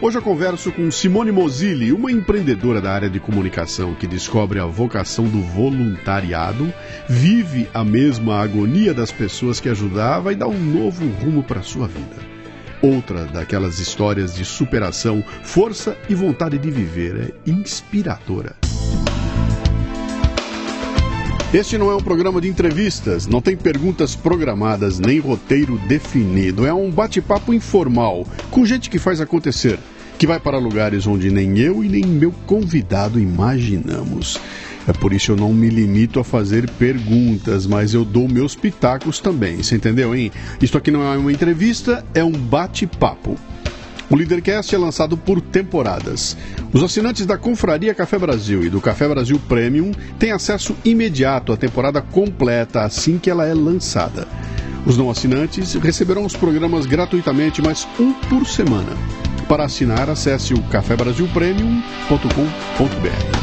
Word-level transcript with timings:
Hoje 0.00 0.16
eu 0.16 0.22
converso 0.22 0.70
com 0.70 0.92
Simone 0.92 1.32
Mozilli, 1.32 1.92
uma 1.92 2.12
empreendedora 2.12 2.80
da 2.80 2.92
área 2.92 3.10
de 3.10 3.18
comunicação 3.18 3.96
que 3.96 4.06
descobre 4.06 4.60
a 4.60 4.64
vocação 4.64 5.24
do 5.24 5.40
voluntariado, 5.40 6.72
vive 7.08 7.68
a 7.74 7.82
mesma 7.82 8.40
agonia 8.40 8.94
das 8.94 9.10
pessoas 9.10 9.58
que 9.58 9.68
ajudava 9.68 10.32
e 10.32 10.36
dá 10.36 10.46
um 10.46 10.56
novo 10.56 11.04
rumo 11.08 11.42
para 11.42 11.62
sua 11.62 11.88
vida. 11.88 12.16
Outra 12.80 13.24
daquelas 13.24 13.80
histórias 13.80 14.36
de 14.36 14.44
superação, 14.44 15.20
força 15.42 15.98
e 16.08 16.14
vontade 16.14 16.58
de 16.58 16.70
viver 16.70 17.34
é 17.44 17.50
inspiradora. 17.50 18.67
Este 21.52 21.78
não 21.78 21.90
é 21.90 21.96
um 21.96 22.02
programa 22.02 22.42
de 22.42 22.48
entrevistas, 22.48 23.26
não 23.26 23.40
tem 23.40 23.56
perguntas 23.56 24.14
programadas 24.14 24.98
nem 24.98 25.18
roteiro 25.18 25.78
definido. 25.88 26.66
É 26.66 26.74
um 26.74 26.90
bate-papo 26.90 27.54
informal 27.54 28.26
com 28.50 28.66
gente 28.66 28.90
que 28.90 28.98
faz 28.98 29.18
acontecer, 29.18 29.78
que 30.18 30.26
vai 30.26 30.38
para 30.38 30.58
lugares 30.58 31.06
onde 31.06 31.30
nem 31.30 31.58
eu 31.58 31.82
e 31.82 31.88
nem 31.88 32.04
meu 32.04 32.32
convidado 32.46 33.18
imaginamos. 33.18 34.38
É 34.86 34.92
por 34.92 35.10
isso 35.14 35.32
eu 35.32 35.36
não 35.36 35.54
me 35.54 35.70
limito 35.70 36.20
a 36.20 36.24
fazer 36.24 36.68
perguntas, 36.72 37.66
mas 37.66 37.94
eu 37.94 38.04
dou 38.04 38.28
meus 38.28 38.54
pitacos 38.54 39.18
também. 39.18 39.62
Você 39.62 39.76
entendeu, 39.76 40.14
hein? 40.14 40.30
Isto 40.60 40.76
aqui 40.76 40.90
não 40.90 41.02
é 41.02 41.16
uma 41.16 41.32
entrevista, 41.32 42.04
é 42.12 42.22
um 42.22 42.32
bate-papo. 42.32 43.38
O 44.10 44.16
Leadercast 44.16 44.74
é 44.74 44.78
lançado 44.78 45.18
por 45.18 45.40
temporadas. 45.40 46.36
Os 46.72 46.82
assinantes 46.82 47.26
da 47.26 47.36
Confraria 47.36 47.94
Café 47.94 48.18
Brasil 48.18 48.64
e 48.64 48.70
do 48.70 48.80
Café 48.80 49.06
Brasil 49.06 49.38
Premium 49.48 49.92
têm 50.18 50.32
acesso 50.32 50.74
imediato 50.84 51.52
à 51.52 51.56
temporada 51.56 52.00
completa 52.00 52.82
assim 52.82 53.18
que 53.18 53.28
ela 53.28 53.46
é 53.46 53.52
lançada. 53.52 54.26
Os 54.86 54.96
não 54.96 55.10
assinantes 55.10 55.74
receberão 55.74 56.24
os 56.24 56.34
programas 56.34 56.86
gratuitamente, 56.86 57.60
mas 57.60 57.86
um 58.00 58.14
por 58.14 58.46
semana. 58.46 58.96
Para 59.46 59.64
assinar, 59.64 60.08
acesse 60.08 60.54
o 60.54 60.62
cafebrasilpremium.com.br. 60.64 63.38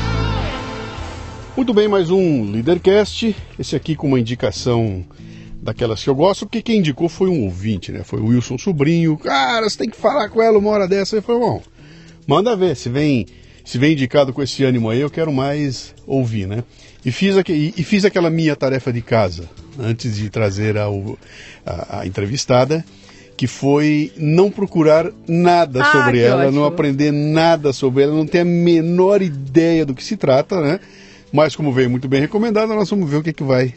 Muito 1.55 1.73
bem, 1.73 1.87
mais 1.87 2.09
um 2.09 2.51
Leadercast. 2.51 3.35
Esse 3.59 3.75
aqui 3.75 3.95
com 3.95 4.07
uma 4.07 4.19
indicação 4.19 5.05
daquelas 5.65 6.03
que 6.03 6.09
eu 6.09 6.13
gosto, 6.15 6.45
porque 6.45 6.61
quem 6.61 6.77
indicou 6.77 7.09
foi 7.09 7.27
um 7.27 7.43
ouvinte, 7.43 7.91
né? 7.91 8.03
Foi 8.03 8.19
o 8.21 8.27
Wilson 8.27 8.55
Sobrinho. 8.57 9.17
Cara, 9.17 9.67
você 9.67 9.79
tem 9.79 9.89
que 9.89 9.97
falar 9.97 10.29
com 10.29 10.39
ela 10.41 10.59
uma 10.59 10.69
hora 10.69 10.87
dessa. 10.87 11.15
Eu 11.15 11.23
falei, 11.23 11.41
bom, 11.41 11.61
manda 12.27 12.55
ver, 12.55 12.75
se 12.75 12.87
vem, 12.87 13.25
se 13.65 13.79
vem 13.79 13.93
indicado 13.93 14.31
com 14.31 14.43
esse 14.43 14.63
ânimo 14.63 14.91
aí, 14.91 14.99
eu 15.01 15.09
quero 15.09 15.33
mais 15.33 15.95
ouvir, 16.05 16.47
né? 16.47 16.63
E 17.03 17.11
fiz, 17.11 17.35
aqui, 17.35 17.73
e 17.75 17.83
fiz 17.83 18.05
aquela 18.05 18.29
minha 18.29 18.55
tarefa 18.55 18.93
de 18.93 19.01
casa, 19.01 19.49
antes 19.79 20.15
de 20.15 20.29
trazer 20.29 20.77
a, 20.77 20.85
a, 21.65 21.99
a 22.01 22.07
entrevistada, 22.07 22.85
que 23.35 23.47
foi 23.47 24.11
não 24.17 24.51
procurar 24.51 25.11
nada 25.27 25.81
Ah, 25.81 25.91
sobre 25.91 26.19
ela, 26.21 26.43
ótimo. 26.45 26.59
não 26.59 26.65
aprender 26.65 27.11
nada 27.11 27.73
sobre 27.73 28.03
ela, 28.03 28.13
não 28.13 28.25
ter 28.27 28.39
a 28.39 28.45
menor 28.45 29.21
ideia 29.23 29.83
do 29.83 29.95
que 29.95 30.03
se 30.03 30.15
trata, 30.15 30.61
né? 30.61 30.79
Mas 31.33 31.55
como 31.55 31.73
veio 31.73 31.89
muito 31.89 32.07
bem 32.07 32.21
recomendada, 32.21 32.73
nós 32.75 32.89
vamos 32.89 33.09
ver 33.09 33.17
o 33.17 33.23
que, 33.23 33.33
que 33.33 33.43
vai 33.43 33.73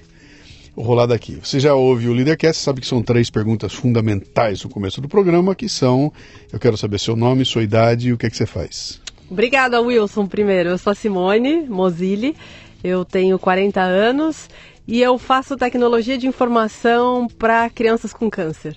rolar 0.82 1.06
daqui. 1.06 1.38
Você 1.42 1.58
já 1.60 1.74
ouve 1.74 2.08
o 2.08 2.12
Leadercast, 2.12 2.62
sabe 2.62 2.80
que 2.80 2.86
são 2.86 3.02
três 3.02 3.30
perguntas 3.30 3.72
fundamentais 3.72 4.62
no 4.62 4.70
começo 4.70 5.00
do 5.00 5.08
programa, 5.08 5.54
que 5.54 5.68
são, 5.68 6.12
eu 6.52 6.58
quero 6.58 6.76
saber 6.76 6.98
seu 6.98 7.16
nome, 7.16 7.44
sua 7.44 7.62
idade 7.62 8.08
e 8.08 8.12
o 8.12 8.18
que 8.18 8.26
é 8.26 8.30
que 8.30 8.36
você 8.36 8.46
faz. 8.46 9.00
Obrigada, 9.30 9.80
Wilson, 9.80 10.26
primeiro. 10.26 10.70
Eu 10.70 10.78
sou 10.78 10.90
a 10.90 10.94
Simone 10.94 11.66
Mozilli, 11.68 12.34
eu 12.82 13.04
tenho 13.04 13.38
40 13.38 13.80
anos 13.80 14.48
e 14.86 15.02
eu 15.02 15.18
faço 15.18 15.56
tecnologia 15.56 16.16
de 16.16 16.26
informação 16.26 17.28
para 17.28 17.68
crianças 17.68 18.12
com 18.12 18.30
câncer. 18.30 18.76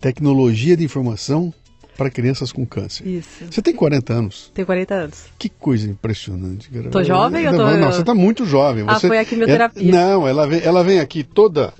Tecnologia 0.00 0.76
de 0.76 0.84
informação 0.84 1.52
para 1.96 2.10
crianças 2.10 2.50
com 2.52 2.64
câncer. 2.66 3.06
Isso. 3.06 3.44
Você 3.50 3.62
tem 3.62 3.74
40 3.74 4.12
anos. 4.12 4.50
Tenho 4.54 4.66
40 4.66 4.94
anos. 4.94 5.24
Que 5.38 5.48
coisa 5.48 5.88
impressionante. 5.88 6.68
cara. 6.70 6.90
Tô 6.90 7.02
jovem 7.04 7.46
ou 7.46 7.52
tô- 7.54 7.76
Não, 7.76 7.92
você 7.92 8.00
está 8.00 8.14
muito 8.14 8.44
jovem. 8.44 8.84
Ah, 8.86 8.98
Você- 8.98 9.08
foi 9.08 9.18
a 9.18 9.24
quimioterapia. 9.24 9.88
É- 9.88 9.92
não, 9.92 10.26
ela 10.26 10.46
vem, 10.46 10.60
ela 10.62 10.82
vem 10.82 11.00
aqui 11.00 11.22
toda 11.22 11.72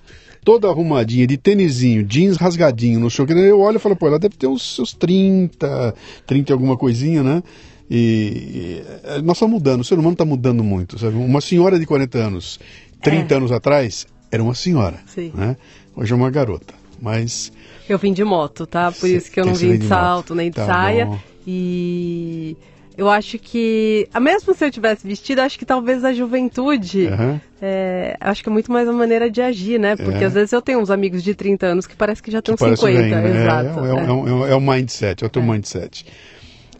toda 0.44 0.68
arrumadinha, 0.68 1.26
de 1.26 1.38
tênisinho, 1.38 2.04
jeans 2.04 2.36
rasgadinho, 2.36 3.00
não 3.00 3.08
sei 3.08 3.24
o 3.24 3.26
que. 3.26 3.32
Eu 3.32 3.60
olho 3.60 3.76
e 3.76 3.80
falo, 3.80 3.96
pô, 3.96 4.06
ela 4.08 4.18
deve 4.18 4.36
ter 4.36 4.46
uns 4.46 4.74
seus 4.74 4.92
30, 4.92 5.94
30 6.26 6.50
e 6.50 6.52
alguma 6.52 6.76
coisinha, 6.76 7.22
né? 7.22 7.42
E, 7.90 8.82
e 9.18 9.22
nós 9.22 9.36
estamos 9.38 9.54
mudando, 9.54 9.80
o 9.80 9.84
ser 9.84 9.94
humano 9.94 10.12
está 10.12 10.24
mudando 10.24 10.62
muito, 10.62 10.98
sabe? 10.98 11.16
Uma 11.16 11.40
senhora 11.40 11.78
de 11.78 11.86
40 11.86 12.18
anos, 12.18 12.60
30 13.00 13.32
É. 13.32 13.36
anos 13.38 13.50
atrás, 13.52 14.06
era 14.30 14.42
uma 14.42 14.54
senhora, 14.54 14.98
Sim. 15.06 15.32
né? 15.34 15.56
Hoje 15.96 16.12
é 16.12 16.16
uma 16.16 16.30
garota, 16.30 16.74
mas... 17.00 17.50
Eu 17.88 17.98
vim 17.98 18.12
de 18.12 18.24
moto, 18.24 18.66
tá? 18.66 18.90
Por 18.90 19.00
Cê- 19.08 19.16
isso 19.16 19.30
que 19.30 19.38
eu 19.40 19.44
não 19.46 19.54
vim 19.54 19.76
de 19.78 19.86
salto 19.86 20.34
nem 20.34 20.48
de 20.50 20.56
Tá 20.56 20.66
saia. 20.66 21.06
bom. 21.06 21.18
E 21.46 22.56
eu 22.96 23.08
acho 23.10 23.38
que, 23.38 24.08
ah, 24.14 24.20
mesmo 24.20 24.54
se 24.54 24.64
eu 24.64 24.70
tivesse 24.70 25.06
vestido, 25.06 25.40
acho 25.40 25.58
que 25.58 25.64
talvez 25.66 26.04
a 26.04 26.12
juventude. 26.12 27.06
Aham. 27.08 27.40
É, 27.60 28.16
acho 28.20 28.42
que 28.42 28.48
é 28.48 28.52
muito 28.52 28.70
mais 28.70 28.88
a 28.88 28.92
maneira 28.92 29.30
de 29.30 29.40
agir, 29.42 29.78
né? 29.80 29.96
Porque 29.96 30.22
É. 30.22 30.26
às 30.26 30.34
vezes 30.34 30.52
eu 30.52 30.60
tenho 30.62 30.80
uns 30.80 30.90
amigos 30.90 31.22
de 31.22 31.34
30 31.34 31.66
anos 31.66 31.86
que 31.86 31.96
parece 31.96 32.22
que 32.22 32.30
já 32.30 32.38
estão 32.40 32.56
Parece 32.56 32.80
50. 32.82 33.02
bem, 33.02 33.10
né? 33.32 33.40
Exato. 33.42 33.80
É, 33.80 33.82
é, 33.82 33.86
é. 33.86 33.88
é 33.88 34.12
um- 34.12 34.28
é 34.28 34.32
um- 34.32 34.46
é 34.48 34.54
o 34.54 34.60
mindset, 34.60 35.22
é 35.24 35.26
o 35.26 35.30
teu 35.30 35.42
mindset. 35.42 36.06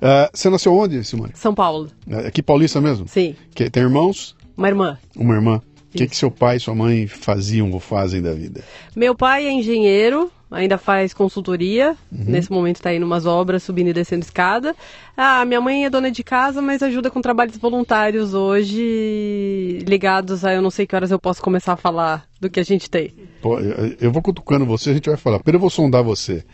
Ah, 0.01 0.31
você 0.33 0.51
nasceu 0.51 0.75
onde, 0.75 1.03
Simone? 1.05 1.33
São 1.35 1.55
Paulo, 1.55 1.89
Aqui 2.27 2.43
paulista 2.43 2.81
mesmo? 2.81 3.07
sim. 3.09 3.35
Que, 3.55 3.71
tem 3.71 3.83
irmãos? 3.83 4.37
Uma 4.57 4.69
irmã. 4.69 4.99
Uma 5.17 5.35
irmã? 5.35 5.63
O 5.93 5.97
que, 5.97 6.07
que 6.09 6.17
seu 6.17 6.31
pai 6.31 6.57
e 6.57 6.61
sua 6.61 6.75
mãe 6.75 7.07
faziam 7.07 7.71
ou 7.71 7.79
fazem 7.81 8.21
da 8.21 8.33
vida? 8.33 8.63
Meu 8.97 9.15
pai 9.15 9.47
é 9.47 9.53
engenheiro, 9.53 10.31
ainda 10.55 10.79
faz 10.79 11.13
consultoria. 11.13 11.97
Uhum. 12.11 12.25
Nesse 12.27 12.51
momento 12.51 12.77
está 12.77 12.95
indo 12.95 13.05
umas 13.05 13.27
obras, 13.27 13.63
subindo 13.63 13.89
e 13.89 13.93
descendo 13.93 14.23
escada. 14.23 14.75
Ah, 15.17 15.45
minha 15.45 15.61
mãe 15.61 15.85
é 15.85 15.91
dona 15.91 16.11
de 16.11 16.25
casa, 16.25 16.63
mas 16.63 16.83
ajuda 16.83 17.11
com 17.11 17.21
trabalhos 17.21 17.57
voluntários 17.57 18.35
hoje, 18.35 19.81
ligados 19.87 20.45
a 20.45 20.55
eu 20.55 20.63
não 20.63 20.71
sei 20.71 20.87
que 20.87 20.95
horas 20.97 21.11
eu 21.11 21.19
posso 21.19 21.43
começar 21.43 21.75
a 21.75 21.77
falar 21.77 22.27
do 22.41 22.49
que 22.49 22.61
a 22.61 22.65
gente 22.65 22.89
tem. 22.89 23.13
Pô, 23.43 23.59
eu, 23.59 23.97
eu 24.01 24.13
vou 24.13 24.23
cutucando 24.23 24.65
você, 24.65 24.91
a 24.91 24.95
gente 24.95 25.09
vai 25.09 25.19
falar. 25.19 25.39
Primeiro 25.39 25.57
eu 25.57 25.61
vou 25.61 25.71
sondar 25.71 26.03
você 26.03 26.45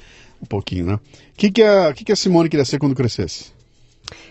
um 0.43 0.47
pouquinho, 0.47 0.87
né? 0.87 0.95
O 0.95 1.01
que, 1.37 1.51
que, 1.51 1.63
a, 1.63 1.93
que, 1.93 2.05
que 2.05 2.13
a 2.13 2.17
Simone 2.17 2.49
queria 2.49 2.65
ser 2.65 2.79
quando 2.79 2.95
crescesse? 2.95 3.53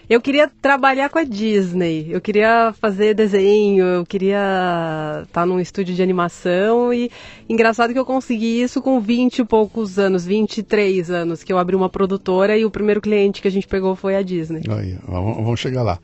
Eu 0.09 0.19
queria 0.19 0.49
trabalhar 0.59 1.07
com 1.09 1.19
a 1.19 1.23
Disney, 1.23 2.07
eu 2.09 2.19
queria 2.19 2.73
fazer 2.81 3.13
desenho, 3.13 3.85
eu 3.85 4.03
queria 4.05 5.21
estar 5.23 5.45
num 5.45 5.59
estúdio 5.59 5.93
de 5.93 6.01
animação 6.01 6.91
e 6.91 7.11
engraçado 7.47 7.93
que 7.93 7.99
eu 7.99 8.05
consegui 8.05 8.59
isso 8.59 8.81
com 8.81 8.99
20 8.99 9.39
e 9.39 9.45
poucos 9.45 9.99
anos, 9.99 10.25
23 10.25 11.11
anos, 11.11 11.43
que 11.43 11.53
eu 11.53 11.59
abri 11.59 11.75
uma 11.75 11.89
produtora 11.89 12.57
e 12.57 12.65
o 12.65 12.71
primeiro 12.71 12.99
cliente 13.01 13.39
que 13.39 13.47
a 13.47 13.51
gente 13.51 13.67
pegou 13.67 13.95
foi 13.95 14.15
a 14.15 14.23
Disney. 14.23 14.63
Aí, 14.67 14.97
vamos 15.07 15.59
chegar 15.59 15.83
lá. 15.83 15.99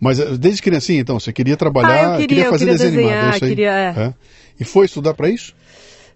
Mas 0.00 0.18
eh, 0.18 0.38
desde 0.38 0.62
criancinha, 0.62 0.98
então, 0.98 1.20
você 1.20 1.30
queria 1.30 1.56
trabalhar, 1.58 2.14
Ah, 2.14 2.20
eu 2.22 2.26
queria, 2.26 2.44
eu 2.46 2.50
fazer 2.50 2.64
queria 2.64 2.78
desenho 2.78 2.94
animado, 2.94 3.12
desenhar, 3.12 3.32
é 3.34 3.36
isso 3.36 3.44
aí? 3.44 3.50
queria, 3.50 3.72
é. 3.72 4.06
É? 4.06 4.14
E 4.58 4.64
foi 4.64 4.86
estudar 4.86 5.12
para 5.12 5.28
isso? 5.28 5.54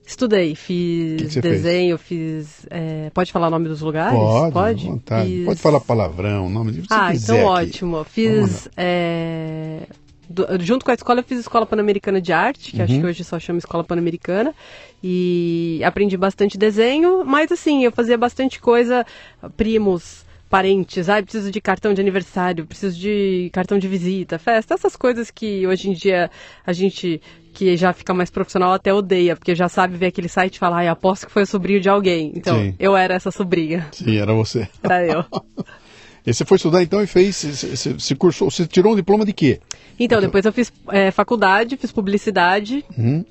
Estudei, 0.06 0.54
fiz 0.54 1.16
Que 1.22 1.24
que 1.26 1.32
você 1.32 1.42
fez? 1.42 1.62
desenho, 1.62 1.96
fiz. 1.96 2.66
é, 2.70 3.10
pode 3.14 3.32
falar 3.32 3.46
o 3.48 3.50
nome 3.50 3.68
dos 3.68 3.80
lugares? 3.80 4.18
Pode, 4.52 4.86
vontade. 4.86 5.28
Fiz- 5.30 5.44
Pode 5.46 5.60
falar 5.60 5.80
palavrão, 5.80 6.50
nome 6.50 6.72
de 6.72 6.80
você 6.82 6.88
Ah, 6.90 7.10
quiser 7.12 7.34
então 7.36 7.54
aqui. 7.54 7.68
ótimo. 7.70 8.04
Fiz. 8.04 8.68
é, 8.76 9.80
do- 10.28 10.46
junto 10.60 10.84
com 10.84 10.90
a 10.90 10.94
escola, 10.94 11.20
eu 11.20 11.24
fiz 11.24 11.38
Escola 11.40 11.64
Pan-Americana 11.66 12.20
de 12.20 12.32
Arte, 12.32 12.70
que 12.72 12.78
Uhum. 12.78 12.84
acho 12.84 13.00
que 13.00 13.06
hoje 13.06 13.24
só 13.24 13.38
chama 13.38 13.58
Escola 13.58 13.82
Pan-Americana. 13.84 14.54
E 15.02 15.80
aprendi 15.84 16.16
bastante 16.16 16.56
desenho, 16.58 17.24
mas 17.24 17.50
assim, 17.52 17.84
eu 17.84 17.92
fazia 17.92 18.16
bastante 18.18 18.60
coisa, 18.60 19.04
primos, 19.56 20.23
parentes, 20.54 21.08
ah, 21.08 21.20
preciso 21.20 21.50
de 21.50 21.60
cartão 21.60 21.92
de 21.92 22.00
aniversário, 22.00 22.64
preciso 22.64 22.96
de 22.96 23.50
cartão 23.52 23.76
de 23.76 23.88
visita, 23.88 24.38
festa, 24.38 24.74
essas 24.74 24.94
coisas 24.94 25.28
que 25.28 25.66
hoje 25.66 25.90
em 25.90 25.92
dia 25.92 26.30
a 26.64 26.72
gente 26.72 27.20
que 27.52 27.76
já 27.76 27.92
fica 27.92 28.14
mais 28.14 28.30
profissional 28.30 28.72
até 28.72 28.94
odeia, 28.94 29.34
porque 29.34 29.52
já 29.52 29.68
sabe 29.68 29.96
ver 29.96 30.06
aquele 30.06 30.28
site 30.28 30.54
e 30.54 30.58
falar, 30.60 30.76
ai, 30.76 30.86
aposto 30.86 31.26
que 31.26 31.32
foi 31.32 31.42
o 31.42 31.46
sobrinho 31.46 31.80
de 31.80 31.88
alguém. 31.88 32.30
Então, 32.36 32.56
Sim. 32.56 32.74
eu 32.78 32.96
era 32.96 33.14
essa 33.14 33.32
sobrinha. 33.32 33.88
Sim, 33.90 34.16
era 34.16 34.32
você. 34.32 34.68
Era 34.80 35.04
eu. 35.04 35.24
E 36.26 36.32
você 36.32 36.42
foi 36.42 36.56
estudar 36.56 36.82
então 36.82 37.02
e 37.02 37.06
fez, 37.06 37.44
você 37.98 38.14
cursou, 38.14 38.50
você 38.50 38.66
tirou 38.66 38.94
um 38.94 38.96
diploma 38.96 39.26
de 39.26 39.32
quê? 39.34 39.60
Então, 39.98 40.22
depois 40.22 40.46
eu 40.46 40.52
fiz 40.54 40.72
é, 40.88 41.10
faculdade, 41.10 41.76
fiz 41.76 41.92
publicidade 41.92 42.82
Uhum. 42.96 43.22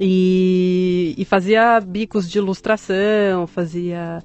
e, 0.00 1.14
e 1.16 1.24
fazia 1.26 1.78
bicos 1.78 2.28
de 2.28 2.38
ilustração, 2.38 3.46
fazia 3.46 4.20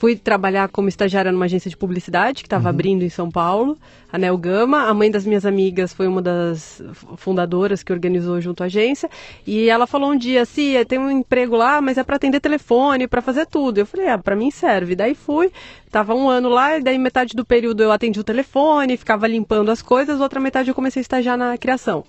Fui 0.00 0.16
trabalhar 0.16 0.66
como 0.70 0.88
estagiária 0.88 1.30
numa 1.30 1.44
agência 1.44 1.68
de 1.68 1.76
publicidade 1.76 2.42
que 2.42 2.46
estava 2.46 2.64
Uhum. 2.64 2.70
abrindo 2.70 3.02
em 3.02 3.10
São 3.10 3.30
Paulo, 3.30 3.76
a 4.10 4.16
Nel 4.16 4.38
Gama. 4.38 4.84
A 4.88 4.94
mãe 4.94 5.10
das 5.10 5.26
minhas 5.26 5.44
amigas 5.44 5.92
foi 5.92 6.08
uma 6.08 6.22
das 6.22 6.82
fundadoras 7.18 7.82
que 7.82 7.92
organizou 7.92 8.40
junto 8.40 8.62
à 8.62 8.66
agência. 8.66 9.10
E 9.46 9.68
ela 9.68 9.86
falou 9.86 10.10
um 10.12 10.16
dia 10.16 10.40
assim: 10.40 10.72
tem 10.88 10.98
um 10.98 11.10
emprego 11.10 11.54
lá, 11.54 11.82
mas 11.82 11.98
é 11.98 12.02
para 12.02 12.16
atender 12.16 12.40
telefone, 12.40 13.06
para 13.06 13.20
fazer 13.20 13.44
tudo. 13.44 13.76
Eu 13.76 13.84
falei: 13.84 14.08
ah, 14.08 14.16
para 14.16 14.34
mim 14.34 14.50
serve. 14.50 14.96
Daí 14.96 15.14
fui, 15.14 15.52
tava 15.90 16.14
um 16.14 16.30
ano 16.30 16.48
lá, 16.48 16.78
e 16.78 16.82
daí 16.82 16.96
metade 16.96 17.36
do 17.36 17.44
período 17.44 17.82
eu 17.82 17.92
atendi 17.92 18.18
o 18.18 18.24
telefone, 18.24 18.96
ficava 18.96 19.28
limpando 19.28 19.70
as 19.70 19.82
coisas, 19.82 20.18
outra 20.18 20.40
metade 20.40 20.70
eu 20.70 20.74
comecei 20.74 21.00
a 21.00 21.02
estagiar 21.02 21.36
na 21.36 21.58
criação. 21.58 22.06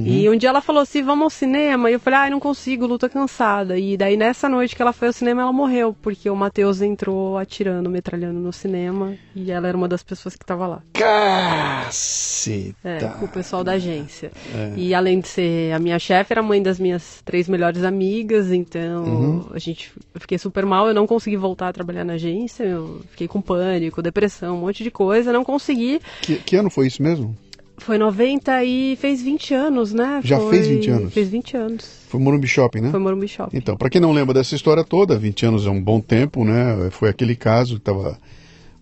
E 0.00 0.28
um 0.28 0.36
dia 0.36 0.48
ela 0.48 0.60
falou 0.60 0.82
assim, 0.82 1.02
vamos 1.02 1.24
ao 1.24 1.30
cinema. 1.30 1.90
E 1.90 1.94
eu 1.94 2.00
falei, 2.00 2.18
ai, 2.20 2.30
não 2.30 2.40
consigo, 2.40 2.86
Lu, 2.86 2.98
tô 2.98 3.08
cansada. 3.08 3.78
E 3.78 3.96
daí 3.96 4.16
nessa 4.16 4.48
noite 4.48 4.74
que 4.74 4.82
ela 4.82 4.92
foi 4.92 5.08
ao 5.08 5.12
cinema, 5.12 5.42
ela 5.42 5.52
morreu, 5.52 5.94
porque 6.02 6.28
o 6.28 6.36
Matheus 6.36 6.80
entrou 6.80 7.38
atirando, 7.38 7.88
metralhando 7.90 8.40
no 8.40 8.52
cinema. 8.52 9.14
E 9.34 9.50
ela 9.50 9.68
era 9.68 9.76
uma 9.76 9.88
das 9.88 10.02
pessoas 10.02 10.36
que 10.36 10.44
tava 10.44 10.66
lá. 10.66 10.82
Caceta. 10.92 12.74
É, 12.84 12.98
com 13.18 13.24
o 13.24 13.28
pessoal 13.28 13.62
da 13.62 13.72
agência. 13.72 14.30
E 14.76 14.94
além 14.94 15.20
de 15.20 15.28
ser 15.28 15.72
a 15.72 15.78
minha 15.78 15.98
chefe, 15.98 16.32
era 16.32 16.42
mãe 16.42 16.62
das 16.62 16.78
minhas 16.78 17.22
três 17.24 17.48
melhores 17.48 17.84
amigas, 17.84 18.52
então 18.52 19.48
a 19.52 19.58
gente 19.58 19.92
eu 20.14 20.20
fiquei 20.20 20.38
super 20.38 20.64
mal, 20.64 20.88
eu 20.88 20.94
não 20.94 21.06
consegui 21.06 21.36
voltar 21.36 21.68
a 21.68 21.72
trabalhar 21.72 22.04
na 22.04 22.14
agência, 22.14 22.64
eu 22.64 23.00
fiquei 23.10 23.28
com 23.28 23.40
pânico, 23.40 24.02
depressão, 24.02 24.56
um 24.56 24.60
monte 24.60 24.82
de 24.82 24.90
coisa, 24.90 25.32
não 25.32 25.44
consegui. 25.44 26.00
Que, 26.22 26.36
que 26.36 26.56
ano 26.56 26.70
foi 26.70 26.86
isso 26.86 27.02
mesmo? 27.02 27.36
Foi 27.78 27.98
90 27.98 28.64
e 28.64 28.96
fez 28.96 29.20
20 29.22 29.52
anos, 29.52 29.92
né? 29.92 30.20
Já 30.24 30.38
Foi- 30.38 30.50
fez 30.50 30.66
20 30.68 30.90
anos? 30.90 31.12
Fez 31.12 31.28
20 31.28 31.56
anos. 31.56 31.84
Foi 32.08 32.20
Morumbi 32.20 32.46
Shopping, 32.46 32.80
né? 32.80 32.90
Foi 32.90 33.00
Morumbi 33.00 33.26
Shopping. 33.28 33.56
Então, 33.56 33.76
para 33.76 33.90
quem 33.90 34.00
não 34.00 34.12
lembra 34.12 34.32
dessa 34.32 34.54
história 34.54 34.84
toda, 34.84 35.18
20 35.18 35.44
anos 35.46 35.66
é 35.66 35.70
um 35.70 35.82
bom 35.82 36.00
tempo, 36.00 36.44
né? 36.44 36.88
Foi 36.92 37.08
aquele 37.08 37.34
caso 37.34 37.74
que 37.74 37.80
tava 37.80 38.16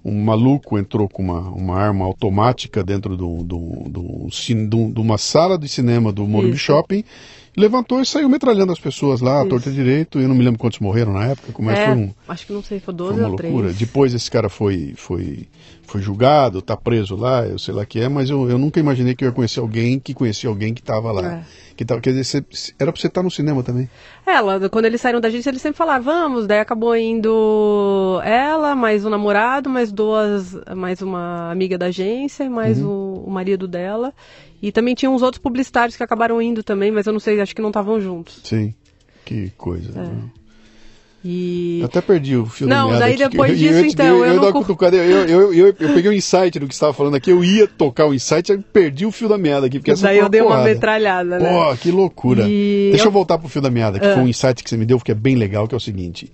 um 0.05 0.23
maluco 0.23 0.79
entrou 0.79 1.09
com 1.09 1.23
uma, 1.23 1.41
uma 1.51 1.77
arma 1.79 2.05
automática 2.05 2.83
dentro 2.83 3.17
do, 3.17 3.39
do, 3.45 3.59
do, 3.89 4.29
do- 4.69 4.93
de 4.93 5.01
uma 5.01 5.17
sala 5.17 5.57
de 5.57 5.69
cinema 5.69 6.13
do 6.13 6.27
Morumbi 6.27 6.57
Isso. 6.57 6.65
Shopping, 6.65 7.05
levantou 7.57 8.01
e 8.01 8.07
saiu 8.07 8.29
metralhando 8.29 8.73
as 8.73 8.81
pessoas 8.81 9.21
lá, 9.21 9.39
à 9.39 9.41
Isso. 9.41 9.51
torta 9.51 9.69
e 9.69 9.73
direito. 9.73 10.19
Eu 10.19 10.29
não 10.29 10.35
me 10.35 10.43
lembro 10.45 10.59
quantos 10.59 10.79
morreram 10.79 11.13
na 11.13 11.27
época, 11.27 11.53
como 11.53 11.71
é, 11.71 11.75
É, 11.83 11.87
foi 11.87 11.95
um, 11.97 12.15
acho 12.29 12.47
que 12.47 12.53
não 12.53 12.63
sei, 12.63 12.79
foi 12.81 12.87
foi 12.87 12.95
12 12.95 13.19
uma 13.19 13.25
ou 13.25 13.29
loucura. 13.31 13.65
3. 13.69 13.77
Depois 13.79 14.15
esse 14.15 14.31
cara 14.31 14.49
foi, 14.49 14.95
foi, 14.97 15.47
foi 15.87 16.01
julgado, 16.01 16.63
tá 16.63 16.77
preso 16.77 17.15
lá, 17.17 17.45
eu 17.47 17.59
sei 17.59 17.75
lá 17.75 17.85
que 17.85 18.01
é, 18.01 18.09
mas 18.09 18.31
eu, 18.31 18.49
eu 18.49 18.59
nunca 18.59 18.81
imaginei 18.81 19.15
que 19.15 19.25
eu 19.25 19.29
ia 19.29 19.35
conhecer 19.35 19.61
alguém 19.61 19.99
que 19.99 20.15
conhecia 20.15 20.49
alguém 20.49 20.73
que 20.73 20.81
estava 20.81 21.13
lá. 21.13 21.35
É. 21.35 21.43
Que 21.75 21.87
tava, 21.87 22.01
quer 22.03 22.11
dizer, 22.13 22.45
você- 22.51 22.75
era 22.79 22.93
pra 22.93 23.01
você 23.01 23.07
estar 23.07 23.23
no 23.23 23.31
cinema 23.31 23.63
também. 23.63 23.89
Ela, 24.27 24.69
quando 24.69 24.85
eles 24.85 25.01
saíram 25.01 25.21
da 25.21 25.29
agência, 25.29 25.49
eles 25.51 25.63
sempre 25.63 25.79
falaram, 25.79 26.05
vamos, 26.05 26.47
daí 26.47 26.61
acabou 26.61 26.95
indo 26.95 28.21
ela, 28.25 28.75
mais 28.77 29.05
o 29.07 29.11
namorado, 29.11 29.71
mais 29.71 29.91
duas, 29.91 30.55
mais 30.77 31.01
uma 31.01 31.51
amiga 31.51 31.79
da 31.79 31.87
agência, 31.87 32.45
e 32.45 32.49
mais 32.49 32.81
o, 32.83 33.25
o 33.27 33.31
marido 33.31 33.67
dela. 33.67 34.13
E 34.63 34.71
também 34.71 34.95
tinha 34.95 35.11
uns 35.11 35.23
outros 35.23 35.43
publicitários 35.43 35.97
que 35.97 36.03
acabaram 36.05 36.41
indo 36.41 36.63
também, 36.63 36.91
mas 36.93 37.07
eu 37.07 37.13
não 37.13 37.21
sei, 37.21 37.41
acho 37.41 37.55
que 37.55 37.61
não 37.61 37.71
estavam 37.71 38.01
juntos. 38.01 38.41
Sim. 38.45 38.73
Que 39.25 39.51
coisa. 39.59 39.91
né? 39.93 40.23
E. 41.25 41.81
Até 41.85 42.01
perdi 42.01 42.37
o 42.37 42.47
fio 42.47 42.67
É. 42.67 42.71
Não, 42.71 42.87
da 42.87 42.99
meada 42.99 43.01
daí 43.05 43.15
aqui, 43.15 43.29
depois 43.31 43.51
eu- 43.53 43.57
disso, 43.57 43.75
eu, 43.79 43.85
então, 43.87 44.07
eu, 44.07 44.25
eu 44.25 44.35
eu, 44.35 44.43
não 44.43 44.53
cutucada, 44.53 44.97
eu, 44.97 45.53
eu, 45.55 45.73
peguei 45.75 46.11
o 46.11 46.13
insight 46.13 46.59
do 46.59 46.67
que 46.67 46.75
você 46.75 46.79
estava 46.79 46.93
falando 46.93 47.15
aqui, 47.15 47.31
eu 47.31 47.45
ia 47.45 47.67
tocar 47.69 48.07
o 48.07 48.15
insight, 48.15 48.51
aí 48.51 48.59
perdi 48.59 49.07
o 49.07 49.13
fio 49.13 49.29
da 49.29 49.39
meada 49.39 49.67
aqui, 49.67 49.79
porque 49.79 49.93
essa 49.93 50.03
daí 50.09 50.19
eu 50.19 50.29
dei 50.29 50.41
uma 50.41 50.63
metralhada, 50.65 51.39
né? 51.39 51.49
Pô, 51.49 51.77
que 51.77 51.91
loucura. 51.93 52.45
E 52.49 52.89
Deixa 52.91 53.05
eu... 53.05 53.09
eu- 53.09 53.13
voltar 53.13 53.39
pro 53.39 53.49
fio 53.49 53.63
da 53.63 53.71
meada, 53.71 54.01
que 54.01 54.07
Ah. 54.07 54.15
foi 54.15 54.23
um 54.25 54.29
insight 54.29 54.65
que 54.65 54.69
você 54.71 54.77
me 54.77 54.85
deu, 54.85 54.99
que 54.99 55.13
é 55.13 55.15
bem 55.15 55.37
legal, 55.37 55.69
que 55.69 55.75
é 55.75 55.77
o 55.77 55.81
seguinte. 55.81 56.33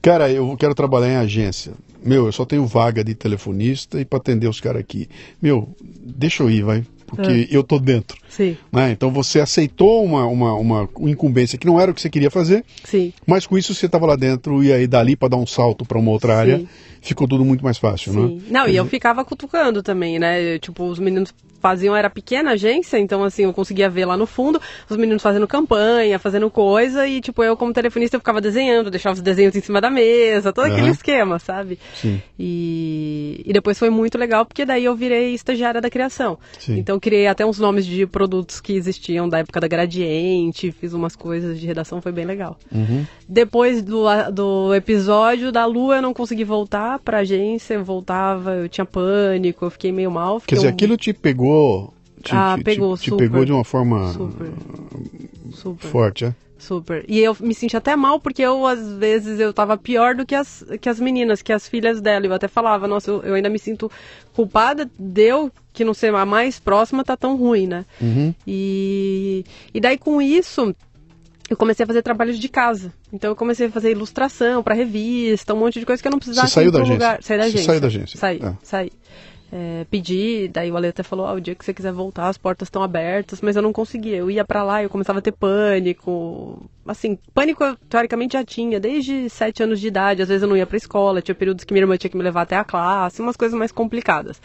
Cara, 0.00 0.30
eu 0.30 0.56
quero 0.58 0.74
trabalhar 0.74 1.08
em 1.08 1.16
agência. 1.16 1.72
Meu, 2.02 2.24
eu 2.26 2.32
só 2.32 2.44
tenho 2.46 2.64
vaga 2.64 3.02
de 3.04 3.14
telefonista 3.14 4.00
e 4.00 4.04
para 4.04 4.18
atender 4.18 4.46
os 4.48 4.60
caras 4.60 4.80
aqui. 4.80 5.08
Meu, 5.42 5.68
deixa 5.82 6.42
eu 6.42 6.50
ir, 6.50 6.62
vai. 6.62 6.84
Porque 7.06 7.48
eu 7.50 7.62
tô 7.62 7.78
dentro. 7.78 8.18
Sim, 8.28 8.56
né? 8.72 8.90
Então 8.90 9.10
você 9.10 9.40
aceitou 9.40 10.04
uma, 10.04 10.26
uma, 10.26 10.54
uma 10.54 10.88
incumbência 11.00 11.56
que 11.56 11.66
não 11.66 11.80
era 11.80 11.90
o 11.90 11.94
que 11.94 12.00
você 12.00 12.10
queria 12.10 12.30
fazer, 12.30 12.64
sim. 12.84 13.12
mas 13.26 13.46
com 13.46 13.56
isso 13.56 13.74
você 13.74 13.86
estava 13.86 14.04
lá 14.06 14.16
dentro 14.16 14.62
e 14.62 14.72
aí 14.72 14.86
dali 14.86 15.16
para 15.16 15.28
dar 15.28 15.36
um 15.36 15.46
salto 15.46 15.84
para 15.84 15.98
uma 15.98 16.10
outra 16.10 16.34
Sim. 16.34 16.38
área, 16.38 16.64
ficou 17.00 17.26
tudo 17.26 17.44
muito 17.44 17.64
mais 17.64 17.78
fácil, 17.78 18.12
Sim. 18.12 18.36
né? 18.36 18.42
Não, 18.50 18.68
e 18.68 18.76
eu 18.76 18.84
ficava 18.84 19.24
cutucando 19.24 19.82
também, 19.82 20.18
né? 20.18 20.58
Tipo, 20.58 20.84
os 20.84 20.98
meninos 20.98 21.32
faziam, 21.66 21.96
era 21.96 22.08
pequena 22.08 22.52
agência, 22.52 22.96
então 22.98 23.24
assim, 23.24 23.42
eu 23.44 23.52
conseguia 23.52 23.90
ver 23.90 24.04
lá 24.04 24.16
no 24.16 24.24
fundo, 24.26 24.60
os 24.88 24.96
meninos 24.96 25.22
fazendo 25.22 25.48
campanha, 25.48 26.16
fazendo 26.18 26.48
coisa, 26.48 27.08
e 27.08 27.20
tipo, 27.20 27.42
eu 27.42 27.56
como 27.56 27.72
telefonista 27.72 28.14
eu 28.16 28.20
ficava 28.20 28.40
desenhando, 28.40 28.88
deixava 28.90 29.14
os 29.14 29.20
desenhos 29.20 29.56
em 29.56 29.60
cima 29.60 29.80
da 29.80 29.90
mesa, 29.90 30.52
todo 30.52 30.64
aquele 30.66 30.82
Aham. 30.82 30.90
esquema, 30.90 31.38
sabe? 31.40 31.78
Sim. 31.94 32.20
E, 32.38 33.42
e 33.44 33.52
depois 33.52 33.78
foi 33.78 33.90
muito 33.90 34.16
legal, 34.16 34.46
porque 34.46 34.64
daí 34.64 34.84
eu 34.84 34.94
virei 34.94 35.34
estagiária 35.34 35.80
da 35.80 35.90
criação. 35.90 36.38
Sim. 36.58 36.78
Então 36.78 37.00
criei 37.00 37.26
até 37.26 37.44
uns 37.44 37.58
nomes 37.58 37.84
de 37.84 38.06
produtos 38.06 38.60
que 38.60 38.74
existiam 38.74 39.28
da 39.28 39.38
época 39.38 39.58
da 39.60 39.66
Gradiente, 39.66 40.70
fiz 40.72 40.92
umas 40.92 41.16
coisas 41.16 41.58
de 41.58 41.66
redação, 41.66 42.00
foi 42.00 42.12
bem 42.12 42.24
legal. 42.24 42.56
Uhum. 42.72 43.04
Depois 43.28 43.82
do, 43.82 44.04
do 44.32 44.74
episódio 44.74 45.50
da 45.50 45.64
Lua, 45.66 45.96
eu 45.96 46.02
não 46.02 46.14
consegui 46.14 46.44
voltar 46.44 46.98
pra 47.00 47.18
agência, 47.18 47.74
eu 47.74 47.84
voltava, 47.84 48.52
eu 48.54 48.68
tinha 48.68 48.84
pânico, 48.84 49.64
eu 49.64 49.70
fiquei 49.70 49.90
meio 49.90 50.10
mal. 50.10 50.36
Quer 50.36 50.40
fiquei 50.42 50.56
dizer, 50.58 50.68
um- 50.68 50.70
aquilo 50.70 50.96
te 50.96 51.12
pegou, 51.12 51.55
te, 52.22 52.34
Ah, 52.34 52.54
te- 52.56 52.64
pegou, 52.64 52.96
te, 52.96 53.04
te 53.04 53.10
super. 53.10 53.24
pegou 53.28 53.44
de 53.44 53.52
uma 53.52 53.64
forma 53.64 54.12
Super. 54.12 54.52
Super. 55.52 55.88
forte, 55.88 56.24
é? 56.26 56.34
Super. 56.58 57.04
E 57.06 57.20
eu 57.20 57.36
me 57.40 57.54
senti 57.54 57.76
até 57.76 57.94
mal 57.94 58.18
porque 58.18 58.40
eu, 58.42 58.66
às 58.66 58.80
vezes, 58.94 59.38
eu 59.38 59.52
tava 59.52 59.76
pior 59.76 60.14
do 60.14 60.24
que 60.24 60.34
as, 60.34 60.64
que 60.80 60.88
as 60.88 60.98
meninas, 60.98 61.42
que 61.42 61.52
as 61.52 61.68
filhas 61.68 62.00
dela. 62.00 62.24
Eu 62.26 62.32
até 62.32 62.48
falava, 62.48 62.88
nossa, 62.88 63.10
eu, 63.10 63.22
eu 63.22 63.34
ainda 63.34 63.48
me 63.50 63.58
sinto 63.58 63.90
culpada 64.34 64.90
de 64.98 65.22
eu, 65.22 65.52
que 65.72 65.84
não 65.84 65.92
ser 65.92 66.14
a 66.14 66.24
mais 66.24 66.58
próxima, 66.58 67.04
tá 67.04 67.14
tão 67.16 67.36
ruim, 67.36 67.66
né? 67.66 67.84
Uhum. 68.00 68.34
E, 68.46 69.44
e 69.72 69.80
daí 69.80 69.98
com 69.98 70.20
isso, 70.20 70.74
eu 71.50 71.56
comecei 71.58 71.84
a 71.84 71.86
fazer 71.86 72.02
trabalhos 72.02 72.38
de 72.38 72.48
casa. 72.48 72.90
Então 73.12 73.30
eu 73.30 73.36
comecei 73.36 73.66
a 73.66 73.70
fazer 73.70 73.90
ilustração 73.90 74.62
para 74.62 74.74
revista, 74.74 75.52
um 75.54 75.58
monte 75.58 75.78
de 75.78 75.84
coisa 75.86 76.00
que 76.02 76.08
eu 76.08 76.12
não 76.12 76.18
precisava 76.18 76.48
Você 76.48 76.54
saiu 76.54 76.72
da 76.72 76.78
agência? 76.78 76.94
lugar. 76.94 77.22
Saí 77.22 77.36
da 77.38 77.44
Você 77.44 77.48
agência. 77.50 77.66
saiu 77.66 77.80
da 77.80 77.86
agência? 77.86 78.18
Saí, 78.18 78.40
Ah. 78.42 78.54
saí. 78.62 78.90
É, 79.58 79.86
pedi, 79.90 80.48
daí 80.48 80.70
o 80.70 80.76
Ale 80.76 80.88
até 80.88 81.02
falou, 81.02 81.24
ah, 81.24 81.32
o 81.32 81.40
dia 81.40 81.54
que 81.54 81.64
você 81.64 81.72
quiser 81.72 81.90
voltar, 81.90 82.28
as 82.28 82.36
portas 82.36 82.66
estão 82.66 82.82
abertas, 82.82 83.40
mas 83.40 83.56
eu 83.56 83.62
não 83.62 83.72
conseguia. 83.72 84.16
Eu 84.16 84.30
ia 84.30 84.44
pra 84.44 84.62
lá, 84.62 84.82
eu 84.82 84.90
começava 84.90 85.18
a 85.18 85.22
ter 85.22 85.32
pânico. 85.32 86.68
Assim, 86.86 87.18
pânico 87.32 87.64
eu 87.64 87.74
teoricamente 87.88 88.34
já 88.34 88.44
tinha, 88.44 88.78
desde 88.78 89.30
sete 89.30 89.62
anos 89.62 89.80
de 89.80 89.86
idade. 89.86 90.20
Às 90.20 90.28
vezes 90.28 90.42
eu 90.42 90.48
não 90.48 90.58
ia 90.58 90.66
pra 90.66 90.76
escola, 90.76 91.22
tinha 91.22 91.34
períodos 91.34 91.64
que 91.64 91.72
minha 91.72 91.84
irmã 91.84 91.96
tinha 91.96 92.10
que 92.10 92.18
me 92.18 92.22
levar 92.22 92.42
até 92.42 92.54
a 92.54 92.64
classe, 92.64 93.22
umas 93.22 93.34
coisas 93.34 93.58
mais 93.58 93.72
complicadas. 93.72 94.42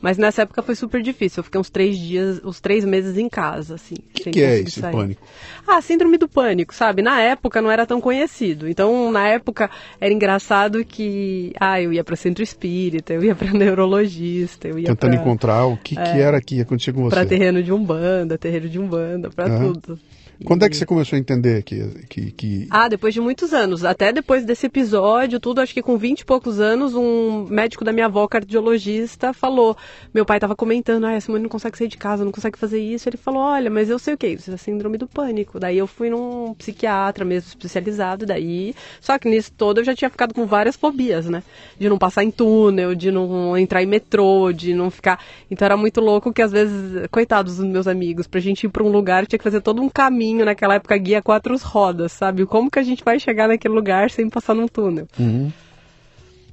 Mas 0.00 0.18
nessa 0.18 0.42
época 0.42 0.62
foi 0.62 0.74
super 0.74 1.02
difícil. 1.02 1.40
Eu 1.40 1.44
fiquei 1.44 1.60
uns 1.60 1.70
três 1.70 1.98
dias, 1.98 2.40
uns 2.44 2.60
três 2.60 2.84
meses 2.84 3.16
em 3.16 3.28
casa, 3.28 3.74
assim. 3.74 3.94
O 3.94 4.12
que, 4.12 4.30
que 4.30 4.42
é 4.42 4.60
esse 4.60 4.80
sair. 4.80 4.92
pânico? 4.92 5.26
Ah, 5.66 5.80
síndrome 5.80 6.18
do 6.18 6.28
pânico, 6.28 6.74
sabe? 6.74 7.02
Na 7.02 7.20
época 7.20 7.62
não 7.62 7.70
era 7.70 7.86
tão 7.86 8.00
conhecido. 8.00 8.68
Então, 8.68 9.10
na 9.10 9.26
época 9.28 9.70
era 10.00 10.12
engraçado 10.12 10.84
que, 10.84 11.52
ah, 11.58 11.80
eu 11.80 11.92
ia 11.92 12.04
para 12.04 12.16
centro 12.16 12.42
espírita, 12.42 13.12
eu 13.12 13.24
ia 13.24 13.34
para 13.34 13.50
neurologista, 13.54 14.68
eu 14.68 14.78
ia 14.78 14.88
Tentando 14.88 15.12
pra, 15.12 15.20
encontrar 15.20 15.66
o 15.66 15.76
que, 15.76 15.94
que 15.94 16.00
era 16.20 16.40
que 16.40 16.56
ia 16.56 16.62
acontecer 16.62 16.92
com 16.92 17.02
você. 17.02 17.16
pra 17.16 17.26
terreno 17.26 17.62
de 17.62 17.72
umbanda, 17.72 18.38
terreiro 18.38 18.68
de 18.68 18.78
umbanda, 18.78 19.30
pra 19.30 19.48
tudo. 19.58 19.98
Quando 20.44 20.62
é 20.62 20.66
E- 20.66 20.70
que 20.70 20.76
você 20.76 20.86
começou 20.86 21.16
a 21.16 21.20
entender 21.20 21.62
que, 21.62 21.86
que, 22.08 22.30
que... 22.32 22.66
Ah, 22.70 22.88
depois 22.88 23.14
de 23.14 23.20
muitos 23.20 23.52
anos. 23.54 23.84
Até 23.84 24.12
depois 24.12 24.44
desse 24.44 24.66
episódio, 24.66 25.40
tudo, 25.40 25.60
acho 25.60 25.72
que 25.72 25.82
com 25.82 25.96
20 25.96 26.20
e 26.20 26.24
poucos 26.24 26.60
anos, 26.60 26.94
um 26.94 27.46
médico 27.48 27.84
da 27.84 27.92
minha 27.92 28.06
avó, 28.06 28.26
cardiologista, 28.28 29.32
falou. 29.32 29.76
Meu 30.12 30.24
pai 30.26 30.38
tava 30.40 30.54
comentando, 30.56 31.04
ah, 31.04 31.12
essa 31.12 31.30
mãe 31.30 31.40
não 31.40 31.48
consegue 31.48 31.78
sair 31.78 31.88
de 31.88 31.96
casa, 31.96 32.24
não 32.24 32.32
consegue 32.32 32.58
fazer 32.58 32.80
isso. 32.80 33.08
Ele 33.08 33.16
falou, 33.16 33.40
olha, 33.40 33.70
mas 33.70 33.88
eu 33.88 33.98
sei 33.98 34.14
o 34.14 34.18
que, 34.18 34.26
isso 34.28 34.50
é 34.50 34.56
síndrome 34.56 34.98
do 34.98 35.06
pânico. 35.06 35.58
Daí 35.58 35.78
eu 35.78 35.86
fui 35.86 36.10
num 36.10 36.54
psiquiatra 36.54 37.24
mesmo, 37.24 37.48
especializado, 37.48 38.26
daí. 38.26 38.74
Só 39.00 39.18
que 39.18 39.28
nisso 39.28 39.52
todo 39.56 39.78
eu 39.80 39.84
já 39.84 39.94
tinha 39.94 40.10
ficado 40.10 40.34
com 40.34 40.46
várias 40.46 40.76
fobias, 40.76 41.26
né? 41.26 41.42
De 41.78 41.88
não 41.88 41.98
passar 41.98 42.24
em 42.24 42.30
túnel, 42.30 42.94
de 42.94 43.10
não 43.10 43.56
entrar 43.56 43.82
em 43.82 43.86
metrô, 43.86 44.52
de 44.52 44.74
não 44.74 44.90
ficar. 44.90 45.18
Então 45.50 45.64
era 45.64 45.76
muito 45.76 46.00
louco 46.00 46.32
que 46.32 46.42
às 46.42 46.52
vezes, 46.52 47.06
coitados 47.10 47.56
dos 47.56 47.66
meus 47.66 47.86
amigos, 47.86 48.26
pra 48.26 48.40
gente 48.40 48.64
ir 48.64 48.68
pra 48.68 48.82
um 48.82 48.88
lugar 48.90 49.26
tinha 49.26 49.38
que 49.38 49.44
fazer 49.44 49.60
todo 49.60 49.80
um 49.80 49.88
caminho, 49.88 50.25
naquela 50.34 50.74
época 50.74 50.96
guia 50.96 51.22
quatro 51.22 51.56
rodas, 51.62 52.12
sabe? 52.12 52.46
Como 52.46 52.70
que 52.70 52.78
a 52.78 52.82
gente 52.82 53.04
vai 53.04 53.18
chegar 53.18 53.48
naquele 53.48 53.74
lugar 53.74 54.10
sem 54.10 54.28
passar 54.28 54.54
num 54.54 54.68
túnel? 54.68 55.06
Uhum. 55.18 55.52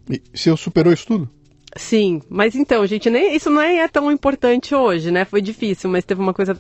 E 0.10 0.22
você 0.34 0.56
superou 0.58 0.94
isso 0.94 1.08
tudo? 1.08 1.30
Sim, 1.76 2.22
mas 2.30 2.56
então, 2.56 2.86
gente, 2.86 3.10
nem, 3.10 3.36
isso 3.36 3.50
nem 3.50 3.82
é 3.82 3.88
tão 3.88 4.12
importante 4.12 4.76
hoje, 4.76 5.10
né? 5.10 5.26
Foi 5.26 5.42
difícil, 5.42 5.90
mas 5.90 6.06
teve 6.06 6.22
uma 6.22 6.34
coisa, 6.34 6.56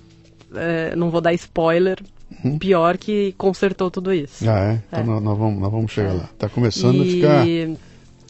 é, 0.55 0.95
não 0.95 1.11
vou 1.11 1.21
dar 1.21 1.33
spoiler, 1.33 1.99
pior 2.59 2.97
que 2.97 3.33
consertou 3.37 3.91
tudo 3.91 4.13
isso. 4.13 4.49
Ah, 4.49 4.73
é? 4.73 4.81
Então 4.87 4.99
É. 4.99 5.03
Nós, 5.03 5.23
nós 5.23 5.37
vamos, 5.37 5.61
nós 5.61 5.71
vamos 5.71 5.91
chegar 5.91 6.13
lá. 6.13 6.29
Tá 6.37 6.49
começando 6.49 7.01
a 7.01 7.05
ficar... 7.05 7.45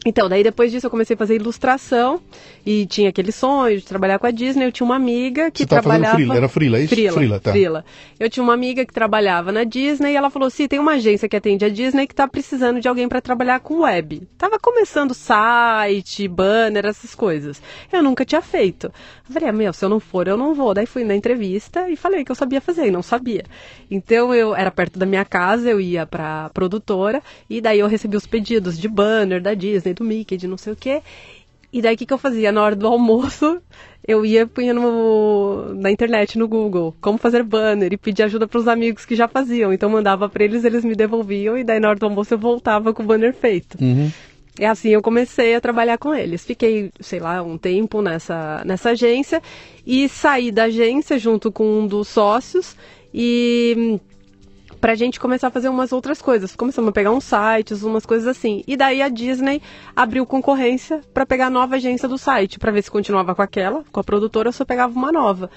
Então, 0.04 0.28
daí 0.28 0.42
depois 0.42 0.70
disso 0.70 0.86
eu 0.86 0.90
comecei 0.90 1.14
a 1.14 1.16
fazer 1.16 1.36
ilustração 1.36 2.20
e 2.64 2.84
tinha 2.86 3.08
aquele 3.08 3.32
sonho 3.32 3.78
de 3.78 3.84
trabalhar 3.84 4.18
com 4.18 4.26
a 4.26 4.30
Disney. 4.30 4.66
Eu 4.66 4.72
tinha 4.72 4.84
uma 4.84 4.96
amiga 4.96 5.50
que 5.50 5.60
Você 5.62 5.66
trabalhava. 5.66 6.14
freela, 6.16 6.36
era 6.36 6.48
freela, 6.48 6.78
é 6.78 6.82
isso? 6.82 6.94
Frila, 6.94 7.12
Freela, 7.12 7.40
tá. 7.40 7.52
frila. 7.52 7.84
Eu 8.20 8.28
tinha 8.28 8.42
uma 8.44 8.52
amiga 8.52 8.84
que 8.84 8.92
trabalhava 8.92 9.50
na 9.50 9.64
Disney 9.64 10.12
e 10.12 10.16
ela 10.16 10.28
falou: 10.30 10.50
"Sim, 10.50 10.68
tem 10.68 10.78
uma 10.78 10.92
agência 10.92 11.28
que 11.28 11.36
atende 11.36 11.64
a 11.64 11.68
Disney 11.68 12.06
que 12.06 12.14
tá 12.14 12.28
precisando 12.28 12.80
de 12.80 12.88
alguém 12.88 13.08
para 13.08 13.20
trabalhar 13.20 13.60
com 13.60 13.80
web". 13.80 14.28
Tava 14.36 14.58
começando 14.58 15.14
site, 15.14 16.28
banner, 16.28 16.84
essas 16.86 17.14
coisas. 17.14 17.62
Eu 17.92 18.02
nunca 18.02 18.24
tinha 18.24 18.42
feito. 18.42 18.86
Eu 19.26 19.32
falei: 19.32 19.48
ah, 19.48 19.52
"Meu, 19.52 19.72
se 19.72 19.84
eu 19.84 19.88
não 19.88 20.00
for, 20.00 20.28
eu 20.28 20.36
não 20.36 20.54
vou". 20.54 20.74
Daí 20.74 20.86
fui 20.86 21.04
na 21.04 21.14
entrevista 21.14 21.88
e 21.88 21.96
falei 21.96 22.24
que 22.24 22.30
eu 22.30 22.36
sabia 22.36 22.60
fazer 22.60 22.86
e 22.86 22.90
não 22.90 23.02
sabia. 23.02 23.44
Então 23.90 24.34
eu 24.34 24.54
era 24.54 24.70
perto 24.70 24.98
da 24.98 25.06
minha 25.06 25.24
casa, 25.24 25.68
eu 25.70 25.80
ia 25.80 26.04
pra 26.06 26.50
produtora 26.50 27.22
e 27.48 27.60
daí 27.60 27.78
eu 27.78 27.86
recebi 27.86 28.16
os 28.16 28.26
pedidos 28.26 28.78
de 28.78 28.88
banner 28.88 29.40
da 29.40 29.54
Disney, 29.54 29.93
do 29.94 30.04
Mickey, 30.04 30.36
de 30.36 30.46
não 30.46 30.56
sei 30.56 30.72
o 30.72 30.76
quê. 30.76 31.02
E 31.72 31.82
daí 31.82 31.96
o 31.96 31.98
que, 31.98 32.06
que 32.06 32.12
eu 32.12 32.18
fazia? 32.18 32.52
Na 32.52 32.62
hora 32.62 32.76
do 32.76 32.86
almoço, 32.86 33.60
eu 34.06 34.24
ia 34.24 34.46
punha 34.46 34.72
no, 34.72 35.74
na 35.74 35.90
internet, 35.90 36.38
no 36.38 36.46
Google, 36.46 36.94
como 37.00 37.18
fazer 37.18 37.42
banner 37.42 37.92
e 37.92 37.96
pedir 37.96 38.22
ajuda 38.22 38.46
para 38.46 38.60
os 38.60 38.68
amigos 38.68 39.04
que 39.04 39.16
já 39.16 39.26
faziam. 39.26 39.72
Então 39.72 39.90
mandava 39.90 40.28
para 40.28 40.44
eles, 40.44 40.64
eles 40.64 40.84
me 40.84 40.94
devolviam 40.94 41.58
e 41.58 41.64
daí 41.64 41.80
na 41.80 41.88
hora 41.88 41.98
do 41.98 42.06
almoço 42.06 42.32
eu 42.34 42.38
voltava 42.38 42.94
com 42.94 43.02
o 43.02 43.06
banner 43.06 43.34
feito. 43.34 43.76
Uhum. 43.82 44.10
E 44.58 44.64
assim 44.64 44.90
eu 44.90 45.02
comecei 45.02 45.54
a 45.56 45.60
trabalhar 45.60 45.98
com 45.98 46.14
eles. 46.14 46.44
Fiquei, 46.44 46.92
sei 47.00 47.18
lá, 47.18 47.42
um 47.42 47.58
tempo 47.58 48.00
nessa, 48.00 48.62
nessa 48.64 48.90
agência 48.90 49.42
e 49.84 50.08
saí 50.08 50.52
da 50.52 50.64
agência 50.64 51.18
junto 51.18 51.50
com 51.50 51.80
um 51.80 51.86
dos 51.88 52.06
sócios 52.06 52.76
e 53.12 53.98
pra 54.84 54.94
gente 54.94 55.18
começar 55.18 55.46
a 55.46 55.50
fazer 55.50 55.70
umas 55.70 55.92
outras 55.92 56.20
coisas. 56.20 56.54
Começamos 56.54 56.90
a 56.90 56.92
pegar 56.92 57.10
uns 57.10 57.24
sites, 57.24 57.82
umas 57.82 58.04
coisas 58.04 58.28
assim. 58.28 58.62
E 58.66 58.76
daí 58.76 59.00
a 59.00 59.08
Disney 59.08 59.62
abriu 59.96 60.26
concorrência 60.26 61.00
para 61.14 61.24
pegar 61.24 61.46
a 61.46 61.50
nova 61.50 61.76
agência 61.76 62.06
do 62.06 62.18
site, 62.18 62.58
para 62.58 62.70
ver 62.70 62.82
se 62.82 62.90
continuava 62.90 63.34
com 63.34 63.40
aquela, 63.40 63.82
com 63.90 63.98
a 63.98 64.04
produtora, 64.04 64.50
ou 64.50 64.52
se 64.52 64.60
eu 64.60 64.66
pegava 64.66 64.92
uma 64.92 65.10
nova. 65.10 65.48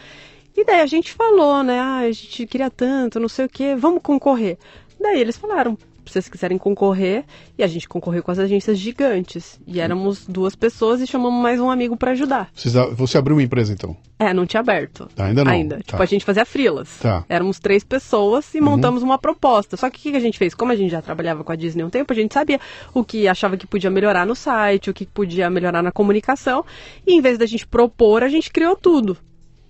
E 0.56 0.64
daí 0.64 0.80
a 0.80 0.86
gente 0.86 1.12
falou, 1.12 1.62
né? 1.62 1.78
Ah, 1.78 1.98
a 1.98 2.12
gente 2.14 2.48
queria 2.48 2.70
tanto, 2.70 3.20
não 3.20 3.28
sei 3.28 3.48
o 3.48 3.50
quê, 3.50 3.76
vamos 3.76 4.02
concorrer. 4.02 4.58
Daí 4.98 5.20
eles 5.20 5.36
falaram, 5.36 5.78
se 6.08 6.14
vocês 6.14 6.30
quiserem 6.30 6.58
concorrer, 6.58 7.24
e 7.58 7.64
a 7.64 7.68
gente 7.68 7.88
concorreu 7.88 8.24
com 8.24 8.32
as 8.32 8.40
agências 8.40 8.78
gigantes. 8.78 9.60
E 9.68 9.80
éramos 9.80 10.26
duas 10.28 10.56
pessoas 10.56 11.02
e 11.02 11.08
chamamos 11.08 11.42
mais 11.42 11.60
um 11.60 11.70
amigo 11.70 11.96
para 11.98 12.12
ajudar. 12.12 12.50
Vocês- 12.54 12.74
Você 12.96 13.18
abriu 13.18 13.36
uma 13.36 13.44
empresa 13.44 13.74
então? 13.74 13.96
É, 14.20 14.34
não 14.34 14.46
tinha 14.48 14.62
aberto. 14.62 15.08
Tá, 15.16 15.26
ainda 15.26 15.44
não. 15.44 15.52
Ainda. 15.52 15.76
Tá. 15.78 15.84
Tipo, 15.84 16.02
a 16.02 16.06
gente 16.06 16.26
fazia 16.26 16.44
frilas. 16.46 16.90
Tá. 17.00 17.18
Uhum. 17.20 17.24
Éramos 17.30 17.60
três 17.60 17.84
pessoas 17.84 18.54
e 18.56 18.60
montamos 18.62 19.04
uma 19.04 19.18
proposta. 19.20 19.78
Só 19.78 19.90
que 19.90 20.00
o 20.00 20.02
que 20.02 20.12
que 20.12 20.18
a 20.18 20.20
gente 20.22 20.38
fez? 20.40 20.56
Como 20.56 20.72
a 20.72 20.76
gente 20.76 20.90
já 20.90 21.02
trabalhava 21.02 21.44
com 21.44 21.52
a 21.52 21.56
Disney 21.56 21.84
há 21.84 21.86
um 21.86 21.90
tempo, 21.90 22.12
a 22.12 22.16
gente 22.16 22.34
sabia 22.34 22.60
o 22.94 23.04
que 23.04 23.28
achava 23.28 23.56
que 23.58 23.68
podia 23.68 23.92
melhorar 23.92 24.26
no 24.26 24.34
site, 24.36 24.90
o 24.90 24.94
que 24.94 25.06
podia 25.06 25.50
melhorar 25.50 25.84
na 25.84 25.92
comunicação. 25.92 26.66
E 27.06 27.14
em 27.14 27.22
vez 27.22 27.38
da 27.38 27.46
gente 27.46 27.68
propor, 27.68 28.24
a 28.24 28.28
gente 28.30 28.50
criou 28.52 28.76
tudo. 28.76 29.16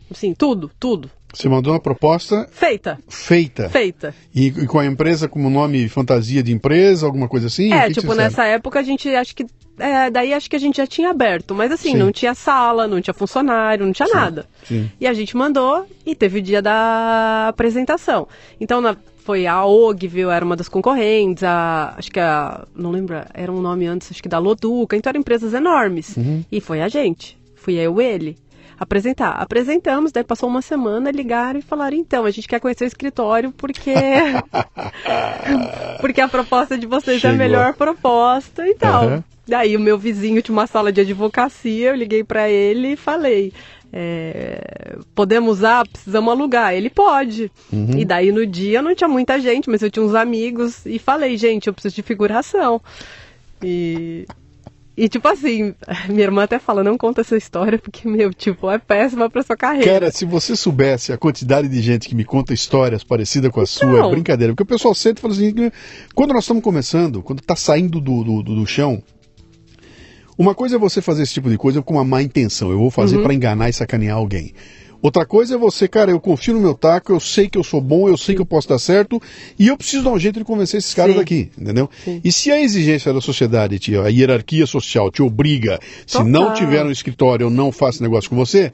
Assim, 0.10 0.34
tudo, 0.34 0.72
tudo. 0.80 1.12
Você 1.34 1.48
mandou 1.50 1.74
uma 1.74 1.80
proposta 1.80 2.48
Feita. 2.52 2.98
feita. 3.08 3.70
Feita. 3.70 4.16
E, 4.34 4.48
e 4.48 4.66
com 4.66 4.80
a 4.80 4.86
empresa 4.86 5.28
como 5.28 5.50
nome 5.50 5.88
fantasia 5.90 6.42
de 6.42 6.52
empresa, 6.52 7.06
alguma 7.06 7.28
coisa 7.28 7.48
assim? 7.48 7.72
É, 7.74 7.88
que 7.88 7.96
tipo, 8.00 8.14
nessa 8.16 8.46
época 8.46 8.80
a 8.80 8.84
gente 8.84 9.08
acho 9.10 9.36
que. 9.36 9.46
É, 9.80 10.10
daí 10.10 10.34
acho 10.34 10.50
que 10.50 10.56
a 10.56 10.60
gente 10.60 10.78
já 10.78 10.88
tinha 10.88 11.10
aberto. 11.12 11.54
Mas 11.54 11.72
assim, 11.72 11.92
Sim. 11.92 11.98
não 11.98 12.12
tinha 12.12 12.34
sala, 12.34 12.88
não 12.88 13.00
tinha 13.02 13.14
funcionário, 13.14 13.86
não 13.86 13.94
tinha 13.94 14.08
nada. 14.12 14.48
sim. 14.64 14.90
E 15.00 15.06
a 15.06 15.14
gente 15.14 15.38
mandou 15.38 15.86
e 16.06 16.16
teve 16.16 16.40
o 16.40 16.42
dia 16.42 16.62
da 16.62 17.48
apresentação. 17.50 18.28
Então 18.60 18.82
na- 18.82 18.96
foi 19.24 19.46
a 19.46 19.66
Ogville, 19.66 20.30
era 20.32 20.44
uma 20.46 20.56
das 20.56 20.70
concorrentes, 20.70 21.44
a, 21.44 21.94
acho 21.98 22.10
que 22.10 22.20
a. 22.20 22.66
Não 22.74 22.90
lembro, 22.92 23.22
era 23.34 23.52
um 23.52 23.60
nome 23.62 23.86
antes, 23.86 24.10
acho 24.10 24.24
que 24.24 24.30
da 24.30 24.40
Loduca. 24.40 24.96
Então 24.96 25.10
eram 25.10 25.20
empresas 25.20 25.54
enormes. 25.54 26.16
Uhum. 26.16 26.44
E 26.50 26.62
foi 26.62 26.82
a 26.82 26.88
gente. 26.88 27.38
Fui 27.56 27.74
eu 27.76 28.00
e 28.02 28.06
ele. 28.06 28.38
Apresentar. 28.80 29.32
Apresentamos, 29.32 30.12
daí 30.12 30.24
passou 30.24 30.48
uma 30.48 30.62
semana, 30.62 31.10
ligaram 31.12 31.60
e 31.60 31.64
falaram, 31.64 31.98
então, 31.98 32.26
a 32.26 32.32
gente 32.32 32.48
quer 32.48 32.60
conhecer 32.60 32.84
o 32.84 32.88
escritório 32.88 33.52
porque. 33.52 33.94
porque 36.00 36.22
a 36.22 36.28
proposta 36.28 36.78
de 36.78 36.86
vocês 36.86 37.24
é 37.24 37.28
a 37.28 37.32
Chegou. 37.32 37.38
melhor 37.38 37.74
proposta 37.74 38.68
e 38.68 38.76
tal. 38.76 39.04
Aham. 39.06 39.24
Daí 39.48 39.78
o 39.78 39.80
meu 39.80 39.98
vizinho 39.98 40.42
tinha 40.42 40.54
uma 40.54 40.68
sala 40.68 40.92
de 40.92 41.02
advocacia, 41.02 41.90
eu 41.90 41.96
liguei 41.96 42.24
pra 42.24 42.50
ele 42.50 42.94
e 42.94 42.98
falei. 42.98 43.54
é, 43.94 44.98
podemos 45.16 45.60
usar, 45.60 45.88
precisamos 45.88 46.32
alugar. 46.32 46.74
Ele 46.74 46.90
pode. 46.90 47.50
Uhum. 47.72 47.98
E 47.98 48.04
daí 48.04 48.32
no 48.32 48.46
dia 48.46 48.82
não 48.82 48.94
tinha 48.94 49.08
muita 49.08 49.40
gente, 49.40 49.70
mas 49.70 49.82
eu 49.82 49.90
tinha 49.90 50.06
uns 50.06 50.14
amigos 50.14 50.86
e 50.86 51.00
falei, 51.00 51.38
gente, 51.38 51.68
eu 51.68 51.74
preciso 51.74 51.96
de 51.96 52.04
figuração. 52.04 52.82
E, 53.64 54.26
e 54.98 55.08
tipo 55.08 55.28
assim, 55.28 55.76
minha 56.10 56.24
irmã 56.24 56.44
até 56.44 56.58
fala, 56.58 56.84
não 56.84 56.98
conta 56.98 57.22
essa 57.22 57.38
história, 57.38 57.78
porque, 57.78 58.08
meu, 58.08 58.34
tipo, 58.34 58.68
é 58.70 58.80
péssima 58.80 59.30
pra 59.30 59.44
sua 59.44 59.56
carreira. 59.56 59.86
Cara, 59.94 60.12
se 60.12 60.26
você 60.26 60.56
soubesse 60.56 61.14
a 61.14 61.18
quantidade 61.18 61.68
de 61.70 61.80
gente 61.82 62.10
que 62.10 62.16
me 62.16 62.26
conta 62.26 62.54
histórias 62.54 63.04
parecidas 63.04 63.52
com 63.52 63.62
a 63.62 63.66
sua, 63.68 64.00
é 64.00 64.10
brincadeira. 64.10 64.54
Porque 64.54 64.64
o 64.64 64.66
pessoal 64.76 64.96
sempre 64.96 65.22
fala 65.22 65.34
assim, 65.36 65.54
quando 66.16 66.34
nós 66.34 66.44
estamos 66.44 66.64
começando, 66.64 67.22
quando 67.22 67.40
está 67.40 67.56
saindo 67.56 68.02
do, 68.02 68.24
do, 68.24 68.42
do- 68.44 68.56
do 68.56 68.66
chão, 68.66 69.02
uma 70.38 70.54
coisa 70.54 70.76
é 70.76 70.80
você 70.80 71.02
fazer 71.02 71.24
esse 71.24 71.34
tipo 71.34 71.50
de 71.50 71.58
coisa 71.58 71.82
com 71.82 71.94
uma 71.96 72.04
má 72.04 72.22
intenção. 72.22 72.70
Eu 72.72 72.78
vou 72.80 72.92
fazer 72.92 73.18
pra 73.24 73.34
enganar 73.34 73.70
e 73.70 73.74
sacanear 73.74 74.18
alguém. 74.18 74.54
Outra 75.02 75.26
coisa 75.26 75.56
é 75.56 75.58
você, 75.58 75.88
cara, 75.88 76.10
eu 76.12 76.20
confio 76.20 76.54
no 76.54 76.60
meu 76.60 76.74
taco, 76.74 77.12
eu 77.14 77.20
sei 77.20 77.48
que 77.50 77.58
eu 77.58 77.64
sou 77.64 77.80
bom, 77.80 78.08
eu 78.10 78.18
sei 78.18 78.34
que 78.36 78.42
eu 78.42 78.46
posso 78.46 78.68
dar 78.68 78.80
certo, 78.80 79.22
e 79.58 79.68
eu 79.68 79.78
preciso 79.78 80.04
dar 80.04 80.12
um 80.12 80.20
jeito 80.20 80.40
de 80.40 80.46
convencer 80.46 80.80
esses 80.80 80.94
caras 80.94 81.14
Sim. 81.14 81.20
daqui, 81.20 81.52
entendeu? 81.58 81.90
Sim. 82.04 82.20
E 82.24 82.32
se 82.32 82.52
a 82.52 82.60
exigência 82.60 83.14
da 83.14 83.22
sociedade, 83.22 83.78
te- 83.80 83.96
a 83.96 84.08
hierarquia 84.08 84.66
social 84.66 85.12
te 85.12 85.22
obriga, 85.22 85.80
se 86.06 86.14
Total. 86.18 86.28
não 86.28 86.54
tiver 86.54 86.84
no 86.84 86.92
escritório, 86.92 87.46
eu 87.46 87.50
não 87.50 87.72
faço 87.72 88.02
negócio 88.02 88.30
com 88.30 88.36
você, 88.36 88.74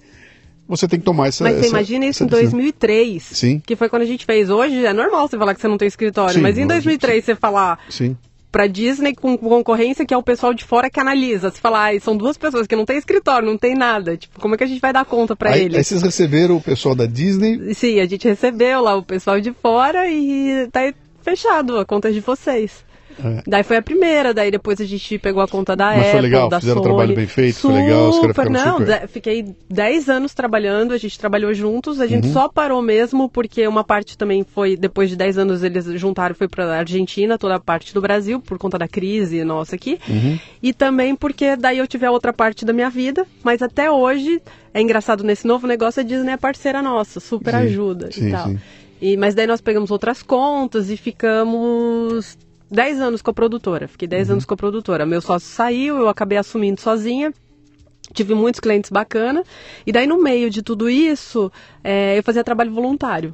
você 0.68 0.88
tem 0.88 0.98
que 0.98 1.06
tomar 1.06 1.28
essa. 1.28 1.44
Mas 1.44 1.56
você 1.56 1.60
essa- 1.62 1.70
imagina 1.70 2.06
isso 2.06 2.24
essa 2.24 2.24
em 2.24 2.28
decisão. 2.28 2.52
2003. 2.52 3.24
Sim. 3.24 3.62
Que 3.66 3.76
foi 3.76 3.90
quando 3.90 4.04
a 4.04 4.06
gente 4.06 4.26
fez. 4.26 4.50
Hoje 4.50 4.86
é 4.86 4.94
normal 4.94 5.28
você 5.28 5.38
falar 5.38 5.54
que 5.54 5.60
você 5.62 5.68
não 5.68 5.78
tem 5.78 5.88
escritório. 5.90 6.36
Sim, 6.36 6.42
mas 6.42 6.58
em 6.58 6.62
hoje, 6.62 6.68
2003 6.70 7.26
você 7.26 7.36
falar 7.36 7.80
Sim. 7.90 8.16
Pra 8.54 8.68
Disney 8.68 9.16
com 9.16 9.36
concorrência 9.36 10.06
que 10.06 10.14
é 10.14 10.18
o 10.18 10.22
pessoal 10.22 10.54
de 10.54 10.64
fora 10.64 10.88
que 10.88 11.00
analisa. 11.00 11.50
Você 11.50 11.60
falar, 11.60 11.86
ai, 11.86 12.00
são 12.00 12.16
duas 12.16 12.38
pessoas 12.38 12.68
que 12.68 12.76
não 12.76 12.86
tem 12.86 12.98
escritório, 12.98 13.48
não 13.50 13.58
tem 13.58 13.74
nada. 13.76 14.16
Tipo, 14.16 14.40
como 14.40 14.54
é 14.54 14.58
que 14.60 14.64
a 14.64 14.68
gente 14.68 14.80
vai 14.80 14.94
dar 14.94 15.04
conta 15.04 15.36
pra 15.36 15.50
Aí, 15.54 15.64
eles? 15.64 15.78
aí 15.78 15.84
vocês 15.84 16.04
receberam 16.04 16.56
o 16.56 16.62
pessoal 16.62 16.94
da 16.94 17.08
Disney. 17.08 17.74
Sim, 17.74 18.00
a 18.00 18.06
gente 18.06 18.28
recebeu 18.28 18.82
lá 18.84 18.96
o 18.96 19.02
pessoal 19.04 19.42
de 19.42 19.52
fora 19.52 20.08
e 20.08 20.70
tá 20.72 20.94
fechado 21.24 21.80
a 21.80 21.86
conta 21.86 22.12
de 22.14 22.20
vocês. 22.20 22.86
É. 23.24 23.44
Daí 23.46 23.64
foi 23.64 23.78
a 23.78 23.82
primeira, 23.82 24.34
daí 24.34 24.50
depois 24.52 24.80
a 24.80 24.86
gente 24.86 25.18
pegou 25.20 25.42
a 25.44 25.48
conta 25.48 25.76
da 25.76 25.88
Mas 25.88 25.98
foi 26.02 26.10
Apple, 26.12 26.22
legal, 26.22 26.50
da 26.50 26.60
fizeram 26.60 26.80
um 26.80 26.84
Sony. 26.84 26.96
trabalho 26.96 27.16
bem 27.16 27.28
feito, 27.28 27.56
foi 27.60 27.74
legal, 27.74 28.10
os 28.10 28.20
caras 28.20 28.36
Super, 28.36 28.50
não, 28.50 28.78
super- 28.80 29.00
de- 29.02 29.08
fiquei 29.08 29.56
10 29.70 30.10
anos 30.10 30.34
trabalhando, 30.34 30.94
a 30.94 30.98
gente 30.98 31.18
trabalhou 31.20 31.54
juntos, 31.54 32.00
a 32.00 32.04
Uhum. 32.04 32.10
gente 32.10 32.28
só 32.30 32.48
parou 32.48 32.82
mesmo 32.82 33.30
porque 33.30 33.68
uma 33.68 33.84
parte 33.84 34.18
também 34.18 34.44
foi, 34.44 34.76
depois 34.78 35.10
de 35.10 35.16
10 35.16 35.38
anos 35.38 35.64
eles 35.64 35.86
juntaram, 36.00 36.36
foi 36.36 36.48
pra 36.48 36.78
Argentina, 36.78 37.38
toda 37.38 37.56
a 37.56 37.60
parte 37.60 37.94
do 37.94 38.02
Brasil, 38.02 38.40
por 38.40 38.58
conta 38.58 38.78
da 38.78 38.88
crise 38.88 39.44
nossa 39.44 39.76
aqui. 39.76 40.00
Uhum. 40.08 40.40
E 40.62 40.74
também 40.74 41.16
porque 41.16 41.56
daí 41.56 41.78
eu 41.78 41.88
tive 41.88 42.06
a 42.06 42.12
outra 42.12 42.32
parte 42.32 42.64
da 42.66 42.74
minha 42.74 42.90
vida, 42.90 43.26
mas 43.44 43.62
até 43.62 43.90
hoje, 43.92 44.42
é 44.74 44.82
engraçado, 44.82 45.24
nesse 45.24 45.46
novo 45.48 45.68
negócio 45.68 46.02
a 46.02 46.04
Disney 46.04 46.34
é 46.34 46.38
parceira 46.38 46.82
nossa, 46.82 47.20
super 47.20 47.52
Sim, 47.52 47.58
ajuda 47.60 48.12
sim, 48.12 48.28
e 48.28 48.32
tal. 48.32 48.48
sim. 48.48 48.60
E, 49.02 49.18
mas 49.18 49.36
daí 49.36 49.46
nós 49.46 49.60
pegamos 49.60 49.92
outras 49.92 50.24
contas 50.24 50.90
e 50.90 50.96
ficamos 50.96 52.38
10 52.74 53.00
anos 53.02 53.22
com 53.22 53.30
a 53.30 53.34
produtora. 53.34 53.88
Fiquei 53.88 54.08
10 54.08 54.28
Uhum. 54.28 54.34
anos 54.34 54.46
com 54.46 54.54
a 54.56 54.58
produtora. 54.58 55.06
Meu 55.06 55.22
sócio 55.22 55.48
saiu, 55.48 55.98
eu 55.98 56.10
acabei 56.10 56.38
assumindo 56.40 56.82
sozinha. 56.82 57.32
Tive 58.14 58.34
muitos 58.34 58.60
clientes 58.60 58.90
bacana. 58.90 59.44
E 59.86 59.92
daí, 59.92 60.08
no 60.08 60.22
meio 60.22 60.50
de 60.50 60.62
tudo 60.62 60.90
isso, 60.90 61.52
é, 61.84 62.18
eu 62.18 62.24
fazia 62.24 62.44
trabalho 62.44 62.72
voluntário. 62.74 63.34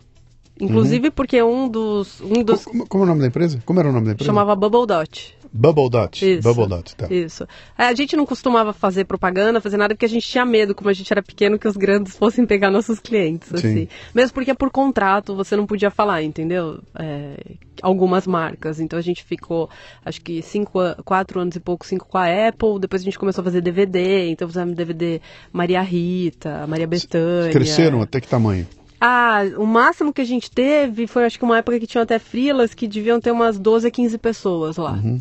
Inclusive 0.60 1.10
porque 1.12 1.42
um 1.42 1.68
dos. 1.68 2.20
Um 2.22 2.44
dos 2.44 2.66
Como, 2.66 2.88
como 2.88 3.04
é 3.04 3.06
o 3.06 3.08
nome 3.08 3.22
da 3.22 3.28
empresa? 3.28 3.62
Como 3.66 3.80
era 3.80 3.90
o 3.90 3.94
nome 3.94 4.08
da 4.08 4.12
empresa? 4.14 4.30
chamava 4.30 4.56
Bubble 4.56 4.86
Dot. 4.86 5.38
Bubble 5.52 5.90
Dot. 5.90 6.26
Isso. 6.26 6.48
Bubble 6.48 6.68
Dot, 6.68 6.96
tá. 6.96 7.08
Isso. 7.10 7.48
É, 7.78 7.86
A 7.86 7.94
gente 7.94 8.16
não 8.16 8.26
costumava 8.26 8.72
fazer 8.72 9.06
propaganda, 9.06 9.60
fazer 9.60 9.78
nada, 9.78 9.96
porque 9.96 10.06
a 10.06 10.10
gente 10.10 10.28
tinha 10.28 10.46
medo, 10.46 10.76
como 10.76 10.90
a 10.90 10.94
gente 10.94 11.12
era 11.12 11.24
pequeno, 11.24 11.58
que 11.58 11.68
os 11.68 11.76
grandes 11.76 12.16
fossem 12.16 12.46
pegar 12.46 12.70
nossos 12.70 13.00
clientes, 13.00 13.50
Sim. 13.50 13.56
assim. 13.56 13.88
Mesmo 14.14 14.34
porque 14.34 14.54
por 14.54 14.70
contrato 14.70 15.36
você 15.36 15.56
não 15.56 15.66
podia 15.66 15.90
falar, 15.90 16.22
entendeu? 16.22 16.80
É, 16.96 17.36
algumas 17.82 18.28
marcas. 18.28 18.80
Então 18.80 19.00
a 19.00 19.02
gente 19.02 19.24
ficou, 19.24 19.70
acho 20.06 20.22
que 20.22 20.42
cinco, 20.42 20.80
quatro 21.04 21.40
anos 21.40 21.56
e 21.56 21.60
pouco, 21.60 21.86
cinco 21.86 22.08
com 22.08 22.18
a 22.18 22.26
Apple. 22.48 22.80
Depois 22.80 23.02
a 23.02 23.06
gente 23.06 23.18
começou 23.18 23.42
a 23.42 23.46
fazer 23.46 23.62
DVD. 23.62 24.30
Então 24.30 24.48
fizemos 24.48 24.76
DVD 24.76 25.20
Maria 25.52 25.82
Rita, 25.82 26.68
Maria 26.68 26.88
Bethânia. 26.88 27.52
Cresceram 27.52 28.02
até 28.02 28.22
que 28.22 28.28
tamanho? 28.28 28.68
Ah, 29.00 29.44
o 29.58 29.66
máximo 29.66 30.12
que 30.12 30.22
a 30.22 30.26
gente 30.26 30.52
teve 30.52 31.08
foi, 31.08 31.26
acho 31.26 31.40
que 31.40 31.46
uma 31.46 31.58
época 31.58 31.80
que 31.80 31.88
tinha 31.88 32.04
até 32.04 32.20
frilas 32.20 32.74
que 32.74 32.88
deviam 32.88 33.20
ter 33.20 33.32
umas 33.32 33.58
12 33.58 33.88
a 33.88 33.92
15 33.92 34.18
pessoas 34.18 34.78
lá. 34.78 34.94
Uhum. 34.94 35.20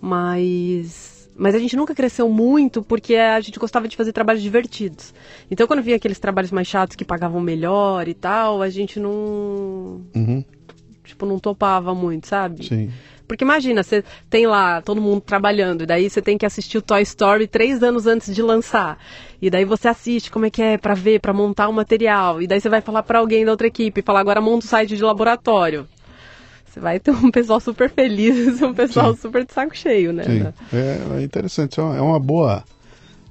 Mas. 0.00 1.12
Mas 1.36 1.54
a 1.54 1.58
gente 1.58 1.76
nunca 1.76 1.94
cresceu 1.94 2.28
muito 2.28 2.80
porque 2.80 3.16
a 3.16 3.40
gente 3.40 3.58
gostava 3.58 3.88
de 3.88 3.96
fazer 3.96 4.12
trabalhos 4.12 4.40
divertidos. 4.40 5.12
Então, 5.50 5.66
quando 5.66 5.82
vinha 5.82 5.96
aqueles 5.96 6.18
trabalhos 6.18 6.52
mais 6.52 6.68
chatos 6.68 6.94
que 6.94 7.04
pagavam 7.04 7.40
melhor 7.40 8.06
e 8.06 8.14
tal, 8.14 8.62
a 8.62 8.70
gente 8.70 9.00
não. 9.00 10.00
Uhum. 10.14 10.44
Tipo, 11.02 11.26
não 11.26 11.38
topava 11.38 11.94
muito, 11.94 12.28
sabe? 12.28 12.64
Sim. 12.64 12.90
Porque 13.26 13.44
imagina, 13.44 13.82
você 13.82 14.04
tem 14.28 14.46
lá 14.46 14.82
todo 14.82 15.00
mundo 15.00 15.20
trabalhando, 15.20 15.82
e 15.82 15.86
daí 15.86 16.08
você 16.08 16.20
tem 16.20 16.36
que 16.36 16.46
assistir 16.46 16.78
o 16.78 16.82
Toy 16.82 17.02
Story 17.02 17.46
três 17.46 17.82
anos 17.82 18.06
antes 18.06 18.34
de 18.34 18.42
lançar. 18.42 18.98
E 19.40 19.50
daí 19.50 19.64
você 19.64 19.88
assiste 19.88 20.30
como 20.30 20.46
é 20.46 20.50
que 20.50 20.62
é 20.62 20.78
para 20.78 20.94
ver, 20.94 21.20
para 21.20 21.32
montar 21.32 21.68
o 21.68 21.72
material. 21.72 22.40
E 22.40 22.46
daí 22.46 22.60
você 22.60 22.68
vai 22.68 22.80
falar 22.80 23.02
para 23.02 23.18
alguém 23.18 23.44
da 23.44 23.50
outra 23.50 23.66
equipe, 23.66 24.02
falar 24.02 24.20
agora 24.20 24.40
monta 24.40 24.64
o 24.64 24.68
site 24.68 24.96
de 24.96 25.02
laboratório. 25.02 25.88
Você 26.66 26.80
vai 26.80 26.98
ter 26.98 27.12
um 27.12 27.30
pessoal 27.30 27.60
super 27.60 27.88
feliz, 27.88 28.60
um 28.62 28.74
pessoal 28.74 29.14
Sim. 29.14 29.20
super 29.20 29.44
de 29.44 29.52
saco 29.52 29.76
cheio, 29.76 30.12
né? 30.12 30.24
Sim. 30.24 30.52
É, 30.72 31.18
é 31.18 31.22
interessante, 31.22 31.78
é 31.78 31.82
uma 31.82 32.18
boa 32.18 32.64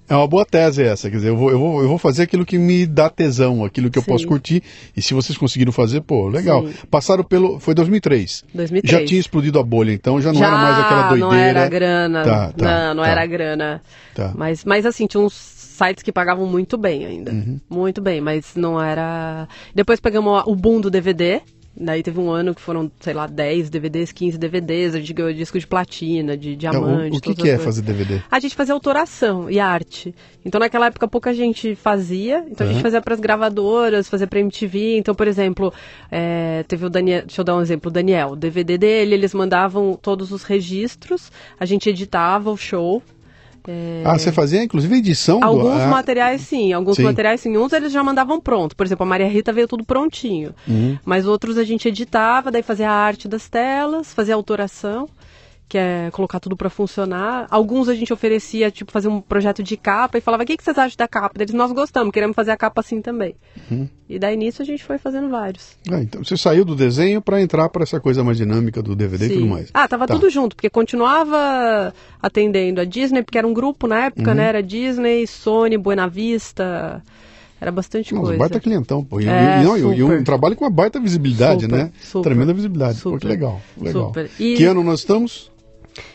é 0.07 0.15
uma 0.15 0.27
boa 0.27 0.45
tese 0.45 0.83
essa, 0.83 1.09
quer 1.09 1.17
dizer, 1.17 1.29
eu 1.29 1.37
vou, 1.37 1.49
eu 1.49 1.57
vou, 1.57 1.81
eu 1.81 1.87
vou 1.87 1.97
fazer 1.97 2.23
aquilo 2.23 2.45
que 2.45 2.57
me 2.57 2.85
dá 2.85 3.09
tesão, 3.09 3.63
aquilo 3.63 3.89
que 3.89 3.97
eu 3.97 4.03
Sim. 4.03 4.11
posso 4.11 4.27
curtir, 4.27 4.61
e 4.95 5.01
se 5.01 5.13
vocês 5.13 5.37
conseguiram 5.37 5.71
fazer, 5.71 6.01
pô, 6.01 6.27
legal. 6.27 6.67
Sim. 6.67 6.73
Passaram 6.91 7.23
pelo, 7.23 7.59
foi 7.59 7.73
2003. 7.73 8.43
2003. 8.53 8.91
Já 8.91 9.07
tinha 9.07 9.19
explodido 9.19 9.59
a 9.59 9.63
bolha, 9.63 9.91
então 9.91 10.21
já 10.21 10.33
não 10.33 10.39
já, 10.39 10.47
era 10.47 10.57
mais 10.57 10.79
aquela 10.79 11.09
doideira. 11.09 11.29
não 11.29 11.33
era 11.35 11.69
grana, 11.69 12.23
tá, 12.23 12.53
tá, 12.53 12.65
não, 12.65 12.95
não 12.95 13.03
tá. 13.03 13.09
era 13.09 13.25
grana. 13.25 13.81
Tá. 14.13 14.33
Mas, 14.35 14.65
mas 14.65 14.85
assim, 14.85 15.07
tinha 15.07 15.21
uns 15.21 15.33
sites 15.33 16.03
que 16.03 16.11
pagavam 16.11 16.45
muito 16.45 16.77
bem 16.77 17.05
ainda, 17.05 17.31
uhum. 17.31 17.59
muito 17.69 18.01
bem, 18.01 18.19
mas 18.21 18.55
não 18.55 18.81
era... 18.81 19.47
Depois 19.73 19.99
pegamos 19.99 20.43
o 20.45 20.55
boom 20.55 20.81
do 20.81 20.91
DVD, 20.91 21.41
Daí 21.75 22.03
teve 22.03 22.19
um 22.19 22.29
ano 22.29 22.53
que 22.53 22.61
foram, 22.61 22.91
sei 22.99 23.13
lá, 23.13 23.25
10 23.25 23.69
DVDs, 23.69 24.11
15 24.11 24.37
DVDs, 24.37 24.93
a 24.93 24.99
gente 24.99 25.11
ganhou 25.11 25.33
disco 25.33 25.57
de 25.57 25.65
platina, 25.65 26.37
de 26.37 26.55
diamante. 26.55 27.15
o, 27.15 27.17
o 27.17 27.21
que, 27.21 27.33
que 27.33 27.49
é 27.49 27.57
fazer 27.57 27.81
DVD? 27.81 28.21
A 28.29 28.39
gente 28.39 28.55
fazia 28.55 28.75
autoração 28.75 29.49
e 29.49 29.59
arte. 29.59 30.13
Então 30.45 30.59
naquela 30.59 30.87
época 30.87 31.07
pouca 31.07 31.33
gente 31.33 31.73
fazia, 31.73 32.45
então 32.47 32.65
uhum. 32.65 32.71
a 32.71 32.73
gente 32.73 32.83
fazia 32.83 33.01
para 33.01 33.15
as 33.15 33.19
gravadoras, 33.19 34.07
fazia 34.07 34.27
para 34.27 34.39
MTV. 34.39 34.97
Então, 34.97 35.15
por 35.15 35.27
exemplo, 35.27 35.73
é, 36.11 36.63
teve 36.67 36.85
o 36.85 36.89
Daniel, 36.89 37.21
deixa 37.25 37.41
eu 37.41 37.45
dar 37.45 37.55
um 37.55 37.61
exemplo, 37.61 37.89
o 37.89 37.91
Daniel, 37.91 38.29
o 38.29 38.35
DVD 38.35 38.77
dele, 38.77 39.15
eles 39.15 39.33
mandavam 39.33 39.97
todos 39.99 40.31
os 40.31 40.43
registros, 40.43 41.31
a 41.59 41.65
gente 41.65 41.89
editava 41.89 42.51
o 42.51 42.57
show, 42.57 43.01
é... 43.67 44.03
Ah, 44.05 44.17
você 44.17 44.31
fazia 44.31 44.63
inclusive 44.63 44.95
edição? 44.95 45.43
Alguns 45.43 45.81
do... 45.81 45.87
materiais 45.89 46.41
sim, 46.41 46.73
alguns 46.73 46.97
sim. 46.97 47.03
materiais 47.03 47.41
sim. 47.41 47.57
Uns 47.57 47.73
eles 47.73 47.91
já 47.91 48.03
mandavam 48.03 48.39
pronto. 48.39 48.75
Por 48.75 48.85
exemplo, 48.85 49.03
a 49.03 49.07
Maria 49.07 49.27
Rita 49.27 49.53
veio 49.53 49.67
tudo 49.67 49.83
prontinho. 49.83 50.53
Uhum. 50.67 50.97
Mas 51.05 51.25
outros 51.25 51.57
a 51.57 51.63
gente 51.63 51.87
editava, 51.87 52.51
daí 52.51 52.63
fazia 52.63 52.89
a 52.89 52.93
arte 52.93 53.27
das 53.27 53.47
telas, 53.49 54.13
fazia 54.13 54.33
a 54.33 54.37
autoração 54.37 55.07
que 55.73 55.77
é 55.79 56.11
colocar 56.11 56.39
tudo 56.39 56.55
para 56.55 56.69
funcionar. 56.69 57.47
Alguns 57.49 57.89
a 57.89 57.95
gente 57.95 58.13
oferecia, 58.13 58.69
tipo, 58.69 58.91
fazer 58.91 59.07
um 59.07 59.19
projeto 59.19 59.63
de 59.63 59.75
capa 59.75 60.19
e 60.19 60.21
falava, 60.21 60.43
o 60.43 60.45
que, 60.45 60.55
que 60.55 60.63
vocês 60.63 60.77
acham 60.77 60.95
da 60.95 61.07
capa? 61.07 61.41
Eles, 61.41 61.51
nós 61.51 61.71
gostamos, 61.71 62.11
queremos 62.11 62.35
fazer 62.35 62.51
a 62.51 62.57
capa 62.57 62.79
assim 62.81 63.01
também. 63.01 63.33
Uhum. 63.71 63.89
E 64.07 64.19
daí 64.19 64.37
nisso 64.37 64.61
a 64.61 64.65
gente 64.65 64.83
foi 64.83 64.99
fazendo 64.99 65.29
vários. 65.29 65.75
Ah, 65.89 65.99
então 65.99 66.23
você 66.23 66.37
saiu 66.37 66.63
do 66.63 66.75
desenho 66.75 67.23
para 67.23 67.41
entrar 67.41 67.69
para 67.69 67.81
essa 67.81 67.99
coisa 67.99 68.23
mais 68.23 68.37
dinâmica 68.37 68.83
do 68.83 68.95
DVD 68.95 69.25
Sim. 69.25 69.31
e 69.31 69.35
tudo 69.37 69.47
mais. 69.47 69.69
Ah, 69.73 69.87
tava 69.87 70.05
tá. 70.05 70.13
tudo 70.13 70.29
junto, 70.29 70.55
porque 70.55 70.69
continuava 70.69 71.91
atendendo 72.21 72.79
a 72.79 72.85
Disney, 72.85 73.23
porque 73.23 73.39
era 73.39 73.47
um 73.47 73.53
grupo 73.53 73.87
na 73.87 74.05
época, 74.05 74.29
uhum. 74.29 74.37
né? 74.37 74.49
Era 74.49 74.61
Disney, 74.61 75.25
Sony, 75.25 75.75
Buena 75.75 76.07
Vista... 76.07 77.01
Era 77.61 77.71
bastante 77.71 78.13
Nossa, 78.13 78.25
coisa. 78.25 78.39
baita 78.39 78.59
clientão, 78.59 79.05
pô. 79.05 79.21
E, 79.21 79.25
é, 79.25 79.61
e, 79.61 79.63
não, 79.63 79.77
e, 79.77 80.03
um 80.03 80.21
trabalho 80.21 80.53
com 80.53 80.65
uma 80.65 80.69
baita 80.69 80.99
visibilidade, 80.99 81.61
super, 81.61 81.77
né? 81.77 81.91
Super, 82.01 82.23
Tremenda 82.23 82.53
visibilidade. 82.53 82.97
Super, 82.97 83.11
pô, 83.11 83.19
que 83.19 83.25
legal. 83.25 83.61
legal. 83.79 84.13
E... 84.37 84.55
Que 84.55 84.65
ano 84.65 84.83
nós 84.83 84.99
estamos? 84.99 85.49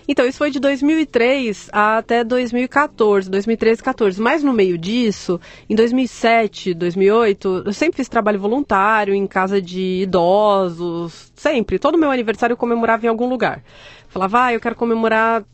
Então, 0.06 0.26
isso 0.26 0.38
foi 0.38 0.50
de 0.50 0.58
2003 0.58 1.68
até 1.72 2.24
2014, 2.24 3.30
2013, 3.30 3.82
2014. 3.82 4.20
Mas 4.20 4.42
no 4.42 4.52
meio 4.52 4.78
disso, 4.78 5.40
em 5.68 5.74
2007, 5.74 6.74
2008, 6.74 7.62
eu 7.66 7.72
sempre 7.72 7.96
fiz 7.96 8.08
trabalho 8.08 8.38
voluntário 8.38 9.14
em 9.14 9.26
casa 9.26 9.60
de 9.60 10.02
idosos, 10.02 11.32
sempre. 11.34 11.78
Todo 11.78 11.98
meu 11.98 12.10
aniversário 12.10 12.54
eu 12.54 12.56
comemorava 12.56 13.06
em 13.06 13.08
algum 13.08 13.28
lugar. 13.28 13.62
Falava, 14.08 14.44
ah, 14.44 14.52
eu 14.52 14.60
quero 14.60 14.74
comemorar 14.74 15.44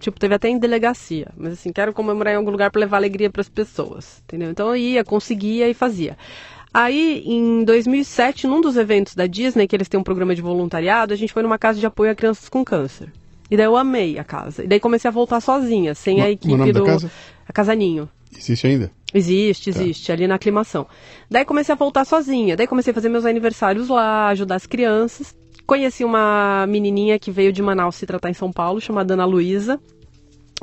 tipo, 0.00 0.18
teve 0.18 0.34
até 0.34 0.48
em 0.48 0.58
delegacia, 0.58 1.28
mas 1.36 1.52
assim, 1.52 1.70
quero 1.70 1.92
comemorar 1.92 2.32
em 2.32 2.36
algum 2.38 2.50
lugar 2.50 2.70
para 2.70 2.80
levar 2.80 2.96
alegria 2.96 3.28
para 3.28 3.42
as 3.42 3.50
pessoas, 3.50 4.22
entendeu? 4.24 4.50
Então 4.50 4.68
eu 4.68 4.76
ia, 4.76 5.04
conseguia 5.04 5.68
e 5.68 5.74
fazia. 5.74 6.16
Aí, 6.72 7.22
em 7.26 7.64
2007, 7.64 8.46
num 8.46 8.60
dos 8.60 8.76
eventos 8.76 9.14
da 9.14 9.26
Disney, 9.26 9.66
que 9.66 9.74
eles 9.74 9.88
têm 9.88 9.98
um 9.98 10.04
programa 10.04 10.34
de 10.34 10.40
voluntariado, 10.40 11.12
a 11.12 11.16
gente 11.16 11.32
foi 11.32 11.42
numa 11.42 11.58
casa 11.58 11.80
de 11.80 11.86
apoio 11.86 12.12
a 12.12 12.14
crianças 12.14 12.48
com 12.48 12.64
câncer. 12.64 13.12
E 13.50 13.56
daí 13.56 13.66
eu 13.66 13.76
amei 13.76 14.18
a 14.18 14.24
casa. 14.24 14.64
E 14.64 14.68
daí 14.68 14.78
comecei 14.78 15.08
a 15.08 15.12
voltar 15.12 15.40
sozinha, 15.40 15.94
sem 15.94 16.22
a 16.22 16.30
equipe 16.30 16.72
do. 16.72 16.84
Casa? 16.84 17.10
A 17.48 17.52
Casa 17.52 17.74
Ninho. 17.74 18.08
Existe 18.36 18.66
ainda? 18.66 18.90
Existe, 19.12 19.72
tá. 19.72 19.80
existe, 19.80 20.06
tá. 20.06 20.12
ali 20.12 20.26
na 20.26 20.36
aclimação. 20.36 20.86
Daí 21.28 21.44
comecei 21.44 21.72
a 21.72 21.76
voltar 21.76 22.04
sozinha. 22.04 22.56
Daí 22.56 22.66
comecei 22.66 22.92
a 22.92 22.94
fazer 22.94 23.08
meus 23.08 23.26
aniversários 23.26 23.88
lá, 23.88 24.28
ajudar 24.28 24.54
as 24.54 24.66
crianças. 24.66 25.34
Conheci 25.66 26.04
uma 26.04 26.64
menininha 26.68 27.18
que 27.18 27.30
veio 27.30 27.52
de 27.52 27.62
Manaus 27.62 27.96
se 27.96 28.06
tratar 28.06 28.30
em 28.30 28.34
São 28.34 28.52
Paulo, 28.52 28.80
chamada 28.80 29.14
Ana 29.14 29.24
Luísa. 29.24 29.80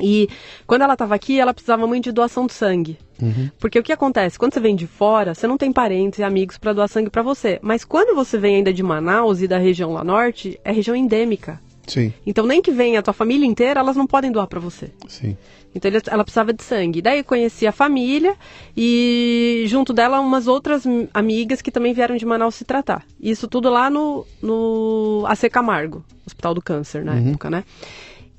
E 0.00 0.28
quando 0.66 0.82
ela 0.82 0.92
estava 0.92 1.14
aqui, 1.14 1.40
ela 1.40 1.52
precisava 1.52 1.86
muito 1.86 2.04
de 2.04 2.12
doação 2.12 2.46
de 2.46 2.52
sangue. 2.52 2.98
Uhum. 3.20 3.50
Porque 3.58 3.78
o 3.78 3.82
que 3.82 3.92
acontece? 3.92 4.38
Quando 4.38 4.54
você 4.54 4.60
vem 4.60 4.76
de 4.76 4.86
fora, 4.86 5.34
você 5.34 5.46
não 5.46 5.58
tem 5.58 5.72
parentes 5.72 6.20
e 6.20 6.22
amigos 6.22 6.56
para 6.56 6.72
doar 6.72 6.88
sangue 6.88 7.10
para 7.10 7.22
você. 7.22 7.58
Mas 7.62 7.84
quando 7.84 8.14
você 8.14 8.38
vem 8.38 8.56
ainda 8.56 8.72
de 8.72 8.82
Manaus 8.82 9.42
e 9.42 9.48
da 9.48 9.58
região 9.58 9.92
lá 9.92 10.04
norte, 10.04 10.58
é 10.64 10.70
região 10.70 10.94
endêmica. 10.94 11.60
Sim. 11.88 12.12
Então, 12.26 12.46
nem 12.46 12.62
que 12.62 12.70
venha 12.70 13.00
a 13.00 13.02
tua 13.02 13.14
família 13.14 13.46
inteira, 13.46 13.80
elas 13.80 13.96
não 13.96 14.06
podem 14.06 14.30
doar 14.30 14.46
para 14.46 14.60
você. 14.60 14.90
Sim. 15.08 15.36
Então, 15.74 15.90
ele, 15.90 16.00
ela 16.06 16.24
precisava 16.24 16.52
de 16.52 16.62
sangue. 16.62 17.02
Daí, 17.02 17.22
conheci 17.22 17.66
a 17.66 17.72
família 17.72 18.36
e, 18.76 19.64
junto 19.66 19.92
dela, 19.92 20.20
umas 20.20 20.46
outras 20.46 20.84
amigas 21.12 21.60
que 21.60 21.70
também 21.70 21.92
vieram 21.92 22.16
de 22.16 22.24
Manaus 22.24 22.54
se 22.54 22.64
tratar. 22.64 23.04
Isso 23.20 23.48
tudo 23.48 23.68
lá 23.68 23.90
no, 23.90 24.26
no 24.40 25.24
AC 25.26 25.48
Camargo, 25.50 26.04
Hospital 26.26 26.54
do 26.54 26.62
Câncer, 26.62 27.04
na 27.04 27.14
uhum. 27.14 27.30
época, 27.30 27.50
né? 27.50 27.64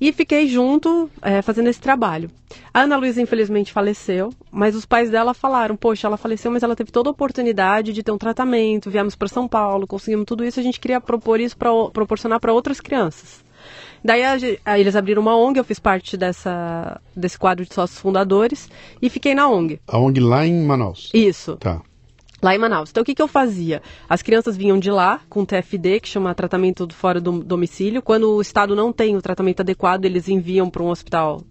E 0.00 0.12
fiquei 0.12 0.48
junto, 0.48 1.10
é, 1.20 1.42
fazendo 1.42 1.68
esse 1.68 1.80
trabalho. 1.80 2.30
A 2.72 2.80
Ana 2.80 2.96
Luísa, 2.96 3.20
infelizmente, 3.20 3.72
faleceu, 3.72 4.32
mas 4.50 4.74
os 4.74 4.86
pais 4.86 5.10
dela 5.10 5.34
falaram: 5.34 5.76
Poxa, 5.76 6.06
ela 6.06 6.16
faleceu, 6.16 6.50
mas 6.50 6.62
ela 6.62 6.74
teve 6.74 6.90
toda 6.90 7.10
a 7.10 7.12
oportunidade 7.12 7.92
de 7.92 8.02
ter 8.02 8.10
um 8.10 8.18
tratamento. 8.18 8.90
Viemos 8.90 9.14
para 9.14 9.28
São 9.28 9.46
Paulo, 9.46 9.86
conseguimos 9.86 10.24
tudo 10.24 10.44
isso. 10.44 10.58
A 10.58 10.62
gente 10.62 10.80
queria 10.80 11.00
propor 11.00 11.38
isso 11.38 11.56
para 11.56 11.70
proporcionar 11.92 12.40
para 12.40 12.52
outras 12.52 12.80
crianças. 12.80 13.44
Daí 14.02 14.22
a, 14.22 14.36
a, 14.64 14.78
eles 14.78 14.96
abriram 14.96 15.20
uma 15.20 15.36
ONG, 15.36 15.58
eu 15.58 15.64
fiz 15.64 15.78
parte 15.78 16.16
dessa, 16.16 16.98
desse 17.14 17.38
quadro 17.38 17.66
de 17.66 17.74
sócios 17.74 18.00
fundadores 18.00 18.70
e 19.02 19.10
fiquei 19.10 19.34
na 19.34 19.48
ONG. 19.48 19.78
A 19.86 19.98
ONG 19.98 20.18
lá 20.20 20.46
em 20.46 20.64
Manaus? 20.64 21.10
Isso. 21.12 21.56
Tá 21.56 21.82
lá 22.42 22.54
em 22.54 22.58
Manaus. 22.58 22.90
Então, 22.90 23.02
o 23.02 23.04
que, 23.04 23.14
que 23.14 23.22
eu 23.22 23.28
fazia? 23.28 23.82
As 24.08 24.22
crianças 24.22 24.56
vinham 24.56 24.78
de 24.78 24.90
lá 24.90 25.20
com 25.28 25.44
TFD, 25.44 26.00
que 26.00 26.08
chama 26.08 26.34
tratamento 26.34 26.88
fora 26.94 27.20
do 27.20 27.42
domicílio. 27.42 28.02
Quando 28.02 28.30
o 28.30 28.40
Estado 28.40 28.74
não 28.74 28.92
tem 28.92 29.16
o 29.16 29.22
tratamento 29.22 29.60
adequado, 29.60 30.04
eles 30.04 30.28
enviam 30.28 30.70
para 30.70 30.82
um 30.82 30.88
hospital 30.88 31.42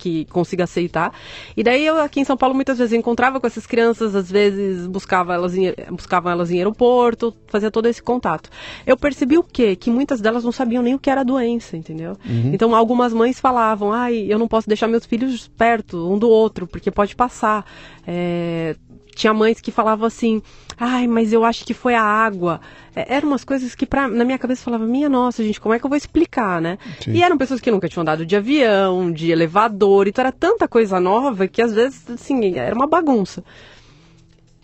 que 0.00 0.24
consiga 0.26 0.64
aceitar. 0.64 1.12
E 1.54 1.62
daí 1.62 1.84
eu 1.84 2.00
aqui 2.00 2.20
em 2.20 2.24
São 2.24 2.36
Paulo 2.36 2.54
muitas 2.54 2.78
vezes 2.78 2.94
encontrava 2.94 3.38
com 3.38 3.46
essas 3.46 3.66
crianças, 3.66 4.16
às 4.16 4.30
vezes 4.30 4.86
buscava 4.86 5.34
elas 5.34 5.54
em, 5.54 5.74
buscava 5.90 6.30
elas 6.30 6.50
em 6.50 6.56
aeroporto, 6.56 7.36
fazia 7.46 7.70
todo 7.70 7.86
esse 7.86 8.02
contato. 8.02 8.48
Eu 8.86 8.96
percebi 8.96 9.36
o 9.36 9.42
quê? 9.42 9.76
Que 9.76 9.90
muitas 9.90 10.20
delas 10.20 10.42
não 10.42 10.52
sabiam 10.52 10.82
nem 10.82 10.94
o 10.94 10.98
que 10.98 11.10
era 11.10 11.20
a 11.20 11.24
doença, 11.24 11.76
entendeu? 11.76 12.16
Uhum. 12.26 12.50
Então 12.54 12.74
algumas 12.74 13.12
mães 13.12 13.38
falavam, 13.38 13.92
ai, 13.92 14.26
eu 14.26 14.38
não 14.38 14.48
posso 14.48 14.66
deixar 14.66 14.88
meus 14.88 15.04
filhos 15.04 15.48
perto 15.48 16.10
um 16.10 16.18
do 16.18 16.30
outro, 16.30 16.66
porque 16.66 16.90
pode 16.90 17.14
passar. 17.14 17.66
É, 18.06 18.74
tinha 19.14 19.34
mães 19.34 19.60
que 19.60 19.70
falavam 19.70 20.06
assim, 20.06 20.42
ai, 20.78 21.06
mas 21.06 21.32
eu 21.32 21.44
acho 21.44 21.64
que 21.64 21.74
foi 21.74 21.94
a 21.94 22.02
água. 22.02 22.60
É, 22.94 23.14
eram 23.14 23.28
umas 23.28 23.44
coisas 23.44 23.74
que 23.74 23.86
pra, 23.86 24.08
na 24.08 24.24
minha 24.24 24.38
cabeça 24.38 24.62
falava, 24.62 24.84
minha 24.84 25.08
nossa, 25.08 25.42
gente, 25.42 25.60
como 25.60 25.74
é 25.74 25.78
que 25.78 25.84
eu 25.84 25.90
vou 25.90 25.96
explicar, 25.96 26.60
né? 26.60 26.78
Sim. 27.00 27.12
E 27.12 27.22
eram 27.22 27.38
pessoas 27.38 27.60
que 27.60 27.70
nunca 27.70 27.88
tinham 27.88 28.02
andado 28.02 28.26
de 28.26 28.36
avião, 28.36 29.12
de 29.12 29.30
elevador, 29.30 30.08
então 30.08 30.22
era 30.22 30.32
tanta 30.32 30.66
coisa 30.66 30.98
nova 30.98 31.46
que 31.46 31.62
às 31.62 31.72
vezes, 31.72 32.08
assim, 32.10 32.56
era 32.56 32.74
uma 32.74 32.86
bagunça. 32.86 33.44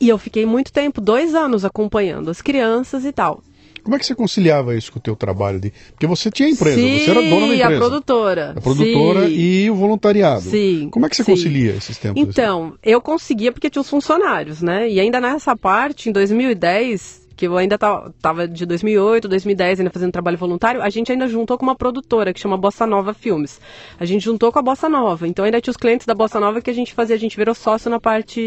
E 0.01 0.09
eu 0.09 0.19
fiquei 0.19 0.45
muito 0.45 0.73
tempo, 0.73 1.01
dois 1.01 1.35
anos, 1.35 1.65
acompanhando 1.65 2.31
as 2.31 2.43
crianças 2.43 3.05
e 3.05 3.13
tal. 3.13 3.43
Como 3.87 3.95
é 3.95 4.01
que 4.01 4.07
você 4.07 4.17
conciliava 4.17 4.75
isso 4.75 4.91
com 4.91 4.99
o 4.99 5.01
teu 5.01 5.15
trabalho? 5.15 5.61
De... 5.61 5.73
Porque 5.93 6.09
você 6.09 6.29
tinha 6.29 6.49
empresa, 6.49 6.77
sim, 6.77 6.99
você 6.99 7.09
era 7.09 7.23
dona 7.23 7.47
da 7.47 7.55
empresa. 7.55 7.77
a 7.77 7.79
produtora. 7.79 8.55
A 8.57 8.61
produtora 8.61 9.29
sim. 9.29 9.33
e 9.33 9.71
o 9.71 9.77
voluntariado. 9.77 10.41
Sim. 10.41 10.89
Como 10.91 11.07
é 11.07 11.09
que 11.09 11.15
você 11.15 11.23
sim. 11.23 11.31
concilia 11.31 11.71
esses 11.77 11.97
tempos? 11.97 12.21
Então, 12.21 12.67
assim? 12.67 12.79
eu 12.83 13.01
conseguia 13.01 13.53
porque 13.53 13.71
tinha 13.71 13.81
os 13.81 13.89
funcionários, 13.89 14.61
né? 14.61 14.91
E 14.91 14.99
ainda 14.99 15.21
nessa 15.21 15.55
parte, 15.55 16.09
em 16.09 16.13
2010, 16.13 17.26
que 17.37 17.47
eu 17.47 17.57
ainda 17.57 17.75
estava 17.75 18.49
de 18.49 18.65
2008, 18.65 19.29
2010 19.29 19.81
ainda 19.81 19.91
fazendo 19.91 20.11
trabalho 20.11 20.39
voluntário, 20.39 20.83
a 20.83 20.89
gente 20.89 21.13
ainda 21.13 21.29
juntou 21.29 21.59
com 21.59 21.67
uma 21.67 21.75
produtora 21.75 22.33
que 22.33 22.41
chama 22.41 22.57
Bossa 22.57 22.87
Nova 22.87 23.13
Filmes. 23.13 23.61
A 24.01 24.07
gente 24.07 24.25
juntou 24.25 24.51
com 24.51 24.59
a 24.59 24.63
Bossa 24.63 24.89
Nova, 24.89 25.29
então 25.29 25.45
ainda 25.45 25.61
tinha 25.61 25.71
os 25.71 25.77
clientes 25.77 26.07
da 26.07 26.15
Bossa 26.15 26.41
Nova 26.41 26.63
que 26.63 26.71
a 26.71 26.73
gente 26.73 26.95
fazia, 26.95 27.15
a 27.15 27.19
gente 27.19 27.37
virou 27.37 27.55
sócio 27.55 27.91
na 27.91 28.01
parte 28.01 28.41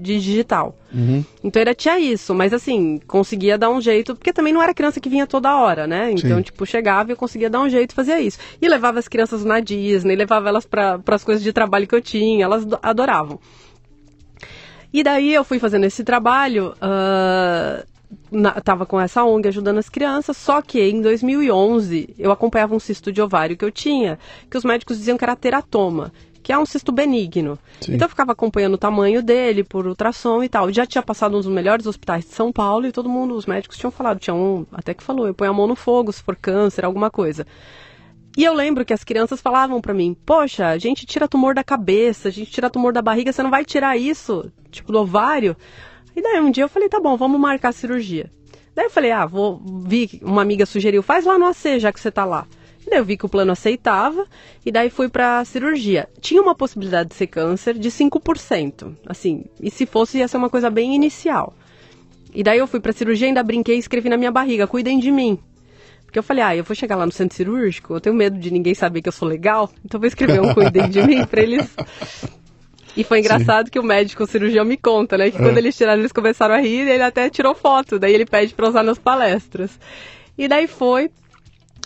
de 0.00 0.18
digital. 0.18 0.74
Uhum. 0.94 1.22
Então 1.44 1.60
ainda 1.60 1.74
tinha 1.74 1.98
isso, 1.98 2.34
mas 2.34 2.54
assim, 2.54 2.98
conseguia 3.06 3.58
dar 3.58 3.68
um 3.68 3.82
jeito, 3.82 4.16
porque 4.16 4.32
também 4.32 4.52
não 4.52 4.62
era 4.62 4.72
criança 4.72 4.98
que 4.98 5.10
vinha 5.10 5.26
toda 5.26 5.54
hora, 5.54 5.86
né? 5.86 6.10
Então, 6.10 6.38
Sim. 6.38 6.42
tipo, 6.42 6.64
chegava 6.64 7.10
e 7.10 7.12
eu 7.12 7.16
conseguia 7.16 7.50
dar 7.50 7.60
um 7.60 7.68
jeito 7.68 7.94
fazia 7.94 8.18
isso. 8.18 8.38
E 8.62 8.66
levava 8.66 8.98
as 8.98 9.08
crianças 9.08 9.44
na 9.44 9.60
Disney, 9.60 10.16
levava 10.16 10.48
elas 10.48 10.64
para 10.64 11.00
as 11.06 11.22
coisas 11.22 11.44
de 11.44 11.52
trabalho 11.52 11.86
que 11.86 11.94
eu 11.94 12.00
tinha, 12.00 12.44
elas 12.44 12.66
adoravam. 12.82 13.38
E 14.90 15.02
daí 15.02 15.34
eu 15.34 15.44
fui 15.44 15.58
fazendo 15.58 15.84
esse 15.84 16.02
trabalho. 16.02 16.72
Uh 16.76 17.95
na, 18.30 18.52
tava 18.60 18.86
com 18.86 19.00
essa 19.00 19.24
ONG 19.24 19.48
ajudando 19.48 19.78
as 19.78 19.88
crianças, 19.88 20.36
só 20.36 20.60
que 20.62 20.80
em 20.80 21.00
2011 21.00 22.14
eu 22.18 22.30
acompanhava 22.30 22.74
um 22.74 22.80
cisto 22.80 23.12
de 23.12 23.20
ovário 23.20 23.56
que 23.56 23.64
eu 23.64 23.70
tinha, 23.70 24.18
que 24.50 24.56
os 24.56 24.64
médicos 24.64 24.98
diziam 24.98 25.16
que 25.16 25.24
era 25.24 25.36
teratoma, 25.36 26.12
que 26.42 26.52
é 26.52 26.58
um 26.58 26.66
cisto 26.66 26.92
benigno. 26.92 27.58
Sim. 27.80 27.94
Então 27.94 28.06
eu 28.06 28.10
ficava 28.10 28.32
acompanhando 28.32 28.74
o 28.74 28.78
tamanho 28.78 29.22
dele 29.22 29.64
por 29.64 29.86
ultrassom 29.86 30.42
e 30.42 30.48
tal. 30.48 30.72
Já 30.72 30.86
tinha 30.86 31.02
passado 31.02 31.36
um 31.36 31.40
dos 31.40 31.48
melhores 31.48 31.86
hospitais 31.86 32.24
de 32.24 32.30
São 32.30 32.52
Paulo 32.52 32.86
e 32.86 32.92
todo 32.92 33.08
mundo, 33.08 33.34
os 33.34 33.46
médicos 33.46 33.76
tinham 33.76 33.90
falado, 33.90 34.20
tinha 34.20 34.34
um 34.34 34.64
até 34.72 34.94
que 34.94 35.02
falou, 35.02 35.26
eu 35.26 35.34
ponho 35.34 35.50
a 35.50 35.54
mão 35.54 35.66
no 35.66 35.74
fogo 35.76 36.12
se 36.12 36.22
for 36.22 36.36
câncer, 36.36 36.84
alguma 36.84 37.10
coisa. 37.10 37.46
E 38.36 38.44
eu 38.44 38.52
lembro 38.52 38.84
que 38.84 38.92
as 38.92 39.02
crianças 39.02 39.40
falavam 39.40 39.80
para 39.80 39.94
mim: 39.94 40.14
Poxa, 40.26 40.68
a 40.68 40.78
gente 40.78 41.06
tira 41.06 41.26
tumor 41.26 41.54
da 41.54 41.64
cabeça, 41.64 42.28
a 42.28 42.30
gente 42.30 42.50
tira 42.50 42.68
tumor 42.68 42.92
da 42.92 43.00
barriga, 43.00 43.32
você 43.32 43.42
não 43.42 43.50
vai 43.50 43.64
tirar 43.64 43.96
isso, 43.96 44.52
tipo 44.70 44.92
do 44.92 45.00
ovário? 45.00 45.56
E 46.16 46.22
daí 46.22 46.40
um 46.40 46.50
dia 46.50 46.64
eu 46.64 46.68
falei: 46.68 46.88
Tá 46.88 46.98
bom, 46.98 47.16
vamos 47.16 47.38
marcar 47.38 47.68
a 47.68 47.72
cirurgia. 47.72 48.32
Daí 48.74 48.86
eu 48.86 48.90
falei: 48.90 49.12
Ah, 49.12 49.26
vou. 49.26 49.60
Vi, 49.86 50.18
uma 50.22 50.40
amiga 50.40 50.64
sugeriu: 50.64 51.02
Faz 51.02 51.26
lá 51.26 51.38
no 51.38 51.46
AC, 51.46 51.78
já 51.78 51.92
que 51.92 52.00
você 52.00 52.10
tá 52.10 52.24
lá. 52.24 52.46
E 52.86 52.90
daí 52.90 52.98
eu 52.98 53.04
vi 53.04 53.16
que 53.16 53.26
o 53.26 53.28
plano 53.28 53.52
aceitava, 53.52 54.26
e 54.64 54.72
daí 54.72 54.88
fui 54.88 55.08
pra 55.08 55.44
cirurgia. 55.44 56.08
Tinha 56.20 56.40
uma 56.40 56.54
possibilidade 56.54 57.10
de 57.10 57.16
ser 57.16 57.26
câncer 57.26 57.74
de 57.74 57.90
5%. 57.90 58.94
Assim, 59.06 59.44
e 59.60 59.70
se 59.70 59.84
fosse, 59.84 60.18
ia 60.18 60.28
ser 60.28 60.36
uma 60.36 60.48
coisa 60.48 60.70
bem 60.70 60.94
inicial. 60.94 61.52
E 62.32 62.42
daí 62.42 62.58
eu 62.58 62.66
fui 62.66 62.80
pra 62.80 62.92
cirurgia, 62.92 63.26
ainda 63.26 63.42
brinquei 63.42 63.76
e 63.76 63.78
escrevi 63.78 64.08
na 64.08 64.16
minha 64.16 64.30
barriga: 64.30 64.66
Cuidem 64.66 64.98
de 64.98 65.10
mim. 65.10 65.38
Porque 66.06 66.20
eu 66.20 66.22
falei, 66.22 66.42
ah, 66.42 66.56
eu 66.56 66.64
vou 66.64 66.74
chegar 66.74 66.96
lá 66.96 67.04
no 67.04 67.12
centro 67.12 67.36
cirúrgico, 67.36 67.92
eu 67.92 68.00
tenho 68.00 68.14
medo 68.14 68.38
de 68.38 68.50
ninguém 68.50 68.74
saber 68.74 69.02
que 69.02 69.08
eu 69.08 69.12
sou 69.12 69.28
legal, 69.28 69.68
então 69.84 70.00
vou 70.00 70.06
escrever 70.06 70.40
um 70.40 70.54
cuidem 70.54 70.88
de 70.88 71.02
mim 71.02 71.26
pra 71.26 71.42
eles. 71.42 71.68
E 72.96 73.04
foi 73.04 73.18
engraçado 73.18 73.66
Sim. 73.66 73.72
que 73.72 73.78
o 73.78 73.82
médico 73.82 74.24
o 74.24 74.26
cirurgião 74.26 74.64
me 74.64 74.76
conta, 74.76 75.18
né? 75.18 75.30
Que 75.30 75.36
é. 75.36 75.40
quando 75.40 75.58
eles 75.58 75.76
tiraram, 75.76 76.00
eles 76.00 76.12
começaram 76.12 76.54
a 76.54 76.58
rir, 76.58 76.88
ele 76.88 77.02
até 77.02 77.28
tirou 77.28 77.54
foto, 77.54 77.98
daí 77.98 78.14
ele 78.14 78.24
pede 78.24 78.54
pra 78.54 78.68
usar 78.68 78.82
nas 78.82 78.98
palestras. 78.98 79.78
E 80.36 80.48
daí 80.48 80.66
foi. 80.66 81.10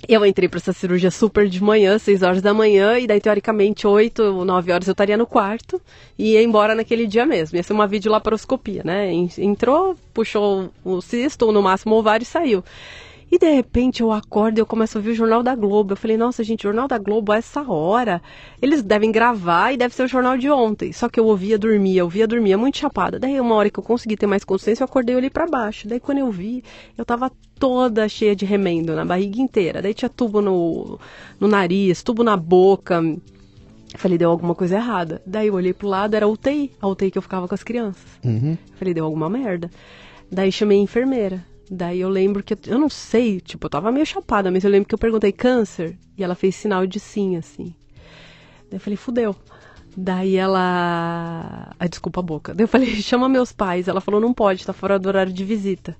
Eu 0.08 0.24
entrei 0.24 0.48
para 0.48 0.58
essa 0.58 0.72
cirurgia 0.72 1.10
super 1.10 1.46
de 1.46 1.62
manhã, 1.62 1.98
6 1.98 2.22
horas 2.22 2.42
da 2.42 2.54
manhã, 2.54 2.98
e 2.98 3.06
daí, 3.06 3.20
teoricamente, 3.20 3.86
8 3.86 4.22
ou 4.22 4.44
9 4.46 4.72
horas 4.72 4.88
eu 4.88 4.92
estaria 4.92 5.16
no 5.16 5.26
quarto 5.26 5.80
e 6.18 6.32
ia 6.32 6.42
embora 6.42 6.74
naquele 6.74 7.06
dia 7.06 7.26
mesmo. 7.26 7.58
Ia 7.58 7.62
ser 7.62 7.74
uma 7.74 7.86
videolaparoscopia, 7.86 8.82
né? 8.82 9.12
Entrou, 9.36 9.94
puxou 10.14 10.70
o 10.82 11.02
cisto, 11.02 11.44
ou 11.44 11.52
no 11.52 11.60
máximo 11.60 11.96
o 11.96 11.98
ovário 11.98 12.22
e 12.22 12.26
saiu. 12.26 12.64
E 13.30 13.38
de 13.38 13.48
repente 13.48 14.02
eu 14.02 14.10
acordo 14.10 14.58
e 14.58 14.60
eu 14.60 14.66
começo 14.66 14.98
a 14.98 15.00
ouvir 15.00 15.10
o 15.10 15.14
Jornal 15.14 15.42
da 15.42 15.54
Globo. 15.54 15.92
Eu 15.92 15.96
falei, 15.96 16.16
nossa, 16.16 16.42
gente, 16.42 16.64
Jornal 16.64 16.88
da 16.88 16.98
Globo 16.98 17.30
a 17.30 17.36
essa 17.36 17.62
hora. 17.62 18.20
Eles 18.60 18.82
devem 18.82 19.12
gravar 19.12 19.72
e 19.72 19.76
deve 19.76 19.94
ser 19.94 20.02
o 20.02 20.08
jornal 20.08 20.36
de 20.36 20.50
ontem. 20.50 20.92
Só 20.92 21.08
que 21.08 21.20
eu 21.20 21.26
ouvia, 21.26 21.56
dormia, 21.56 22.02
ouvia, 22.02 22.26
dormia, 22.26 22.58
muito 22.58 22.78
chapada. 22.78 23.20
Daí 23.20 23.40
uma 23.40 23.54
hora 23.54 23.70
que 23.70 23.78
eu 23.78 23.84
consegui 23.84 24.16
ter 24.16 24.26
mais 24.26 24.42
consciência, 24.42 24.82
eu 24.82 24.86
acordei 24.86 25.14
e 25.14 25.18
olhei 25.18 25.30
para 25.30 25.46
baixo. 25.46 25.86
Daí 25.86 26.00
quando 26.00 26.18
eu 26.18 26.30
vi, 26.30 26.64
eu 26.98 27.04
tava 27.04 27.30
toda 27.56 28.08
cheia 28.08 28.34
de 28.34 28.44
remendo 28.44 28.96
na 28.96 29.04
barriga 29.04 29.40
inteira. 29.40 29.80
Daí 29.80 29.94
tinha 29.94 30.08
tubo 30.08 30.40
no, 30.40 30.98
no 31.38 31.46
nariz, 31.46 32.02
tubo 32.02 32.24
na 32.24 32.36
boca. 32.36 33.00
Falei, 33.96 34.18
deu 34.18 34.30
alguma 34.30 34.56
coisa 34.56 34.76
errada. 34.76 35.22
Daí 35.24 35.48
eu 35.48 35.54
olhei 35.54 35.72
pro 35.72 35.86
lado, 35.86 36.14
era 36.14 36.26
a 36.26 36.28
UTI, 36.28 36.72
a 36.80 36.88
UTI 36.88 37.12
que 37.12 37.18
eu 37.18 37.22
ficava 37.22 37.46
com 37.46 37.54
as 37.54 37.62
crianças. 37.62 38.06
Uhum. 38.24 38.58
falei, 38.74 38.92
deu 38.92 39.04
alguma 39.04 39.30
merda. 39.30 39.70
Daí 40.30 40.50
chamei 40.50 40.78
a 40.78 40.82
enfermeira. 40.82 41.49
Daí 41.72 42.00
eu 42.00 42.08
lembro 42.08 42.42
que, 42.42 42.58
eu, 42.66 42.78
não 42.78 42.88
sei, 42.88 43.40
tipo, 43.40 43.66
eu 43.66 43.70
tava 43.70 43.92
meio 43.92 44.04
chapada, 44.04 44.50
mas 44.50 44.64
eu 44.64 44.70
lembro 44.70 44.88
que 44.88 44.94
eu 44.94 44.98
perguntei 44.98 45.30
câncer 45.30 45.96
e 46.18 46.24
ela 46.24 46.34
fez 46.34 46.56
sinal 46.56 46.84
de 46.84 46.98
sim, 46.98 47.36
assim. 47.36 47.72
Daí 48.68 48.72
eu 48.72 48.80
falei, 48.80 48.96
fudeu. 48.96 49.36
Daí 49.96 50.34
ela. 50.34 51.70
Ah, 51.78 51.86
desculpa 51.86 52.18
a 52.18 52.22
boca. 52.24 52.52
Daí 52.52 52.64
eu 52.64 52.68
falei, 52.68 52.96
chama 53.00 53.28
meus 53.28 53.52
pais. 53.52 53.86
Ela 53.86 54.00
falou, 54.00 54.20
não 54.20 54.34
pode, 54.34 54.66
tá 54.66 54.72
fora 54.72 54.98
do 54.98 55.06
horário 55.06 55.32
de 55.32 55.44
visita. 55.44 55.96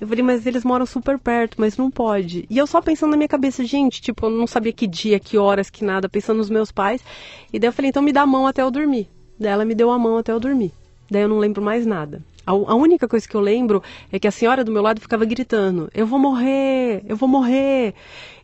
Eu 0.00 0.06
falei, 0.06 0.22
mas 0.22 0.46
eles 0.46 0.64
moram 0.64 0.86
super 0.86 1.18
perto, 1.18 1.56
mas 1.58 1.76
não 1.76 1.90
pode. 1.90 2.46
E 2.48 2.56
eu 2.56 2.66
só 2.66 2.80
pensando 2.80 3.10
na 3.10 3.16
minha 3.16 3.28
cabeça, 3.28 3.64
gente, 3.64 4.00
tipo, 4.00 4.26
eu 4.26 4.30
não 4.30 4.46
sabia 4.46 4.72
que 4.72 4.86
dia, 4.86 5.18
que 5.18 5.36
horas, 5.36 5.68
que 5.68 5.84
nada, 5.84 6.08
pensando 6.08 6.36
nos 6.36 6.50
meus 6.50 6.70
pais. 6.70 7.02
E 7.52 7.58
daí 7.58 7.68
eu 7.68 7.72
falei, 7.72 7.88
então 7.88 8.02
me 8.02 8.12
dá 8.12 8.22
a 8.22 8.26
mão 8.26 8.46
até 8.46 8.62
eu 8.62 8.70
dormir. 8.70 9.08
Daí 9.40 9.50
ela 9.50 9.64
me 9.64 9.74
deu 9.74 9.90
a 9.90 9.98
mão 9.98 10.18
até 10.18 10.32
eu 10.32 10.38
dormir. 10.38 10.70
Daí 11.10 11.22
eu 11.22 11.28
não 11.28 11.38
lembro 11.38 11.62
mais 11.62 11.86
nada. 11.86 12.22
A, 12.46 12.52
a, 12.52 12.74
única 12.76 13.08
coisa 13.08 13.26
que 13.28 13.34
eu 13.34 13.40
lembro 13.40 13.82
é 14.12 14.18
que 14.20 14.28
a 14.28 14.30
senhora 14.30 14.62
do 14.62 14.70
meu 14.70 14.82
lado 14.82 15.00
ficava 15.00 15.24
gritando: 15.24 15.90
Eu 15.92 16.06
vou 16.06 16.18
morrer, 16.18 17.02
eu 17.08 17.16
vou 17.16 17.28
morrer. 17.28 17.92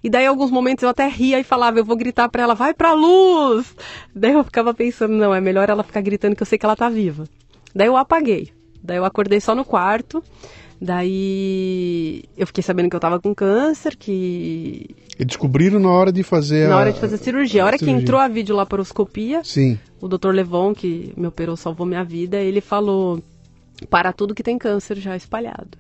E 0.03 0.11
daí, 0.11 0.27
alguns 0.27 0.51
momentos, 0.51 0.83
eu 0.83 0.89
até 0.89 1.07
ria 1.07 1.39
e 1.39 1.45
falava: 1.45 1.79
Eu 1.79 1.85
vou 1.85 1.97
gritar 1.97 2.29
para 2.29 2.43
ela, 2.43 2.55
vai 2.55 2.75
pra 2.75 2.93
luz. 2.93 3.75
Daí 4.15 4.33
eu 4.33 4.43
ficava 4.43 4.75
pensando: 4.75 5.15
Não, 5.15 5.33
é 5.33 5.41
melhor 5.41 5.71
ela 5.71 5.85
ficar 5.85 6.01
gritando 6.01 6.35
que 6.35 6.43
eu 6.43 6.47
sei 6.47 6.59
que 6.59 6.67
ela 6.67 6.75
tá 6.75 6.89
viva. 6.89 7.29
Daí 7.73 7.87
eu 7.87 7.97
apaguei. 7.97 8.51
Daí 8.83 8.97
eu 8.97 9.05
acordei 9.05 9.41
só 9.41 9.55
no 9.55 9.65
quarto. 9.65 10.23
Daí 10.81 12.25
eu 12.37 12.45
fiquei 12.45 12.61
sabendo 12.61 12.91
que 12.91 12.97
eu 12.97 13.01
tava 13.01 13.21
com 13.21 13.33
câncer, 13.33 13.95
que. 13.95 14.97
E 15.17 15.25
descobriram 15.25 15.79
na 15.79 15.93
hora 15.93 16.11
de 16.11 16.25
fazer 16.25 16.69
Na 16.69 16.75
a... 16.75 16.79
hora 16.79 16.93
de 16.93 16.99
fazer 16.99 17.15
a 17.15 17.19
cirurgia. 17.19 17.63
A 17.63 17.67
hora 17.67 17.79
cirurgia. 17.79 17.99
que 17.99 18.03
entrou 18.03 18.19
a 18.19 18.27
videolaparoscopia, 18.27 19.43
Sim. 19.45 19.79
o 20.01 20.09
doutor 20.09 20.35
Levon, 20.35 20.75
que 20.75 21.13
me 21.17 21.29
operou, 21.29 21.57
salvou 21.57 21.87
minha 21.87 22.03
vida, 22.03 22.39
ele 22.39 22.61
falou: 22.61 23.23
para 23.89 24.13
tudo 24.13 24.35
que 24.35 24.43
tem 24.43 24.59
câncer 24.59 24.97
já 24.99 25.17
espalhado. 25.17 25.79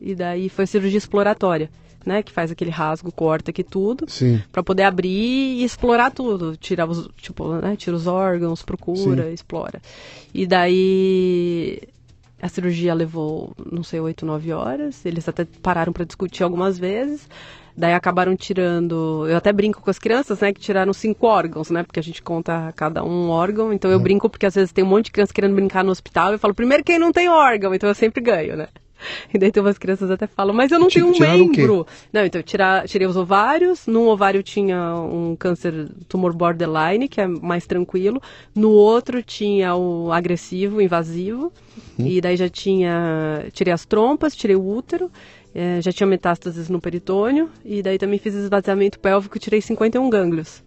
E 0.00 0.14
daí 0.14 0.48
foi 0.48 0.66
cirurgia 0.66 0.98
exploratória, 0.98 1.70
né? 2.04 2.22
Que 2.22 2.32
faz 2.32 2.50
aquele 2.50 2.70
rasgo, 2.70 3.10
corta 3.10 3.50
aqui 3.50 3.64
tudo, 3.64 4.06
para 4.52 4.62
poder 4.62 4.82
abrir 4.82 5.08
e 5.08 5.64
explorar 5.64 6.10
tudo, 6.10 6.56
tirar 6.56 6.88
os, 6.88 7.08
tipo, 7.16 7.54
né? 7.56 7.76
Tira 7.76 7.96
os 7.96 8.06
órgãos, 8.06 8.62
procura, 8.62 9.24
Sim. 9.24 9.32
explora. 9.32 9.80
E 10.34 10.46
daí 10.46 11.80
a 12.40 12.48
cirurgia 12.48 12.92
levou, 12.92 13.52
não 13.72 13.82
sei, 13.82 13.98
oito, 14.00 14.26
nove 14.26 14.52
horas. 14.52 15.04
Eles 15.06 15.28
até 15.28 15.44
pararam 15.44 15.92
para 15.92 16.04
discutir 16.04 16.42
algumas 16.42 16.78
vezes. 16.78 17.28
Daí 17.76 17.92
acabaram 17.92 18.34
tirando. 18.34 19.26
Eu 19.28 19.36
até 19.36 19.52
brinco 19.52 19.82
com 19.82 19.90
as 19.90 19.98
crianças, 19.98 20.40
né? 20.40 20.52
Que 20.52 20.60
tiraram 20.60 20.92
cinco 20.92 21.26
órgãos, 21.26 21.70
né? 21.70 21.82
Porque 21.82 22.00
a 22.00 22.02
gente 22.02 22.22
conta 22.22 22.72
cada 22.74 23.04
um 23.04 23.28
órgão. 23.28 23.72
Então 23.72 23.90
eu 23.90 23.98
uhum. 23.98 24.02
brinco 24.02 24.30
porque 24.30 24.46
às 24.46 24.54
vezes 24.54 24.72
tem 24.72 24.82
um 24.82 24.88
monte 24.88 25.06
de 25.06 25.12
criança 25.12 25.34
querendo 25.34 25.54
brincar 25.54 25.84
no 25.84 25.90
hospital. 25.90 26.32
Eu 26.32 26.38
falo, 26.38 26.54
primeiro 26.54 26.82
quem 26.82 26.98
não 26.98 27.12
tem 27.12 27.28
órgão. 27.28 27.74
Então 27.74 27.88
eu 27.88 27.94
sempre 27.94 28.22
ganho, 28.22 28.56
né? 28.56 28.68
E 29.32 29.38
daí 29.38 29.52
tem 29.52 29.62
umas 29.62 29.78
crianças 29.78 30.10
até 30.10 30.26
falam, 30.26 30.54
mas 30.54 30.70
eu 30.70 30.78
não 30.78 30.88
tenho 30.88 31.06
um 31.06 31.18
membro. 31.18 31.86
Não, 32.12 32.24
então 32.24 32.40
eu 32.40 32.86
tirei 32.88 33.06
os 33.06 33.16
ovários. 33.16 33.86
Num 33.86 34.08
ovário 34.08 34.42
tinha 34.42 34.94
um 34.94 35.36
câncer, 35.36 35.88
tumor 36.08 36.32
borderline, 36.32 37.08
que 37.08 37.20
é 37.20 37.26
mais 37.26 37.66
tranquilo. 37.66 38.20
No 38.54 38.70
outro 38.70 39.22
tinha 39.22 39.74
o 39.74 40.12
agressivo, 40.12 40.80
invasivo. 40.80 41.52
Uhum. 41.98 42.06
E 42.06 42.20
daí 42.20 42.36
já 42.36 42.48
tinha. 42.48 43.44
Tirei 43.52 43.72
as 43.72 43.84
trompas, 43.84 44.34
tirei 44.34 44.56
o 44.56 44.66
útero. 44.66 45.10
É, 45.58 45.80
já 45.80 45.90
tinha 45.90 46.06
metástases 46.06 46.68
no 46.68 46.78
peritônio 46.78 47.48
e 47.64 47.82
daí 47.82 47.96
também 47.96 48.18
fiz 48.18 48.34
esvaziamento 48.34 49.00
pélvico 49.00 49.38
e 49.38 49.40
tirei 49.40 49.62
51 49.62 50.10
gânglios. 50.10 50.62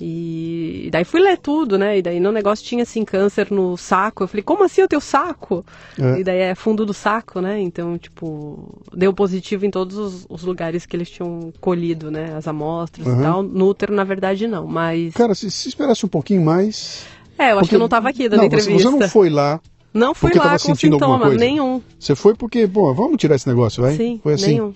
E 0.00 0.88
daí 0.90 1.04
fui 1.04 1.20
ler 1.20 1.38
tudo, 1.38 1.78
né? 1.78 1.98
E 1.98 2.02
daí 2.02 2.18
no 2.18 2.32
negócio 2.32 2.64
tinha 2.66 2.82
assim 2.82 3.04
câncer 3.04 3.52
no 3.52 3.76
saco. 3.76 4.24
Eu 4.24 4.28
falei, 4.28 4.42
como 4.42 4.64
assim 4.64 4.82
o 4.82 4.88
teu 4.88 5.00
saco? 5.00 5.64
É. 5.96 6.18
E 6.18 6.24
daí 6.24 6.38
é 6.40 6.54
fundo 6.56 6.84
do 6.84 6.92
saco, 6.92 7.40
né? 7.40 7.60
Então, 7.60 7.96
tipo, 7.96 8.82
deu 8.92 9.14
positivo 9.14 9.64
em 9.64 9.70
todos 9.70 9.96
os, 9.96 10.26
os 10.28 10.42
lugares 10.42 10.84
que 10.84 10.96
eles 10.96 11.08
tinham 11.08 11.52
colhido, 11.60 12.10
né? 12.10 12.34
As 12.36 12.48
amostras 12.48 13.06
uhum. 13.06 13.20
e 13.20 13.22
tal. 13.22 13.42
No 13.44 13.68
útero, 13.68 13.94
na 13.94 14.02
verdade, 14.02 14.48
não, 14.48 14.66
mas. 14.66 15.14
Cara, 15.14 15.36
se, 15.36 15.48
se 15.52 15.68
esperasse 15.68 16.04
um 16.04 16.10
pouquinho 16.10 16.42
mais. 16.44 17.06
É, 17.38 17.52
eu 17.52 17.60
acho 17.60 17.68
que 17.68 17.76
eu 17.76 17.78
não 17.78 17.86
estava 17.86 18.08
aqui 18.08 18.28
dando 18.28 18.40
não, 18.40 18.46
entrevista. 18.46 18.90
Você 18.90 18.98
não 18.98 19.08
foi 19.08 19.30
lá 19.30 19.60
não 19.96 20.14
fui 20.14 20.30
porque 20.30 20.46
lá 20.46 20.58
com 20.58 20.74
sintoma 20.74 21.30
nenhum. 21.30 21.82
Você 21.98 22.14
foi 22.14 22.34
porque, 22.34 22.68
pô, 22.68 22.92
vamos 22.92 23.16
tirar 23.16 23.34
esse 23.34 23.48
negócio, 23.48 23.82
vai? 23.82 23.96
Sim, 23.96 24.20
foi 24.22 24.34
assim. 24.34 24.46
Nenhum. 24.46 24.74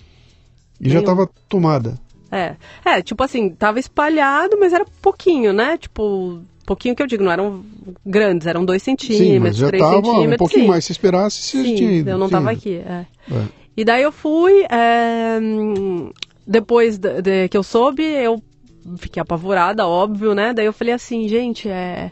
E 0.79 0.87
nenhum. 0.87 0.99
já 0.99 1.05
tava 1.05 1.29
tomada. 1.47 1.99
É. 2.31 2.55
É, 2.83 3.01
tipo 3.01 3.23
assim, 3.23 3.49
tava 3.49 3.79
espalhado, 3.79 4.57
mas 4.59 4.73
era 4.73 4.85
pouquinho, 5.01 5.53
né? 5.53 5.77
Tipo, 5.77 6.39
pouquinho 6.65 6.95
que 6.95 7.03
eu 7.03 7.07
digo, 7.07 7.23
não 7.23 7.31
eram 7.31 7.63
grandes, 8.05 8.47
eram 8.47 8.65
dois 8.65 8.81
centímetros, 8.81 9.57
sim, 9.57 9.67
três 9.67 9.83
centímetros. 9.83 10.33
Um 10.33 10.37
pouquinho 10.37 10.63
sim. 10.63 10.69
mais, 10.69 10.85
se 10.85 10.91
esperasse, 10.91 11.41
se 11.41 11.63
sim, 11.63 11.75
tinha, 11.75 12.11
eu 12.11 12.17
não 12.17 12.27
sim. 12.27 12.31
tava 12.31 12.51
aqui. 12.51 12.75
É. 12.75 13.05
É. 13.31 13.43
E 13.75 13.85
daí 13.85 14.03
eu 14.03 14.11
fui, 14.11 14.65
é, 14.69 15.39
depois 16.47 16.97
de, 16.97 17.21
de, 17.21 17.49
que 17.49 17.57
eu 17.57 17.63
soube, 17.63 18.03
eu 18.03 18.41
fiquei 18.97 19.21
apavorada, 19.21 19.87
óbvio, 19.87 20.33
né? 20.33 20.53
Daí 20.53 20.65
eu 20.65 20.73
falei 20.73 20.93
assim, 20.93 21.27
gente, 21.27 21.69
é 21.69 22.11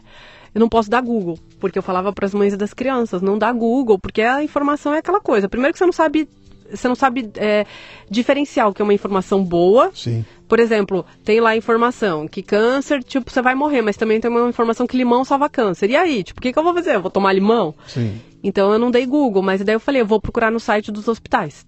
eu 0.54 0.58
não 0.58 0.68
posso 0.68 0.90
dar 0.90 1.00
Google, 1.00 1.38
porque 1.58 1.78
eu 1.78 1.82
falava 1.82 2.12
para 2.12 2.26
as 2.26 2.34
mães 2.34 2.56
das 2.56 2.74
crianças, 2.74 3.22
não 3.22 3.38
dá 3.38 3.52
Google, 3.52 3.98
porque 3.98 4.22
a 4.22 4.42
informação 4.42 4.94
é 4.94 4.98
aquela 4.98 5.20
coisa. 5.20 5.48
Primeiro 5.48 5.72
que 5.72 5.78
você 5.78 5.86
não 5.86 5.92
sabe, 5.92 6.28
você 6.70 6.88
não 6.88 6.94
sabe 6.94 7.30
é, 7.36 7.66
diferenciar 8.10 8.68
o 8.68 8.74
que 8.74 8.82
é 8.82 8.84
uma 8.84 8.94
informação 8.94 9.44
boa. 9.44 9.90
Sim. 9.94 10.24
Por 10.48 10.58
exemplo, 10.58 11.06
tem 11.24 11.40
lá 11.40 11.50
a 11.50 11.56
informação 11.56 12.26
que 12.26 12.42
câncer, 12.42 13.04
tipo, 13.04 13.30
você 13.30 13.40
vai 13.40 13.54
morrer, 13.54 13.82
mas 13.82 13.96
também 13.96 14.20
tem 14.20 14.30
uma 14.30 14.48
informação 14.48 14.86
que 14.86 14.96
limão 14.96 15.24
salva 15.24 15.48
câncer. 15.48 15.90
E 15.90 15.96
aí, 15.96 16.24
tipo, 16.24 16.40
o 16.40 16.42
que, 16.42 16.52
que 16.52 16.58
eu 16.58 16.64
vou 16.64 16.74
fazer? 16.74 16.96
Eu 16.96 17.02
vou 17.02 17.10
tomar 17.10 17.32
limão? 17.32 17.72
Sim. 17.86 18.20
Então 18.42 18.72
eu 18.72 18.78
não 18.78 18.90
dei 18.90 19.06
Google, 19.06 19.42
mas 19.42 19.62
daí 19.62 19.76
eu 19.76 19.80
falei, 19.80 20.00
eu 20.00 20.06
vou 20.06 20.20
procurar 20.20 20.50
no 20.50 20.58
site 20.58 20.90
dos 20.90 21.06
hospitais. 21.06 21.64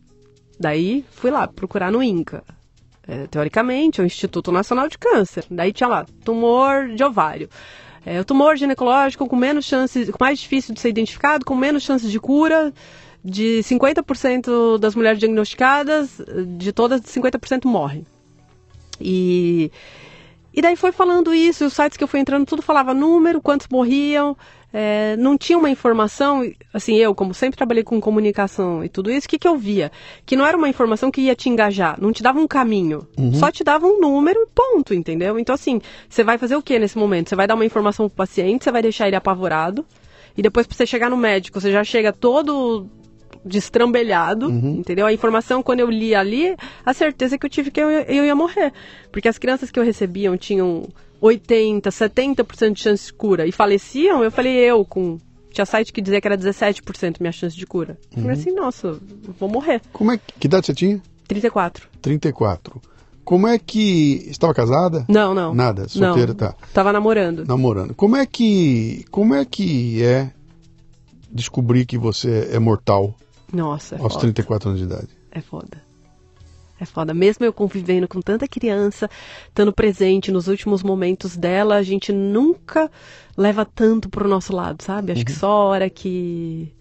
Daí 0.59 1.05
fui 1.13 1.31
lá 1.31 1.47
procurar 1.47 1.93
no 1.93 2.03
INCA. 2.03 2.43
É, 3.07 3.27
teoricamente, 3.27 4.01
é 4.01 4.05
o 4.05 4.07
Instituto 4.07 4.53
Nacional 4.53 4.89
de 4.89 4.97
Câncer. 4.97 5.45
Daí 5.51 5.73
tinha 5.73 5.89
lá, 5.89 6.07
tumor 6.25 6.89
de 6.89 7.03
ovário. 7.03 7.49
É, 8.05 8.21
o 8.21 8.25
tumor 8.25 8.57
ginecológico 8.57 9.29
com 9.29 9.37
menos 9.37 9.65
chances, 9.65 10.11
mais 10.19 10.39
difícil 10.39 10.75
de 10.75 10.81
ser 10.81 10.89
identificado, 10.89 11.45
com 11.45 11.55
menos 11.55 11.83
chances 11.83 12.11
de 12.11 12.19
cura. 12.19 12.73
de 13.25 13.61
50% 13.63 14.79
das 14.79 14.97
mulheres 14.97 15.21
diagnosticadas, 15.21 16.21
de 16.59 16.73
todas, 16.73 17.01
50% 17.03 17.67
morrem. 17.67 18.05
E, 19.01 19.71
e 20.53 20.61
daí 20.61 20.75
foi 20.75 20.91
falando 20.91 21.33
isso, 21.33 21.63
e 21.63 21.67
os 21.67 21.73
sites 21.73 21.97
que 21.97 22.03
eu 22.03 22.09
fui 22.09 22.19
entrando, 22.19 22.47
tudo 22.47 22.63
falava 22.63 22.93
número, 22.93 23.41
quantos 23.41 23.69
morriam, 23.71 24.37
é, 24.73 25.17
não 25.17 25.37
tinha 25.37 25.59
uma 25.59 25.69
informação, 25.69 26.51
assim, 26.73 26.97
eu, 26.97 27.15
como 27.15 27.35
sempre 27.35 27.57
trabalhei 27.57 27.83
com 27.83 28.01
comunicação 28.01 28.83
e 28.83 28.89
tudo 28.89 29.11
isso, 29.11 29.27
o 29.27 29.29
que, 29.29 29.39
que 29.39 29.47
eu 29.47 29.57
via? 29.57 29.93
Que 30.25 30.35
não 30.35 30.47
era 30.47 30.57
uma 30.57 30.69
informação 30.69 31.11
que 31.11 31.21
ia 31.21 31.35
te 31.35 31.49
engajar, 31.49 32.01
não 32.01 32.13
te 32.13 32.23
dava 32.23 32.39
um 32.39 32.47
caminho, 32.47 33.07
uhum. 33.19 33.35
só 33.35 33.51
te 33.51 33.63
dava 33.63 33.87
um 33.87 34.01
número 34.01 34.39
e 34.41 34.47
ponto, 34.55 34.95
entendeu? 34.95 35.39
Então, 35.39 35.55
assim, 35.55 35.81
você 36.09 36.25
vai 36.25 36.39
fazer 36.39 36.57
o 36.57 36.63
que 36.63 36.79
nesse 36.79 36.97
momento? 36.97 37.29
Você 37.29 37.37
vai 37.37 37.47
dar 37.47 37.55
uma 37.55 37.67
informação 37.67 38.09
pro 38.09 38.17
paciente, 38.17 38.65
você 38.65 38.73
vai 38.73 38.83
deixar 38.83 39.07
ele 39.07 39.17
apavorado, 39.17 39.85
e 40.37 40.41
depois 40.41 40.67
pra 40.67 40.77
você 40.77 40.87
chegar 40.87 41.11
no 41.11 41.17
médico, 41.17 41.61
você 41.61 41.71
já 41.71 41.85
chega 41.85 42.13
todo 42.13 42.87
destrambelhado, 43.45 44.49
uhum. 44.49 44.77
entendeu? 44.79 45.05
A 45.05 45.13
informação, 45.13 45.63
quando 45.63 45.81
eu 45.81 45.91
li 45.91 46.15
ali, 46.15 46.57
a 46.87 46.95
certeza 46.95 47.37
que 47.37 47.45
eu 47.45 47.51
tive 47.51 47.71
que 47.71 47.81
eu, 47.81 47.91
eu 47.91 48.25
ia 48.25 48.35
morrer. 48.35 48.73
Porque 49.11 49.29
as 49.29 49.37
crianças 49.37 49.71
que 49.71 49.79
eu 49.79 49.85
recebiam 49.85 50.37
tinham 50.37 50.89
80, 51.23 51.89
70% 51.89 52.73
de 52.73 52.81
chance 52.81 53.07
de 53.07 53.13
cura 53.13 53.47
e 53.47 53.53
faleciam, 53.53 54.25
eu 54.25 54.31
falei, 54.31 54.55
eu 54.57 54.85
com. 54.85 55.19
Tinha 55.53 55.67
site 55.67 55.93
que 55.93 56.01
dizia 56.01 56.21
que 56.21 56.27
era 56.27 56.37
17% 56.37 57.21
minha 57.21 57.31
chance 57.31 57.55
de 57.55 57.67
cura. 57.67 57.99
Uhum. 58.11 58.17
Eu 58.17 58.23
falei 58.23 58.39
assim, 58.39 58.53
nossa, 58.53 58.99
vou 59.39 59.49
morrer. 59.49 59.83
Como 59.93 60.11
é 60.11 60.17
que, 60.17 60.33
que 60.41 60.47
idade 60.47 60.67
você 60.67 60.75
tinha? 60.75 61.01
34. 61.29 61.89
34. 62.01 62.81
Como 63.23 63.47
é 63.47 63.59
que. 63.59 64.25
Estava 64.29 64.53
casada? 64.53 65.05
Não, 65.09 65.35
não. 65.35 65.55
Nada, 65.55 65.89
solteira, 65.89 66.29
não. 66.29 66.35
tá. 66.35 66.55
Tava 66.73 66.93
namorando. 66.93 67.45
Namorando. 67.47 67.95
Como 67.95 68.17
é 68.17 68.27
que. 68.27 69.05
Como 69.11 69.35
é 69.35 69.45
que 69.45 70.03
é 70.03 70.31
descobrir 71.31 71.85
que 71.87 71.97
você 71.97 72.49
é 72.51 72.59
mortal 72.59 73.15
Nossa, 73.53 73.95
é 73.95 74.01
aos 74.01 74.15
foda. 74.15 74.23
34 74.23 74.71
anos 74.71 74.81
de 74.81 74.87
idade? 74.87 75.09
É 75.31 75.41
foda. 75.41 75.83
É 76.83 76.85
foda. 76.85 77.15
Mesmo 77.15 77.47
eu 77.47 77.53
convivendo 77.53 78.09
com 78.09 78.21
tanta 78.21 78.49
criança, 78.49 79.09
estando 79.47 79.73
presente 79.73 80.33
nos 80.33 80.49
últimos 80.49 80.83
momentos 80.83 81.37
dela, 81.37 81.77
a 81.77 81.83
gente 81.83 82.13
nunca 82.13 82.91
leva 83.37 83.65
tanto 83.65 84.09
pro 84.09 84.29
nosso 84.29 84.53
lado, 84.53 84.83
sabe? 84.83 85.13
Acho 85.13 85.21
uhum. 85.21 85.25
que 85.25 85.33
só 85.33 85.47
a 85.47 85.65
hora 85.65 85.89
que. 85.89 86.75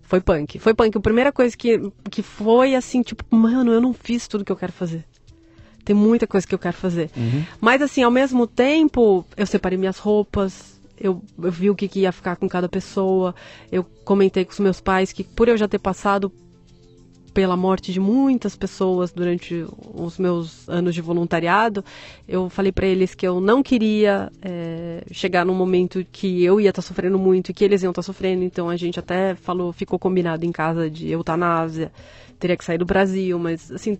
Foi 0.00 0.22
punk. 0.22 0.58
Foi 0.58 0.72
punk. 0.72 0.96
A 0.96 1.00
primeira 1.00 1.30
coisa 1.30 1.54
que, 1.54 1.92
que 2.10 2.22
foi 2.22 2.74
assim, 2.74 3.02
tipo, 3.02 3.22
mano, 3.28 3.70
eu 3.70 3.80
não 3.80 3.92
fiz 3.92 4.26
tudo 4.26 4.42
que 4.42 4.50
eu 4.50 4.56
quero 4.56 4.72
fazer. 4.72 5.04
Tem 5.84 5.94
muita 5.94 6.26
coisa 6.26 6.46
que 6.46 6.54
eu 6.54 6.58
quero 6.58 6.78
fazer. 6.78 7.10
Uhum. 7.14 7.44
Mas 7.60 7.82
assim, 7.82 8.02
ao 8.02 8.10
mesmo 8.10 8.46
tempo, 8.46 9.26
eu 9.36 9.46
separei 9.46 9.76
minhas 9.76 9.98
roupas, 9.98 10.80
eu, 10.98 11.22
eu, 11.38 11.52
vi 11.52 11.68
o 11.68 11.74
que, 11.74 11.88
que, 11.88 12.00
ia 12.00 12.12
ficar 12.12 12.36
com 12.36 12.48
cada 12.48 12.70
pessoa. 12.70 13.34
Eu 13.70 13.84
comentei 14.02 14.46
com 14.46 14.52
os 14.52 14.60
meus 14.60 14.80
pais 14.80 15.12
que, 15.12 15.22
por 15.22 15.46
eu 15.46 15.58
já 15.58 15.68
ter 15.68 15.78
passado 15.78 16.32
pela 17.32 17.56
morte 17.56 17.92
de 17.92 18.00
muitas 18.00 18.56
pessoas 18.56 19.12
durante 19.12 19.64
os 19.94 20.18
meus 20.18 20.68
anos 20.68 20.94
de 20.94 21.00
voluntariado, 21.00 21.84
eu 22.26 22.48
falei 22.50 22.72
para 22.72 22.86
eles 22.86 23.14
que 23.14 23.26
eu 23.26 23.40
não 23.40 23.62
queria 23.62 24.30
é, 24.42 25.04
chegar 25.10 25.44
num 25.44 25.54
momento 25.54 26.04
que 26.10 26.44
eu 26.44 26.60
ia 26.60 26.70
estar 26.70 26.82
tá 26.82 26.88
sofrendo 26.88 27.18
muito 27.18 27.50
e 27.50 27.54
que 27.54 27.64
eles 27.64 27.82
iam 27.82 27.90
estar 27.90 28.02
tá 28.02 28.06
sofrendo. 28.06 28.42
Então 28.42 28.68
a 28.68 28.76
gente 28.76 28.98
até 28.98 29.34
falou, 29.34 29.72
ficou 29.72 29.98
combinado 29.98 30.44
em 30.44 30.52
casa 30.52 30.90
de 30.90 31.10
eutanásia, 31.10 31.92
teria 32.38 32.56
que 32.56 32.64
sair 32.64 32.78
do 32.78 32.84
Brasil, 32.84 33.38
mas 33.38 33.70
assim 33.70 33.98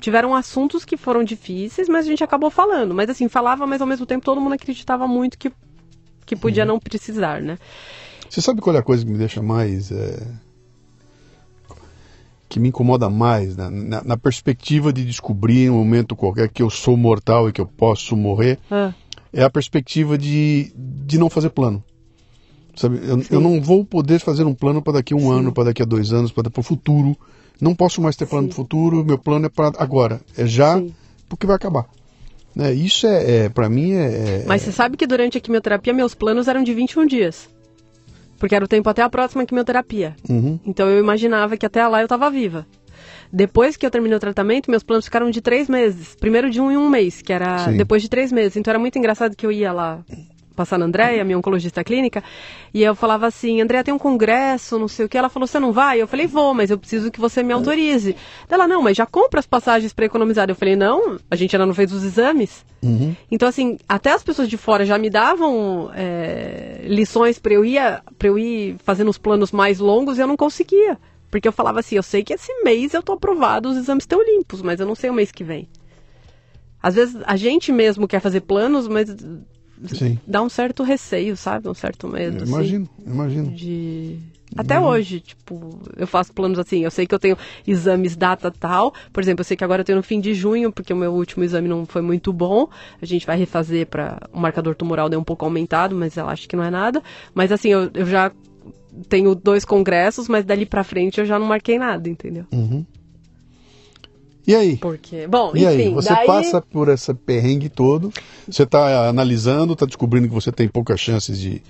tiveram 0.00 0.34
assuntos 0.34 0.84
que 0.84 0.96
foram 0.96 1.22
difíceis, 1.22 1.88
mas 1.88 2.04
a 2.04 2.08
gente 2.08 2.24
acabou 2.24 2.50
falando. 2.50 2.94
Mas 2.94 3.10
assim 3.10 3.28
falava, 3.28 3.66
mas 3.66 3.80
ao 3.80 3.86
mesmo 3.86 4.06
tempo 4.06 4.24
todo 4.24 4.40
mundo 4.40 4.54
acreditava 4.54 5.06
muito 5.06 5.38
que 5.38 5.52
que 6.26 6.34
podia 6.34 6.62
uhum. 6.62 6.68
não 6.68 6.80
precisar, 6.80 7.42
né? 7.42 7.58
Você 8.28 8.40
sabe 8.40 8.60
qual 8.60 8.74
é 8.74 8.78
a 8.78 8.82
coisa 8.82 9.04
que 9.04 9.10
me 9.10 9.18
deixa 9.18 9.42
mais 9.42 9.90
é 9.92 10.16
que 12.54 12.60
me 12.60 12.68
incomoda 12.68 13.10
mais, 13.10 13.56
né? 13.56 13.68
na, 13.68 14.04
na, 14.04 14.16
perspectiva 14.16 14.92
de 14.92 15.04
descobrir 15.04 15.64
em 15.64 15.70
um 15.70 15.78
momento 15.78 16.14
qualquer 16.14 16.48
que 16.48 16.62
eu 16.62 16.70
sou 16.70 16.96
mortal 16.96 17.48
e 17.48 17.52
que 17.52 17.60
eu 17.60 17.66
posso 17.66 18.16
morrer, 18.16 18.60
ah. 18.70 18.94
é 19.32 19.42
a 19.42 19.50
perspectiva 19.50 20.16
de, 20.16 20.72
de 20.76 21.18
não 21.18 21.28
fazer 21.28 21.50
plano. 21.50 21.82
Sabe? 22.76 23.00
Eu, 23.02 23.20
eu 23.28 23.40
não 23.40 23.60
vou 23.60 23.84
poder 23.84 24.20
fazer 24.20 24.44
um 24.44 24.54
plano 24.54 24.80
para 24.80 24.92
daqui 24.92 25.14
a 25.14 25.16
um 25.16 25.22
Sim. 25.22 25.32
ano, 25.32 25.52
para 25.52 25.64
daqui 25.64 25.82
a 25.82 25.84
dois 25.84 26.12
anos, 26.12 26.30
para 26.30 26.48
o 26.56 26.62
futuro. 26.62 27.16
Não 27.60 27.74
posso 27.74 28.00
mais 28.00 28.14
ter 28.14 28.26
plano 28.26 28.46
para 28.46 28.52
o 28.52 28.56
futuro, 28.56 29.04
meu 29.04 29.18
plano 29.18 29.46
é 29.46 29.48
para 29.48 29.72
agora. 29.76 30.20
É 30.38 30.46
já, 30.46 30.78
Sim. 30.78 30.94
porque 31.28 31.48
vai 31.48 31.56
acabar. 31.56 31.86
Né? 32.54 32.72
Isso 32.72 33.04
é, 33.08 33.46
é 33.46 33.48
para 33.48 33.68
mim 33.68 33.94
é, 33.94 34.42
é, 34.42 34.44
Mas 34.46 34.62
você 34.62 34.70
sabe 34.70 34.96
que 34.96 35.08
durante 35.08 35.38
a 35.38 35.40
quimioterapia 35.40 35.92
meus 35.92 36.14
planos 36.14 36.46
eram 36.46 36.62
de 36.62 36.72
21 36.72 37.04
dias. 37.04 37.48
Porque 38.44 38.54
era 38.54 38.62
o 38.62 38.68
tempo 38.68 38.90
até 38.90 39.00
a 39.00 39.08
próxima 39.08 39.46
quimioterapia. 39.46 40.14
Uhum. 40.28 40.60
Então 40.66 40.86
eu 40.86 41.00
imaginava 41.00 41.56
que 41.56 41.64
até 41.64 41.88
lá 41.88 42.02
eu 42.02 42.04
estava 42.04 42.28
viva. 42.28 42.66
Depois 43.32 43.74
que 43.74 43.86
eu 43.86 43.90
terminei 43.90 44.18
o 44.18 44.20
tratamento, 44.20 44.70
meus 44.70 44.82
planos 44.82 45.06
ficaram 45.06 45.30
de 45.30 45.40
três 45.40 45.66
meses. 45.66 46.14
Primeiro 46.16 46.50
de 46.50 46.60
um 46.60 46.70
em 46.70 46.76
um 46.76 46.90
mês, 46.90 47.22
que 47.22 47.32
era 47.32 47.60
Sim. 47.60 47.78
depois 47.78 48.02
de 48.02 48.10
três 48.10 48.30
meses. 48.30 48.54
Então 48.58 48.70
era 48.70 48.78
muito 48.78 48.98
engraçado 48.98 49.34
que 49.34 49.46
eu 49.46 49.50
ia 49.50 49.72
lá 49.72 50.04
passar 50.54 50.78
na 50.78 50.86
Andréia, 50.86 51.24
minha 51.24 51.38
oncologista 51.38 51.82
clínica, 51.82 52.22
e 52.72 52.82
eu 52.82 52.94
falava 52.94 53.26
assim, 53.26 53.60
Andréia, 53.60 53.84
tem 53.84 53.92
um 53.92 53.98
congresso, 53.98 54.78
não 54.78 54.88
sei 54.88 55.06
o 55.06 55.08
que. 55.08 55.18
Ela 55.18 55.28
falou, 55.28 55.46
você 55.46 55.58
não 55.58 55.72
vai? 55.72 56.00
Eu 56.00 56.08
falei, 56.08 56.26
vou, 56.26 56.54
mas 56.54 56.70
eu 56.70 56.78
preciso 56.78 57.10
que 57.10 57.20
você 57.20 57.42
me 57.42 57.52
autorize. 57.52 58.16
Ela, 58.48 58.66
não, 58.66 58.82
mas 58.82 58.96
já 58.96 59.06
compra 59.06 59.40
as 59.40 59.46
passagens 59.46 59.92
para 59.92 60.06
economizar. 60.06 60.48
Eu 60.48 60.54
falei, 60.54 60.76
não, 60.76 61.18
a 61.30 61.36
gente 61.36 61.54
ainda 61.54 61.66
não 61.66 61.74
fez 61.74 61.92
os 61.92 62.04
exames. 62.04 62.64
Uhum. 62.82 63.14
Então, 63.30 63.48
assim, 63.48 63.78
até 63.88 64.12
as 64.12 64.22
pessoas 64.22 64.48
de 64.48 64.56
fora 64.56 64.84
já 64.84 64.98
me 64.98 65.10
davam 65.10 65.90
é, 65.94 66.82
lições 66.84 67.38
para 67.38 67.54
eu, 67.54 67.64
ir, 67.64 67.78
eu 68.22 68.38
ir 68.38 68.76
fazendo 68.84 69.10
os 69.10 69.18
planos 69.18 69.52
mais 69.52 69.78
longos 69.78 70.18
e 70.18 70.20
eu 70.20 70.26
não 70.26 70.36
conseguia. 70.36 70.98
Porque 71.30 71.48
eu 71.48 71.52
falava 71.52 71.80
assim, 71.80 71.96
eu 71.96 72.02
sei 72.02 72.22
que 72.22 72.32
esse 72.32 72.52
mês 72.62 72.94
eu 72.94 73.02
tô 73.02 73.12
aprovado, 73.12 73.68
os 73.68 73.76
exames 73.76 74.04
estão 74.04 74.22
limpos, 74.22 74.62
mas 74.62 74.78
eu 74.78 74.86
não 74.86 74.94
sei 74.94 75.10
o 75.10 75.14
mês 75.14 75.32
que 75.32 75.42
vem. 75.42 75.68
Às 76.80 76.94
vezes 76.94 77.20
a 77.24 77.34
gente 77.34 77.72
mesmo 77.72 78.06
quer 78.06 78.20
fazer 78.20 78.42
planos, 78.42 78.86
mas 78.86 79.08
Sim. 79.86 80.18
dá 80.26 80.42
um 80.42 80.48
certo 80.48 80.82
receio, 80.82 81.36
sabe? 81.36 81.68
Um 81.68 81.74
certo 81.74 82.08
medo. 82.08 82.38
Eu 82.38 82.46
imagino, 82.46 82.88
assim, 82.98 83.12
imagino. 83.12 83.50
De... 83.50 84.18
Até 84.56 84.80
hoje, 84.80 85.20
tipo, 85.20 85.80
eu 85.96 86.06
faço 86.06 86.32
planos 86.32 86.58
assim, 86.58 86.84
eu 86.84 86.90
sei 86.90 87.06
que 87.06 87.14
eu 87.14 87.18
tenho 87.18 87.36
exames 87.66 88.14
data 88.14 88.52
tal, 88.52 88.94
por 89.12 89.20
exemplo, 89.20 89.40
eu 89.40 89.44
sei 89.44 89.56
que 89.56 89.64
agora 89.64 89.80
eu 89.80 89.84
tenho 89.84 89.96
no 89.96 90.02
fim 90.02 90.20
de 90.20 90.32
junho, 90.32 90.70
porque 90.70 90.92
o 90.92 90.96
meu 90.96 91.12
último 91.12 91.42
exame 91.42 91.66
não 91.66 91.84
foi 91.84 92.02
muito 92.02 92.32
bom, 92.32 92.68
a 93.02 93.04
gente 93.04 93.26
vai 93.26 93.36
refazer 93.36 93.86
para 93.86 94.28
o 94.32 94.38
marcador 94.38 94.76
tumoral 94.76 95.08
deu 95.08 95.18
um 95.18 95.24
pouco 95.24 95.44
aumentado, 95.44 95.96
mas 95.96 96.16
eu 96.16 96.28
acho 96.28 96.48
que 96.48 96.54
não 96.54 96.62
é 96.62 96.70
nada, 96.70 97.02
mas 97.34 97.50
assim, 97.50 97.70
eu, 97.70 97.90
eu 97.94 98.06
já 98.06 98.30
tenho 99.08 99.34
dois 99.34 99.64
congressos, 99.64 100.28
mas 100.28 100.44
dali 100.44 100.66
para 100.66 100.84
frente 100.84 101.18
eu 101.18 101.26
já 101.26 101.36
não 101.36 101.46
marquei 101.46 101.78
nada, 101.78 102.08
entendeu? 102.08 102.44
Uhum. 102.52 102.84
E 104.46 104.54
aí? 104.54 104.76
Porque, 104.76 105.26
bom, 105.26 105.52
e 105.54 105.64
enfim, 105.64 105.66
aí? 105.66 105.94
Você 105.94 106.10
daí... 106.10 106.26
passa 106.26 106.60
por 106.60 106.88
essa 106.88 107.14
perrengue 107.14 107.68
todo, 107.68 108.12
você 108.48 108.64
está 108.64 109.08
analisando, 109.08 109.72
está 109.72 109.86
descobrindo 109.86 110.28
que 110.28 110.34
você 110.34 110.52
tem 110.52 110.68
poucas 110.68 111.00
chances 111.00 111.38
de, 111.38 111.62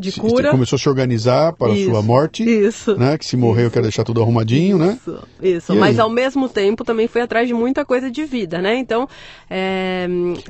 de 0.00 0.12
cura. 0.12 0.44
Você 0.44 0.50
começou 0.50 0.76
a 0.76 0.78
se 0.80 0.88
organizar 0.88 1.52
para 1.52 1.72
isso, 1.72 1.90
a 1.90 1.92
sua 1.92 2.02
morte. 2.02 2.42
Isso. 2.42 2.96
Né? 2.96 3.18
Que 3.18 3.24
se 3.24 3.36
morrer 3.36 3.66
eu 3.66 3.70
quero 3.70 3.82
deixar 3.82 4.02
tudo 4.02 4.20
arrumadinho, 4.20 4.76
isso, 4.76 5.12
né? 5.12 5.18
Isso. 5.42 5.74
Mas 5.76 5.98
ao 5.98 6.10
mesmo 6.10 6.48
tempo 6.48 6.84
também 6.84 7.06
fui 7.06 7.20
atrás 7.20 7.46
de 7.46 7.54
muita 7.54 7.84
coisa 7.84 8.10
de 8.10 8.24
vida, 8.24 8.60
né? 8.60 8.76
Então. 8.76 9.08
É... 9.48 10.08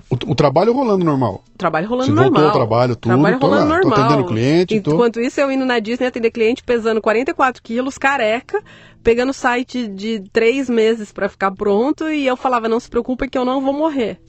O, 0.08 0.14
o, 0.32 0.34
trabalho 0.34 0.72
rolando 0.72 1.04
normal. 1.04 1.42
Trabalho 1.58 1.88
rolando 1.88 2.06
você 2.06 2.12
normal. 2.12 2.32
voltou 2.32 2.48
ao 2.48 2.66
trabalho, 2.66 2.96
tudo. 2.96 3.12
Trabalho 3.12 3.38
rolando 3.38 3.68
lá, 3.68 3.76
normal. 3.76 3.94
Tô 3.94 4.00
atendendo 4.00 4.28
cliente. 4.28 4.74
Enquanto 4.76 5.14
tô... 5.14 5.20
isso, 5.20 5.40
eu 5.40 5.50
indo 5.50 5.64
na 5.64 5.78
Disney 5.78 6.06
atender 6.06 6.30
cliente 6.30 6.62
pesando 6.62 7.00
44 7.00 7.62
quilos, 7.62 7.98
careca 7.98 8.62
pegando 9.02 9.32
site 9.32 9.88
de 9.88 10.20
três 10.32 10.68
meses 10.68 11.10
para 11.12 11.28
ficar 11.28 11.50
pronto 11.52 12.08
e 12.08 12.26
eu 12.26 12.36
falava, 12.36 12.68
não 12.68 12.78
se 12.78 12.88
preocupe 12.88 13.28
que 13.28 13.38
eu 13.38 13.44
não 13.44 13.60
vou 13.60 13.72
morrer. 13.72 14.20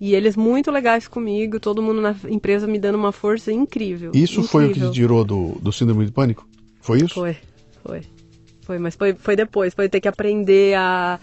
E 0.00 0.14
eles 0.14 0.36
muito 0.36 0.70
legais 0.70 1.08
comigo, 1.08 1.58
todo 1.58 1.82
mundo 1.82 2.00
na 2.00 2.14
empresa 2.28 2.66
me 2.66 2.78
dando 2.78 2.96
uma 2.96 3.12
força 3.12 3.50
incrível. 3.50 4.10
Isso 4.14 4.40
incrível. 4.40 4.48
foi 4.48 4.66
o 4.66 4.72
que 4.72 4.80
te 4.80 4.90
tirou 4.90 5.24
do, 5.24 5.56
do 5.60 5.72
síndrome 5.72 6.04
de 6.04 6.12
pânico? 6.12 6.46
Foi 6.80 6.98
isso? 6.98 7.14
Foi, 7.14 7.36
foi. 7.82 8.02
Foi, 8.60 8.78
mas 8.78 8.96
foi, 8.96 9.14
foi 9.14 9.36
depois, 9.36 9.72
foi 9.72 9.88
ter 9.88 10.00
que 10.00 10.08
aprender 10.08 10.74
a, 10.74 11.20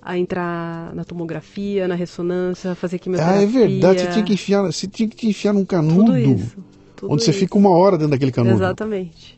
a 0.00 0.16
entrar 0.16 0.94
na 0.94 1.04
tomografia, 1.04 1.88
na 1.88 1.96
ressonância, 1.96 2.76
fazer 2.76 3.00
quimioterapia. 3.00 3.40
Ah, 3.40 3.42
é 3.42 3.46
verdade, 3.46 4.00
você 4.00 4.06
tinha 4.12 4.24
que 4.24 4.32
enfiar, 4.32 4.62
você 4.62 4.86
tinha 4.86 5.08
que 5.08 5.16
te 5.16 5.26
enfiar 5.26 5.52
num 5.52 5.64
canudo. 5.64 6.04
Tudo 6.04 6.18
isso, 6.18 6.64
tudo 6.94 7.12
onde 7.12 7.22
isso. 7.22 7.32
você 7.32 7.38
fica 7.38 7.58
uma 7.58 7.70
hora 7.70 7.98
dentro 7.98 8.12
daquele 8.12 8.30
canudo. 8.30 8.54
Exatamente. 8.54 9.36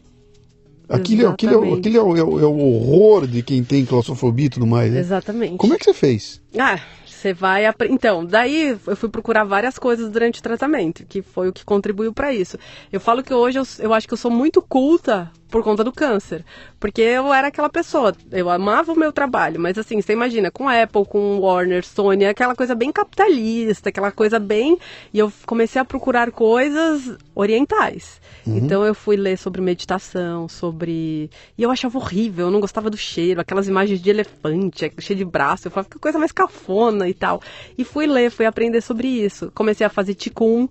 Aquilo, 0.90 1.28
aquilo, 1.28 1.64
é, 1.64 1.72
aquilo 1.72 1.96
é, 1.96 2.02
o, 2.02 2.16
é, 2.16 2.22
o, 2.22 2.40
é, 2.40 2.44
o, 2.44 2.58
horror 2.58 3.26
de 3.26 3.42
quem 3.42 3.64
tem 3.64 3.84
claustrofobia 3.84 4.46
e 4.46 4.50
tudo 4.50 4.66
mais. 4.66 4.92
Né? 4.92 5.00
Exatamente. 5.00 5.56
Como 5.56 5.72
é 5.72 5.78
que 5.78 5.84
você 5.84 5.94
fez? 5.94 6.42
Ah, 6.58 6.80
você 7.18 7.32
vai. 7.32 7.64
Então, 7.90 8.24
daí 8.24 8.78
eu 8.86 8.96
fui 8.96 9.08
procurar 9.08 9.44
várias 9.44 9.78
coisas 9.78 10.08
durante 10.10 10.40
o 10.40 10.42
tratamento, 10.42 11.04
que 11.06 11.20
foi 11.20 11.48
o 11.48 11.52
que 11.52 11.64
contribuiu 11.64 12.12
para 12.12 12.32
isso. 12.32 12.56
Eu 12.92 13.00
falo 13.00 13.22
que 13.22 13.34
hoje 13.34 13.58
eu, 13.58 13.64
eu 13.80 13.92
acho 13.92 14.06
que 14.06 14.14
eu 14.14 14.18
sou 14.18 14.30
muito 14.30 14.62
culta 14.62 15.30
por 15.50 15.62
conta 15.62 15.82
do 15.82 15.92
câncer. 15.92 16.44
Porque 16.78 17.00
eu 17.00 17.32
era 17.32 17.48
aquela 17.48 17.68
pessoa, 17.68 18.14
eu 18.30 18.48
amava 18.48 18.92
o 18.92 18.98
meu 18.98 19.12
trabalho, 19.12 19.60
mas 19.60 19.78
assim, 19.78 20.00
você 20.00 20.12
imagina, 20.12 20.50
com 20.50 20.68
Apple, 20.68 21.04
com 21.06 21.40
Warner, 21.40 21.84
Sony, 21.84 22.26
aquela 22.26 22.54
coisa 22.54 22.74
bem 22.74 22.92
capitalista, 22.92 23.88
aquela 23.88 24.12
coisa 24.12 24.38
bem. 24.38 24.78
E 25.12 25.18
eu 25.18 25.32
comecei 25.46 25.80
a 25.80 25.84
procurar 25.84 26.30
coisas 26.30 27.16
orientais. 27.34 28.20
Uhum. 28.48 28.56
Então 28.56 28.84
eu 28.84 28.94
fui 28.94 29.16
ler 29.16 29.36
sobre 29.36 29.60
meditação, 29.60 30.48
sobre. 30.48 31.30
E 31.56 31.62
eu 31.62 31.70
achava 31.70 31.98
horrível, 31.98 32.46
eu 32.46 32.50
não 32.50 32.60
gostava 32.60 32.88
do 32.88 32.96
cheiro, 32.96 33.40
aquelas 33.40 33.68
imagens 33.68 34.00
de 34.00 34.08
elefante, 34.08 34.90
cheio 34.98 35.18
de 35.18 35.24
braço, 35.24 35.66
eu 35.66 35.70
falava 35.70 35.90
que 35.90 35.98
coisa 35.98 36.18
mais 36.18 36.32
cafona 36.32 37.08
e 37.08 37.14
tal. 37.14 37.42
E 37.76 37.84
fui 37.84 38.06
ler, 38.06 38.30
fui 38.30 38.46
aprender 38.46 38.80
sobre 38.80 39.06
isso. 39.06 39.52
Comecei 39.54 39.86
a 39.86 39.90
fazer 39.90 40.14
Qigong. 40.14 40.68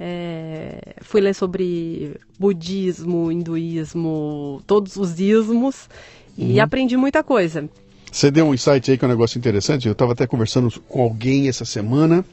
É, 0.00 0.94
fui 1.02 1.20
ler 1.20 1.34
sobre 1.34 2.16
budismo, 2.38 3.30
hinduísmo, 3.30 4.60
todos 4.66 4.96
os 4.96 5.20
ismos 5.20 5.88
e 6.36 6.54
uhum. 6.54 6.62
aprendi 6.62 6.96
muita 6.96 7.22
coisa. 7.22 7.68
Você 8.10 8.30
deu 8.30 8.46
um 8.46 8.54
insight 8.54 8.90
aí 8.90 8.98
que 8.98 9.04
é 9.04 9.08
um 9.08 9.10
negócio 9.10 9.38
interessante. 9.38 9.86
Eu 9.86 9.92
estava 9.92 10.12
até 10.12 10.26
conversando 10.26 10.70
com 10.88 11.02
alguém 11.02 11.48
essa 11.48 11.64
semana 11.64 12.24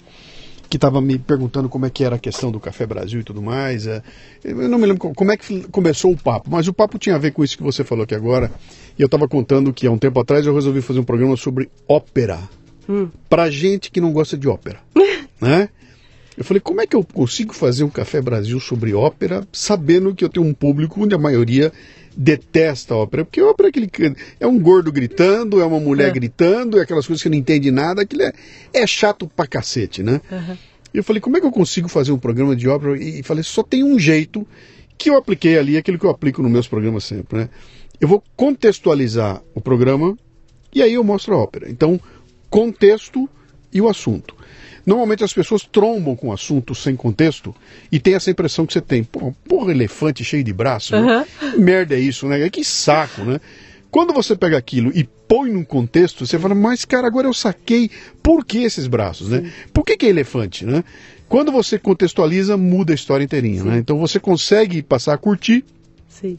que 0.70 0.78
estava 0.78 1.02
me 1.02 1.18
perguntando 1.18 1.68
como 1.68 1.86
é 1.86 1.90
que 1.90 2.04
era 2.04 2.16
a 2.16 2.20
questão 2.20 2.52
do 2.52 2.60
Café 2.60 2.86
Brasil 2.86 3.22
e 3.22 3.24
tudo 3.24 3.42
mais. 3.42 3.88
É, 3.88 4.04
eu 4.44 4.70
não 4.70 4.78
me 4.78 4.86
lembro 4.86 5.14
como 5.16 5.32
é 5.32 5.38
que 5.38 5.62
começou 5.70 6.12
o 6.12 6.18
papo, 6.18 6.50
mas 6.50 6.68
o 6.68 6.74
papo 6.74 7.00
tinha 7.00 7.16
a 7.16 7.18
ver 7.18 7.32
com 7.32 7.44
isso 7.44 7.58
que 7.58 7.64
você 7.64 7.84
falou 7.84 8.04
aqui 8.04 8.14
agora. 8.14 8.52
E 8.98 9.02
eu 9.02 9.08
estava 9.08 9.28
contando 9.28 9.74
que 9.74 9.88
há 9.88 9.92
um 9.92 9.98
tempo 9.98 10.20
atrás 10.20 10.46
eu 10.46 10.54
resolvi 10.54 10.82
fazer 10.82 11.00
um 11.00 11.04
programa 11.04 11.36
sobre 11.36 11.70
ópera. 11.88 12.40
Hum. 12.88 13.10
Para 13.28 13.50
gente 13.50 13.90
que 13.90 14.00
não 14.00 14.12
gosta 14.12 14.38
de 14.38 14.48
ópera. 14.48 14.80
né? 15.42 15.70
Eu 16.38 16.46
falei, 16.46 16.62
como 16.62 16.80
é 16.80 16.88
que 16.88 16.96
eu 16.96 17.04
consigo 17.04 17.54
fazer 17.54 17.84
um 17.84 17.90
Café 17.90 18.22
Brasil 18.22 18.60
sobre 18.60 18.94
ópera, 18.94 19.46
sabendo 19.52 20.14
que 20.16 20.24
eu 20.24 20.30
tenho 20.30 20.46
um 20.46 20.54
público 20.54 21.04
onde 21.04 21.14
a 21.14 21.18
maioria 21.18 21.72
detesta 22.22 22.94
a 22.94 22.98
ópera? 22.98 23.24
Porque 23.24 23.40
a 23.40 23.46
ópera 23.46 23.70
é, 23.70 23.72
aquele, 23.72 23.90
é 24.42 24.46
um 24.46 24.60
gordo 24.60 24.92
gritando, 24.92 25.62
é 25.62 25.66
uma 25.66 25.80
mulher 25.80 26.10
é. 26.10 26.12
gritando, 26.12 26.78
é 26.78 26.82
aquelas 26.82 27.08
coisas 27.08 27.24
que 27.24 27.30
não 27.30 27.38
entende 27.38 27.72
nada, 27.72 28.02
aquilo 28.02 28.24
é, 28.24 28.34
é 28.74 28.86
chato 28.86 29.26
pra 29.34 29.48
cacete, 29.48 30.04
né? 30.04 30.20
Uhum. 30.30 30.58
E 30.94 30.98
eu 30.98 31.04
falei, 31.04 31.22
como 31.22 31.38
é 31.38 31.40
que 31.40 31.46
eu 31.46 31.52
consigo 31.52 31.88
fazer 31.88 32.12
um 32.12 32.20
programa 32.20 32.58
de 32.58 32.68
ópera? 32.68 33.02
E, 33.02 33.22
e 33.22 33.24
falei, 33.24 33.42
só 33.42 33.64
tem 33.64 33.86
um 33.86 33.98
jeito 33.98 34.46
que 34.98 35.10
eu 35.10 35.16
apliquei 35.16 35.58
ali, 35.58 35.78
aquilo 35.78 35.98
que 35.98 36.06
eu 36.06 36.10
aplico 36.10 36.42
nos 36.42 36.52
meus 36.52 36.68
programas 36.68 37.06
sempre, 37.06 37.40
né? 37.40 37.50
Eu 38.02 38.08
vou 38.08 38.22
contextualizar 38.36 39.42
o 39.56 39.62
programa 39.62 40.18
e 40.74 40.82
aí 40.82 40.96
eu 40.96 41.04
mostro 41.04 41.36
a 41.36 41.38
ópera. 41.38 41.70
Então, 41.70 42.00
contexto 42.50 43.30
e 43.74 43.82
o 43.82 43.88
assunto. 43.88 44.36
Normalmente 44.86 45.24
as 45.24 45.34
pessoas 45.34 45.64
trombam 45.64 46.16
com 46.16 46.32
assunto 46.32 46.74
sem 46.74 46.96
contexto 46.96 47.54
e 47.92 48.00
tem 48.00 48.16
essa 48.16 48.32
impressão 48.32 48.66
que 48.66 48.74
você 48.74 48.82
tem. 48.82 49.04
Pô, 49.04 49.34
porra, 49.48 49.72
elefante 49.72 50.24
cheio 50.24 50.44
de 50.44 50.54
braço. 50.54 50.96
Uhum. 50.96 51.06
Né? 51.06 51.28
Merda 51.58 51.96
é 51.96 52.00
isso, 52.00 52.28
né? 52.28 52.50
Que 52.50 52.64
saco, 52.64 53.22
né? 53.22 53.40
Quando 53.92 54.14
você 54.14 54.36
pega 54.36 54.58
aquilo 54.58 54.92
e 54.96 55.04
põe 55.04 55.52
num 55.52 55.64
contexto, 55.64 56.26
você 56.26 56.38
fala, 56.40 56.56
mas 56.56 56.86
cara, 56.86 57.08
agora 57.08 57.28
eu 57.28 57.34
saquei 57.34 57.90
por 58.22 58.46
que 58.46 58.60
esses 58.60 58.88
braços, 58.88 59.30
né? 59.30 59.52
Por 59.74 59.84
que, 59.84 59.98
que 59.98 60.06
é 60.06 60.10
elefante, 60.10 60.66
né? 60.66 60.84
Quando 61.28 61.52
você 61.52 61.78
contextualiza, 61.78 62.58
muda 62.58 62.94
a 62.94 62.96
história 62.96 63.24
inteirinha, 63.24 63.64
né? 63.64 63.78
Então 63.78 63.98
você 64.00 64.20
consegue 64.20 64.82
passar 64.82 65.14
a 65.14 65.18
curtir. 65.18 65.64
Sim 66.08 66.38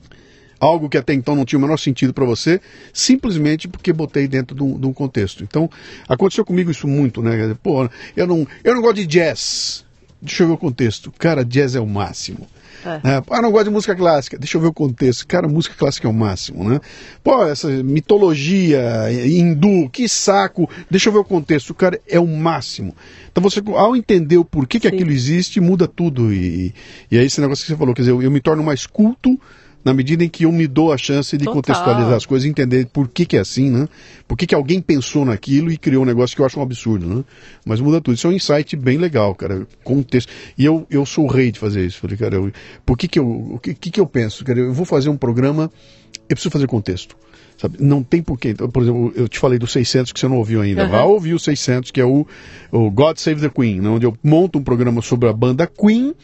algo 0.61 0.89
que 0.89 0.99
até 0.99 1.15
então 1.15 1.35
não 1.35 1.45
tinha 1.45 1.59
o 1.59 1.63
menor 1.63 1.79
sentido 1.79 2.13
para 2.13 2.25
você, 2.25 2.61
simplesmente 2.93 3.67
porque 3.67 3.93
botei 3.93 4.29
dentro 4.29 4.55
de 4.55 4.63
um, 4.63 4.79
de 4.79 4.87
um, 4.87 4.93
contexto. 4.93 5.43
Então, 5.43 5.69
aconteceu 6.07 6.45
comigo 6.45 6.71
isso 6.71 6.87
muito, 6.87 7.23
né? 7.23 7.57
Pô, 7.63 7.89
eu 8.15 8.27
não, 8.27 8.47
eu 8.63 8.75
não 8.75 8.83
gosto 8.83 8.97
de 8.97 9.07
jazz. 9.07 9.85
Deixa 10.21 10.43
eu 10.43 10.49
ver 10.49 10.53
o 10.53 10.59
contexto. 10.59 11.11
Cara, 11.19 11.43
jazz 11.43 11.75
é 11.75 11.81
o 11.81 11.87
máximo. 11.87 12.47
É. 12.85 13.01
Né? 13.03 13.23
Ah, 13.31 13.41
não 13.41 13.51
gosto 13.51 13.65
de 13.65 13.71
música 13.71 13.95
clássica. 13.95 14.39
Deixa 14.39 14.59
eu 14.59 14.61
ver 14.61 14.69
o 14.69 14.73
contexto. 14.73 15.27
Cara, 15.27 15.49
música 15.49 15.75
clássica 15.75 16.07
é 16.07 16.11
o 16.11 16.15
máximo, 16.15 16.69
né? 16.69 16.79
Pô, 17.23 17.43
essa 17.45 17.69
mitologia 17.69 18.83
hindu, 19.27 19.89
que 19.91 20.07
saco. 20.09 20.69
Deixa 20.91 21.09
eu 21.09 21.13
ver 21.15 21.21
o 21.21 21.25
contexto. 21.25 21.73
Cara, 21.73 21.99
é 22.07 22.21
o 22.21 22.27
máximo. 22.27 22.95
Então 23.31 23.43
você, 23.43 23.63
ao 23.75 23.97
entender 23.97 24.37
o 24.37 24.45
porquê 24.45 24.79
que 24.79 24.89
aquilo 24.89 25.11
existe, 25.11 25.59
muda 25.59 25.89
tudo. 25.89 26.33
E, 26.33 26.75
e 27.11 27.19
aí 27.19 27.25
esse 27.25 27.41
negócio 27.41 27.65
que 27.65 27.73
você 27.73 27.79
falou, 27.79 27.95
quer 27.95 28.03
dizer, 28.03 28.13
eu, 28.13 28.23
eu 28.23 28.31
me 28.31 28.41
torno 28.41 28.63
mais 28.63 28.87
culto 28.87 29.39
na 29.85 29.95
medida 29.95 30.25
em 30.25 30.29
que 30.29 30.45
eu 30.45 30.53
me 30.53 30.67
dou 30.67 30.93
a 30.93 30.99
chance 30.99 31.37
de 31.37 31.45
Total. 31.45 31.55
contextualizar 31.55 32.15
as 32.15 32.27
coisas, 32.27 32.49
entender 32.49 32.87
por 32.87 33.09
que, 33.09 33.25
que 33.25 33.37
é 33.37 33.41
assim, 33.41 33.71
né? 33.71 33.89
Por 34.29 34.37
que, 34.37 34.47
que 34.47 34.55
alguém 34.55 34.81
pensou 34.81 35.25
naquilo 35.25 35.73
e 35.73 35.79
criou 35.79 36.03
um 36.03 36.07
negócio 36.07 36.37
que 36.37 36.43
eu 36.43 36.47
acho 36.47 36.59
um 36.61 36.63
absurdo, 36.63 37.07
né? 37.07 37.25
Mas 37.65 37.81
muda 37.81 38.01
tudo. 38.01 38.15
Isso 38.15 38.27
é 38.27 38.31
um 38.31 38.33
insight 38.33 38.77
bem 38.77 38.99
legal, 38.99 39.35
cara. 39.35 39.67
Contexto. 39.83 40.31
E 40.57 40.65
eu, 40.65 40.87
eu 40.91 41.07
sou 41.07 41.25
o 41.25 41.29
rei 41.29 41.51
de 41.51 41.59
fazer 41.59 41.87
isso. 41.87 41.99
Falei, 41.99 42.17
cara, 42.17 42.37
eu, 42.37 42.53
por 42.85 42.97
que, 42.97 43.09
que 43.09 43.19
eu. 43.19 43.27
O 43.27 43.59
que, 43.59 43.75
que 43.75 44.01
eu 44.01 44.07
penso? 44.07 44.45
Cara, 44.45 44.59
eu 44.59 44.73
vou 44.73 44.85
fazer 44.85 45.09
um 45.09 45.17
programa, 45.17 45.71
eu 46.29 46.37
preciso 46.37 46.51
fazer 46.51 46.67
contexto. 46.67 47.17
Sabe? 47.57 47.77
Não 47.79 48.03
tem 48.03 48.23
porquê. 48.23 48.55
Por 48.55 48.83
exemplo, 48.83 49.13
eu 49.15 49.29
te 49.29 49.39
falei 49.39 49.59
do 49.59 49.67
600 49.67 50.13
que 50.13 50.21
você 50.21 50.27
não 50.27 50.39
ouviu 50.39 50.63
ainda. 50.63 50.85
Uhum. 50.85 50.91
Vá 50.91 51.03
ouvir 51.05 51.35
o 51.35 51.39
600, 51.39 51.91
que 51.91 52.01
é 52.01 52.05
o, 52.05 52.27
o 52.73 52.91
God 52.91 53.19
Save 53.19 53.41
the 53.41 53.51
Queen, 53.51 53.81
né? 53.81 53.89
onde 53.91 54.07
eu 54.07 54.17
monto 54.23 54.59
um 54.59 54.63
programa 54.63 55.03
sobre 55.03 55.29
a 55.29 55.33
banda 55.33 55.67
Queen 55.67 56.15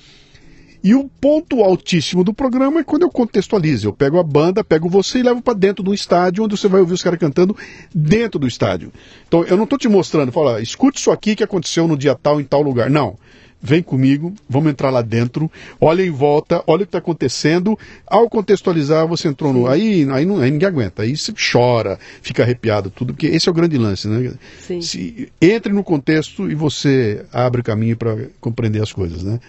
e 0.83 0.95
o 0.95 1.09
ponto 1.21 1.63
altíssimo 1.63 2.23
do 2.23 2.33
programa 2.33 2.81
é 2.81 2.85
quando 2.85 3.03
eu 3.03 3.11
contextualizo. 3.11 3.89
Eu 3.89 3.93
pego 3.93 4.19
a 4.19 4.23
banda, 4.23 4.65
pego 4.65 4.89
você 4.89 5.19
e 5.19 5.23
levo 5.23 5.43
para 5.43 5.55
dentro 5.55 5.83
do 5.83 5.95
estádio, 5.95 6.45
onde 6.45 6.57
você 6.57 6.69
vai 6.69 6.81
ouvir 6.81 6.95
os 6.95 7.03
caras 7.03 7.19
cantando 7.19 7.57
dentro 7.95 8.39
do 8.39 8.47
estádio. 8.47 8.93
Então 9.27 9.45
eu 9.45 9.57
não 9.57 9.65
estou 9.65 9.79
te 9.79 9.89
mostrando, 9.89 10.33
fala, 10.33 10.61
escute 10.61 10.99
isso 10.99 11.11
aqui 11.11 11.35
que 11.35 11.45
aconteceu 11.45 11.89
no 11.89 11.97
dia 11.97 12.15
tal 12.15 12.41
em 12.41 12.45
tal 12.45 12.63
lugar. 12.63 12.91
Não. 12.91 13.19
Vem 13.61 13.83
comigo, 13.83 14.35
vamos 14.49 14.71
entrar 14.71 14.91
lá 14.91 15.01
dentro, 15.01 15.51
olha 15.81 16.03
em 16.03 16.11
volta, 16.11 16.63
olha 16.67 16.83
o 16.83 16.87
que 16.87 16.91
está 16.91 16.99
acontecendo. 16.99 17.77
Ao 18.07 18.29
contextualizar, 18.29 19.09
você 19.09 19.29
entrou 19.29 19.53
no. 19.53 19.67
Aí, 19.67 20.07
aí, 20.13 20.27
não, 20.27 20.39
aí 20.39 20.51
ninguém 20.51 20.69
aguenta, 20.69 21.03
aí 21.03 21.17
você 21.17 21.33
chora, 21.33 21.99
fica 22.21 22.43
arrepiado, 22.43 22.91
tudo, 22.91 23.15
porque 23.15 23.27
esse 23.27 23.49
é 23.49 23.51
o 23.51 23.55
grande 23.55 23.79
lance, 23.79 24.07
né? 24.07 24.35
Sim. 24.61 24.81
Se, 24.83 25.33
entre 25.41 25.73
no 25.73 25.83
contexto 25.83 26.49
e 26.51 26.55
você 26.55 27.25
abre 27.33 27.63
caminho 27.63 27.97
para 27.97 28.29
compreender 28.41 28.83
as 28.83 28.93
coisas, 28.93 29.23
né? 29.23 29.41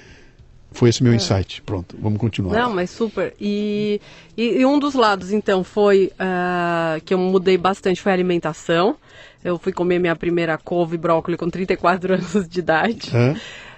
Foi 0.71 0.89
esse 0.89 1.01
meu 1.01 1.13
é. 1.13 1.15
insight. 1.15 1.62
Pronto, 1.62 1.95
vamos 1.99 2.19
continuar. 2.19 2.56
Não, 2.56 2.73
mas 2.73 2.89
super. 2.89 3.34
E, 3.39 4.01
e, 4.36 4.60
e 4.60 4.65
um 4.65 4.77
dos 4.77 4.93
lados, 4.93 5.32
então, 5.32 5.63
foi 5.63 6.12
uh, 6.13 7.01
que 7.03 7.13
eu 7.13 7.17
mudei 7.17 7.58
bastante 7.58 8.01
foi 8.01 8.12
a 8.12 8.15
alimentação. 8.15 8.95
Eu 9.43 9.58
fui 9.58 9.71
comer 9.71 9.99
minha 9.99 10.15
primeira 10.15 10.58
couve 10.58 10.95
e 10.95 10.97
brócolis 10.97 11.39
com 11.39 11.49
34 11.49 12.13
anos 12.15 12.47
de 12.47 12.60
idade. 12.60 13.12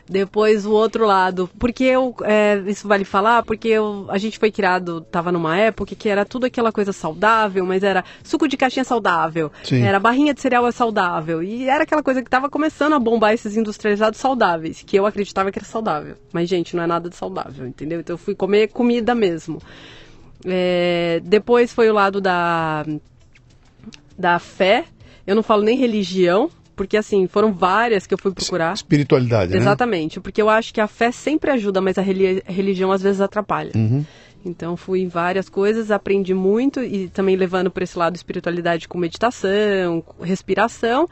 Depois 0.09 0.65
o 0.65 0.71
outro 0.71 1.05
lado, 1.05 1.47
porque 1.59 1.83
eu, 1.83 2.15
é, 2.23 2.59
isso 2.65 2.87
vale 2.87 3.05
falar, 3.05 3.43
porque 3.43 3.67
eu, 3.67 4.07
a 4.09 4.17
gente 4.17 4.39
foi 4.39 4.51
criado, 4.51 5.01
tava 5.01 5.31
numa 5.31 5.55
época 5.55 5.93
que 5.93 6.09
era 6.09 6.25
tudo 6.25 6.47
aquela 6.47 6.71
coisa 6.71 6.91
saudável, 6.91 7.63
mas 7.63 7.83
era 7.83 8.03
suco 8.23 8.47
de 8.47 8.57
caixinha 8.57 8.83
saudável, 8.83 9.51
Sim. 9.63 9.83
era 9.83 9.99
barrinha 9.99 10.33
de 10.33 10.41
cereal 10.41 10.67
é 10.67 10.71
saudável, 10.71 11.43
e 11.43 11.69
era 11.69 11.83
aquela 11.83 12.01
coisa 12.01 12.23
que 12.23 12.29
tava 12.29 12.49
começando 12.49 12.93
a 12.93 12.99
bombar 12.99 13.35
esses 13.35 13.55
industrializados 13.55 14.19
saudáveis, 14.19 14.81
que 14.81 14.97
eu 14.97 15.05
acreditava 15.05 15.51
que 15.51 15.59
era 15.59 15.65
saudável. 15.67 16.15
Mas, 16.33 16.49
gente, 16.49 16.75
não 16.75 16.81
é 16.81 16.87
nada 16.87 17.07
de 17.07 17.15
saudável, 17.15 17.67
entendeu? 17.67 17.99
Então 17.99 18.15
eu 18.15 18.17
fui 18.17 18.33
comer 18.33 18.69
comida 18.69 19.13
mesmo. 19.13 19.61
É, 20.43 21.21
depois 21.23 21.71
foi 21.71 21.87
o 21.87 21.93
lado 21.93 22.19
da, 22.19 22.83
da 24.17 24.39
fé, 24.39 24.85
eu 25.27 25.35
não 25.35 25.43
falo 25.43 25.61
nem 25.61 25.77
religião, 25.77 26.49
porque, 26.79 26.95
assim, 26.95 27.27
foram 27.27 27.51
várias 27.51 28.07
que 28.07 28.13
eu 28.13 28.17
fui 28.17 28.31
procurar. 28.31 28.73
Espiritualidade, 28.73 29.51
né? 29.51 29.57
Exatamente. 29.57 30.17
Porque 30.21 30.41
eu 30.41 30.47
acho 30.47 30.73
que 30.73 30.79
a 30.79 30.87
fé 30.87 31.11
sempre 31.11 31.51
ajuda, 31.51 31.81
mas 31.81 31.97
a 31.97 32.01
religião 32.01 32.89
às 32.89 33.01
vezes 33.01 33.19
atrapalha. 33.19 33.73
Uhum. 33.75 34.05
Então 34.45 34.77
fui 34.77 35.01
em 35.01 35.09
várias 35.09 35.49
coisas, 35.49 35.91
aprendi 35.91 36.33
muito 36.33 36.81
e 36.81 37.09
também 37.09 37.35
levando 37.35 37.69
para 37.69 37.83
esse 37.83 37.99
lado 37.99 38.15
espiritualidade 38.15 38.87
com 38.87 38.97
meditação, 38.97 40.01
respiração 40.21 41.05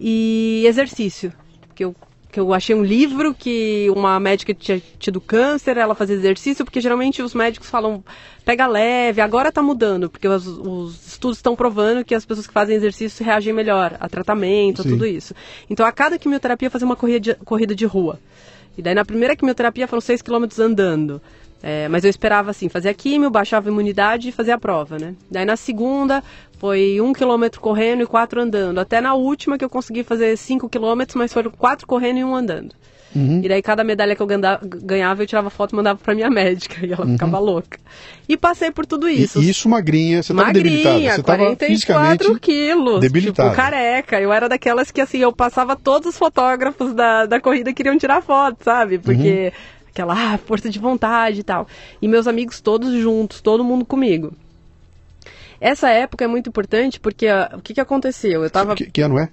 e 0.00 0.64
exercício. 0.66 1.32
Porque 1.68 1.84
eu 1.84 1.94
que 2.36 2.40
eu 2.40 2.52
achei 2.52 2.76
um 2.76 2.84
livro 2.84 3.32
que 3.32 3.90
uma 3.96 4.20
médica 4.20 4.52
tinha 4.52 4.78
tido 4.98 5.22
câncer, 5.22 5.78
ela 5.78 5.94
fazia 5.94 6.14
exercício, 6.14 6.66
porque 6.66 6.82
geralmente 6.82 7.22
os 7.22 7.32
médicos 7.32 7.70
falam, 7.70 8.04
pega 8.44 8.66
leve, 8.66 9.22
agora 9.22 9.48
está 9.48 9.62
mudando, 9.62 10.10
porque 10.10 10.28
os, 10.28 10.46
os 10.46 11.06
estudos 11.06 11.38
estão 11.38 11.56
provando 11.56 12.04
que 12.04 12.14
as 12.14 12.26
pessoas 12.26 12.46
que 12.46 12.52
fazem 12.52 12.76
exercício 12.76 13.24
reagem 13.24 13.54
melhor 13.54 13.96
a 13.98 14.06
tratamento, 14.06 14.82
a 14.82 14.84
tudo 14.84 15.06
isso. 15.06 15.34
Então, 15.70 15.86
a 15.86 15.90
cada 15.90 16.18
quimioterapia, 16.18 16.68
fazer 16.68 16.84
uma 16.84 16.94
corrida 16.94 17.20
de, 17.20 17.34
corrida 17.36 17.74
de 17.74 17.86
rua. 17.86 18.20
E 18.76 18.82
daí, 18.82 18.94
na 18.94 19.06
primeira 19.06 19.34
quimioterapia, 19.34 19.88
foram 19.88 20.02
6 20.02 20.20
quilômetros 20.20 20.60
andando. 20.60 21.22
É, 21.62 21.88
mas 21.88 22.04
eu 22.04 22.10
esperava 22.10 22.50
assim, 22.50 22.68
fazer 22.68 22.90
a 22.90 22.94
químio, 22.94 23.30
baixava 23.30 23.68
a 23.68 23.72
imunidade 23.72 24.28
e 24.28 24.32
fazer 24.32 24.52
a 24.52 24.58
prova, 24.58 24.98
né? 24.98 25.14
Daí 25.30 25.44
na 25.44 25.56
segunda 25.56 26.22
foi 26.58 27.00
um 27.00 27.12
quilômetro 27.12 27.60
correndo 27.60 28.02
e 28.02 28.06
quatro 28.06 28.40
andando. 28.40 28.78
Até 28.78 29.00
na 29.00 29.14
última 29.14 29.58
que 29.58 29.64
eu 29.64 29.70
consegui 29.70 30.04
fazer 30.04 30.36
cinco 30.36 30.68
quilômetros, 30.68 31.16
mas 31.16 31.32
foram 31.32 31.50
quatro 31.50 31.86
correndo 31.86 32.18
e 32.18 32.24
um 32.24 32.34
andando. 32.34 32.74
Uhum. 33.14 33.40
E 33.42 33.48
daí 33.48 33.62
cada 33.62 33.82
medalha 33.82 34.14
que 34.14 34.20
eu 34.20 34.26
ganhava, 34.26 35.22
eu 35.22 35.26
tirava 35.26 35.48
foto 35.48 35.72
e 35.72 35.76
mandava 35.76 35.98
pra 35.98 36.14
minha 36.14 36.28
médica. 36.28 36.76
E 36.86 36.92
ela 36.92 37.06
uhum. 37.06 37.12
ficava 37.12 37.38
louca. 37.38 37.78
E 38.28 38.36
passei 38.36 38.70
por 38.70 38.84
tudo 38.84 39.08
isso. 39.08 39.42
E 39.42 39.48
isso 39.48 39.68
magrinha, 39.68 40.22
você 40.22 40.34
tava 40.34 40.52
debilitada. 40.52 41.16
Você 41.16 41.22
44 41.22 42.38
quilos. 42.38 43.00
Debilitada. 43.00 43.50
Tipo, 43.50 43.60
careca. 43.60 44.20
Eu 44.20 44.32
era 44.32 44.48
daquelas 44.48 44.90
que 44.90 45.00
assim, 45.00 45.18
eu 45.18 45.32
passava 45.32 45.74
todos 45.74 46.10
os 46.10 46.18
fotógrafos 46.18 46.92
da, 46.92 47.24
da 47.24 47.40
corrida 47.40 47.72
queriam 47.72 47.96
tirar 47.96 48.20
foto, 48.22 48.62
sabe? 48.62 48.98
Porque... 48.98 49.52
Uhum 49.54 49.75
aquela 50.02 50.14
ah, 50.34 50.38
força 50.38 50.68
de 50.68 50.78
vontade 50.78 51.40
e 51.40 51.42
tal. 51.42 51.66
E 52.00 52.06
meus 52.06 52.26
amigos 52.26 52.60
todos 52.60 52.92
juntos, 53.00 53.40
todo 53.40 53.64
mundo 53.64 53.84
comigo. 53.84 54.32
Essa 55.60 55.88
época 55.90 56.24
é 56.24 56.28
muito 56.28 56.48
importante 56.50 57.00
porque 57.00 57.26
uh, 57.26 57.56
o 57.56 57.62
que, 57.62 57.72
que 57.74 57.80
aconteceu? 57.80 58.42
Eu 58.44 58.50
tava. 58.50 58.74
Que, 58.74 58.90
que 58.90 59.00
ano 59.00 59.18
é? 59.18 59.30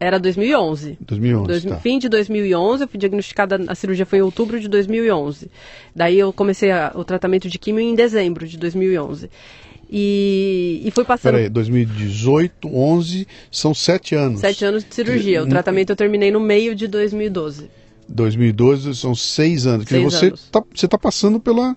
Era 0.00 0.18
2011. 0.18 0.96
2011. 1.00 1.46
Dois- 1.48 1.64
tá. 1.64 1.76
Fim 1.80 1.98
de 1.98 2.08
2011, 2.08 2.84
eu 2.84 2.88
fui 2.88 2.98
diagnosticada, 2.98 3.60
a 3.66 3.74
cirurgia 3.74 4.06
foi 4.06 4.20
em 4.20 4.22
outubro 4.22 4.58
de 4.60 4.68
2011. 4.68 5.50
Daí 5.94 6.18
eu 6.18 6.32
comecei 6.32 6.70
a- 6.70 6.92
o 6.94 7.04
tratamento 7.04 7.48
de 7.48 7.58
químio 7.58 7.80
em 7.80 7.94
dezembro 7.94 8.46
de 8.46 8.56
2011. 8.56 9.28
E, 9.90 10.82
e 10.84 10.90
fui 10.90 11.04
passando 11.04 11.32
Peraí, 11.34 11.48
2018, 11.48 12.68
11, 12.68 13.26
são 13.50 13.74
sete 13.74 14.14
anos. 14.14 14.40
sete 14.40 14.64
anos 14.64 14.84
de 14.84 14.94
cirurgia. 14.94 15.42
O 15.42 15.48
tratamento 15.48 15.90
eu 15.90 15.96
terminei 15.96 16.30
no 16.30 16.38
meio 16.40 16.74
de 16.74 16.86
2012. 16.86 17.70
2012 18.08 18.94
são 18.94 19.14
seis 19.14 19.66
anos. 19.66 19.84
Dizer, 19.86 20.00
Seis 20.00 20.12
você 20.14 20.26
anos. 20.26 20.48
tá, 20.50 20.62
você 20.74 20.88
tá 20.88 20.98
passando 20.98 21.38
pela. 21.38 21.76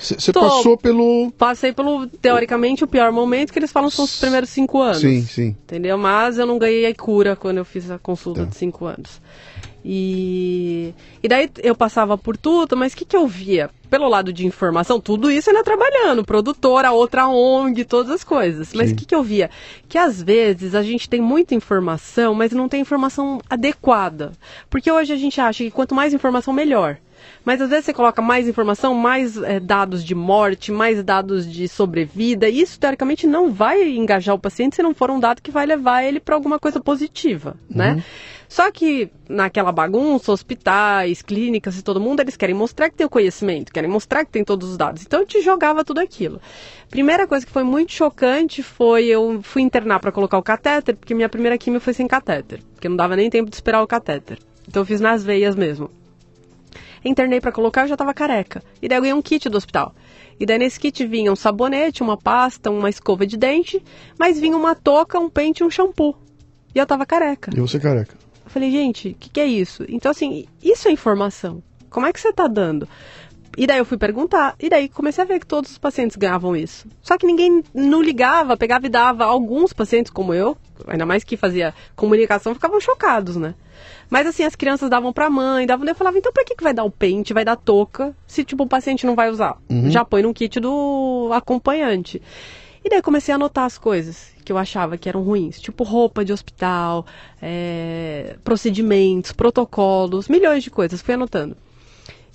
Você 0.00 0.32
passou 0.32 0.78
pelo. 0.78 1.30
Passei 1.36 1.72
pelo, 1.74 2.06
teoricamente, 2.06 2.82
o 2.82 2.86
pior 2.86 3.12
momento 3.12 3.52
que 3.52 3.58
eles 3.58 3.70
falam 3.70 3.90
são 3.90 4.06
os 4.06 4.18
primeiros 4.18 4.48
cinco 4.48 4.80
anos. 4.80 5.00
Sim, 5.00 5.22
sim. 5.22 5.48
Entendeu? 5.64 5.98
Mas 5.98 6.38
eu 6.38 6.46
não 6.46 6.58
ganhei 6.58 6.86
a 6.86 6.94
cura 6.94 7.36
quando 7.36 7.58
eu 7.58 7.64
fiz 7.66 7.90
a 7.90 7.98
consulta 7.98 8.44
Tá. 8.44 8.46
de 8.50 8.56
cinco 8.56 8.86
anos. 8.86 9.20
E, 9.84 10.94
e 11.22 11.28
daí 11.28 11.50
eu 11.62 11.74
passava 11.74 12.18
por 12.18 12.36
tudo, 12.36 12.76
mas 12.76 12.92
o 12.92 12.96
que, 12.96 13.04
que 13.04 13.16
eu 13.16 13.26
via? 13.26 13.70
Pelo 13.88 14.08
lado 14.08 14.32
de 14.32 14.46
informação, 14.46 15.00
tudo 15.00 15.30
isso 15.30 15.50
ainda 15.50 15.64
trabalhando, 15.64 16.24
produtora, 16.24 16.92
outra 16.92 17.26
ONG, 17.28 17.84
todas 17.84 18.12
as 18.12 18.22
coisas. 18.22 18.72
Mas 18.72 18.92
o 18.92 18.94
que, 18.94 19.04
que 19.04 19.14
eu 19.14 19.22
via? 19.22 19.50
Que 19.88 19.98
às 19.98 20.22
vezes 20.22 20.74
a 20.74 20.82
gente 20.82 21.08
tem 21.08 21.20
muita 21.20 21.54
informação, 21.54 22.34
mas 22.34 22.52
não 22.52 22.68
tem 22.68 22.80
informação 22.80 23.40
adequada. 23.48 24.32
Porque 24.68 24.92
hoje 24.92 25.12
a 25.12 25.16
gente 25.16 25.40
acha 25.40 25.64
que 25.64 25.70
quanto 25.70 25.94
mais 25.94 26.14
informação, 26.14 26.52
melhor. 26.54 26.98
Mas 27.44 27.60
às 27.60 27.70
vezes 27.70 27.86
você 27.86 27.92
coloca 27.92 28.22
mais 28.22 28.46
informação, 28.46 28.94
mais 28.94 29.36
eh, 29.36 29.60
dados 29.60 30.04
de 30.04 30.14
morte, 30.14 30.70
mais 30.70 31.02
dados 31.02 31.50
de 31.50 31.68
sobrevida, 31.68 32.48
e 32.48 32.60
isso 32.60 32.78
teoricamente 32.78 33.26
não 33.26 33.50
vai 33.50 33.90
engajar 33.96 34.34
o 34.34 34.38
paciente 34.38 34.76
se 34.76 34.82
não 34.82 34.94
for 34.94 35.10
um 35.10 35.18
dado 35.20 35.42
que 35.42 35.50
vai 35.50 35.66
levar 35.66 36.02
ele 36.02 36.20
para 36.20 36.34
alguma 36.34 36.58
coisa 36.58 36.80
positiva, 36.80 37.56
né? 37.68 38.02
Só 38.50 38.68
que 38.72 39.08
naquela 39.28 39.70
bagunça, 39.70 40.32
hospitais, 40.32 41.22
clínicas 41.22 41.78
e 41.78 41.82
todo 41.82 42.00
mundo, 42.00 42.18
eles 42.18 42.36
querem 42.36 42.52
mostrar 42.52 42.90
que 42.90 42.96
tem 42.96 43.06
o 43.06 43.08
conhecimento, 43.08 43.72
querem 43.72 43.88
mostrar 43.88 44.24
que 44.24 44.32
tem 44.32 44.42
todos 44.42 44.70
os 44.70 44.76
dados. 44.76 45.02
Então 45.02 45.20
eu 45.20 45.26
te 45.26 45.40
jogava 45.40 45.84
tudo 45.84 46.00
aquilo. 46.00 46.40
Primeira 46.90 47.28
coisa 47.28 47.46
que 47.46 47.52
foi 47.52 47.62
muito 47.62 47.92
chocante 47.92 48.60
foi 48.60 49.04
eu 49.06 49.38
fui 49.44 49.62
internar 49.62 50.00
para 50.00 50.10
colocar 50.10 50.36
o 50.36 50.42
catéter, 50.42 50.96
porque 50.96 51.14
minha 51.14 51.28
primeira 51.28 51.56
quimio 51.56 51.80
foi 51.80 51.92
sem 51.92 52.08
catéter, 52.08 52.60
porque 52.74 52.88
não 52.88 52.96
dava 52.96 53.14
nem 53.14 53.30
tempo 53.30 53.48
de 53.48 53.54
esperar 53.54 53.84
o 53.84 53.86
catéter. 53.86 54.40
Então 54.66 54.82
eu 54.82 54.86
fiz 54.86 55.00
nas 55.00 55.22
veias 55.22 55.54
mesmo. 55.54 55.88
Internei 57.04 57.40
pra 57.40 57.52
colocar, 57.52 57.82
eu 57.82 57.88
já 57.88 57.96
tava 57.96 58.12
careca. 58.12 58.64
E 58.82 58.88
daí 58.88 58.98
eu 58.98 59.02
ganhei 59.02 59.14
um 59.14 59.22
kit 59.22 59.48
do 59.48 59.58
hospital. 59.58 59.94
E 60.40 60.44
daí 60.44 60.58
nesse 60.58 60.80
kit 60.80 61.06
vinha 61.06 61.30
um 61.30 61.36
sabonete, 61.36 62.02
uma 62.02 62.16
pasta, 62.16 62.68
uma 62.68 62.90
escova 62.90 63.24
de 63.24 63.36
dente, 63.36 63.80
mas 64.18 64.40
vinha 64.40 64.56
uma 64.56 64.74
touca, 64.74 65.20
um 65.20 65.30
pente 65.30 65.62
e 65.62 65.64
um 65.64 65.70
shampoo. 65.70 66.16
E 66.74 66.80
eu 66.80 66.86
tava 66.86 67.06
careca. 67.06 67.52
E 67.56 67.60
você 67.60 67.78
careca. 67.78 68.29
Eu 68.50 68.54
falei, 68.54 68.70
gente, 68.72 69.10
o 69.10 69.14
que, 69.14 69.30
que 69.30 69.40
é 69.40 69.46
isso? 69.46 69.84
Então, 69.88 70.10
assim, 70.10 70.44
isso 70.60 70.88
é 70.88 70.90
informação. 70.90 71.62
Como 71.88 72.04
é 72.04 72.12
que 72.12 72.20
você 72.20 72.32
tá 72.32 72.48
dando? 72.48 72.88
E 73.56 73.64
daí 73.64 73.78
eu 73.78 73.84
fui 73.84 73.96
perguntar, 73.96 74.56
e 74.58 74.68
daí 74.68 74.88
comecei 74.88 75.22
a 75.22 75.26
ver 75.26 75.38
que 75.38 75.46
todos 75.46 75.70
os 75.70 75.78
pacientes 75.78 76.16
ganhavam 76.16 76.56
isso. 76.56 76.88
Só 77.00 77.16
que 77.16 77.26
ninguém 77.26 77.62
não 77.72 78.02
ligava, 78.02 78.56
pegava 78.56 78.86
e 78.86 78.88
dava. 78.88 79.24
Alguns 79.24 79.72
pacientes, 79.72 80.10
como 80.10 80.34
eu, 80.34 80.56
ainda 80.88 81.06
mais 81.06 81.22
que 81.22 81.36
fazia 81.36 81.72
comunicação, 81.94 82.52
ficavam 82.52 82.80
chocados, 82.80 83.36
né? 83.36 83.54
Mas 84.08 84.26
assim, 84.26 84.42
as 84.42 84.56
crianças 84.56 84.90
davam 84.90 85.12
pra 85.12 85.30
mãe, 85.30 85.64
davam, 85.64 85.86
eu 85.86 85.94
falava, 85.94 86.18
então 86.18 86.32
pra 86.32 86.44
que, 86.44 86.56
que 86.56 86.64
vai 86.64 86.74
dar 86.74 86.82
o 86.82 86.90
pente, 86.90 87.32
vai 87.32 87.44
dar 87.44 87.54
touca, 87.54 88.12
se 88.26 88.42
tipo 88.42 88.64
o 88.64 88.68
paciente 88.68 89.06
não 89.06 89.14
vai 89.14 89.30
usar? 89.30 89.58
Já 89.90 90.04
põe 90.04 90.22
no 90.22 90.34
kit 90.34 90.58
do 90.58 91.30
acompanhante. 91.32 92.20
E 92.84 92.88
daí 92.88 93.02
comecei 93.02 93.32
a 93.32 93.36
anotar 93.36 93.64
as 93.64 93.76
coisas 93.76 94.32
que 94.44 94.50
eu 94.50 94.58
achava 94.58 94.96
que 94.96 95.08
eram 95.08 95.22
ruins, 95.22 95.60
tipo 95.60 95.84
roupa 95.84 96.24
de 96.24 96.32
hospital, 96.32 97.06
é, 97.40 98.36
procedimentos, 98.42 99.32
protocolos, 99.32 100.28
milhões 100.28 100.64
de 100.64 100.70
coisas, 100.70 101.02
fui 101.02 101.14
anotando. 101.14 101.56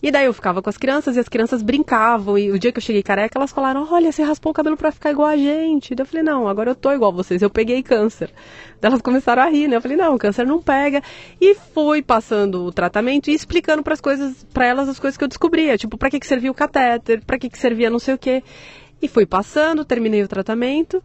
E 0.03 0.11
daí 0.11 0.25
eu 0.25 0.33
ficava 0.33 0.61
com 0.61 0.69
as 0.69 0.77
crianças 0.77 1.15
e 1.15 1.19
as 1.19 1.27
crianças 1.27 1.63
brincavam. 1.63 2.37
E 2.37 2.51
o 2.51 2.59
dia 2.59 2.71
que 2.71 2.77
eu 2.77 2.81
cheguei 2.81 3.01
careca, 3.01 3.39
elas 3.39 3.51
falaram: 3.51 3.87
Olha, 3.89 4.11
você 4.11 4.21
raspou 4.21 4.51
o 4.51 4.53
cabelo 4.53 4.77
pra 4.77 4.91
ficar 4.91 5.09
igual 5.09 5.27
a 5.27 5.35
gente. 5.35 5.95
Daí 5.95 6.03
eu 6.03 6.07
falei: 6.07 6.23
Não, 6.23 6.47
agora 6.47 6.69
eu 6.69 6.75
tô 6.75 6.91
igual 6.91 7.11
a 7.11 7.15
vocês, 7.15 7.41
eu 7.41 7.49
peguei 7.49 7.81
câncer. 7.81 8.31
Daí 8.79 8.91
elas 8.91 9.01
começaram 9.01 9.41
a 9.41 9.47
rir, 9.47 9.67
né? 9.67 9.77
Eu 9.77 9.81
falei: 9.81 9.97
Não, 9.97 10.15
câncer 10.17 10.45
não 10.45 10.61
pega. 10.61 11.01
E 11.41 11.55
fui 11.55 12.03
passando 12.03 12.65
o 12.65 12.71
tratamento 12.71 13.31
e 13.31 13.33
explicando 13.33 13.81
pras 13.81 13.99
coisas, 13.99 14.45
para 14.53 14.67
elas 14.67 14.87
as 14.87 14.99
coisas 14.99 15.17
que 15.17 15.23
eu 15.23 15.27
descobria. 15.27 15.75
Tipo, 15.75 15.97
pra 15.97 16.09
que, 16.11 16.19
que 16.19 16.27
servia 16.27 16.51
o 16.51 16.53
catéter, 16.53 17.25
pra 17.25 17.39
que, 17.39 17.49
que 17.49 17.57
servia 17.57 17.89
não 17.89 17.97
sei 17.99 18.13
o 18.13 18.17
quê. 18.17 18.43
E 19.01 19.07
fui 19.07 19.25
passando, 19.25 19.85
terminei 19.85 20.23
o 20.23 20.27
tratamento. 20.27 21.03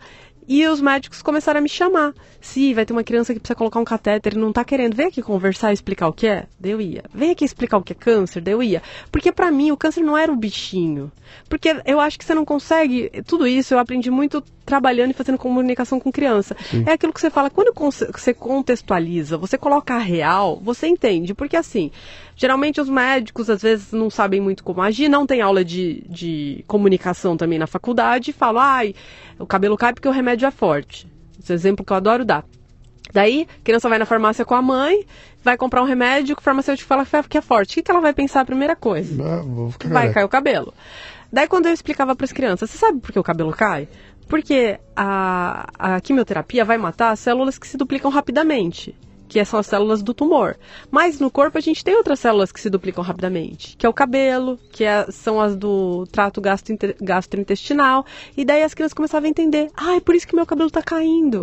E 0.49 0.67
os 0.67 0.81
médicos 0.81 1.23
começaram 1.23 1.59
a 1.59 1.63
me 1.63 1.69
chamar. 1.69 2.13
Se 2.41 2.73
vai 2.73 2.87
ter 2.87 2.93
uma 2.93 3.05
criança 3.05 3.35
que 3.35 3.41
precisa 3.41 3.55
colocar 3.55 3.79
um 3.79 3.85
catéter 3.85 4.35
e 4.35 4.39
não 4.39 4.53
tá 4.53 4.65
querendo, 4.65 4.97
vem 4.97 5.09
aqui 5.09 5.21
conversar 5.23 5.71
e 5.71 5.75
explicar 5.75 6.09
o 6.09 6.13
que 6.13 6.27
é? 6.27 6.47
Daí 6.59 6.73
eu 6.73 6.81
ia. 6.81 7.05
Vem 7.13 7.31
aqui 7.31 7.45
explicar 7.45 7.77
o 7.77 7.83
que 7.83 7.93
é 7.93 7.97
câncer? 7.97 8.41
Daí 8.41 8.55
eu 8.55 8.63
ia. 8.63 8.83
Porque 9.13 9.31
pra 9.31 9.51
mim 9.51 9.71
o 9.71 9.77
câncer 9.77 10.03
não 10.03 10.17
era 10.17 10.33
o 10.33 10.37
bichinho. 10.37 11.13
Porque 11.49 11.77
eu 11.85 12.01
acho 12.01 12.19
que 12.19 12.25
você 12.25 12.35
não 12.35 12.45
consegue. 12.45 13.11
Tudo 13.27 13.47
isso 13.47 13.75
eu 13.75 13.79
aprendi 13.79 14.11
muito 14.11 14.43
trabalhando 14.65 15.11
e 15.11 15.15
fazendo 15.15 15.37
comunicação 15.37 15.99
com 15.99 16.13
criança. 16.13 16.57
É 16.87 16.93
aquilo 16.93 17.13
que 17.13 17.21
você 17.21 17.29
fala, 17.29 17.51
quando 17.51 17.73
você 17.75 18.33
contextualiza, 18.33 19.37
você 19.37 19.59
coloca 19.59 19.95
a 19.95 19.99
real, 19.99 20.61
você 20.63 20.87
entende. 20.87 21.35
Porque 21.35 21.57
assim, 21.57 21.91
geralmente 22.37 22.81
os 22.81 22.89
médicos 22.89 23.51
às 23.51 23.61
vezes 23.61 23.93
não 23.93 24.09
sabem 24.09 24.41
muito 24.41 24.63
como 24.63 24.81
agir, 24.81 25.09
não 25.09 25.27
tem 25.27 25.41
aula 25.41 25.65
de, 25.65 26.05
de 26.09 26.65
comunicação 26.67 27.37
também 27.37 27.59
na 27.59 27.67
faculdade 27.67 28.31
e 28.31 28.35
falam, 28.35 28.63
ai, 28.63 28.95
o 29.39 29.47
cabelo 29.47 29.77
cai 29.77 29.93
porque 29.93 30.09
o 30.09 30.13
remédio 30.13 30.47
é 30.47 30.51
forte. 30.51 31.07
Esse 31.43 31.53
é 31.53 31.55
exemplo 31.55 31.85
que 31.85 31.93
eu 31.93 31.97
adoro 31.97 32.25
dar. 32.25 32.45
Daí, 33.13 33.47
a 33.61 33.65
criança 33.65 33.89
vai 33.89 33.99
na 33.99 34.07
farmácia 34.07 34.45
com 34.45 34.55
a 34.55 34.63
mãe, 34.63 35.05
vai 35.43 35.57
comprar 35.57 35.83
um 35.83 35.87
remédio, 35.87 36.37
que 36.37 36.43
o 36.43 36.45
farmacêutico 36.45 36.89
fala 36.89 37.05
que 37.29 37.39
é 37.39 37.41
forte. 37.41 37.81
O 37.81 37.83
que, 37.83 37.91
ela 37.91 38.01
vai 38.01 38.13
pensar 38.13 38.43
a 38.43 38.45
primeira 38.45 38.77
coisa? 38.77 39.23
Ah, 39.23 39.43
vai 39.89 40.13
cair 40.13 40.25
o 40.25 40.29
cabelo. 40.29 40.73
Daí 41.33 41.49
quando 41.49 41.67
eu 41.67 41.73
explicava 41.73 42.15
para 42.15 42.25
as 42.25 42.33
crianças, 42.33 42.71
você 42.71 42.79
sabe 42.79 43.01
por 43.01 43.13
que 43.13 43.19
o 43.19 43.23
cabelo 43.23 43.53
cai? 43.53 43.89
Porque 44.29 44.79
a, 44.95 45.69
a 45.77 46.01
quimioterapia 46.01 46.65
vai 46.65 46.79
matar 46.79 47.17
células 47.17 47.59
que 47.59 47.67
se 47.67 47.77
duplicam 47.77 48.11
rapidamente, 48.11 48.95
que 49.31 49.43
são 49.45 49.61
as 49.61 49.67
células 49.69 50.03
do 50.03 50.13
tumor. 50.13 50.57
Mas 50.91 51.21
no 51.21 51.31
corpo 51.31 51.57
a 51.57 51.61
gente 51.61 51.85
tem 51.85 51.95
outras 51.95 52.19
células 52.19 52.51
que 52.51 52.61
se 52.61 52.69
duplicam 52.69 53.03
rapidamente, 53.05 53.77
que 53.77 53.87
é 53.87 53.89
o 53.89 53.93
cabelo, 53.93 54.59
que 54.73 54.83
é- 54.83 55.07
são 55.09 55.41
as 55.41 55.55
do 55.55 56.05
trato 56.11 56.41
gastrointe- 56.41 56.97
gastrointestinal. 57.01 58.05
E 58.37 58.45
daí 58.45 58.65
as 58.65 58.75
crianças 58.75 58.93
começavam 58.93 59.29
a 59.29 59.31
entender, 59.31 59.71
ah, 59.77 59.95
é 59.95 60.01
por 60.01 60.17
isso 60.17 60.27
que 60.27 60.35
meu 60.35 60.45
cabelo 60.45 60.69
tá 60.69 60.83
caindo. 60.83 61.43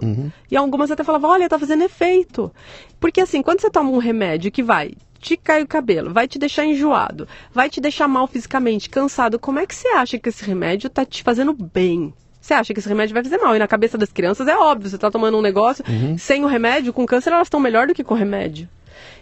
E 0.51 0.57
algumas 0.57 0.91
até 0.91 1.01
falavam, 1.01 1.29
olha, 1.29 1.47
tá 1.47 1.57
fazendo 1.57 1.83
efeito. 1.85 2.51
Porque 2.99 3.21
assim, 3.21 3.41
quando 3.41 3.61
você 3.61 3.69
toma 3.69 3.89
um 3.89 3.99
remédio 3.99 4.51
que 4.51 4.61
vai 4.61 4.91
te 5.19 5.37
cair 5.37 5.63
o 5.63 5.67
cabelo, 5.67 6.13
vai 6.13 6.27
te 6.27 6.37
deixar 6.37 6.65
enjoado, 6.65 7.25
vai 7.53 7.69
te 7.69 7.79
deixar 7.79 8.07
mal 8.09 8.27
fisicamente, 8.27 8.89
cansado, 8.89 9.39
como 9.39 9.59
é 9.59 9.65
que 9.65 9.73
você 9.73 9.87
acha 9.89 10.19
que 10.19 10.27
esse 10.27 10.43
remédio 10.43 10.89
tá 10.89 11.05
te 11.05 11.23
fazendo 11.23 11.53
bem? 11.53 12.13
Você 12.39 12.53
acha 12.53 12.73
que 12.73 12.79
esse 12.79 12.87
remédio 12.89 13.13
vai 13.13 13.23
fazer 13.23 13.37
mal? 13.37 13.55
E 13.55 13.59
na 13.59 13.67
cabeça 13.67 13.97
das 13.97 14.11
crianças 14.11 14.47
é 14.47 14.55
óbvio, 14.55 14.89
você 14.89 14.97
tá 14.97 15.11
tomando 15.11 15.37
um 15.37 15.41
negócio 15.41 15.83
sem 16.17 16.43
o 16.43 16.47
remédio, 16.47 16.93
com 16.93 17.05
câncer 17.05 17.33
elas 17.33 17.47
estão 17.47 17.59
melhor 17.59 17.87
do 17.87 17.93
que 17.93 18.03
com 18.03 18.13
o 18.13 18.17
remédio. 18.17 18.69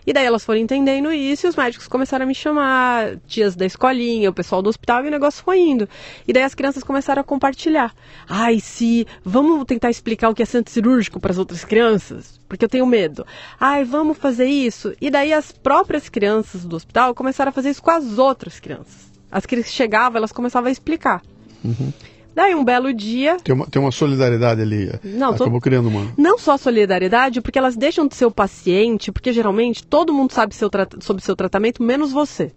E 0.07 0.13
daí 0.13 0.25
elas 0.25 0.45
foram 0.45 0.59
entendendo 0.59 1.11
isso 1.11 1.47
e 1.47 1.49
os 1.49 1.55
médicos 1.55 1.87
começaram 1.87 2.25
a 2.25 2.27
me 2.27 2.35
chamar, 2.35 3.17
tias 3.27 3.55
da 3.55 3.65
escolinha, 3.65 4.29
o 4.29 4.33
pessoal 4.33 4.61
do 4.61 4.69
hospital, 4.69 5.03
e 5.03 5.07
o 5.07 5.11
negócio 5.11 5.43
foi 5.43 5.59
indo. 5.59 5.89
E 6.27 6.31
daí 6.31 6.43
as 6.43 6.53
crianças 6.53 6.83
começaram 6.83 7.21
a 7.21 7.23
compartilhar. 7.23 7.93
Ai, 8.29 8.59
se 8.59 9.07
vamos 9.23 9.65
tentar 9.65 9.89
explicar 9.89 10.29
o 10.29 10.35
que 10.35 10.43
é 10.43 10.45
centro 10.45 10.71
cirúrgico 10.71 11.19
para 11.19 11.31
as 11.31 11.39
outras 11.39 11.65
crianças, 11.65 12.39
porque 12.47 12.63
eu 12.63 12.69
tenho 12.69 12.85
medo. 12.85 13.25
Ai, 13.59 13.83
vamos 13.83 14.17
fazer 14.17 14.45
isso. 14.45 14.93
E 15.01 15.09
daí 15.09 15.33
as 15.33 15.51
próprias 15.51 16.07
crianças 16.07 16.65
do 16.65 16.75
hospital 16.75 17.15
começaram 17.15 17.49
a 17.49 17.53
fazer 17.53 17.71
isso 17.71 17.81
com 17.81 17.91
as 17.91 18.19
outras 18.19 18.59
crianças. 18.59 19.11
As 19.31 19.45
que 19.45 19.61
chegavam, 19.63 20.17
elas 20.17 20.31
começavam 20.31 20.69
a 20.69 20.71
explicar. 20.71 21.21
Daí 22.35 22.53
um 22.53 22.65
belo 22.65 22.93
dia, 22.93 23.37
Tem 23.41 23.55
uma, 23.55 23.65
tem 23.65 23.81
uma 23.81 23.91
solidariedade 23.91 24.61
ali. 24.61 24.91
Não, 25.03 25.33
tô- 25.33 25.43
Acabou 25.45 25.61
criando 25.61 25.87
uma. 25.87 26.11
não 26.17 26.37
só 26.37 26.57
solidariedade, 26.57 27.39
porque 27.41 27.57
elas 27.57 27.77
deixam 27.77 28.05
de 28.07 28.13
ser 28.15 28.25
o 28.25 28.31
paciente, 28.31 29.09
porque 29.11 29.31
geralmente 29.31 29.83
todo 29.87 30.13
mundo 30.13 30.33
sabe 30.33 30.53
seu 30.53 30.69
tra- 30.69 30.87
sobre 30.99 31.23
seu 31.23 31.35
tratamento, 31.35 31.81
menos 31.81 32.11
você. 32.11 32.51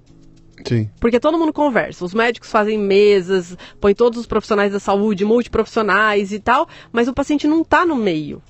Sim. 0.66 0.90
Porque 0.98 1.20
todo 1.20 1.38
mundo 1.38 1.52
conversa. 1.52 2.04
Os 2.04 2.12
médicos 2.12 2.50
fazem 2.50 2.76
mesas, 2.76 3.56
põem 3.80 3.94
todos 3.94 4.18
os 4.18 4.26
profissionais 4.26 4.72
da 4.72 4.80
saúde, 4.80 5.24
multiprofissionais 5.24 6.32
e 6.32 6.40
tal, 6.40 6.68
mas 6.92 7.06
o 7.06 7.14
paciente 7.14 7.46
não 7.46 7.62
está 7.62 7.86
no 7.86 7.94
meio. 7.94 8.42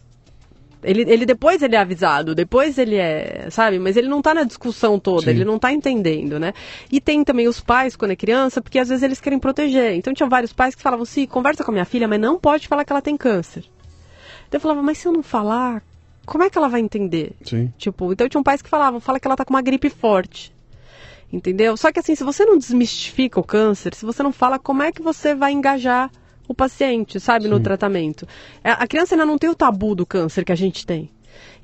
Ele, 0.83 1.03
ele 1.03 1.27
depois 1.27 1.61
ele 1.61 1.75
é 1.75 1.79
avisado, 1.79 2.35
depois 2.35 2.79
ele 2.79 2.95
é, 2.95 3.49
sabe? 3.51 3.79
Mas 3.79 3.97
ele 3.97 4.09
não 4.09 4.19
está 4.19 4.33
na 4.33 4.45
discussão 4.45 4.99
toda, 4.99 5.25
Sim. 5.25 5.31
ele 5.31 5.45
não 5.45 5.57
está 5.57 5.73
entendendo, 5.73 6.39
né? 6.39 6.53
E 6.91 7.01
tem 7.01 7.25
também 7.25 7.49
os 7.49 7.61
pais 7.61 7.97
quando 7.97 8.13
é 8.13 8.17
criança, 8.17 8.61
porque 8.63 8.79
às 8.79 8.89
vezes 8.89 9.03
eles 9.03 9.21
querem 9.21 9.39
proteger. 9.39 9.95
Então 9.95 10.15
tinha 10.15 10.29
vários 10.29 10.53
pais 10.53 10.75
que 10.75 10.83
falavam 10.83 11.03
assim, 11.03 11.27
conversa 11.27 11.65
com 11.65 11.71
a 11.71 11.75
minha 11.75 11.85
filha, 11.85 12.07
mas 12.07 12.21
não 12.21 12.39
pode 12.39 12.69
falar 12.69 12.85
que 12.85 12.93
ela 12.93 13.03
tem 13.03 13.17
câncer. 13.17 13.65
Então 14.47 14.59
eu 14.59 14.61
falava, 14.61 14.83
mas 14.83 14.99
se 14.99 15.09
eu 15.09 15.13
não 15.13 15.23
falar, 15.23 15.83
como 16.25 16.45
é 16.45 16.51
que 16.51 16.57
ela 16.57 16.69
vai 16.69 16.81
entender? 16.81 17.33
Sim. 17.43 17.73
Tipo, 17.77 18.13
então 18.13 18.29
tinha 18.29 18.41
um 18.41 18.45
pais 18.45 18.63
que 18.63 18.69
falavam, 18.69 19.01
fala 19.01 19.19
que 19.19 19.27
ela 19.27 19.37
tá 19.37 19.45
com 19.45 19.55
uma 19.55 19.63
gripe 19.63 19.91
forte. 19.91 20.55
Entendeu? 21.33 21.77
Só 21.77 21.91
que 21.91 21.99
assim, 21.99 22.15
se 22.15 22.25
você 22.25 22.45
não 22.45 22.57
desmistifica 22.57 23.39
o 23.41 23.45
câncer, 23.45 23.95
se 23.95 24.07
você 24.07 24.23
não 24.23 24.33
fala 24.33 24.59
como 24.59 24.83
é 24.83 24.93
que 24.93 25.03
você 25.03 25.35
vai 25.35 25.53
engajar 25.53 26.11
o 26.49 26.55
paciente, 26.55 27.21
sabe, 27.21 27.47
no 27.47 27.61
tratamento. 27.61 28.27
É, 28.65 28.71
A 28.71 28.87
criança 28.87 29.15
ainda 29.15 29.27
não 29.27 29.39
tem 29.39 29.51
o 29.51 29.55
tabu 29.55 29.95
do 29.95 30.07
câncer 30.07 30.45
que 30.45 30.53
a 30.53 30.57
gente 30.57 30.87
tem. 30.87 31.11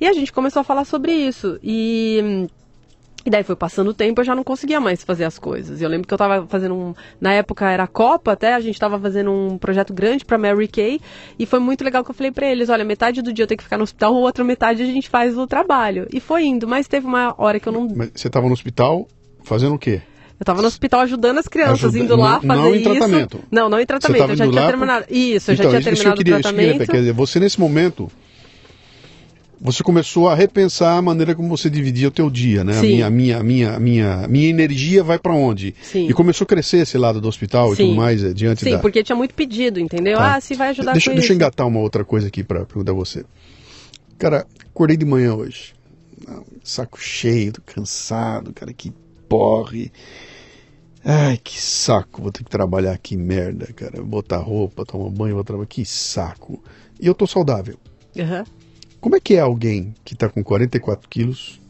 E 0.01 0.07
a 0.07 0.12
gente 0.12 0.32
começou 0.32 0.61
a 0.61 0.64
falar 0.64 0.85
sobre 0.85 1.12
isso. 1.12 1.59
E, 1.62 2.47
e 3.24 3.30
daí 3.30 3.43
foi 3.43 3.57
passando 3.57 3.89
o 3.89 3.95
tempo, 3.95 4.20
eu 4.20 4.24
já 4.24 4.35
não 4.35 4.45
conseguia 4.45 4.78
mais 4.78 5.03
fazer 5.03 5.24
as 5.24 5.39
coisas. 5.39 5.80
Eu 5.80 5.89
lembro 5.89 6.07
que 6.07 6.12
eu 6.12 6.16
estava 6.16 6.47
fazendo 6.47 6.74
um. 6.74 6.95
Na 7.20 7.32
época 7.32 7.70
era 7.70 7.85
a 7.85 7.87
Copa 7.87 8.32
até, 8.32 8.55
a 8.55 8.61
gente 8.61 8.74
estava 8.74 8.99
fazendo 8.99 9.32
um 9.32 9.57
projeto 9.57 9.95
grande 9.95 10.24
para 10.24 10.37
Mary 10.37 10.68
Kay. 10.68 11.01
E 11.39 11.47
foi 11.47 11.59
muito 11.59 11.82
legal 11.82 12.05
que 12.05 12.11
eu 12.11 12.14
falei 12.14 12.30
para 12.30 12.47
eles: 12.47 12.68
olha, 12.68 12.85
metade 12.85 13.22
do 13.22 13.32
dia 13.32 13.45
eu 13.45 13.47
tenho 13.47 13.59
que 13.59 13.64
ficar 13.64 13.78
no 13.78 13.85
hospital, 13.85 14.14
outra 14.14 14.45
metade 14.45 14.82
a 14.82 14.87
gente 14.87 15.09
faz 15.09 15.39
o 15.39 15.47
trabalho. 15.47 16.07
E 16.12 16.20
foi 16.20 16.45
indo, 16.45 16.68
mas 16.68 16.87
teve 16.87 17.07
uma 17.07 17.35
hora 17.39 17.59
que 17.59 17.68
eu 17.68 17.72
não. 17.72 17.89
Mas 17.97 18.11
você 18.14 18.26
estava 18.26 18.47
no 18.47 18.53
hospital 18.53 19.09
fazendo 19.43 19.74
o 19.74 19.78
quê? 19.78 20.03
Eu 20.45 20.47
tava 20.47 20.61
no 20.61 20.68
hospital 20.68 21.01
ajudando 21.01 21.38
as 21.38 21.49
crianças, 21.49 21.84
Ajuda- 21.84 21.99
indo 21.99 22.16
lá 22.16 22.32
não- 22.34 22.40
fazer 22.42 22.61
não 22.61 22.74
em 22.74 22.80
isso. 22.80 22.90
tratamento. 22.90 23.40
Não, 23.51 23.68
não 23.70 23.80
em 23.80 23.86
tratamento. 23.86 24.28
Eu 24.30 24.36
já 24.36 24.47
tinha 24.47 24.61
lá 24.61 24.66
terminado. 24.68 25.07
Isso, 25.09 25.51
eu 25.51 25.55
então, 25.55 25.70
já 25.70 25.80
tinha 25.80 25.92
isso 25.95 26.03
que 26.03 26.09
eu 26.09 26.12
terminado 26.14 26.18
queria, 26.18 26.36
o 26.36 26.40
isso 26.40 26.49
que 26.49 26.55
queria 26.55 26.66
tratamento. 26.74 26.90
Quer 26.92 26.99
dizer, 26.99 27.12
você 27.14 27.40
nesse 27.40 27.59
momento, 27.59 28.11
você 29.59 29.82
começou 29.82 30.28
a 30.28 30.34
repensar 30.34 30.99
a 30.99 31.01
maneira 31.01 31.34
como 31.34 31.49
você 31.49 31.70
dividia 31.70 32.09
o 32.09 32.11
teu 32.11 32.28
dia, 32.28 32.62
né? 32.62 32.72
A 32.76 32.80
Sim. 32.80 32.86
minha, 32.88 33.07
a 33.07 33.11
minha, 33.11 33.38
a 33.38 33.42
minha, 33.42 33.72
a 33.72 33.80
minha, 33.80 34.14
a 34.24 34.28
minha 34.28 34.49
energia 34.51 35.03
vai 35.03 35.18
para 35.18 35.32
onde? 35.32 35.74
Sim. 35.80 36.09
E 36.09 36.12
começou 36.12 36.45
a 36.45 36.49
crescer 36.49 36.78
esse 36.78 36.99
lado 36.99 37.22
do 37.22 37.26
hospital 37.28 37.72
e 37.72 37.76
Sim. 37.76 37.86
tudo 37.86 37.97
mais 37.97 38.22
eh, 38.22 38.34
diante 38.34 38.62
Sim, 38.64 38.72
da. 38.72 38.78
porque 38.80 39.03
tinha 39.03 39.16
muito 39.16 39.34
pedido, 39.34 39.80
entendeu? 39.80 40.18
Tá. 40.18 40.34
Ah, 40.34 40.40
se 40.42 40.55
vai 40.55 40.68
ajudar 40.68 40.92
deixa, 40.92 41.11
com 41.11 41.16
deixa 41.16 41.32
eu 41.32 41.36
engatar 41.36 41.66
uma 41.66 41.80
outra 41.80 42.05
coisa 42.05 42.26
aqui 42.28 42.45
para 42.45 42.66
perguntar 42.66 42.92
a 42.92 42.95
você. 42.95 43.24
Cara, 44.18 44.47
acordei 44.70 44.99
de 44.99 45.07
manhã 45.07 45.34
hoje. 45.34 45.72
Ah, 46.28 46.40
Saco 46.62 47.01
cheio, 47.01 47.55
cansado, 47.64 48.53
cara, 48.53 48.72
que 48.74 48.92
porre. 49.26 49.90
Ai, 51.05 51.39
que 51.43 51.61
saco, 51.61 52.23
vou 52.23 52.33
ter 52.33 52.43
que 52.45 52.51
trabalhar 52.51 52.93
aqui, 52.93 53.17
merda, 53.17 53.67
cara. 53.75 54.03
Botar 54.03 54.39
roupa, 54.39 54.85
tomar 54.87 55.11
banho, 55.11 55.35
vou 55.35 55.45
trabalhar. 55.45 55.67
Que 55.67 55.85
saco. 55.85 56.63
E 56.99 57.07
eu 57.07 57.15
tô 57.15 57.27
saudável. 57.27 57.77
Aham. 58.19 58.45
Como 59.01 59.15
é 59.17 59.21
que 59.21 59.35
é 59.35 59.41
alguém 59.41 59.95
que 60.03 60.15
tá 60.15 60.31
com 60.31 60.43
44 60.43 61.07
quilos, 61.11 61.61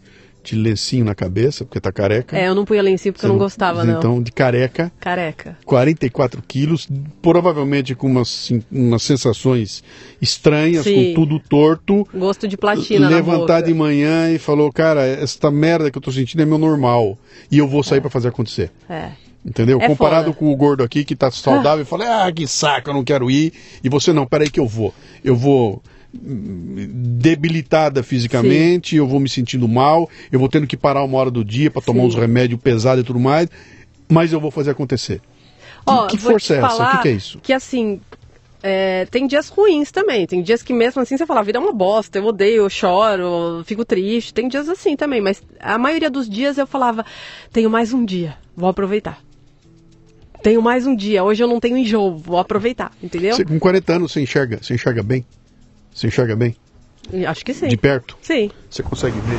de 0.44 0.54
lencinho 0.54 1.04
na 1.06 1.14
cabeça, 1.16 1.64
porque 1.64 1.80
tá 1.80 1.90
careca? 1.90 2.38
É, 2.38 2.46
eu 2.46 2.54
não 2.54 2.64
punha 2.64 2.80
lencinho 2.82 3.12
porque 3.14 3.24
eu 3.26 3.30
não 3.30 3.38
gostava, 3.38 3.82
não. 3.82 3.98
Então, 3.98 4.22
de 4.22 4.30
careca, 4.30 4.92
Careca. 5.00 5.56
44 5.64 6.40
quilos, 6.46 6.86
provavelmente 7.20 7.94
com 7.96 8.06
umas, 8.06 8.28
sim- 8.28 8.62
umas 8.70 9.02
sensações 9.02 9.82
estranhas, 10.20 10.84
Sim. 10.84 11.08
com 11.08 11.14
tudo 11.22 11.40
torto. 11.40 12.06
Gosto 12.14 12.46
de 12.46 12.56
platina 12.58 13.08
levantar 13.08 13.62
de 13.62 13.72
manhã 13.74 14.30
e 14.30 14.38
falou, 14.38 14.70
cara, 14.70 15.04
esta 15.04 15.50
merda 15.50 15.90
que 15.90 15.98
eu 15.98 16.02
tô 16.02 16.12
sentindo 16.12 16.42
é 16.42 16.46
meu 16.46 16.58
normal. 16.58 17.18
E 17.50 17.58
eu 17.58 17.66
vou 17.66 17.82
sair 17.82 18.00
pra 18.02 18.10
fazer 18.10 18.28
acontecer. 18.28 18.70
É. 18.88 19.10
Entendeu? 19.44 19.78
É 19.80 19.86
Comparado 19.86 20.26
foda. 20.26 20.36
com 20.36 20.52
o 20.52 20.56
gordo 20.56 20.82
aqui 20.82 21.04
que 21.04 21.14
tá 21.14 21.30
saudável 21.30 21.82
e 21.82 21.84
fala, 21.86 22.26
ah, 22.26 22.32
que 22.32 22.46
saco, 22.46 22.90
eu 22.90 22.94
não 22.94 23.04
quero 23.04 23.30
ir. 23.30 23.52
E 23.82 23.88
você 23.88 24.12
não, 24.12 24.26
peraí 24.26 24.50
que 24.50 24.58
eu 24.58 24.66
vou. 24.66 24.94
Eu 25.22 25.36
vou 25.36 25.82
hum, 26.14 26.88
debilitada 27.18 28.02
fisicamente, 28.02 28.96
eu 28.96 29.06
vou 29.06 29.20
me 29.20 29.28
sentindo 29.28 29.68
mal, 29.68 30.08
eu 30.32 30.38
vou 30.38 30.48
tendo 30.48 30.66
que 30.66 30.76
parar 30.76 31.04
uma 31.04 31.18
hora 31.18 31.30
do 31.30 31.44
dia 31.44 31.70
pra 31.70 31.82
tomar 31.82 32.00
Sim. 32.00 32.06
uns 32.06 32.14
remédios 32.14 32.58
pesados 32.60 33.04
e 33.04 33.06
tudo 33.06 33.20
mais, 33.20 33.48
mas 34.08 34.32
eu 34.32 34.40
vou 34.40 34.50
fazer 34.50 34.70
acontecer. 34.70 35.20
Ó, 35.86 36.06
que 36.06 36.16
força 36.16 36.54
é 36.54 36.58
essa? 36.58 36.82
O 36.82 36.90
que, 36.92 37.02
que 37.02 37.08
é 37.08 37.12
isso? 37.12 37.38
Que 37.42 37.52
assim, 37.52 38.00
é, 38.66 39.04
tem 39.10 39.26
dias 39.26 39.50
ruins 39.50 39.90
também. 39.92 40.26
Tem 40.26 40.42
dias 40.42 40.62
que 40.62 40.72
mesmo 40.72 41.02
assim 41.02 41.18
você 41.18 41.26
fala, 41.26 41.40
a 41.40 41.42
vida 41.42 41.58
é 41.58 41.60
uma 41.60 41.72
bosta, 41.72 42.18
eu 42.18 42.24
odeio, 42.24 42.62
eu 42.62 42.70
choro, 42.70 43.58
eu 43.58 43.64
fico 43.64 43.84
triste. 43.84 44.32
Tem 44.32 44.48
dias 44.48 44.70
assim 44.70 44.96
também, 44.96 45.20
mas 45.20 45.42
a 45.60 45.76
maioria 45.76 46.10
dos 46.10 46.28
dias 46.30 46.56
eu 46.56 46.66
falava, 46.66 47.04
tenho 47.52 47.68
mais 47.68 47.92
um 47.92 48.02
dia, 48.02 48.38
vou 48.56 48.70
aproveitar. 48.70 49.23
Tenho 50.44 50.60
mais 50.60 50.86
um 50.86 50.94
dia, 50.94 51.24
hoje 51.24 51.42
eu 51.42 51.48
não 51.48 51.58
tenho 51.58 51.74
enjoo, 51.78 52.18
vou 52.18 52.36
aproveitar, 52.38 52.92
entendeu? 53.02 53.34
Você, 53.34 53.46
com 53.46 53.58
40 53.58 53.94
anos 53.94 54.12
você 54.12 54.20
enxerga, 54.20 54.58
você 54.60 54.74
enxerga 54.74 55.02
bem? 55.02 55.24
Você 55.90 56.08
enxerga 56.08 56.36
bem? 56.36 56.54
Acho 57.26 57.42
que 57.42 57.54
sim. 57.54 57.66
De 57.66 57.78
perto? 57.78 58.14
Sim, 58.20 58.50
Você 58.68 58.82
consegue 58.82 59.18
ver? 59.20 59.38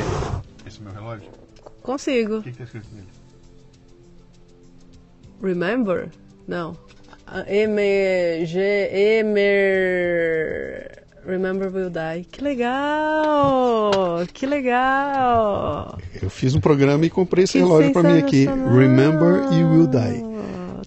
Esse 0.66 0.82
meu 0.82 0.92
relógio? 0.92 1.28
consigo. 1.80 2.38
O 2.38 2.42
que 2.42 2.48
está 2.50 2.64
escrito 2.64 2.88
nele? 2.92 3.06
Remember? 5.40 6.08
Não. 6.48 6.76
M, 7.46 7.76
G, 8.44 8.58
Emer. 9.20 11.04
Remember 11.24 11.68
will 11.72 11.90
die. 11.90 12.24
Que 12.24 12.42
legal! 12.42 14.26
Que 14.32 14.44
legal! 14.44 16.00
Eu 16.20 16.30
fiz 16.30 16.56
um 16.56 16.60
programa 16.60 17.06
e 17.06 17.10
comprei 17.10 17.44
esse 17.44 17.52
Que 17.52 17.58
relógio 17.60 17.92
pra 17.92 18.02
mim 18.02 18.18
aqui. 18.18 18.46
Remember 18.46 19.44
you 19.52 19.68
will 19.68 19.86
die. 19.86 20.36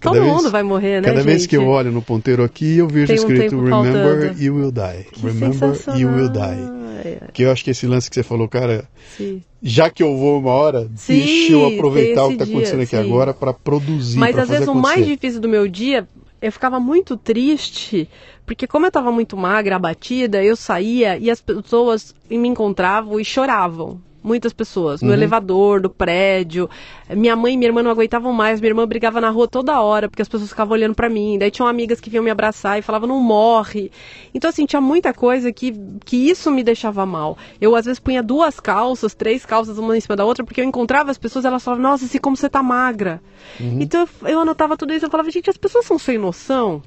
Todo 0.00 0.20
vez- 0.20 0.26
mundo 0.26 0.50
vai 0.50 0.62
morrer, 0.62 1.00
né, 1.00 1.08
Cada 1.08 1.22
vez 1.22 1.42
gente? 1.42 1.48
que 1.50 1.56
eu 1.56 1.66
olho 1.66 1.90
no 1.92 2.00
ponteiro 2.02 2.42
aqui, 2.42 2.78
eu 2.78 2.88
vejo 2.88 3.06
Tem 3.08 3.16
escrito 3.16 3.56
Remember 3.62 3.70
faltando. 3.70 4.42
you 4.42 4.54
will 4.56 4.72
die. 4.72 5.04
Que 5.12 5.26
Remember 5.26 5.76
you 5.96 6.08
will 6.08 6.28
die. 6.28 6.38
sensacional. 6.40 7.30
Que 7.32 7.42
eu 7.44 7.50
acho 7.52 7.64
que 7.64 7.70
esse 7.70 7.86
lance 7.86 8.08
que 8.10 8.14
você 8.14 8.22
falou, 8.22 8.46
cara, 8.48 8.84
Sim. 9.16 9.42
já 9.62 9.88
que 9.88 10.02
eu 10.02 10.16
vou 10.16 10.38
uma 10.38 10.50
hora, 10.50 10.88
Sim, 10.96 11.18
deixa 11.18 11.52
eu 11.52 11.66
aproveitar 11.66 12.24
o 12.26 12.30
que 12.30 12.36
tá 12.36 12.44
dia, 12.44 12.54
acontecendo 12.54 12.80
aqui 12.82 12.90
sim. 12.96 12.96
agora 13.02 13.32
pra 13.32 13.52
produzir, 13.54 14.18
Mas 14.18 14.36
às 14.38 14.48
vezes 14.48 14.66
o 14.66 14.70
acontecer. 14.72 14.94
mais 14.96 15.06
difícil 15.06 15.40
do 15.40 15.48
meu 15.48 15.66
dia, 15.66 16.06
eu 16.42 16.52
ficava 16.52 16.78
muito 16.78 17.16
triste, 17.16 18.06
porque 18.44 18.66
como 18.66 18.84
eu 18.86 18.90
tava 18.90 19.10
muito 19.10 19.34
magra, 19.36 19.76
abatida, 19.76 20.42
eu 20.44 20.54
saía 20.56 21.16
e 21.16 21.30
as 21.30 21.40
pessoas 21.40 22.14
me 22.28 22.48
encontravam 22.48 23.18
e 23.18 23.24
choravam. 23.24 23.98
Muitas 24.22 24.52
pessoas, 24.52 25.00
no 25.00 25.08
Uhum. 25.08 25.14
elevador, 25.14 25.80
do 25.80 25.88
prédio. 25.88 26.68
Minha 27.08 27.34
mãe 27.34 27.54
e 27.54 27.56
minha 27.56 27.68
irmã 27.68 27.82
não 27.82 27.90
aguentavam 27.90 28.32
mais. 28.32 28.60
Minha 28.60 28.70
irmã 28.70 28.86
brigava 28.86 29.18
na 29.20 29.30
rua 29.30 29.48
toda 29.48 29.80
hora, 29.80 30.10
porque 30.10 30.20
as 30.20 30.28
pessoas 30.28 30.50
ficavam 30.50 30.74
olhando 30.74 30.94
pra 30.94 31.08
mim. 31.08 31.38
Daí 31.38 31.50
tinham 31.50 31.66
amigas 31.66 32.00
que 32.00 32.10
vinham 32.10 32.22
me 32.22 32.30
abraçar 32.30 32.78
e 32.78 32.82
falavam, 32.82 33.08
não 33.08 33.18
morre. 33.18 33.90
Então, 34.34 34.50
assim, 34.50 34.66
tinha 34.66 34.80
muita 34.80 35.14
coisa 35.14 35.50
que, 35.50 35.72
que 36.04 36.16
isso 36.28 36.50
me 36.50 36.62
deixava 36.62 37.06
mal. 37.06 37.38
Eu, 37.60 37.74
às 37.74 37.86
vezes, 37.86 37.98
punha 37.98 38.22
duas 38.22 38.60
calças, 38.60 39.14
três 39.14 39.46
calças, 39.46 39.78
uma 39.78 39.96
em 39.96 40.00
cima 40.00 40.16
da 40.16 40.24
outra, 40.24 40.44
porque 40.44 40.60
eu 40.60 40.64
encontrava 40.64 41.10
as 41.10 41.16
pessoas 41.18 41.44
elas 41.46 41.64
falavam, 41.64 41.82
nossa, 41.82 42.04
assim, 42.04 42.18
como 42.18 42.36
você 42.36 42.48
tá 42.48 42.62
magra. 42.62 43.22
Então, 43.58 44.06
eu, 44.22 44.28
eu 44.28 44.40
anotava 44.40 44.76
tudo 44.76 44.92
isso, 44.92 45.06
eu 45.06 45.10
falava, 45.10 45.30
gente, 45.30 45.48
as 45.48 45.56
pessoas 45.56 45.86
são 45.86 45.98
sem 45.98 46.18
noção. 46.18 46.82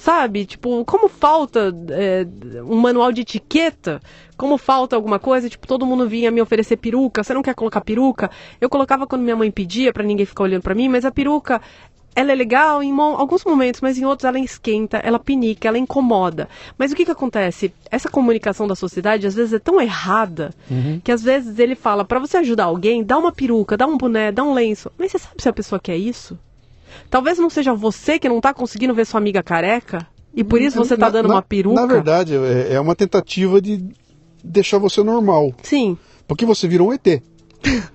Sabe? 0.00 0.46
Tipo, 0.46 0.84
como 0.84 1.08
falta 1.08 1.74
é, 1.90 2.24
um 2.62 2.76
manual 2.76 3.10
de 3.10 3.22
etiqueta, 3.22 4.00
como 4.36 4.56
falta 4.56 4.94
alguma 4.94 5.18
coisa, 5.18 5.48
tipo, 5.48 5.66
todo 5.66 5.84
mundo 5.84 6.08
vinha 6.08 6.30
me 6.30 6.40
oferecer 6.40 6.76
peruca, 6.76 7.24
você 7.24 7.34
não 7.34 7.42
quer 7.42 7.54
colocar 7.54 7.80
peruca? 7.80 8.30
Eu 8.60 8.68
colocava 8.68 9.08
quando 9.08 9.22
minha 9.22 9.34
mãe 9.34 9.50
pedia, 9.50 9.92
pra 9.92 10.04
ninguém 10.04 10.24
ficar 10.24 10.44
olhando 10.44 10.62
pra 10.62 10.74
mim, 10.74 10.88
mas 10.88 11.04
a 11.04 11.10
peruca, 11.10 11.60
ela 12.14 12.30
é 12.30 12.34
legal 12.34 12.80
em 12.80 12.92
alguns 12.96 13.44
momentos, 13.44 13.80
mas 13.80 13.98
em 13.98 14.04
outros 14.04 14.24
ela 14.24 14.38
esquenta, 14.38 14.98
ela 14.98 15.18
pinica, 15.18 15.66
ela 15.66 15.78
incomoda. 15.78 16.48
Mas 16.78 16.92
o 16.92 16.94
que 16.94 17.04
que 17.04 17.10
acontece? 17.10 17.74
Essa 17.90 18.08
comunicação 18.08 18.68
da 18.68 18.76
sociedade 18.76 19.26
às 19.26 19.34
vezes 19.34 19.52
é 19.52 19.58
tão 19.58 19.80
errada, 19.80 20.54
que 21.02 21.10
às 21.10 21.24
vezes 21.24 21.58
ele 21.58 21.74
fala, 21.74 22.04
pra 22.04 22.20
você 22.20 22.36
ajudar 22.36 22.64
alguém, 22.64 23.02
dá 23.02 23.18
uma 23.18 23.32
peruca, 23.32 23.76
dá 23.76 23.86
um 23.86 23.98
boné, 23.98 24.30
dá 24.30 24.44
um 24.44 24.54
lenço. 24.54 24.92
Mas 24.96 25.10
você 25.10 25.18
sabe 25.18 25.42
se 25.42 25.48
a 25.48 25.52
pessoa 25.52 25.80
quer 25.80 25.96
isso? 25.96 26.38
Talvez 27.10 27.38
não 27.38 27.50
seja 27.50 27.74
você 27.74 28.18
que 28.18 28.28
não 28.28 28.40
tá 28.40 28.52
conseguindo 28.54 28.94
ver 28.94 29.04
sua 29.06 29.18
amiga 29.18 29.42
careca 29.42 30.06
e 30.34 30.44
por 30.44 30.60
isso 30.60 30.76
você 30.76 30.96
tá 30.96 31.06
Na- 31.06 31.10
dando 31.10 31.28
na- 31.28 31.34
uma 31.36 31.42
peruca. 31.42 31.80
Na 31.80 31.86
verdade, 31.86 32.34
é, 32.36 32.74
é 32.74 32.80
uma 32.80 32.94
tentativa 32.94 33.60
de 33.60 33.84
deixar 34.42 34.78
você 34.78 35.02
normal. 35.02 35.52
Sim, 35.62 35.96
Porque 36.26 36.44
você 36.44 36.68
virou 36.68 36.88
um 36.88 36.92
ET. 36.92 37.22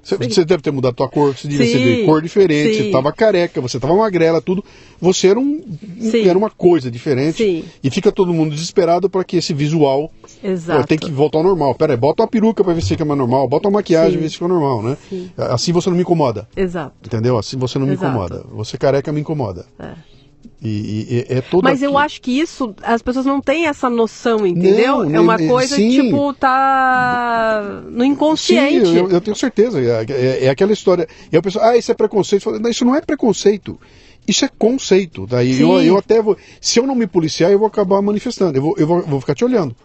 Você, 0.03 0.17
você 0.17 0.43
deve 0.45 0.61
ter 0.61 0.71
mudado 0.71 0.91
a 0.91 0.95
tua 0.95 1.09
cor, 1.09 1.35
você 1.35 1.47
devia 1.47 1.65
Sim, 1.65 1.71
ser 1.71 1.79
de 2.01 2.05
cor 2.05 2.21
diferente, 2.21 2.75
sim. 2.75 2.83
você 2.83 2.91
tava 2.91 3.11
careca, 3.13 3.61
você 3.61 3.79
tava 3.79 3.95
magrela, 3.95 4.41
tudo. 4.41 4.63
Você 4.99 5.27
era, 5.27 5.39
um, 5.39 5.61
Sim. 5.99 6.27
era 6.27 6.37
uma 6.37 6.49
coisa 6.49 6.91
diferente. 6.91 7.37
Sim. 7.37 7.65
E 7.83 7.89
fica 7.89 8.11
todo 8.11 8.33
mundo 8.33 8.53
desesperado 8.53 9.09
para 9.09 9.23
que 9.23 9.37
esse 9.37 9.53
visual 9.53 10.11
exato. 10.43 10.81
pô, 10.81 10.87
tem 10.87 10.97
que 10.97 11.11
voltar 11.11 11.37
ao 11.39 11.43
normal. 11.43 11.73
Pera 11.75 11.93
aí, 11.93 11.97
bota 11.97 12.23
uma 12.23 12.27
peruca 12.27 12.63
para 12.63 12.73
ver 12.73 12.81
se 12.81 12.89
fica 12.89 13.05
mais 13.05 13.17
normal, 13.17 13.47
bota 13.47 13.67
uma 13.67 13.79
maquiagem 13.79 14.13
pra 14.13 14.21
ver 14.21 14.29
se 14.29 14.35
fica 14.35 14.47
normal, 14.47 14.83
né? 14.83 14.97
Sim. 15.09 15.29
Assim 15.37 15.71
você 15.71 15.89
não 15.89 15.95
me 15.95 16.03
incomoda. 16.03 16.47
Exato. 16.55 16.93
Entendeu? 17.05 17.37
Assim 17.37 17.57
você 17.57 17.79
não 17.79 17.87
me 17.87 17.93
Exato. 17.93 18.07
incomoda. 18.07 18.45
Você 18.53 18.77
careca 18.77 19.11
me 19.11 19.21
incomoda. 19.21 19.65
É. 19.79 19.93
E, 20.65 21.25
e- 21.29 21.33
é 21.37 21.41
todo 21.41 21.61
Mas 21.63 21.81
eu 21.81 21.97
aqui- 21.97 22.05
acho 22.05 22.21
que 22.21 22.39
isso, 22.39 22.73
as 22.81 23.01
pessoas 23.01 23.25
não 23.25 23.41
têm 23.41 23.65
essa 23.67 23.89
noção, 23.89 24.47
entendeu? 24.47 25.03
Não, 25.03 25.15
é 25.15 25.19
uma 25.19 25.37
coisa, 25.37 25.75
sim. 25.75 25.89
tipo, 25.89 26.33
tá 26.33 27.81
no 27.89 28.01
Sim, 28.03 28.07
inconsciente. 28.11 28.95
eu, 28.95 29.09
eu 29.09 29.19
tenho 29.21 29.35
certeza. 29.35 29.79
É, 29.81 30.05
é- 30.09 30.45
é 30.45 30.49
aquela 30.49 30.71
história. 30.71 31.07
E 31.31 31.35
a 31.37 31.41
pessoa, 31.41 31.65
ah, 31.69 31.77
isso 31.77 31.91
é 31.91 31.93
preconceito. 31.95 32.41
Eu 32.41 32.51
falo, 32.51 32.59
Não, 32.63 32.69
isso 32.69 32.85
não 32.85 32.95
é 32.95 33.01
preconceito. 33.01 33.77
Isso 34.25 34.45
é 34.45 34.49
conceito. 34.57 35.27
Daí 35.27 35.59
eu, 35.59 35.79
Sim. 35.79 35.85
eu 35.85 35.97
até 35.97 36.21
vou. 36.21 36.37
Se 36.61 36.79
eu 36.79 36.87
não 36.87 36.95
me 36.95 37.07
policiar, 37.07 37.51
eu 37.51 37.59
vou 37.59 37.67
acabar 37.67 38.01
manifestando. 38.01 38.57
Eu 38.57 38.61
vou, 38.61 38.75
eu 38.77 38.87
vou, 38.87 39.01
vou 39.01 39.19
ficar 39.19 39.35
te 39.35 39.43
olhando. 39.43 39.75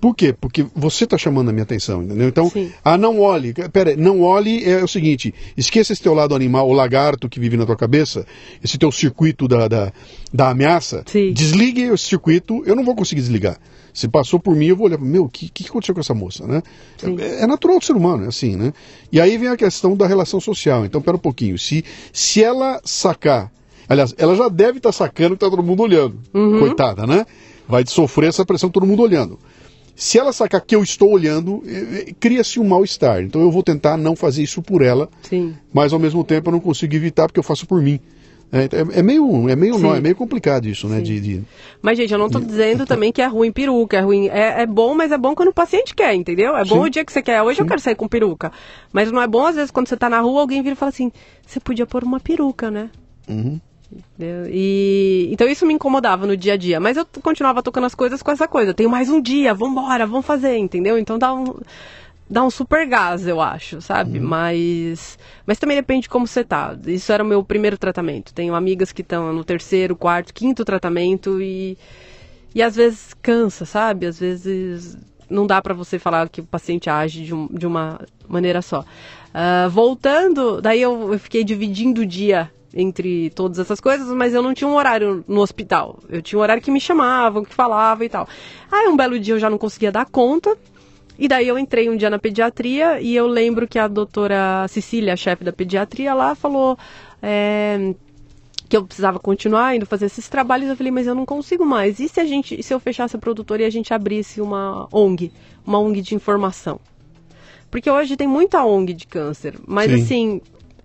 Por 0.00 0.14
quê? 0.14 0.32
Porque 0.32 0.64
você 0.74 1.04
está 1.04 1.18
chamando 1.18 1.48
a 1.48 1.52
minha 1.52 1.64
atenção, 1.64 2.02
entendeu? 2.02 2.28
Então, 2.28 2.48
Sim. 2.48 2.70
ah, 2.84 2.96
não 2.96 3.20
olhe. 3.20 3.52
Pera, 3.72 3.90
aí, 3.90 3.96
não 3.96 4.22
olhe 4.22 4.64
é 4.64 4.82
o 4.82 4.88
seguinte: 4.88 5.34
esqueça 5.56 5.92
esse 5.92 6.02
teu 6.02 6.14
lado 6.14 6.34
animal, 6.34 6.68
o 6.68 6.72
lagarto 6.72 7.28
que 7.28 7.40
vive 7.40 7.56
na 7.56 7.66
tua 7.66 7.76
cabeça, 7.76 8.24
esse 8.62 8.78
teu 8.78 8.92
circuito 8.92 9.48
da, 9.48 9.66
da, 9.66 9.92
da 10.32 10.50
ameaça. 10.50 11.02
Sim. 11.06 11.32
Desligue 11.32 11.82
esse 11.82 12.04
circuito, 12.04 12.62
eu 12.64 12.76
não 12.76 12.84
vou 12.84 12.94
conseguir 12.94 13.20
desligar. 13.22 13.58
Se 13.92 14.06
passou 14.06 14.38
por 14.38 14.54
mim, 14.54 14.66
eu 14.66 14.76
vou 14.76 14.86
olhar, 14.86 14.98
meu, 14.98 15.24
o 15.24 15.28
que, 15.28 15.48
que 15.48 15.68
aconteceu 15.68 15.92
com 15.92 16.00
essa 16.00 16.14
moça, 16.14 16.46
né? 16.46 16.62
É, 17.02 17.42
é 17.42 17.46
natural 17.48 17.80
do 17.80 17.84
ser 17.84 17.94
humano, 17.94 18.24
é 18.24 18.28
assim, 18.28 18.54
né? 18.54 18.72
E 19.10 19.20
aí 19.20 19.36
vem 19.36 19.48
a 19.48 19.56
questão 19.56 19.96
da 19.96 20.06
relação 20.06 20.40
social. 20.40 20.84
Então, 20.84 21.02
pera 21.02 21.16
um 21.16 21.20
pouquinho. 21.20 21.58
Se, 21.58 21.84
se 22.12 22.40
ela 22.44 22.80
sacar, 22.84 23.50
aliás, 23.88 24.14
ela 24.16 24.36
já 24.36 24.48
deve 24.48 24.78
estar 24.78 24.92
sacando 24.92 25.34
que 25.34 25.40
tá 25.40 25.50
todo 25.50 25.64
mundo 25.64 25.82
olhando. 25.82 26.20
Coitada, 26.60 27.04
né? 27.08 27.26
Vai 27.66 27.84
sofrer 27.86 28.28
essa 28.28 28.44
pressão 28.44 28.70
todo 28.70 28.86
mundo 28.86 29.02
olhando. 29.02 29.36
Se 30.00 30.16
ela 30.16 30.32
sacar 30.32 30.60
que 30.60 30.76
eu 30.76 30.82
estou 30.84 31.10
olhando, 31.10 31.60
eh, 31.66 32.04
eh, 32.10 32.14
cria-se 32.20 32.60
um 32.60 32.64
mal-estar. 32.64 33.20
Então 33.20 33.40
eu 33.42 33.50
vou 33.50 33.64
tentar 33.64 33.96
não 33.96 34.14
fazer 34.14 34.44
isso 34.44 34.62
por 34.62 34.80
ela, 34.80 35.08
Sim. 35.22 35.56
mas 35.74 35.92
ao 35.92 35.98
mesmo 35.98 36.22
tempo 36.22 36.48
eu 36.48 36.52
não 36.52 36.60
consigo 36.60 36.94
evitar 36.94 37.26
porque 37.26 37.40
eu 37.40 37.42
faço 37.42 37.66
por 37.66 37.82
mim. 37.82 37.98
É, 38.52 38.60
é- 38.64 39.00
é 39.00 39.02
meio, 39.02 39.48
é 39.48 39.56
meio, 39.56 39.74
Sim. 39.74 39.82
nó, 39.82 39.96
é 39.96 40.00
meio 40.00 40.14
complicado 40.14 40.66
isso, 40.68 40.86
né? 40.86 40.98
Sim. 40.98 41.02
De, 41.02 41.20
de- 41.20 41.42
Mas, 41.82 41.98
gente, 41.98 42.12
eu 42.12 42.18
não 42.18 42.30
tô 42.30 42.38
dizendo 42.38 42.86
também 42.86 43.12
que 43.12 43.20
é 43.20 43.26
ruim 43.26 43.50
peruca, 43.50 43.96
é 43.96 44.00
ruim. 44.00 44.28
É, 44.28 44.62
é 44.62 44.66
bom, 44.66 44.94
mas 44.94 45.10
é 45.10 45.18
bom 45.18 45.34
quando 45.34 45.48
o 45.48 45.52
paciente 45.52 45.94
quer, 45.96 46.14
entendeu? 46.14 46.56
É 46.56 46.64
bom 46.64 46.76
Sim. 46.82 46.86
o 46.86 46.88
dia 46.88 47.04
que 47.04 47.12
você 47.12 47.20
quer. 47.20 47.42
Hoje 47.42 47.60
eu 47.60 47.66
quero 47.66 47.80
sair 47.80 47.96
com 47.96 48.06
peruca. 48.06 48.52
Mas 48.92 49.10
não 49.10 49.20
é 49.20 49.26
bom, 49.26 49.44
às 49.44 49.56
vezes, 49.56 49.72
quando 49.72 49.88
você 49.88 49.96
tá 49.96 50.08
na 50.08 50.20
rua, 50.20 50.40
alguém 50.42 50.62
vira 50.62 50.74
e 50.74 50.76
fala 50.78 50.90
assim: 50.90 51.10
você 51.44 51.58
podia 51.58 51.84
pôr 51.86 52.04
uma 52.04 52.20
peruca, 52.20 52.70
né? 52.70 52.88
Uhum. 53.28 53.60
Entendeu? 53.90 54.46
E 54.50 55.28
então 55.32 55.48
isso 55.48 55.64
me 55.64 55.72
incomodava 55.72 56.26
no 56.26 56.36
dia 56.36 56.52
a 56.54 56.56
dia, 56.56 56.78
mas 56.78 56.96
eu 56.96 57.06
continuava 57.22 57.62
tocando 57.62 57.84
as 57.86 57.94
coisas 57.94 58.22
com 58.22 58.30
essa 58.30 58.46
coisa. 58.46 58.74
Tenho 58.74 58.90
mais 58.90 59.08
um 59.08 59.20
dia, 59.20 59.54
vambora, 59.54 60.06
vamos 60.06 60.26
fazer, 60.26 60.56
entendeu? 60.58 60.98
Então 60.98 61.18
dá 61.18 61.32
um 61.32 61.54
dá 62.30 62.44
um 62.44 62.50
super 62.50 62.86
gás, 62.86 63.26
eu 63.26 63.40
acho, 63.40 63.80
sabe? 63.80 64.20
Mas 64.20 65.18
mas 65.46 65.58
também 65.58 65.76
depende 65.78 66.02
de 66.02 66.08
como 66.10 66.26
você 66.26 66.44
tá. 66.44 66.76
Isso 66.86 67.10
era 67.10 67.24
o 67.24 67.26
meu 67.26 67.42
primeiro 67.42 67.78
tratamento. 67.78 68.34
Tenho 68.34 68.54
amigas 68.54 68.92
que 68.92 69.00
estão 69.00 69.32
no 69.32 69.42
terceiro, 69.42 69.96
quarto, 69.96 70.34
quinto 70.34 70.64
tratamento 70.66 71.40
e 71.40 71.78
e 72.54 72.62
às 72.62 72.76
vezes 72.76 73.14
cansa, 73.22 73.64
sabe? 73.64 74.04
Às 74.06 74.18
vezes 74.18 74.98
não 75.30 75.46
dá 75.46 75.62
pra 75.62 75.72
você 75.72 75.98
falar 75.98 76.28
que 76.28 76.40
o 76.42 76.44
paciente 76.44 76.90
age 76.90 77.24
de, 77.24 77.34
um- 77.34 77.46
de 77.50 77.66
uma 77.66 78.00
maneira 78.28 78.60
só. 78.60 78.84
Ah, 79.32 79.68
voltando, 79.70 80.60
daí 80.60 80.80
eu, 80.82 81.12
eu 81.14 81.18
fiquei 81.18 81.42
dividindo 81.44 82.02
o 82.02 82.06
dia 82.06 82.50
entre 82.80 83.30
todas 83.30 83.58
essas 83.58 83.80
coisas, 83.80 84.06
mas 84.08 84.32
eu 84.32 84.40
não 84.40 84.54
tinha 84.54 84.68
um 84.68 84.74
horário 84.74 85.24
no 85.26 85.40
hospital. 85.40 85.98
Eu 86.08 86.22
tinha 86.22 86.38
um 86.38 86.42
horário 86.42 86.62
que 86.62 86.70
me 86.70 86.80
chamavam, 86.80 87.44
que 87.44 87.52
falavam 87.52 88.06
e 88.06 88.08
tal. 88.08 88.28
Aí 88.70 88.86
um 88.86 88.96
belo 88.96 89.18
dia 89.18 89.34
eu 89.34 89.38
já 89.40 89.50
não 89.50 89.58
conseguia 89.58 89.90
dar 89.90 90.06
conta. 90.06 90.56
E 91.18 91.26
daí 91.26 91.48
eu 91.48 91.58
entrei 91.58 91.90
um 91.90 91.96
dia 91.96 92.08
na 92.08 92.18
pediatria 92.20 93.00
e 93.00 93.16
eu 93.16 93.26
lembro 93.26 93.66
que 93.66 93.76
a 93.76 93.88
doutora 93.88 94.68
Cecília, 94.68 95.14
a 95.14 95.16
chefe 95.16 95.42
da 95.42 95.52
pediatria 95.52 96.14
lá, 96.14 96.36
falou. 96.36 96.78
é, 97.20 97.92
que 98.68 98.76
eu 98.76 98.84
precisava 98.84 99.18
continuar 99.18 99.74
indo 99.74 99.86
fazer 99.86 100.06
esses 100.06 100.28
trabalhos, 100.28 100.68
eu 100.68 100.76
falei, 100.76 100.92
mas 100.92 101.06
eu 101.06 101.14
não 101.14 101.24
consigo 101.24 101.64
mais. 101.64 101.98
E 101.98 102.08
se 102.08 102.20
a 102.20 102.24
gente, 102.26 102.62
se 102.62 102.74
eu 102.74 102.78
fechasse 102.78 103.16
a 103.16 103.18
produtora 103.18 103.62
e 103.62 103.64
a 103.64 103.70
gente 103.70 103.94
abrisse 103.94 104.42
uma 104.42 104.86
ONG, 104.92 105.32
uma 105.66 105.78
ONG 105.78 106.02
de 106.02 106.14
informação? 106.14 106.78
Porque 107.70 107.90
hoje 107.90 108.16
tem 108.16 108.26
muita 108.26 108.64
ONG 108.64 108.92
de 108.92 109.06
câncer, 109.06 109.54
mas 109.66 109.90
Sim. 109.90 110.02
assim, 110.02 110.40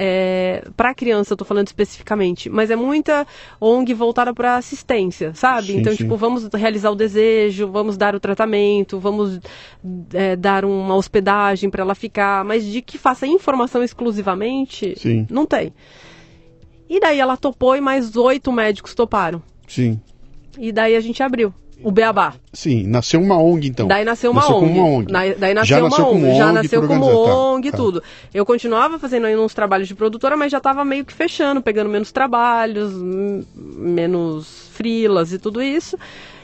é, 0.06 0.66
para 0.76 0.94
criança 0.94 1.32
eu 1.32 1.38
tô 1.38 1.46
falando 1.46 1.68
especificamente, 1.68 2.50
mas 2.50 2.70
é 2.70 2.76
muita 2.76 3.26
ONG 3.62 3.94
voltada 3.94 4.34
para 4.34 4.58
assistência, 4.58 5.34
sabe? 5.34 5.68
Sim, 5.68 5.78
então, 5.78 5.94
sim. 5.94 6.00
tipo, 6.00 6.18
vamos 6.18 6.46
realizar 6.54 6.92
o 6.92 6.96
desejo, 6.96 7.72
vamos 7.72 7.96
dar 7.96 8.14
o 8.14 8.20
tratamento, 8.20 9.00
vamos 9.00 9.40
é, 10.14 10.36
dar 10.36 10.66
uma 10.66 10.94
hospedagem 10.94 11.70
para 11.70 11.84
ela 11.84 11.96
ficar, 11.96 12.44
mas 12.44 12.66
de 12.66 12.82
que 12.82 12.98
faça 12.98 13.26
informação 13.26 13.82
exclusivamente, 13.82 14.94
Sim. 15.00 15.26
não 15.30 15.46
tem. 15.46 15.74
E 16.90 17.00
daí 17.00 17.20
ela 17.20 17.38
topou 17.38 17.74
e 17.74 17.80
mais 17.80 18.18
oito 18.18 18.52
médicos 18.52 18.94
toparam. 18.94 19.42
Sim. 19.70 20.02
E 20.60 20.74
daí 20.74 20.98
a 20.98 21.00
gente 21.00 21.24
abriu 21.24 21.54
o 21.82 21.92
Beabá. 21.92 22.34
Sim, 22.52 22.86
nasceu 22.88 23.22
uma 23.22 23.38
ONG 23.38 23.68
então. 23.68 23.88
Daí 23.88 24.06
nasceu 24.06 24.32
uma 24.32 24.42
Nasceu 24.42 24.56
ONG. 24.58 24.68
como 24.68 24.80
uma 24.88 24.98
ONG. 25.00 25.12
Na- 25.12 25.20
daí 25.38 25.54
nasceu 25.54 25.66
Já 25.78 25.82
uma 25.84 25.90
nasceu 25.90 26.06
ONG. 26.06 26.14
como 26.22 26.36
já 26.38 26.46
ONG, 26.46 26.54
nasceu 26.54 26.82
tudo 26.82 26.88
como. 26.94 27.06
Tá, 27.26 27.36
ONG 27.38 27.68
e 27.68 27.72
tá. 27.72 27.78
tudo. 27.78 28.04
Eu 28.34 28.46
continuava 28.46 29.00
fazendo 29.00 29.26
aí 29.26 29.38
uns 29.38 29.54
trabalhos 29.54 29.88
de 29.88 29.96
produtora, 29.96 30.38
mas 30.38 30.52
já 30.52 30.60
estava 30.60 30.84
meio 30.86 31.04
que 31.06 31.14
fechando, 31.14 31.62
pegando 31.62 31.90
menos 31.90 32.12
trabalhos, 32.12 32.94
menos 32.96 34.70
frilas 34.72 35.34
e 35.34 35.40
tudo 35.40 35.62
isso. 35.62 35.98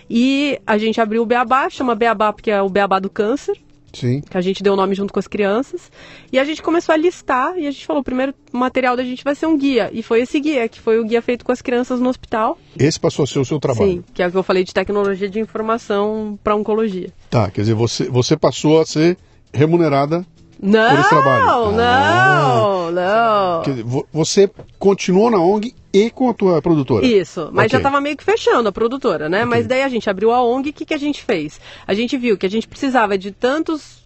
E 0.10 0.60
a 0.66 0.78
gente 0.78 1.00
abriu 1.00 1.22
o 1.22 1.26
Beabá, 1.26 1.70
chama 1.70 1.94
Beabá 1.96 2.34
porque 2.34 2.50
é 2.52 2.62
o 2.62 2.70
Beabá 2.70 3.00
do 3.00 3.10
câncer, 3.10 3.56
Sim. 3.94 4.22
que 4.22 4.38
a 4.38 4.42
gente 4.42 4.62
deu 4.62 4.74
o 4.74 4.76
nome 4.76 4.96
junto 4.96 5.14
com 5.14 5.20
as 5.20 5.28
crianças. 5.28 5.92
E 6.32 6.40
a 6.40 6.44
gente 6.44 6.62
começou 6.62 6.94
a 6.94 6.98
listar 6.98 7.58
e 7.58 7.68
a 7.68 7.72
gente 7.72 7.86
falou, 7.86 8.02
o 8.02 8.04
primeiro 8.04 8.34
material 8.52 8.96
da 8.96 9.04
gente 9.04 9.24
vai 9.24 9.36
ser 9.36 9.46
um 9.46 9.58
guia. 9.58 9.90
E 9.94 10.02
foi 10.02 10.22
esse 10.22 10.40
guia, 10.40 10.68
que 10.68 10.80
foi 10.80 11.00
o 11.00 11.06
guia 11.06 11.22
feito 11.22 11.44
com 11.46 11.52
as 11.52 11.62
crianças 11.62 12.00
no 12.00 12.10
hospital. 12.10 12.58
Esse 12.78 13.00
passou 13.00 13.24
a 13.24 13.28
ser 13.28 13.40
o 13.40 13.46
seu 13.46 13.60
trabalho. 13.60 13.92
Sim, 13.92 14.04
que 14.14 14.22
é 14.22 14.28
o 14.28 14.32
que 14.32 14.38
eu 14.38 14.44
falei 14.44 14.64
de 14.64 14.74
tecnologia 14.74 15.30
de 15.30 15.40
informação 15.40 16.38
para 16.44 16.56
oncologia. 16.56 17.12
Tá, 17.30 17.50
quer 17.50 17.62
dizer, 17.62 17.74
você, 17.74 18.10
você 18.10 18.38
passou 18.38 18.80
a 18.80 18.86
ser 18.86 19.18
remunerada. 19.54 20.26
Não, 20.62 20.99
esse 20.99 21.10
trabalho. 21.10 21.72
não, 21.72 22.91
não. 22.91 23.62
Dizer, 23.64 23.84
vo- 23.84 24.05
você 24.12 24.49
continuou 24.78 25.32
na 25.32 25.38
ONG 25.39 25.74
e 25.93 26.10
com 26.10 26.30
a 26.30 26.34
tua 26.34 26.62
produtora. 26.62 27.05
Isso, 27.05 27.49
mas 27.53 27.66
Ok. 27.68 27.70
já 27.70 27.78
estava 27.78 28.01
meio 28.01 28.18
que 28.18 28.24
fechando 28.24 28.68
a 28.68 28.72
produtora, 28.72 29.30
né? 29.30 29.45
Mas 29.45 29.66
daí 29.66 29.84
a 29.84 29.89
gente 29.89 30.10
abriu 30.10 30.32
a 30.32 30.43
ONG, 30.43 30.70
o 30.70 30.74
que, 30.74 30.86
que 30.86 30.93
a 30.93 30.97
gente 30.99 31.24
fez? 31.24 31.60
A 31.88 31.93
gente 31.93 32.18
viu 32.18 32.38
que 32.38 32.45
a 32.45 32.49
gente 32.49 32.68
precisava 32.68 33.18
de 33.18 33.32
tantos 33.32 33.99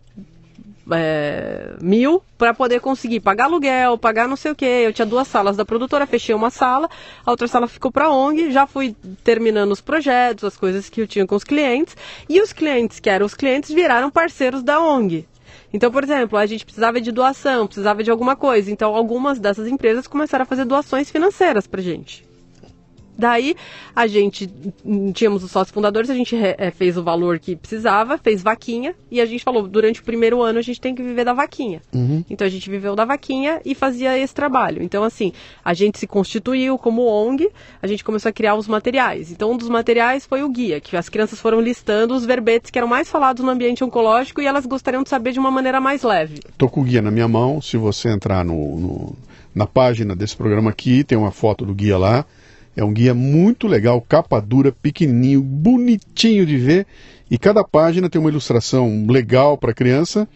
é, 0.92 1.76
mil 1.82 2.22
para 2.38 2.54
poder 2.54 2.82
conseguir 2.82 3.20
pagar 3.22 3.46
aluguel, 3.46 3.98
pagar 3.98 4.28
não 4.28 4.36
sei 4.36 4.52
o 4.52 4.56
que. 4.56 4.66
Eu 4.66 4.94
tinha 4.94 5.06
duas 5.06 5.28
salas 5.28 5.56
da 5.58 5.66
produtora, 5.66 6.06
fechei 6.06 6.36
uma 6.36 6.50
sala, 6.50 6.90
a 7.26 7.32
outra 7.32 7.48
sala 7.48 7.68
ficou 7.68 7.92
para 7.92 8.12
ONG, 8.12 8.52
já 8.52 8.68
fui 8.68 8.96
terminando 9.24 9.72
os 9.72 9.82
projetos, 9.82 10.44
as 10.44 10.58
coisas 10.58 10.90
que 10.90 11.02
eu 11.02 11.08
tinha 11.08 11.26
com 11.26 11.36
os 11.36 11.44
clientes, 11.44 11.96
e 12.30 12.42
os 12.42 12.52
clientes 12.54 13.00
que 13.00 13.10
eram 13.10 13.26
os 13.26 13.34
clientes 13.34 13.72
viraram 13.74 14.12
parceiros 14.12 14.62
da 14.62 14.80
ONG. 14.82 15.26
Então, 15.74 15.92
por 15.92 16.04
exemplo, 16.04 16.38
a 16.38 16.46
gente 16.46 16.64
precisava 16.64 17.02
de 17.02 17.12
doação, 17.12 17.66
precisava 17.66 18.04
de 18.04 18.12
alguma 18.12 18.36
coisa. 18.36 18.72
Então, 18.72 18.96
algumas 18.96 19.40
dessas 19.40 19.68
empresas 19.68 20.06
começaram 20.06 20.44
a 20.44 20.46
fazer 20.46 20.66
doações 20.66 21.10
financeiras 21.10 21.66
pra 21.66 21.82
gente. 21.82 22.24
Daí, 23.18 23.56
a 23.96 24.08
gente, 24.08 24.50
hum, 24.84 25.12
tínhamos 25.12 25.44
os 25.44 25.52
sócios 25.52 25.74
fundadores, 25.74 26.10
a 26.10 26.16
gente 26.16 26.36
eh, 26.36 26.72
fez 26.72 26.98
o 26.98 27.04
valor 27.04 27.38
que 27.40 27.56
precisava, 27.56 28.18
fez 28.18 28.42
vaquinha, 28.42 28.96
e 29.12 29.22
a 29.22 29.26
gente 29.26 29.44
falou, 29.44 29.68
durante 29.68 30.02
o 30.02 30.04
primeiro 30.04 30.42
ano 30.42 30.60
a 30.60 30.62
gente 30.62 30.82
tem 30.82 30.96
que 30.96 31.04
viver 31.04 31.24
da 31.24 31.34
vaquinha. 31.34 31.82
Então, 32.30 32.46
a 32.46 32.50
gente 32.50 32.70
viveu 32.70 32.96
da 32.96 33.06
vaquinha 33.06 33.62
e 33.64 33.76
fazia 33.76 34.18
esse 34.18 34.34
trabalho. 34.34 34.82
Então, 34.82 35.04
assim, 35.04 35.32
a 35.64 35.74
gente 35.74 36.00
se 36.00 36.08
constituiu 36.08 36.78
como 36.78 37.04
ONG, 37.06 37.50
a 37.82 37.88
gente 37.88 38.04
começou 38.04 38.30
a 38.30 38.34
criar 38.34 38.56
os 38.56 38.68
materiais. 38.68 39.32
Então, 39.32 39.52
um 39.52 39.58
dos 39.58 39.70
materiais 39.70 40.26
foi 40.26 40.42
o 40.44 40.50
guia, 40.50 40.80
que 40.82 40.98
as 40.98 41.08
crianças 41.10 41.40
foram 41.40 41.62
listando 41.62 42.16
os 42.16 42.26
verbetes 42.26 42.72
que 42.72 42.78
eram 42.80 42.88
mais 42.88 43.10
falados 43.10 43.44
no 43.44 43.52
ambiente 43.52 43.84
oncológico 43.84 44.42
e 44.42 44.46
elas 44.48 44.66
gostariam 44.66 45.04
de 45.04 45.10
saber 45.10 45.32
de 45.34 45.40
uma 45.40 45.52
maneira 45.52 45.80
mais 45.80 46.02
leve. 46.04 46.40
Tô 46.58 46.68
com 46.68 46.82
o 46.82 46.84
guia 46.84 47.02
na 47.02 47.12
minha 47.12 47.28
mão. 47.28 47.62
Se 47.62 47.78
você 47.78 48.10
entrar 48.10 48.44
no, 48.44 48.80
no- 48.80 49.16
na 49.54 49.68
página 49.68 50.16
desse 50.16 50.36
programa 50.36 50.72
aqui, 50.72 51.04
tem 51.04 51.16
uma 51.18 51.32
foto 51.32 51.64
do 51.66 51.76
guia 51.76 51.98
lá. 51.98 52.26
É 52.76 52.84
um 52.84 52.92
guia 52.94 53.14
muito 53.14 53.68
legal, 53.68 54.02
capa 54.02 54.40
dura, 54.40 54.72
pequenininho, 54.72 55.42
bonitinho 55.42 56.46
de 56.46 56.58
ver. 56.58 56.88
E 57.30 57.38
cada 57.38 57.64
página 57.64 58.10
tem 58.10 58.20
uma 58.20 58.30
ilustração 58.30 59.06
legal 59.08 59.58
para 59.58 59.74
criança 59.74 60.28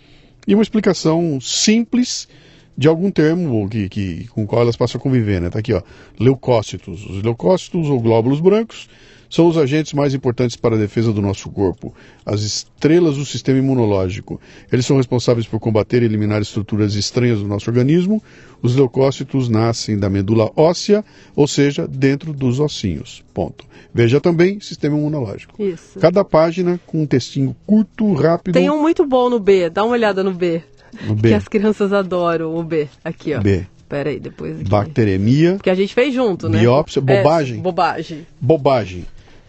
e 0.48 0.54
uma 0.54 0.64
explicação 0.64 1.40
simples 1.42 2.28
de 2.78 2.88
algum 2.88 3.10
termo 3.10 3.68
que, 3.68 3.90
que- 3.90 4.28
com 4.28 4.44
o 4.44 4.48
qual 4.48 4.62
elas 4.62 4.78
passam 4.78 5.00
a 5.00 5.02
conviver. 5.02 5.42
Né? 5.42 5.50
Tá 5.50 5.60
aqui, 5.60 5.74
ó, 5.74 5.82
leucócitos. 6.20 7.06
Os 7.06 7.24
leucócitos 7.24 7.90
ou 7.90 8.00
glóbulos 8.00 8.40
brancos 8.40 8.88
são 9.30 9.48
os 9.48 9.58
agentes 9.58 9.94
mais 9.94 10.14
importantes 10.14 10.56
para 10.56 10.76
a 10.76 10.80
defesa 10.80 11.12
do 11.12 11.22
nosso 11.22 11.50
corpo, 11.50 11.94
as 12.26 12.42
estrelas 12.42 13.18
do 13.18 13.26
sistema 13.26 13.60
imunológico. 13.60 14.40
Eles 14.72 14.86
são 14.86 14.98
responsáveis 14.98 15.46
por 15.46 15.60
combater 15.60 16.02
e 16.02 16.06
eliminar 16.06 16.42
estruturas 16.42 16.96
estranhas 16.96 17.40
do 17.40 17.48
nosso 17.48 17.70
organismo. 17.70 18.22
Os 18.62 18.76
leucócitos 18.76 19.50
nascem 19.50 19.98
da 19.98 20.10
medula 20.10 20.52
óssea, 20.56 21.04
ou 21.36 21.48
seja, 21.48 21.88
dentro 21.88 22.34
dos 22.34 22.60
ossinhos. 22.60 23.24
Ponto. 23.34 23.66
Veja 23.94 24.22
também 24.22 24.60
sistema 24.60 24.98
imunológico. 24.98 25.62
Isso. 25.62 26.00
Cada 26.00 26.24
página 26.24 26.80
com 26.86 27.02
um 27.02 27.06
textinho 27.06 27.56
curto, 27.66 28.14
rápido. 28.14 28.54
Tem 28.54 28.70
um 28.70 28.82
muito 28.82 29.06
bom 29.06 29.30
no 29.30 29.40
B, 29.40 29.70
dá 29.70 29.84
uma 29.84 29.94
olhada 29.94 30.24
no 30.24 30.34
B. 30.34 30.62
No 31.06 31.16
B. 31.16 31.30
Que 31.30 31.34
as 31.36 31.48
crianças 31.48 31.94
adoram 31.94 32.56
o 32.56 32.64
B. 32.64 32.88
Aqui, 33.04 33.34
ó. 33.34 33.40
B. 33.40 33.66
Pera 33.90 34.10
aí, 34.10 34.20
depois 34.20 34.60
aqui. 34.60 34.70
Bacteremia, 34.70 35.54
Porque 35.56 35.70
a 35.70 35.76
gente 35.76 35.94
fez 35.94 36.14
junto, 36.14 36.50
né? 36.50 36.60
Biópsia, 36.60 37.02
bobagem? 37.02 37.60
É, 37.60 37.62
bobagem. 37.62 38.28
bobagem. 38.40 39.06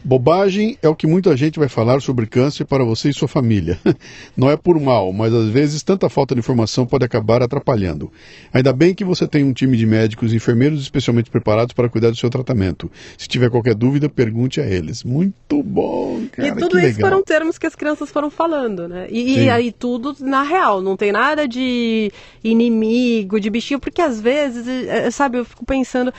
Bobagem 0.09 0.79
é 0.81 0.89
o 0.89 0.97
que 0.97 1.07
muita 1.07 1.37
gente 1.37 1.59
vai 1.59 1.69
falar 1.69 2.01
sobre 2.01 2.25
câncer 2.25 2.65
para 2.65 2.83
você 2.83 3.11
e 3.11 3.13
sua 3.13 3.29
família. 3.29 3.79
Não 4.35 4.51
é 4.51 4.57
por 4.57 4.81
mal, 4.81 5.13
mas 5.13 5.35
às 5.35 5.51
vezes 5.51 5.83
tanta 5.83 6.09
falta 6.09 6.35
de 6.35 6.39
informação 6.39 6.87
pode 6.87 7.05
acabar 7.05 7.43
atrapalhando. 7.43 8.11
Ainda 8.51 8.73
bem 8.73 8.95
que 8.95 9.05
você 9.05 9.29
tem 9.29 9.45
um 9.45 9.53
time 9.53 9.77
de 9.77 9.85
médicos 9.85 10.33
e 10.33 10.37
enfermeiros 10.37 10.81
especialmente 10.81 11.31
preparados 11.31 11.75
para 11.75 11.91
cuidar 11.91 12.09
do 12.09 12.17
seu 12.17 12.31
tratamento. 12.31 12.91
Se 13.19 13.29
tiver 13.29 13.51
qualquer 13.51 13.75
dúvida, 13.75 14.09
pergunte 14.09 14.63
a 14.63 14.67
eles. 14.67 15.05
Muito 15.05 15.63
bom, 15.63 16.23
cara. 16.33 16.49
E 16.49 16.53
tudo 16.53 16.79
isso 16.79 16.97
legal. 16.97 17.11
foram 17.11 17.23
termos 17.23 17.59
que 17.59 17.67
as 17.67 17.75
crianças 17.75 18.11
foram 18.11 18.31
falando, 18.31 18.89
né? 18.89 19.09
E, 19.11 19.41
e 19.41 19.51
aí 19.51 19.71
tudo 19.71 20.17
na 20.21 20.43
real, 20.43 20.81
não 20.81 20.97
tem 20.97 21.13
nada 21.13 21.47
de 21.47 22.11
inimigo, 22.43 23.39
de 23.39 23.51
bichinho, 23.51 23.79
porque 23.79 24.01
às 24.01 24.19
vezes, 24.19 24.67
eh, 24.67 25.11
sabe, 25.11 25.37
eu 25.37 25.45
fico 25.45 25.67
pensando. 25.67 26.15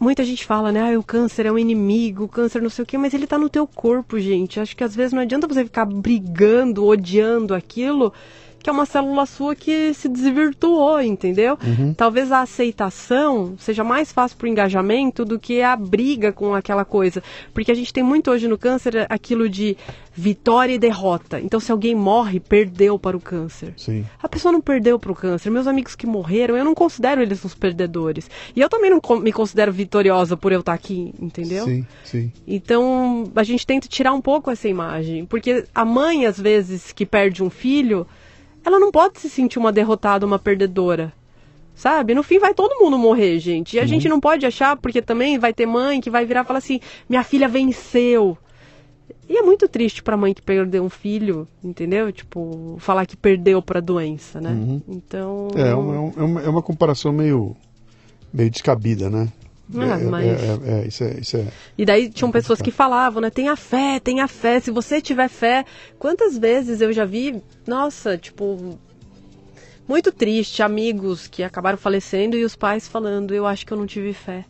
Muita 0.00 0.24
gente 0.24 0.46
fala, 0.46 0.70
né? 0.70 0.94
Ah, 0.94 0.98
o 0.98 1.02
câncer 1.02 1.46
é 1.46 1.52
um 1.52 1.58
inimigo, 1.58 2.24
o 2.24 2.28
câncer 2.28 2.62
não 2.62 2.70
sei 2.70 2.84
o 2.84 2.86
quê, 2.86 2.96
mas 2.96 3.12
ele 3.14 3.26
tá 3.26 3.36
no 3.36 3.48
teu 3.48 3.66
corpo, 3.66 4.18
gente. 4.20 4.60
Acho 4.60 4.76
que 4.76 4.84
às 4.84 4.94
vezes 4.94 5.12
não 5.12 5.22
adianta 5.22 5.48
você 5.48 5.64
ficar 5.64 5.84
brigando, 5.84 6.86
odiando 6.86 7.52
aquilo, 7.52 8.12
que 8.62 8.68
é 8.68 8.72
uma 8.72 8.86
célula 8.86 9.24
sua 9.26 9.54
que 9.54 9.94
se 9.94 10.08
desvirtuou, 10.08 11.00
entendeu? 11.00 11.58
Talvez 11.96 12.32
a 12.32 12.40
aceitação 12.40 13.54
seja 13.58 13.84
mais 13.84 14.12
fácil 14.12 14.36
pro 14.36 14.48
engajamento 14.48 15.24
do 15.24 15.38
que 15.38 15.62
a 15.62 15.76
briga 15.76 16.32
com 16.32 16.54
aquela 16.54 16.84
coisa. 16.84 17.22
Porque 17.54 17.70
a 17.70 17.74
gente 17.74 17.92
tem 17.92 18.02
muito 18.02 18.30
hoje 18.30 18.48
no 18.48 18.58
câncer 18.58 19.06
aquilo 19.08 19.48
de 19.48 19.76
vitória 20.12 20.74
e 20.74 20.78
derrota. 20.78 21.40
Então, 21.40 21.60
se 21.60 21.70
alguém 21.70 21.94
morre, 21.94 22.40
perdeu 22.40 22.98
para 22.98 23.16
o 23.16 23.20
câncer. 23.20 23.72
Sim. 23.76 24.04
A 24.20 24.28
pessoa 24.28 24.50
não 24.50 24.60
perdeu 24.60 24.98
para 24.98 25.12
o 25.12 25.14
câncer. 25.14 25.48
Meus 25.48 25.68
amigos 25.68 25.94
que 25.94 26.08
morreram, 26.08 26.56
eu 26.56 26.64
não 26.64 26.74
considero 26.74 27.22
eles 27.22 27.44
os 27.44 27.54
perdedores. 27.54 28.28
E 28.56 28.60
eu 28.60 28.68
também 28.68 28.90
não 28.90 29.00
me 29.20 29.32
considero 29.32 29.72
vitoriosa 29.72 30.36
por 30.36 30.50
eu 30.50 30.58
estar 30.58 30.72
aqui, 30.72 31.14
entendeu? 31.20 31.64
Sim, 31.64 31.86
sim. 32.04 32.32
Então, 32.44 33.30
a 33.36 33.44
gente 33.44 33.64
tenta 33.64 33.86
tirar 33.86 34.12
um 34.12 34.20
pouco 34.20 34.50
essa 34.50 34.68
imagem. 34.68 35.24
Porque 35.24 35.64
a 35.72 35.84
mãe, 35.84 36.26
às 36.26 36.38
vezes, 36.40 36.90
que 36.90 37.06
perde 37.06 37.44
um 37.44 37.48
filho, 37.48 38.04
ela 38.68 38.78
não 38.78 38.92
pode 38.92 39.18
se 39.18 39.28
sentir 39.28 39.58
uma 39.58 39.72
derrotada, 39.72 40.24
uma 40.24 40.38
perdedora. 40.38 41.12
Sabe? 41.74 42.12
No 42.14 42.22
fim 42.22 42.38
vai 42.38 42.52
todo 42.54 42.78
mundo 42.80 42.98
morrer, 42.98 43.38
gente. 43.38 43.76
E 43.76 43.80
a 43.80 43.86
gente 43.86 44.08
não 44.08 44.18
pode 44.18 44.44
achar, 44.44 44.76
porque 44.76 45.00
também 45.00 45.38
vai 45.38 45.54
ter 45.54 45.64
mãe 45.64 46.00
que 46.00 46.10
vai 46.10 46.26
virar 46.26 46.42
e 46.42 46.44
falar 46.44 46.58
assim: 46.58 46.80
minha 47.08 47.22
filha 47.22 47.48
venceu. 47.48 48.36
E 49.28 49.36
é 49.36 49.42
muito 49.42 49.68
triste 49.68 50.02
pra 50.02 50.16
mãe 50.16 50.34
que 50.34 50.42
perdeu 50.42 50.82
um 50.82 50.88
filho, 50.88 51.46
entendeu? 51.62 52.10
Tipo, 52.10 52.76
falar 52.80 53.06
que 53.06 53.16
perdeu 53.16 53.62
pra 53.62 53.78
doença, 53.78 54.40
né? 54.40 54.80
Então. 54.88 55.48
É 55.54 55.74
uma, 55.74 55.94
é 56.16 56.22
uma, 56.22 56.42
é 56.42 56.48
uma 56.48 56.62
comparação 56.62 57.12
meio, 57.12 57.54
meio 58.32 58.50
descabida, 58.50 59.08
né? 59.08 59.28
Ah, 59.76 59.84
é, 60.00 60.04
mas- 60.04 60.26
é, 60.26 60.46
é, 60.76 60.80
é, 60.82 60.86
isso 60.88 61.04
é, 61.04 61.20
isso 61.20 61.36
é. 61.36 61.46
E 61.76 61.84
daí 61.84 62.08
tinham 62.08 62.30
pessoas 62.30 62.62
que 62.62 62.70
falavam, 62.70 63.20
né? 63.20 63.28
Tenha 63.30 63.54
fé, 63.56 64.00
tenha 64.00 64.26
fé. 64.26 64.60
Se 64.60 64.70
você 64.70 65.00
tiver 65.00 65.28
fé. 65.28 65.64
Quantas 65.98 66.38
vezes 66.38 66.80
eu 66.80 66.92
já 66.92 67.04
vi, 67.04 67.42
nossa, 67.66 68.16
tipo. 68.16 68.78
Muito 69.86 70.12
triste, 70.12 70.62
amigos 70.62 71.26
que 71.26 71.42
acabaram 71.42 71.78
falecendo 71.78 72.36
e 72.36 72.44
os 72.44 72.54
pais 72.54 72.86
falando, 72.86 73.34
eu 73.34 73.46
acho 73.46 73.64
que 73.66 73.72
eu 73.72 73.78
não 73.78 73.86
tive 73.86 74.12
fé. 74.12 74.44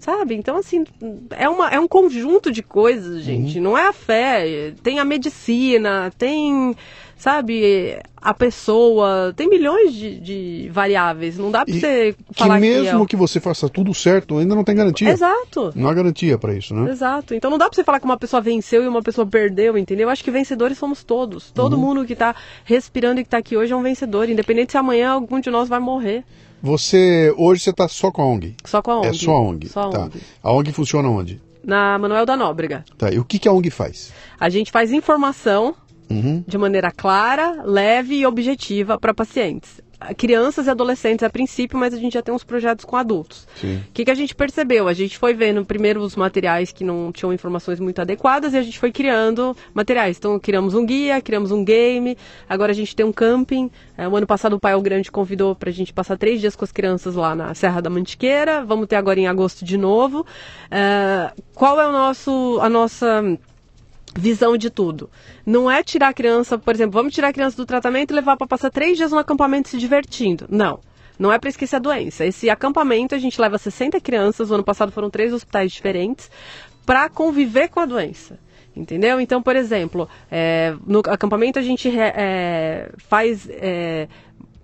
Sabe? 0.00 0.34
Então, 0.34 0.56
assim, 0.56 0.84
é, 1.30 1.48
uma, 1.48 1.68
é 1.68 1.78
um 1.78 1.88
conjunto 1.88 2.50
de 2.50 2.62
coisas, 2.62 3.22
gente. 3.22 3.60
Não 3.60 3.76
é 3.76 3.88
a 3.88 3.92
fé. 3.92 4.72
Tem 4.82 4.98
a 4.98 5.04
medicina, 5.04 6.10
tem, 6.16 6.74
sabe, 7.18 7.98
a 8.16 8.32
pessoa. 8.32 9.32
Tem 9.36 9.48
milhões 9.48 9.92
de, 9.92 10.18
de 10.20 10.70
variáveis. 10.72 11.36
Não 11.36 11.50
dá 11.50 11.64
pra 11.64 11.74
E 11.74 11.80
você 11.80 12.14
que 12.32 12.38
falar 12.38 12.60
mesmo 12.60 13.00
que 13.00 13.08
que 13.08 13.16
você 13.16 13.40
faça 13.40 13.68
tudo 13.68 13.92
certo, 13.92 14.38
ainda 14.38 14.54
não 14.54 14.64
tem 14.64 14.74
é... 14.74 14.78
garantia. 14.78 15.10
Exato. 15.10 15.72
Não 15.74 15.88
há 15.88 15.94
garantia 15.94 16.38
para 16.38 16.54
isso, 16.54 16.74
né? 16.74 16.90
Exato. 16.90 17.34
Então 17.34 17.50
não 17.50 17.58
dá 17.58 17.66
pra 17.66 17.74
você 17.74 17.84
falar 17.84 17.98
que 17.98 18.04
uma 18.04 18.16
pessoa 18.16 18.40
venceu 18.40 18.82
e 18.84 18.88
uma 18.88 19.02
pessoa 19.02 19.26
perdeu, 19.26 19.76
entendeu? 19.76 20.06
Eu 20.06 20.10
acho 20.10 20.22
que 20.22 20.30
vencedores 20.30 20.78
somos 20.78 21.02
todos. 21.02 21.50
Todo 21.50 21.74
Uhum. 21.74 21.80
mundo 21.80 22.06
que 22.06 22.14
tá 22.14 22.34
respirando 22.64 23.20
e 23.20 23.24
que 23.24 23.30
tá 23.30 23.38
aqui 23.38 23.56
hoje 23.56 23.72
é 23.72 23.76
um 23.76 23.82
vencedor, 23.82 24.28
independente 24.28 24.72
se 24.72 24.78
amanhã 24.78 25.10
algum 25.10 25.40
de 25.40 25.50
nós 25.50 25.68
vai 25.68 25.80
morrer. 25.80 26.24
Você 26.62 27.32
hoje 27.36 27.62
você 27.62 27.70
está 27.70 27.88
só 27.88 28.10
com 28.10 28.22
a 28.22 28.26
ONG. 28.26 28.54
Só 28.64 28.82
com 28.82 28.90
a 28.90 28.98
ONG. 28.98 29.08
É 29.08 29.12
só 29.12 29.30
a 29.32 29.40
ONG. 29.40 29.68
Só 29.68 29.80
a 29.82 29.90
tá. 29.90 30.00
ONG. 30.04 30.20
A 30.42 30.52
ONG 30.52 30.72
funciona 30.72 31.08
onde? 31.08 31.40
Na 31.62 31.98
Manuel 31.98 32.24
da 32.26 32.36
Nóbrega. 32.36 32.84
Tá. 32.96 33.10
E 33.10 33.18
o 33.18 33.24
que, 33.24 33.38
que 33.38 33.48
a 33.48 33.52
ONG 33.52 33.70
faz? 33.70 34.12
A 34.38 34.48
gente 34.48 34.72
faz 34.72 34.92
informação 34.92 35.74
Uhum. 36.10 36.42
de 36.46 36.56
maneira 36.56 36.90
clara, 36.90 37.62
leve 37.64 38.16
e 38.16 38.26
objetiva 38.26 38.98
para 38.98 39.12
pacientes. 39.12 39.80
Crianças 40.16 40.68
e 40.68 40.70
adolescentes 40.70 41.24
a 41.24 41.28
princípio, 41.28 41.76
mas 41.76 41.92
a 41.92 41.96
gente 41.96 42.12
já 42.12 42.22
tem 42.22 42.32
uns 42.32 42.44
projetos 42.44 42.84
com 42.84 42.94
adultos. 42.94 43.48
O 43.64 43.92
que, 43.92 44.04
que 44.04 44.10
a 44.12 44.14
gente 44.14 44.32
percebeu? 44.32 44.86
A 44.86 44.92
gente 44.92 45.18
foi 45.18 45.34
vendo 45.34 45.64
primeiro 45.64 46.00
os 46.00 46.14
materiais 46.14 46.70
que 46.70 46.84
não 46.84 47.10
tinham 47.10 47.32
informações 47.32 47.80
muito 47.80 48.00
adequadas 48.00 48.54
e 48.54 48.56
a 48.56 48.62
gente 48.62 48.78
foi 48.78 48.92
criando 48.92 49.56
materiais. 49.74 50.16
Então, 50.16 50.38
criamos 50.38 50.72
um 50.72 50.86
guia, 50.86 51.20
criamos 51.20 51.50
um 51.50 51.64
game, 51.64 52.16
agora 52.48 52.70
a 52.70 52.74
gente 52.74 52.94
tem 52.94 53.04
um 53.04 53.12
camping. 53.12 53.72
É, 53.96 54.06
o 54.06 54.16
ano 54.16 54.26
passado 54.26 54.52
o 54.52 54.60
Pai 54.60 54.76
o 54.76 54.80
Grande 54.80 55.10
convidou 55.10 55.56
para 55.56 55.68
a 55.68 55.72
gente 55.72 55.92
passar 55.92 56.16
três 56.16 56.40
dias 56.40 56.54
com 56.54 56.64
as 56.64 56.70
crianças 56.70 57.16
lá 57.16 57.34
na 57.34 57.52
Serra 57.54 57.82
da 57.82 57.90
Mantiqueira. 57.90 58.64
Vamos 58.64 58.86
ter 58.86 58.94
agora 58.94 59.18
em 59.18 59.26
agosto 59.26 59.64
de 59.64 59.76
novo. 59.76 60.24
É, 60.70 61.32
qual 61.56 61.80
é 61.80 61.88
o 61.88 61.92
nosso, 61.92 62.60
a 62.62 62.68
nossa 62.68 63.36
visão 64.18 64.56
de 64.56 64.68
tudo. 64.68 65.08
Não 65.46 65.70
é 65.70 65.82
tirar 65.82 66.08
a 66.08 66.12
criança, 66.12 66.58
por 66.58 66.74
exemplo, 66.74 66.92
vamos 66.92 67.14
tirar 67.14 67.28
a 67.28 67.32
criança 67.32 67.56
do 67.56 67.64
tratamento 67.64 68.10
e 68.10 68.14
levar 68.14 68.36
para 68.36 68.46
passar 68.46 68.70
três 68.70 68.96
dias 68.96 69.12
no 69.12 69.18
acampamento 69.18 69.68
se 69.68 69.78
divertindo. 69.78 70.46
Não. 70.48 70.80
Não 71.18 71.32
é 71.32 71.38
para 71.38 71.48
esquecer 71.48 71.76
a 71.76 71.80
doença. 71.80 72.24
Esse 72.24 72.50
acampamento 72.50 73.14
a 73.14 73.18
gente 73.18 73.40
leva 73.40 73.58
60 73.58 74.00
crianças, 74.00 74.50
o 74.50 74.54
ano 74.54 74.64
passado 74.64 74.92
foram 74.92 75.08
três 75.08 75.32
hospitais 75.32 75.72
diferentes, 75.72 76.30
para 76.84 77.08
conviver 77.08 77.68
com 77.68 77.80
a 77.80 77.86
doença. 77.86 78.38
Entendeu? 78.76 79.20
Então, 79.20 79.42
por 79.42 79.56
exemplo, 79.56 80.08
é, 80.30 80.74
no 80.86 81.00
acampamento 81.00 81.58
a 81.58 81.62
gente 81.62 81.88
é, 81.98 82.90
faz 82.98 83.48
é, 83.50 84.06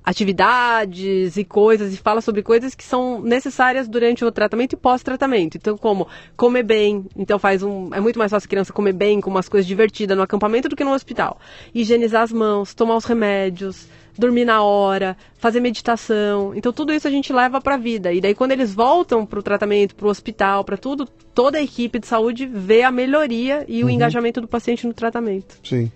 atividades 0.04 1.36
e 1.36 1.44
coisas 1.44 1.92
e 1.94 1.96
fala 1.96 2.20
sobre 2.20 2.42
coisas 2.42 2.74
que 2.74 2.84
são 2.84 3.20
necessárias 3.22 3.88
durante 3.88 4.24
o 4.24 4.30
tratamento 4.32 4.72
e 4.74 4.76
pós-tratamento. 4.76 5.56
Então, 5.56 5.76
como 5.78 6.06
comer 6.36 6.62
bem, 6.62 7.06
então 7.16 7.38
faz 7.38 7.62
um 7.62 7.88
é 7.94 8.00
muito 8.00 8.18
mais 8.18 8.30
fácil 8.30 8.46
a 8.46 8.50
criança 8.50 8.72
comer 8.72 8.92
bem 8.92 9.20
com 9.20 9.30
umas 9.30 9.48
coisas 9.48 9.66
divertidas 9.66 10.16
no 10.16 10.22
acampamento 10.22 10.68
do 10.68 10.76
que 10.76 10.84
no 10.84 10.92
hospital. 10.92 11.38
Higienizar 11.74 12.22
as 12.22 12.32
mãos, 12.32 12.74
tomar 12.74 12.96
os 12.96 13.04
remédios, 13.04 13.86
dormir 14.16 14.44
na 14.44 14.62
hora, 14.62 15.16
fazer 15.38 15.60
meditação. 15.60 16.52
Então 16.54 16.72
tudo 16.72 16.92
isso 16.92 17.06
a 17.08 17.10
gente 17.10 17.32
leva 17.32 17.60
para 17.60 17.74
a 17.74 17.78
vida. 17.78 18.12
E 18.12 18.20
daí 18.20 18.34
quando 18.34 18.52
eles 18.52 18.72
voltam 18.74 19.24
para 19.26 19.38
o 19.38 19.42
tratamento, 19.42 19.94
para 19.94 20.06
o 20.06 20.10
hospital, 20.10 20.64
para 20.64 20.76
tudo, 20.76 21.06
toda 21.34 21.58
a 21.58 21.62
equipe 21.62 21.98
de 21.98 22.06
saúde 22.06 22.46
vê 22.46 22.82
a 22.82 22.90
melhoria 22.90 23.64
e 23.68 23.82
o 23.84 23.90
engajamento 23.90 24.40
do 24.40 24.48
paciente 24.48 24.86
no 24.86 24.94
tratamento. 24.94 25.58
Sim. 25.64 25.90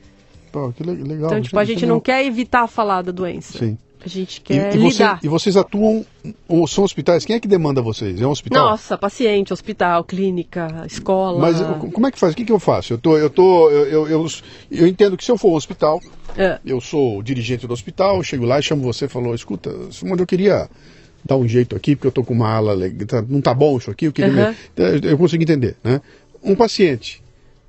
Pô, 0.51 0.73
que 0.73 0.83
le- 0.83 1.03
legal. 1.03 1.27
Então, 1.27 1.43
tipo, 1.43 1.59
a 1.59 1.65
gente 1.65 1.85
não 1.85 2.01
quer 2.01 2.25
evitar 2.25 2.67
falar 2.67 3.03
da 3.03 3.13
doença. 3.13 3.59
Sim. 3.59 3.77
A 4.05 4.09
gente 4.09 4.39
E, 4.39 4.41
quer 4.41 4.75
e 4.75 4.79
você- 4.79 5.03
lidar. 5.03 5.21
e 5.23 5.29
vocês 5.29 5.57
atuam, 5.57 6.07
ou 6.47 6.67
são 6.69 6.85
hospitais? 6.85 7.25
Quem 7.25 7.35
é 7.37 7.41
que 7.41 7.49
demanda 7.49 7.83
vocês? 7.83 8.21
É 8.21 8.27
um 8.27 8.31
hospital? 8.31 8.71
Nossa, 8.71 8.97
paciente, 8.97 9.53
hospital, 9.53 10.05
clínica, 10.05 10.85
escola. 10.87 11.39
Mas 11.41 11.57
como 11.93 12.07
é 12.07 12.11
que 12.13 12.19
faz? 12.19 12.33
O 12.33 12.37
que, 12.37 12.45
que 12.45 12.53
eu 12.53 12.61
faço? 12.61 12.93
Eu, 12.93 12.99
tô, 12.99 13.17
eu, 13.19 13.29
tô, 13.29 13.71
eu, 13.71 13.87
eu, 13.87 14.09
eu, 14.09 14.27
eu 14.71 14.87
entendo 14.87 15.17
que 15.17 15.25
se 15.25 15.31
eu 15.33 15.37
for 15.37 15.49
ao 15.49 15.55
hospital, 15.55 16.01
É. 16.37 16.59
eu 16.65 16.81
sou 16.81 17.19
o 17.19 17.23
dirigente 17.23 17.67
do 17.67 17.73
hospital, 17.73 18.23
chego 18.23 18.45
lá 18.45 18.59
e 18.61 18.63
chamo 18.63 18.83
você 18.83 19.07
e 19.07 19.09
falo, 19.09 19.35
escuta, 19.35 19.75
mas 20.05 20.19
eu 20.21 20.27
queria 20.27 20.69
dar 21.25 21.37
um 21.37 21.49
jeito 21.49 21.75
aqui, 21.75 21.97
porque 21.97 22.07
eu 22.07 22.13
tô 22.13 22.23
com 22.23 22.35
uma 22.35 22.49
ala, 22.49 22.77
tá- 23.07 23.25
não 23.29 23.41
tá 23.41 23.53
bom 23.53 23.77
isso 23.79 23.91
aqui, 23.91 24.05
eu 24.07 24.13
queria... 24.13 24.33
Aham. 24.33 24.55
me- 25.03 25.11
Eu 25.11 25.19
consigo 25.19 25.43
entender, 25.43 25.77
né? 25.83 26.01
Um 26.43 26.55
paciente, 26.55 27.21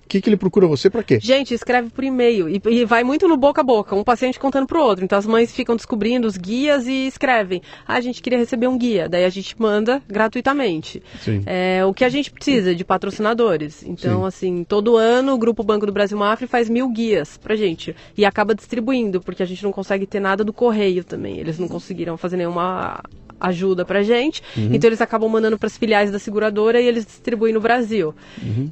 que, 0.09 0.19
que 0.19 0.27
ele 0.27 0.35
procura 0.35 0.65
você 0.65 0.89
para 0.89 1.03
quê? 1.03 1.19
Gente, 1.21 1.53
escreve 1.53 1.89
por 1.91 2.03
e-mail 2.03 2.49
e, 2.49 2.59
e 2.65 2.83
vai 2.83 3.03
muito 3.03 3.27
no 3.27 3.37
boca 3.37 3.61
a 3.61 3.63
boca, 3.63 3.95
um 3.95 4.03
paciente 4.03 4.39
contando 4.39 4.65
pro 4.65 4.81
outro. 4.81 5.05
Então 5.05 5.17
as 5.17 5.25
mães 5.25 5.53
ficam 5.53 5.75
descobrindo 5.75 6.27
os 6.27 6.35
guias 6.35 6.87
e 6.87 7.05
escrevem. 7.07 7.61
Ah, 7.87 7.95
a 7.95 8.01
gente 8.01 8.21
queria 8.21 8.39
receber 8.39 8.67
um 8.67 8.77
guia, 8.77 9.07
daí 9.07 9.23
a 9.23 9.29
gente 9.29 9.55
manda 9.61 10.01
gratuitamente. 10.07 11.01
Sim. 11.21 11.43
É, 11.45 11.85
o 11.85 11.93
que 11.93 12.03
a 12.03 12.09
gente 12.09 12.31
precisa 12.31 12.73
de 12.73 12.83
patrocinadores. 12.83 13.83
Então, 13.83 14.21
Sim. 14.21 14.27
assim, 14.27 14.63
todo 14.63 14.97
ano 14.97 15.33
o 15.33 15.37
Grupo 15.37 15.63
Banco 15.63 15.85
do 15.85 15.91
Brasil 15.91 16.17
Mafra 16.17 16.47
faz 16.47 16.67
mil 16.69 16.89
guias 16.89 17.37
pra 17.37 17.55
gente. 17.55 17.95
E 18.17 18.25
acaba 18.25 18.55
distribuindo, 18.55 19.21
porque 19.21 19.43
a 19.43 19.45
gente 19.45 19.63
não 19.63 19.71
consegue 19.71 20.07
ter 20.07 20.19
nada 20.19 20.43
do 20.43 20.51
correio 20.51 21.03
também. 21.03 21.37
Eles 21.37 21.59
não 21.59 21.67
conseguiram 21.67 22.17
fazer 22.17 22.37
nenhuma 22.37 23.01
ajuda 23.39 23.85
pra 23.85 24.03
gente. 24.03 24.43
Então 24.57 24.89
eles 24.89 25.01
acabam 25.01 25.29
mandando 25.29 25.57
pras 25.57 25.77
filiais 25.77 26.11
da 26.11 26.19
seguradora 26.19 26.81
e 26.81 26.87
eles 26.87 27.05
distribuem 27.05 27.53
no 27.53 27.61
Brasil. 27.61 28.13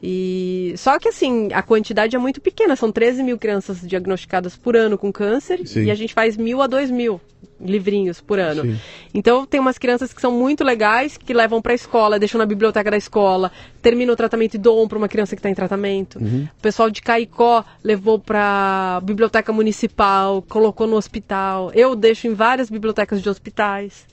E 0.03 0.73
só 0.77 0.99
que 0.99 1.09
assim, 1.09 1.26
a 1.53 1.61
quantidade 1.61 2.15
é 2.15 2.19
muito 2.19 2.41
pequena, 2.41 2.75
são 2.75 2.91
13 2.91 3.23
mil 3.23 3.37
crianças 3.37 3.81
diagnosticadas 3.81 4.55
por 4.55 4.75
ano 4.75 4.97
com 4.97 5.11
câncer 5.11 5.65
Sim. 5.65 5.83
e 5.83 5.91
a 5.91 5.95
gente 5.95 6.13
faz 6.13 6.37
mil 6.37 6.61
a 6.61 6.67
dois 6.67 6.91
mil 6.91 7.19
livrinhos 7.59 8.19
por 8.21 8.39
ano. 8.39 8.63
Sim. 8.63 8.79
Então 9.13 9.45
tem 9.45 9.59
umas 9.59 9.77
crianças 9.77 10.13
que 10.13 10.21
são 10.21 10.31
muito 10.31 10.63
legais, 10.63 11.17
que 11.17 11.33
levam 11.33 11.61
para 11.61 11.71
a 11.71 11.75
escola, 11.75 12.19
deixam 12.19 12.37
na 12.37 12.45
biblioteca 12.45 12.91
da 12.91 12.97
escola, 12.97 13.51
terminam 13.81 14.13
o 14.13 14.17
tratamento 14.17 14.55
e 14.55 14.57
doam 14.57 14.87
para 14.87 14.97
uma 14.97 15.07
criança 15.07 15.35
que 15.35 15.39
está 15.39 15.49
em 15.49 15.55
tratamento. 15.55 16.19
O 16.19 16.61
pessoal 16.61 16.89
de 16.89 17.01
Caicó 17.01 17.63
levou 17.83 18.19
para 18.19 19.01
biblioteca 19.03 19.51
municipal, 19.51 20.43
colocou 20.47 20.87
no 20.87 20.95
hospital. 20.95 21.71
Eu 21.73 21.95
deixo 21.95 22.27
em 22.27 22.33
várias 22.33 22.69
bibliotecas 22.69 23.21
de 23.21 23.29
hospitais. 23.29 24.05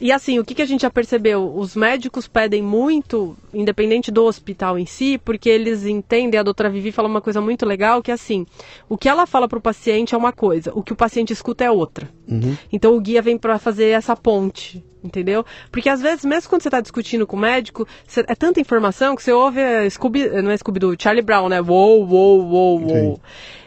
E 0.00 0.12
assim, 0.12 0.38
o 0.38 0.44
que, 0.44 0.54
que 0.54 0.62
a 0.62 0.66
gente 0.66 0.82
já 0.82 0.90
percebeu? 0.90 1.54
Os 1.56 1.74
médicos 1.74 2.28
pedem 2.28 2.62
muito, 2.62 3.34
independente 3.52 4.10
do 4.10 4.24
hospital 4.24 4.78
em 4.78 4.84
si, 4.84 5.18
porque 5.18 5.48
eles 5.48 5.86
entendem, 5.86 6.38
a 6.38 6.42
doutora 6.42 6.68
Vivi 6.68 6.92
fala 6.92 7.08
uma 7.08 7.22
coisa 7.22 7.40
muito 7.40 7.64
legal, 7.64 8.02
que 8.02 8.10
é 8.10 8.14
assim, 8.14 8.46
o 8.88 8.98
que 8.98 9.08
ela 9.08 9.26
fala 9.26 9.48
para 9.48 9.58
o 9.58 9.62
paciente 9.62 10.14
é 10.14 10.18
uma 10.18 10.32
coisa, 10.32 10.70
o 10.74 10.82
que 10.82 10.92
o 10.92 10.96
paciente 10.96 11.32
escuta 11.32 11.64
é 11.64 11.70
outra. 11.70 12.10
Uhum. 12.28 12.56
Então 12.70 12.94
o 12.94 13.00
guia 13.00 13.22
vem 13.22 13.38
para 13.38 13.58
fazer 13.58 13.88
essa 13.88 14.14
ponte, 14.14 14.84
entendeu? 15.02 15.46
Porque 15.72 15.88
às 15.88 16.02
vezes, 16.02 16.26
mesmo 16.26 16.50
quando 16.50 16.60
você 16.60 16.68
está 16.68 16.82
discutindo 16.82 17.26
com 17.26 17.36
o 17.36 17.40
médico, 17.40 17.88
cê, 18.06 18.22
é 18.28 18.34
tanta 18.34 18.60
informação 18.60 19.16
que 19.16 19.22
você 19.22 19.32
ouve, 19.32 19.60
é, 19.60 19.88
Scooby, 19.88 20.28
não 20.42 20.50
é 20.50 20.56
Scooby-Doo, 20.58 20.96
Charlie 20.98 21.24
Brown, 21.24 21.48
né? 21.48 21.62
Uou, 21.62 22.06
uou, 22.06 22.44
uou, 22.44 22.82
uou. 22.82 23.20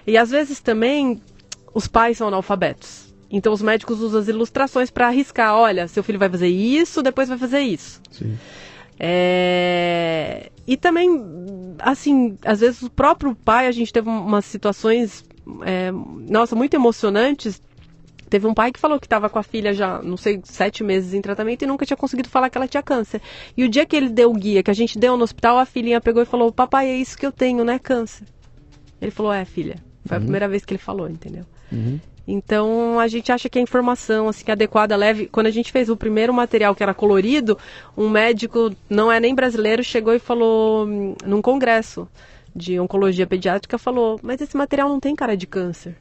E 0.06 0.16
às 0.16 0.30
vezes 0.30 0.60
também 0.60 1.20
os 1.74 1.88
pais 1.88 2.18
são 2.18 2.28
analfabetos. 2.28 3.09
Então 3.32 3.54
os 3.54 3.62
médicos 3.62 4.02
usam 4.02 4.20
as 4.20 4.28
ilustrações 4.28 4.90
para 4.90 5.08
arriscar, 5.08 5.56
olha, 5.56 5.88
seu 5.88 6.04
filho 6.04 6.18
vai 6.18 6.30
fazer 6.30 6.48
isso, 6.48 7.04
depois 7.04 7.30
vai 7.30 7.38
fazer 7.38 7.60
isso. 7.60 8.02
Sim. 8.10 8.38
É... 9.00 10.52
E 10.68 10.76
também, 10.76 11.10
assim, 11.80 12.38
às 12.44 12.60
vezes 12.60 12.82
o 12.82 12.90
próprio 12.90 13.34
pai, 13.36 13.68
a 13.68 13.72
gente 13.72 13.94
teve 13.94 14.10
umas 14.10 14.46
situações, 14.46 15.24
é, 15.64 15.92
nossa, 15.92 16.56
muito 16.56 16.74
emocionantes. 16.74 17.62
Teve 18.30 18.46
um 18.46 18.54
pai 18.54 18.72
que 18.72 18.80
falou 18.80 19.00
que 19.00 19.08
estava 19.08 19.28
com 19.28 19.40
a 19.40 19.44
filha 19.44 19.74
já, 19.74 20.00
não 20.04 20.16
sei, 20.16 20.40
sete 20.44 20.84
meses 20.84 21.16
em 21.16 21.22
tratamento 21.22 21.64
e 21.64 21.66
nunca 21.66 21.84
tinha 21.88 21.98
conseguido 21.98 22.30
falar 22.30 22.52
que 22.52 22.58
ela 22.60 22.68
tinha 22.68 22.84
câncer. 22.84 23.20
E 23.58 23.64
o 23.64 23.70
dia 23.70 23.88
que 23.88 23.96
ele 23.96 24.10
deu 24.10 24.30
o 24.30 24.34
guia, 24.36 24.62
que 24.62 24.70
a 24.70 24.76
gente 24.76 25.00
deu 25.00 25.18
no 25.18 25.24
hospital, 25.24 25.58
a 25.58 25.66
filhinha 25.66 26.00
pegou 26.00 26.22
e 26.22 26.26
falou: 26.26 26.52
Papai, 26.52 26.88
é 26.88 26.96
isso 26.96 27.18
que 27.18 27.26
eu 27.26 27.32
tenho, 27.32 27.66
não 27.66 27.74
é 27.74 27.80
câncer. 27.80 28.28
Ele 29.02 29.10
falou: 29.10 29.34
É, 29.34 29.44
filha. 29.46 29.78
Foi 30.06 30.18
a 30.18 30.20
primeira 30.20 30.48
vez 30.48 30.64
que 30.64 30.74
ele 30.74 30.80
falou, 30.80 31.10
entendeu? 31.10 31.46
Uhum. 31.72 32.00
Então 32.32 33.00
a 33.00 33.08
gente 33.08 33.32
acha 33.32 33.50
que 33.50 33.58
a 33.58 33.62
informação 33.62 34.28
assim 34.30 34.52
adequada 34.52 34.96
leve. 34.96 35.26
Quando 35.26 35.48
a 35.48 35.52
gente 35.52 35.72
fez 35.72 35.90
o 35.90 35.98
primeiro 35.98 36.32
material 36.32 36.76
que 36.76 36.84
era 36.84 36.94
colorido, 36.94 37.58
um 37.98 38.08
médico 38.08 38.72
não 38.88 39.12
é 39.12 39.20
nem 39.20 39.34
brasileiro 39.34 39.84
chegou 39.84 40.14
e 40.14 40.20
falou 40.20 40.86
hum, 40.86 41.16
num 41.26 41.42
congresso 41.42 42.08
de 42.56 42.80
oncologia 42.80 43.26
pediátrica 43.26 43.80
falou, 43.80 44.20
mas 44.22 44.40
esse 44.42 44.56
material 44.56 44.90
não 44.90 45.00
tem 45.00 45.16
cara 45.16 45.36
de 45.36 45.48
câncer. 45.48 45.96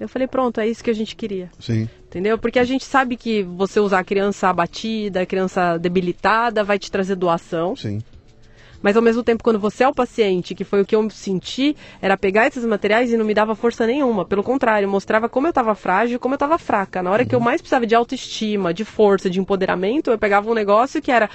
Eu 0.00 0.08
falei, 0.08 0.26
pronto, 0.28 0.60
é 0.60 0.68
isso 0.68 0.82
que 0.82 0.90
a 0.90 0.94
gente 0.94 1.14
queria. 1.14 1.50
Sim. 1.58 1.88
Entendeu? 2.06 2.38
Porque 2.38 2.58
a 2.58 2.64
gente 2.64 2.84
sabe 2.84 3.16
que 3.16 3.42
você 3.42 3.80
usar 3.80 3.98
a 4.00 4.04
criança 4.04 4.48
abatida, 4.48 5.22
a 5.22 5.26
criança 5.26 5.76
debilitada, 5.76 6.64
vai 6.64 6.78
te 6.78 6.90
trazer 6.90 7.16
doação. 7.16 7.74
Sim. 7.76 8.00
Mas 8.82 8.96
ao 8.96 9.02
mesmo 9.02 9.22
tempo, 9.24 9.42
quando 9.42 9.58
você 9.58 9.82
é 9.84 9.88
o 9.88 9.94
paciente, 9.94 10.54
que 10.54 10.64
foi 10.64 10.80
o 10.82 10.86
que 10.86 10.94
eu 10.94 11.10
senti, 11.10 11.76
era 12.00 12.16
pegar 12.16 12.46
esses 12.46 12.64
materiais 12.64 13.12
e 13.12 13.16
não 13.16 13.24
me 13.24 13.34
dava 13.34 13.54
força 13.56 13.86
nenhuma. 13.86 14.24
Pelo 14.24 14.42
contrário, 14.42 14.88
mostrava 14.88 15.28
como 15.28 15.46
eu 15.46 15.50
estava 15.50 15.74
frágil, 15.74 16.18
como 16.20 16.34
eu 16.34 16.36
estava 16.36 16.58
fraca. 16.58 17.02
Na 17.02 17.10
hora 17.10 17.24
que 17.24 17.34
eu 17.34 17.40
mais 17.40 17.60
precisava 17.60 17.86
de 17.86 17.94
autoestima, 17.94 18.72
de 18.72 18.84
força, 18.84 19.28
de 19.28 19.40
empoderamento, 19.40 20.10
eu 20.10 20.18
pegava 20.18 20.48
um 20.50 20.54
negócio 20.54 21.02
que 21.02 21.10
era 21.10 21.28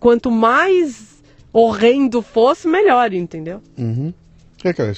quanto 0.00 0.30
mais 0.30 1.22
horrendo 1.52 2.20
fosse, 2.20 2.66
melhor, 2.66 3.12
entendeu? 3.12 3.62
Uhum. 3.78 4.12
É, 4.64 4.72
cara, 4.72 4.92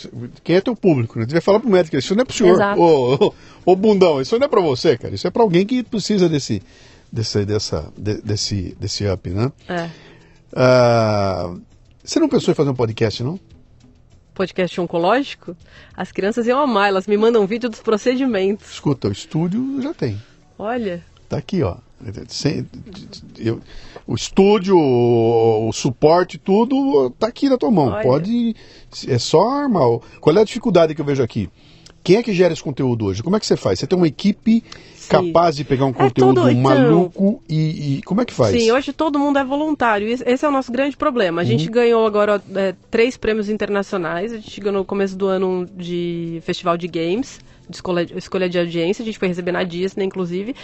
quem 0.45 0.57
é 0.57 0.61
teu 0.61 0.75
público? 0.77 1.19
Né? 1.19 1.27
Vai 1.29 1.41
falar 1.41 1.61
pro 1.61 1.69
médico, 1.69 1.97
isso 1.97 2.15
não 2.15 2.23
é 2.23 2.25
pro 2.25 2.35
senhor. 2.35 2.57
Ô, 2.79 3.17
ô, 3.27 3.35
ô, 3.67 3.77
bundão, 3.77 4.21
isso 4.21 4.39
não 4.39 4.47
é 4.47 4.49
pra 4.49 4.61
você, 4.61 4.97
cara. 4.97 5.15
Isso 5.15 5.27
é 5.27 5.31
pra 5.31 5.43
alguém 5.43 5.67
que 5.67 5.83
precisa 5.83 6.29
desse, 6.29 6.63
desse, 7.13 7.45
dessa, 7.45 7.93
de- 7.99 8.23
desse, 8.23 8.77
desse 8.81 9.07
up, 9.07 9.29
né? 9.29 9.53
É. 9.69 9.91
Ah, 10.55 11.53
você 12.07 12.21
não 12.21 12.29
pensou 12.29 12.53
em 12.53 12.55
fazer 12.55 12.71
um 12.71 12.75
podcast, 12.75 13.23
não? 13.23 13.39
Podcast 14.35 14.79
oncológico, 14.81 15.57
as 15.97 16.13
crianças 16.13 16.47
iam 16.47 16.61
amar, 16.61 16.89
elas 16.89 17.07
me 17.07 17.17
mandam 17.17 17.47
vídeo 17.47 17.71
dos 17.71 17.81
procedimentos. 17.81 18.71
Escuta, 18.71 19.09
o 19.09 19.13
estúdio 19.13 19.81
já 19.83 19.95
tem. 19.95 20.21
Olha, 20.59 21.03
Tá 21.29 21.39
aqui, 21.39 21.61
ó. 21.63 21.77
Sem- 22.29 22.65
eu- 23.37 23.61
o 24.07 24.15
estúdio, 24.15 24.77
o, 24.79 25.69
o 25.69 25.73
suporte, 25.73 26.39
tudo 26.39 27.11
tá 27.19 27.27
aqui 27.27 27.49
na 27.49 27.59
tua 27.59 27.71
mão. 27.71 27.89
Olha. 27.89 28.03
Pode. 28.05 28.55
É 29.09 29.19
só 29.19 29.41
armar. 29.49 29.99
Qual 30.21 30.37
é 30.37 30.41
a 30.41 30.45
dificuldade 30.45 30.95
que 30.95 31.01
eu 31.01 31.05
vejo 31.05 31.23
aqui? 31.25 31.51
Quem 32.05 32.17
é 32.19 32.23
que 32.23 32.33
gera 32.33 32.53
esse 32.53 32.63
conteúdo 32.63 33.07
hoje? 33.07 33.25
Como 33.25 33.35
é 33.35 33.41
que 33.41 33.47
você 33.47 33.57
faz? 33.57 33.81
Você 33.81 33.87
tem 33.89 33.97
uma 33.99 34.07
equipe. 34.07 34.63
Capaz 35.09 35.57
de 35.57 35.65
pegar 35.65 35.85
um 35.87 35.91
É 35.91 35.93
conteúdo 35.93 36.35
tudo, 36.43 36.51
então. 36.51 36.63
maluco 36.63 37.43
e, 37.49 37.99
e- 37.99 38.03
Como 38.03 38.21
é 38.21 38.25
que 38.25 38.33
faz? 38.35 38.53
Sim, 38.61 38.71
hoje 38.73 38.93
todo 38.93 39.19
mundo 39.19 39.39
é 39.39 39.45
voluntário. 39.45 40.09
Esse 40.09 40.45
é 40.45 40.49
o 40.49 40.53
nosso 40.53 40.71
grande 40.73 40.97
problema. 40.97 41.41
A 41.41 41.45
Uhum. 41.45 41.51
gente 41.51 41.69
ganhou 41.71 42.07
agora 42.07 42.43
é, 42.55 42.75
três 42.91 43.17
prêmios 43.17 43.49
internacionais. 43.49 44.33
A 44.33 44.37
gente 44.37 44.61
ganhou 44.61 44.79
no 44.81 44.85
começo 44.85 45.17
do 45.17 45.27
ano 45.27 45.49
um 45.49 45.65
de 45.65 46.41
festival 46.45 46.77
de 46.77 46.89
games, 46.89 47.41
de 47.69 47.77
escolha, 47.77 48.07
escolha 48.17 48.49
de 48.49 48.59
audiência. 48.59 49.03
A 49.03 49.07
gente 49.07 49.19
foi 49.19 49.29
receber 49.29 49.53
na 49.53 49.63
Disney, 49.65 50.05
inclusive. 50.05 50.55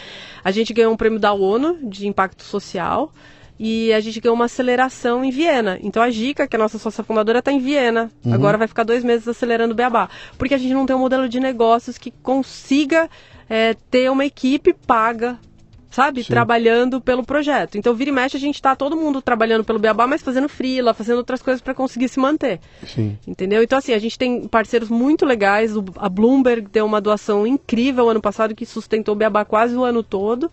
A 0.45 0.51
gente 0.51 0.73
ganhou 0.73 0.93
um 0.93 0.97
prêmio 0.97 1.19
da 1.19 1.33
ONU 1.33 1.79
de 1.83 2.07
impacto 2.07 2.43
social. 2.43 3.13
E 3.65 3.93
a 3.93 4.01
gente 4.01 4.19
ganhou 4.19 4.35
uma 4.35 4.47
aceleração 4.47 5.23
em 5.25 5.31
Viena. 5.31 5.79
Então 5.83 6.03
a 6.03 6.11
Gica, 6.11 6.49
que 6.49 6.57
é 6.57 6.59
a 6.59 6.63
nossa 6.63 6.79
sócia 6.79 7.05
fundadora, 7.05 7.39
está 7.39 7.53
em 7.53 7.61
Viena. 7.61 8.11
Uhum. 8.25 8.35
Agora 8.35 8.59
vai 8.59 8.67
ficar 8.67 8.83
dois 8.83 9.05
meses 9.05 9.29
acelerando 9.29 9.73
o 9.73 9.77
Beabá. 9.77 10.09
Porque 10.37 10.55
a 10.55 10.59
gente 10.59 10.73
não 10.75 10.85
tem 10.85 10.97
um 10.97 10.99
modelo 10.99 11.29
de 11.29 11.39
negócios 11.39 11.97
que 11.97 12.11
consiga 12.23 13.09
é, 13.53 13.75
ter 13.91 14.11
uma 14.11 14.25
equipe 14.25 14.73
paga 14.73 15.39
sabe? 15.91 16.25
Sim. 16.25 16.33
Trabalhando 16.33 17.03
pelo 17.03 17.23
projeto. 17.23 17.77
Então, 17.77 17.95
vira 17.95 18.09
e 18.09 18.13
mexe, 18.15 18.35
a 18.35 18.41
gente 18.41 18.63
tá 18.63 18.75
todo 18.75 18.97
mundo 18.97 19.21
trabalhando 19.21 19.63
pelo 19.63 19.79
Beabá, 19.79 20.07
mas 20.07 20.23
fazendo 20.23 20.49
freela, 20.49 20.95
fazendo 20.95 21.19
outras 21.19 21.43
coisas 21.43 21.61
para 21.61 21.75
conseguir 21.75 22.09
se 22.09 22.19
manter. 22.19 22.61
Sim. 22.87 23.19
Entendeu? 23.29 23.63
Então, 23.63 23.77
assim, 23.77 23.93
a 23.93 23.99
gente 23.99 24.19
tem 24.19 24.49
parceiros 24.49 24.89
muito 24.89 25.27
legais. 25.27 25.75
A 25.97 26.09
Bloomberg 26.09 26.67
deu 26.73 26.87
uma 26.87 26.99
doação 26.99 27.47
incrível 27.47 28.09
ano 28.09 28.23
passado 28.23 28.55
que 28.55 28.65
sustentou 28.65 29.15
o 29.15 29.19
Beabá 29.19 29.45
quase 29.45 29.77
o 29.77 29.85
ano 29.85 30.03
todo. 30.03 30.51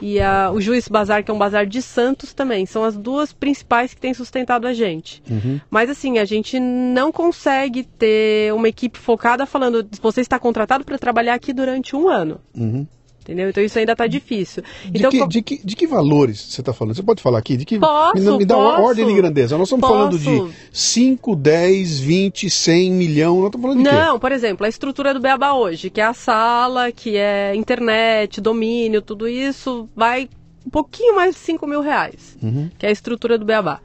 E 0.00 0.20
a- 0.20 0.50
o 0.52 0.60
Juiz 0.60 0.88
Bazar, 0.88 1.24
que 1.24 1.30
é 1.30 1.34
um 1.34 1.38
bazar 1.38 1.66
de 1.66 1.80
Santos 1.80 2.34
também. 2.34 2.66
São 2.66 2.84
as 2.84 2.96
duas 2.96 3.32
principais 3.32 3.94
que 3.94 4.00
têm 4.00 4.12
sustentado 4.12 4.66
a 4.66 4.74
gente. 4.74 5.22
Mas 5.70 5.88
assim, 5.88 6.18
a 6.18 6.24
gente 6.24 6.58
não 6.58 7.12
consegue 7.12 7.84
ter 7.84 8.52
uma 8.52 8.68
equipe 8.68 8.98
focada 8.98 9.46
falando, 9.46 9.86
você 10.02 10.20
está 10.20 10.38
contratado 10.38 10.84
para 10.84 10.98
trabalhar 10.98 11.34
aqui 11.34 11.52
durante 11.52 11.94
um 11.96 12.08
ano. 12.08 12.40
Uhum. 12.54 12.86
Entendeu? 13.24 13.48
Então 13.48 13.64
isso 13.64 13.78
ainda 13.78 13.92
está 13.92 14.06
difícil. 14.06 14.62
De, 14.84 14.98
então, 14.98 15.10
que, 15.10 15.26
de, 15.26 15.42
que, 15.42 15.60
de 15.66 15.74
que 15.74 15.86
valores 15.86 16.38
você 16.40 16.60
está 16.60 16.74
falando? 16.74 16.94
Você 16.94 17.02
pode 17.02 17.22
falar 17.22 17.38
aqui? 17.38 17.56
De 17.56 17.64
que, 17.64 17.78
Posso, 17.78 18.22
me, 18.22 18.38
me 18.38 18.44
dá 18.44 18.54
uma 18.54 18.72
posso. 18.72 18.82
ordem 18.82 19.06
de 19.06 19.14
grandeza. 19.14 19.56
Nós 19.56 19.68
estamos 19.68 19.88
falando 19.88 20.18
Posso. 20.18 20.48
de 20.48 20.54
5, 20.70 21.34
10, 21.34 22.00
20, 22.00 22.50
100 22.50 22.92
milhão. 22.92 23.36
Nós 23.38 23.46
estamos 23.46 23.62
falando 23.66 23.82
de 23.82 23.88
quê? 23.88 23.96
Não, 23.96 24.18
por 24.18 24.30
exemplo, 24.30 24.66
a 24.66 24.68
estrutura 24.68 25.14
do 25.14 25.20
Beabá 25.20 25.54
hoje, 25.54 25.88
que 25.88 26.02
é 26.02 26.04
a 26.04 26.12
sala, 26.12 26.92
que 26.92 27.16
é 27.16 27.56
internet, 27.56 28.42
domínio, 28.42 29.00
tudo 29.00 29.26
isso, 29.26 29.88
vai 29.96 30.28
um 30.66 30.70
pouquinho 30.70 31.16
mais 31.16 31.34
de 31.34 31.40
5 31.40 31.66
mil 31.66 31.80
reais, 31.80 32.36
Uhum. 32.42 32.70
que 32.78 32.84
é 32.84 32.90
a 32.90 32.92
estrutura 32.92 33.38
do 33.38 33.44
Beabá. 33.46 33.80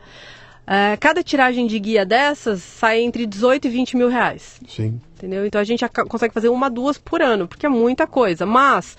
É, 0.68 0.96
cada 0.98 1.24
tiragem 1.24 1.66
de 1.66 1.80
guia 1.80 2.06
dessas 2.06 2.62
sai 2.62 3.02
entre 3.02 3.26
18 3.26 3.66
e 3.68 3.70
20 3.72 3.98
mil 3.98 4.08
reais. 4.08 4.60
Sim. 4.68 5.00
Entendeu? 5.18 5.46
Então 5.46 5.60
a 5.60 5.64
gente 5.64 5.84
consegue 6.08 6.34
fazer 6.34 6.50
uma, 6.50 6.70
duas 6.70 6.98
por 6.98 7.22
ano, 7.22 7.48
porque 7.48 7.66
é 7.66 7.70
muita 7.70 8.06
coisa. 8.06 8.46
Mas 8.46 8.96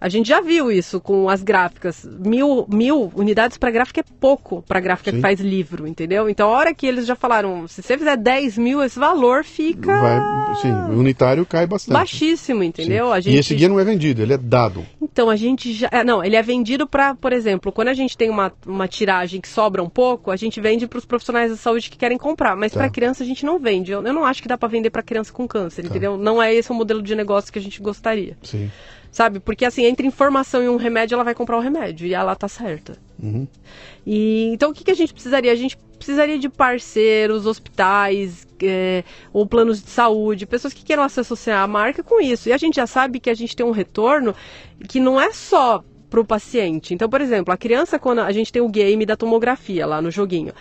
a 0.00 0.08
gente 0.08 0.28
já 0.28 0.40
viu 0.40 0.72
isso 0.72 1.00
com 1.00 1.28
as 1.28 1.42
gráficas. 1.42 2.08
Mil, 2.24 2.66
mil 2.68 3.12
unidades 3.14 3.58
para 3.58 3.70
gráfica 3.70 4.00
é 4.00 4.04
pouco 4.18 4.62
para 4.66 4.80
gráfica 4.80 5.10
Sim. 5.10 5.16
que 5.16 5.22
faz 5.22 5.40
livro, 5.40 5.86
entendeu? 5.86 6.28
Então 6.28 6.48
a 6.48 6.52
hora 6.52 6.74
que 6.74 6.86
eles 6.86 7.06
já 7.06 7.14
falaram, 7.14 7.68
se 7.68 7.82
você 7.82 7.98
fizer 7.98 8.16
10 8.16 8.58
mil, 8.58 8.82
esse 8.82 8.98
valor 8.98 9.44
fica 9.44 10.00
Vai, 10.00 10.54
sim, 10.62 10.72
o 10.72 10.98
unitário 10.98 11.44
cai 11.44 11.66
bastante. 11.66 11.92
baixíssimo, 11.94 12.62
entendeu? 12.62 13.14
Gente... 13.20 13.34
E 13.34 13.38
esse 13.38 13.54
guia 13.54 13.68
não 13.68 13.78
é 13.78 13.84
vendido, 13.84 14.22
ele 14.22 14.32
é 14.32 14.38
dado. 14.38 14.84
Então, 15.02 15.28
a 15.28 15.36
gente 15.36 15.72
já. 15.72 15.88
é, 15.92 16.02
não, 16.02 16.24
ele 16.24 16.36
é 16.36 16.42
vendido 16.42 16.86
para, 16.86 17.14
por 17.14 17.32
exemplo, 17.32 17.70
quando 17.72 17.88
a 17.88 17.94
gente 17.94 18.16
tem 18.16 18.30
uma, 18.30 18.52
uma 18.66 18.88
tiragem 18.88 19.40
que 19.40 19.48
sobra 19.48 19.82
um 19.82 19.88
pouco, 19.88 20.30
a 20.30 20.36
gente 20.36 20.60
vende 20.60 20.86
para 20.86 20.98
os 20.98 21.04
profissionais 21.04 21.50
da 21.50 21.56
saúde 21.56 21.90
que 21.90 21.98
querem 21.98 22.16
comprar. 22.16 22.56
Mas 22.56 22.72
Tá. 22.72 22.80
para 22.80 22.88
criança 22.90 23.22
a 23.22 23.26
gente 23.26 23.44
não 23.44 23.58
vende. 23.58 23.90
Eu, 23.92 24.02
eu 24.02 24.12
não 24.12 24.24
acho 24.24 24.40
que 24.40 24.48
dá 24.48 24.56
para 24.56 24.68
vender 24.68 24.90
para 24.90 25.02
criança 25.02 25.32
com 25.32 25.46
câncer, 25.46 25.84
entendeu? 25.84 26.16
Não 26.16 26.40
é 26.42 26.54
esse 26.54 26.70
o 26.70 26.74
modelo 26.74 27.02
de 27.02 27.14
negócio 27.14 27.52
que 27.52 27.58
a 27.58 27.62
gente 27.62 27.82
gostaria. 27.82 28.36
Sim. 28.42 28.70
Sabe? 29.10 29.40
Porque 29.40 29.64
assim, 29.64 29.84
entre 29.84 30.06
informação 30.06 30.62
e 30.62 30.68
um 30.68 30.76
remédio, 30.76 31.14
ela 31.14 31.24
vai 31.24 31.34
comprar 31.34 31.56
o 31.56 31.60
remédio. 31.60 32.06
E 32.06 32.14
ela 32.14 32.36
tá 32.36 32.46
certa. 32.48 32.96
Uhum. 33.20 33.46
E, 34.06 34.50
então, 34.52 34.70
o 34.70 34.74
que, 34.74 34.84
que 34.84 34.90
a 34.90 34.94
gente 34.94 35.12
precisaria? 35.12 35.52
A 35.52 35.56
gente 35.56 35.76
precisaria 35.98 36.38
de 36.38 36.48
parceiros, 36.48 37.44
hospitais, 37.44 38.46
é, 38.62 39.04
ou 39.32 39.46
planos 39.46 39.82
de 39.82 39.90
saúde, 39.90 40.46
pessoas 40.46 40.72
que 40.72 40.82
queiram 40.82 41.06
se 41.08 41.20
associar 41.20 41.62
à 41.62 41.66
marca 41.66 42.02
com 42.02 42.20
isso. 42.20 42.48
E 42.48 42.52
a 42.52 42.56
gente 42.56 42.76
já 42.76 42.86
sabe 42.86 43.20
que 43.20 43.28
a 43.28 43.34
gente 43.34 43.54
tem 43.54 43.66
um 43.66 43.70
retorno 43.70 44.34
que 44.88 44.98
não 44.98 45.20
é 45.20 45.32
só 45.32 45.84
para 46.08 46.20
o 46.20 46.24
paciente. 46.24 46.94
Então, 46.94 47.08
por 47.08 47.20
exemplo, 47.20 47.52
a 47.52 47.56
criança, 47.56 47.98
quando 47.98 48.20
a 48.20 48.32
gente 48.32 48.52
tem 48.52 48.62
o 48.62 48.68
game 48.68 49.04
da 49.04 49.16
tomografia 49.16 49.86
lá 49.86 50.00
no 50.00 50.10
joguinho, 50.10 50.52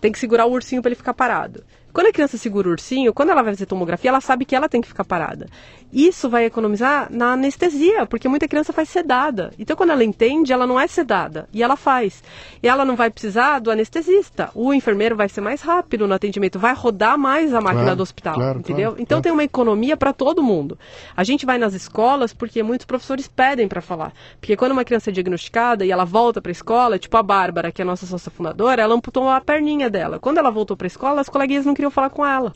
tem 0.00 0.12
que 0.12 0.18
segurar 0.18 0.44
o 0.46 0.52
ursinho 0.52 0.82
para 0.82 0.90
ele 0.90 0.96
ficar 0.96 1.14
parado. 1.14 1.64
Quando 1.92 2.08
a 2.08 2.12
criança 2.12 2.36
segura 2.36 2.68
o 2.68 2.72
ursinho, 2.72 3.14
quando 3.14 3.30
ela 3.30 3.42
vai 3.42 3.52
fazer 3.52 3.66
tomografia, 3.66 4.10
ela 4.10 4.20
sabe 4.20 4.44
que 4.44 4.54
ela 4.54 4.68
tem 4.68 4.80
que 4.80 4.88
ficar 4.88 5.04
parada. 5.04 5.46
Isso 5.92 6.28
vai 6.28 6.44
economizar 6.44 7.06
na 7.10 7.32
anestesia, 7.34 8.04
porque 8.06 8.28
muita 8.28 8.48
criança 8.48 8.72
faz 8.72 8.88
sedada. 8.88 9.52
Então, 9.58 9.76
quando 9.76 9.90
ela 9.90 10.02
entende, 10.04 10.52
ela 10.52 10.66
não 10.66 10.78
é 10.78 10.86
sedada 10.86 11.48
e 11.52 11.62
ela 11.62 11.76
faz. 11.76 12.22
E 12.62 12.68
ela 12.68 12.84
não 12.84 12.96
vai 12.96 13.10
precisar 13.10 13.60
do 13.60 13.70
anestesista. 13.70 14.50
O 14.54 14.74
enfermeiro 14.74 15.14
vai 15.14 15.28
ser 15.28 15.40
mais 15.40 15.62
rápido 15.62 16.08
no 16.08 16.14
atendimento, 16.14 16.58
vai 16.58 16.74
rodar 16.74 17.16
mais 17.16 17.54
a 17.54 17.60
máquina 17.60 17.82
Claro, 17.84 17.96
do 17.96 18.02
hospital, 18.02 18.34
claro, 18.34 18.58
entendeu? 18.58 18.90
claro, 18.90 19.02
então 19.02 19.22
tem 19.22 19.30
uma 19.30 19.44
economia 19.44 19.96
para 19.96 20.12
todo 20.12 20.42
mundo. 20.42 20.78
A 21.16 21.22
gente 21.22 21.46
vai 21.46 21.58
nas 21.58 21.74
escolas 21.74 22.32
porque 22.32 22.62
muitos 22.62 22.86
professores 22.86 23.28
pedem 23.28 23.68
para 23.68 23.80
falar. 23.80 24.12
Porque 24.40 24.56
quando 24.56 24.72
uma 24.72 24.84
criança 24.84 25.10
é 25.10 25.12
diagnosticada 25.12 25.84
e 25.84 25.90
ela 25.92 26.04
volta 26.04 26.42
para 26.42 26.50
a 26.50 26.52
escola, 26.52 26.98
tipo 26.98 27.16
a 27.16 27.22
Bárbara, 27.22 27.70
que 27.70 27.80
é 27.80 27.84
a 27.84 27.86
nossa 27.86 28.06
sócia 28.06 28.30
fundadora, 28.30 28.82
ela 28.82 28.94
amputou 28.94 29.28
a 29.28 29.40
perninha 29.40 29.88
dela. 29.88 30.18
Quando 30.18 30.38
ela 30.38 30.50
voltou 30.50 30.76
para 30.76 30.86
a 30.86 30.88
escola, 30.88 31.20
as 31.20 31.28
coleguinhas 31.28 31.64
não 31.66 31.74
queriam 31.74 31.90
falar 31.90 32.10
com 32.10 32.24
ela. 32.26 32.52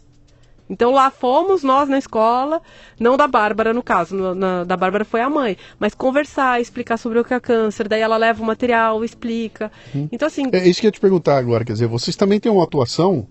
Então 0.71 0.91
lá 0.93 1.11
fomos 1.11 1.63
nós 1.63 1.89
na 1.89 1.99
escola, 1.99 2.61
não 3.01 3.17
da 3.17 3.27
Bárbara 3.27 3.73
no 3.73 3.83
caso, 3.83 4.15
no- 4.15 4.35
na- 4.35 4.65
da 4.65 4.77
Bárbara 4.77 5.05
foi 5.05 5.21
a 5.21 5.31
mãe, 5.31 5.57
mas 5.79 5.95
conversar, 5.95 6.61
explicar 6.61 6.97
sobre 6.97 7.19
o 7.19 7.25
que 7.25 7.33
é 7.35 7.41
câncer, 7.41 7.89
daí 7.89 8.01
ela 8.01 8.17
leva 8.17 8.43
o 8.43 8.47
material, 8.47 9.05
explica. 9.05 9.71
Então 10.13 10.27
assim, 10.29 10.45
É 10.53 10.69
isso 10.69 10.81
que 10.81 10.87
eu 10.87 10.89
ia 10.89 10.93
te 10.93 11.01
perguntar 11.01 11.39
agora, 11.39 11.65
quer 11.65 11.73
dizer, 11.73 11.87
vocês 11.87 12.17
também 12.17 12.39
têm 12.39 12.53
uma 12.53 12.65
atuação 12.65 13.27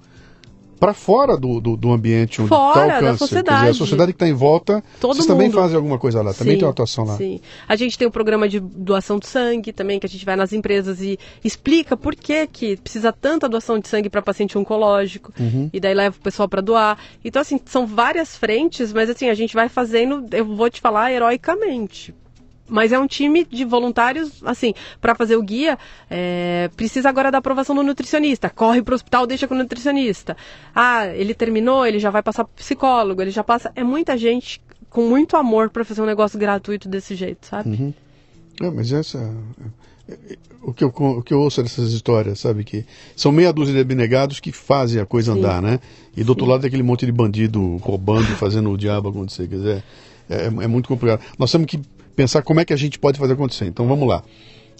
para 0.79 0.93
fora 0.93 1.37
do, 1.37 1.59
do, 1.59 1.75
do 1.75 1.91
ambiente 1.91 2.41
onde 2.41 2.49
Fora 2.49 2.69
está 2.69 2.81
o 2.81 2.87
da 2.87 2.93
câncer. 2.93 2.99
Quer 2.99 3.13
dizer, 3.13 3.17
sociedade. 3.17 3.69
a 3.69 3.73
sociedade 3.73 4.13
que 4.13 4.15
está 4.15 4.27
em 4.27 4.33
volta, 4.33 4.83
Todo 4.99 5.15
vocês 5.15 5.25
também 5.25 5.47
mundo. 5.47 5.55
fazem 5.55 5.75
alguma 5.75 5.97
coisa 5.97 6.21
lá, 6.21 6.33
também 6.33 6.53
Sim, 6.53 6.59
tem 6.59 6.65
uma 6.67 6.71
atuação 6.71 7.05
lá. 7.05 7.17
Sim. 7.17 7.39
A 7.67 7.75
gente 7.75 7.97
tem 7.97 8.07
o 8.07 8.11
programa 8.11 8.47
de 8.47 8.59
doação 8.59 9.19
de 9.19 9.27
sangue 9.27 9.73
também, 9.73 9.99
que 9.99 10.05
a 10.05 10.09
gente 10.09 10.25
vai 10.25 10.35
nas 10.35 10.53
empresas 10.53 11.01
e 11.01 11.17
explica 11.43 11.97
por 11.97 12.15
que, 12.15 12.47
que 12.47 12.77
precisa 12.77 13.11
tanta 13.11 13.49
doação 13.49 13.79
de 13.79 13.87
sangue 13.87 14.09
para 14.09 14.21
paciente 14.21 14.57
oncológico. 14.57 15.33
Uhum. 15.39 15.69
E 15.73 15.79
daí 15.79 15.93
leva 15.93 16.15
o 16.17 16.21
pessoal 16.21 16.47
para 16.47 16.61
doar. 16.61 16.97
Então, 17.23 17.41
assim, 17.41 17.59
são 17.65 17.85
várias 17.85 18.35
frentes, 18.35 18.93
mas 18.93 19.09
assim, 19.09 19.29
a 19.29 19.33
gente 19.33 19.53
vai 19.53 19.69
fazendo, 19.69 20.25
eu 20.31 20.45
vou 20.45 20.69
te 20.69 20.81
falar, 20.81 21.11
heroicamente. 21.11 22.13
Mas 22.69 22.91
é 22.91 22.99
um 22.99 23.07
time 23.07 23.45
de 23.45 23.63
voluntários, 23.63 24.43
assim, 24.43 24.73
para 24.99 25.15
fazer 25.15 25.35
o 25.37 25.41
guia, 25.41 25.77
é, 26.09 26.69
precisa 26.75 27.07
agora 27.07 27.31
da 27.31 27.37
aprovação 27.37 27.75
do 27.75 27.83
nutricionista. 27.83 28.49
Corre 28.49 28.81
pro 28.81 28.95
hospital, 28.95 29.25
deixa 29.25 29.47
com 29.47 29.55
o 29.55 29.57
nutricionista. 29.57 30.35
Ah, 30.75 31.07
ele 31.07 31.33
terminou, 31.33 31.85
ele 31.85 31.99
já 31.99 32.09
vai 32.09 32.21
passar 32.21 32.43
pro 32.43 32.53
psicólogo, 32.55 33.21
ele 33.21 33.31
já 33.31 33.43
passa. 33.43 33.71
É 33.75 33.83
muita 33.83 34.17
gente 34.17 34.61
com 34.89 35.07
muito 35.07 35.37
amor 35.37 35.69
para 35.69 35.85
fazer 35.85 36.01
um 36.01 36.05
negócio 36.05 36.37
gratuito 36.37 36.89
desse 36.89 37.15
jeito, 37.15 37.45
sabe? 37.45 37.93
É, 38.61 38.69
mas 38.69 38.91
essa. 38.91 39.33
O 40.61 40.73
que, 40.73 40.83
eu, 40.83 40.87
o 40.87 41.21
que 41.21 41.33
eu 41.33 41.39
ouço 41.39 41.61
dessas 41.61 41.91
histórias, 41.91 42.39
sabe? 42.39 42.63
Que 42.63 42.85
são 43.15 43.31
meia 43.31 43.53
dúzia 43.53 43.73
de 43.73 43.79
abnegados 43.81 44.39
que 44.39 44.51
fazem 44.51 45.01
a 45.01 45.05
coisa 45.05 45.33
Sim. 45.33 45.39
andar, 45.39 45.61
né? 45.61 45.79
E 46.15 46.23
do 46.23 46.29
outro 46.29 46.45
Sim. 46.45 46.51
lado 46.51 46.61
tem 46.61 46.67
aquele 46.69 46.83
monte 46.83 47.05
de 47.05 47.11
bandido 47.11 47.77
roubando, 47.77 48.25
fazendo 48.37 48.71
o 48.71 48.77
diabo 48.77 49.09
acontecer. 49.09 49.47
Quer 49.47 49.55
dizer, 49.55 49.83
é, 50.29 50.45
é 50.45 50.67
muito 50.67 50.87
complicado. 50.89 51.21
Nós 51.37 51.51
temos 51.51 51.67
que 51.67 51.79
pensar 52.17 52.41
como 52.41 52.59
é 52.59 52.65
que 52.65 52.73
a 52.73 52.77
gente 52.77 52.97
pode 52.97 53.19
fazer 53.19 53.33
acontecer. 53.33 53.65
Então 53.65 53.87
vamos 53.87 54.07
lá. 54.09 54.23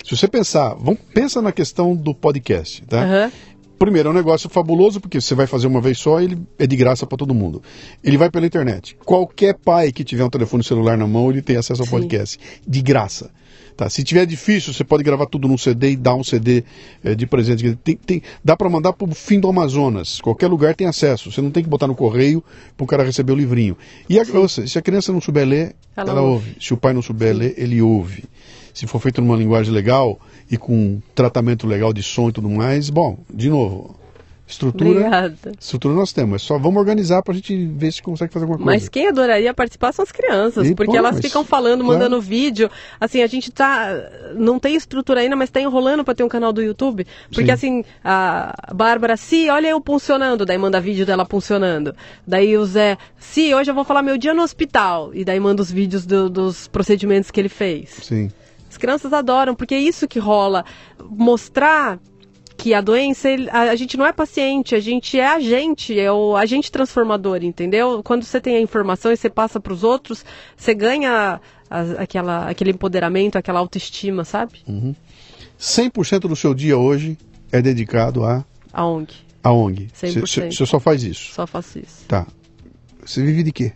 Se 0.04 0.18
você 0.18 0.28
pensar, 0.28 0.74
vamos, 0.74 1.00
pensa 1.14 1.42
na 1.42 1.52
questão 1.52 1.96
do 1.96 2.14
podcast, 2.14 2.84
tá? 2.86 3.04
Aham. 3.04 3.32
Primeiro, 3.78 4.10
é 4.10 4.12
um 4.12 4.16
negócio 4.16 4.50
fabuloso, 4.50 5.00
porque 5.00 5.22
você 5.22 5.36
vai 5.36 5.46
fazer 5.46 5.68
uma 5.68 5.80
vez 5.80 6.00
só 6.00 6.20
e 6.20 6.24
ele 6.24 6.42
é 6.58 6.66
de 6.66 6.76
graça 6.76 7.06
para 7.06 7.16
todo 7.16 7.32
mundo. 7.36 7.62
Ele 8.04 8.18
vai 8.18 8.28
pela 8.28 8.48
internet. 8.48 8.98
Qualquer 9.06 9.54
pai 9.54 9.92
que 9.92 10.04
tiver 10.04 10.24
um 10.24 10.32
telefone 10.32 10.64
celular 10.64 10.98
na 10.98 11.06
mão, 11.06 11.30
ele 11.30 11.44
tem 11.44 11.58
acesso 11.58 11.84
ao 11.84 11.86
Sim. 11.86 11.92
podcast. 11.92 12.40
De 12.68 12.82
graça. 12.82 13.30
Tá? 13.78 13.88
Se 13.92 14.04
tiver 14.04 14.26
difícil, 14.26 14.74
você 14.74 14.84
pode 14.84 15.04
gravar 15.04 15.28
tudo 15.28 15.48
num 15.48 15.58
CD 15.58 15.92
e 15.92 15.96
dar 15.96 16.16
um 16.16 16.24
CD 16.24 16.64
eh, 17.04 17.14
de 17.14 17.28
presente. 17.28 17.76
Tem, 17.84 17.96
tem- 17.96 18.22
dá 18.44 18.58
para 18.58 18.68
mandar 18.68 18.92
para 18.92 19.08
o 19.08 19.14
fim 19.14 19.40
do 19.40 19.48
Amazonas. 19.48 20.20
Qualquer 20.20 20.48
lugar 20.48 20.76
tem 20.76 20.88
acesso. 20.88 21.32
Você 21.32 21.42
não 21.42 21.52
tem 21.52 21.62
que 21.64 21.70
botar 21.70 21.86
no 21.86 21.94
correio 21.94 22.44
para 22.76 22.84
o 22.84 22.88
cara 22.88 23.04
receber 23.04 23.34
o 23.34 23.36
livrinho. 23.36 23.78
E 24.10 24.20
a, 24.20 24.24
ouça, 24.34 24.66
se 24.66 24.80
a 24.80 24.82
criança 24.82 25.14
não 25.14 25.22
souber 25.22 25.48
ler, 25.48 25.76
Ela 25.96 26.10
ela, 26.10 26.22
ouve. 26.22 26.56
Se 26.60 26.74
o 26.74 26.78
pai 26.78 26.92
não 26.92 27.04
souber 27.04 27.36
ler, 27.36 27.54
ele 27.56 27.80
ouve. 27.82 28.24
Se 28.74 28.88
for 28.88 29.00
feito 29.00 29.22
numa 29.22 29.38
linguagem 29.38 29.72
legal 29.72 30.20
e 30.50 30.58
com 30.58 31.00
tratamento 31.14 31.68
legal 31.68 31.94
de 31.94 32.02
som 32.02 32.30
e 32.30 32.32
tudo 32.32 32.50
mais, 32.50 32.90
bom, 32.90 33.20
de 33.32 33.48
novo, 33.50 33.96
estrutura, 34.48 34.90
Obrigada. 34.92 35.52
estrutura 35.60 35.94
nós 35.94 36.14
temos. 36.14 36.42
Só 36.42 36.58
vamos 36.58 36.80
organizar 36.80 37.22
para 37.22 37.34
a 37.34 37.36
gente 37.36 37.66
ver 37.68 37.92
se 37.92 38.02
consegue 38.02 38.32
fazer 38.32 38.46
alguma 38.46 38.58
coisa. 38.64 38.72
Mas 38.80 38.88
quem 38.90 39.08
adoraria 39.08 39.54
participar 39.54 39.92
são 39.94 40.04
as 40.04 40.12
crianças, 40.12 40.68
E, 40.68 40.74
porque 40.76 40.92
pô, 40.94 40.98
elas 40.98 41.20
ficam 41.20 41.44
falando, 41.44 41.84
claro. 41.84 42.00
mandando 42.00 42.22
vídeo. 42.22 42.70
Assim, 43.00 43.22
a 43.22 43.28
gente 43.28 43.52
tá. 43.52 43.90
Não 44.36 44.58
tem 44.58 44.76
estrutura 44.76 45.20
ainda, 45.20 45.36
mas 45.36 45.50
tá 45.50 45.60
enrolando 45.60 46.04
pra 46.06 46.16
ter 46.16 46.24
um 46.24 46.30
canal 46.30 46.54
do 46.54 46.62
YouTube. 46.62 47.06
Porque 47.30 47.46
Sim. 47.46 47.52
assim, 47.52 47.86
a 48.04 48.72
Bárbara, 48.74 49.18
se, 49.18 49.50
olha 49.50 49.68
eu 49.68 49.82
puncionando, 49.82 50.46
daí 50.46 50.58
manda 50.58 50.80
vídeo 50.80 51.06
dela 51.06 51.26
puncionando. 51.26 51.94
Daí 52.26 52.58
o 52.58 52.66
Zé, 52.66 52.98
se, 53.20 53.54
hoje 53.54 53.70
eu 53.72 53.76
vou 53.76 53.84
falar 53.84 54.02
meu 54.02 54.18
dia 54.18 54.34
no 54.34 54.44
hospital. 54.44 55.12
E 55.14 55.26
daí 55.26 55.40
manda 55.40 55.62
os 55.62 55.72
vídeos 55.72 56.06
do- 56.06 56.30
dos 56.30 56.68
procedimentos 56.68 57.30
que 57.32 57.40
ele 57.40 57.50
fez. 57.50 57.90
Sim. 58.04 58.32
As 58.70 58.78
crianças 58.78 59.12
adoram, 59.14 59.56
porque 59.56 59.74
é 59.76 59.80
isso 59.80 60.08
que 60.08 60.20
rola. 60.20 60.64
Mostrar 61.10 62.00
que 62.58 62.74
a 62.74 62.82
doença, 62.82 63.30
a, 63.52 63.76
gente 63.76 63.96
não 63.98 64.06
é 64.06 64.12
paciente, 64.12 64.74
a 64.74 64.80
gente 64.80 65.20
é 65.20 65.28
agente, 65.28 65.98
é 66.00 66.12
o 66.12 66.36
agente 66.36 66.72
transformador, 66.72 67.44
entendeu? 67.44 68.02
Quando 68.04 68.24
você 68.24 68.42
tem 68.42 68.56
a 68.58 68.62
informação 68.62 69.12
e 69.12 69.16
você 69.18 69.30
passa 69.30 69.60
para 69.60 69.72
os 69.72 69.84
outros, 69.84 70.26
você 70.56 70.74
ganha 70.74 71.40
a- 71.70 71.82
aquela, 72.00 72.50
aquele 72.50 72.72
empoderamento, 72.72 73.38
aquela 73.38 73.60
autoestima, 73.60 74.26
sabe? 74.26 74.60
100% 75.60 76.28
do 76.28 76.36
seu 76.36 76.54
dia 76.54 76.78
hoje 76.78 77.18
é 77.52 77.62
dedicado 77.62 78.24
a, 78.26 78.44
A 78.74 78.86
ONG. 78.86 79.14
a 79.44 79.52
ONG. 79.52 79.88
100%. 79.94 80.22
Você 80.22 80.52
você 80.52 80.66
só 80.66 80.80
faz 80.80 81.04
isso. 81.04 81.34
Só 81.34 81.46
faço 81.48 81.80
isso. 81.80 82.06
Tá. 82.08 82.26
Você 83.06 83.24
vive 83.24 83.44
de 83.44 83.52
quê? 83.52 83.72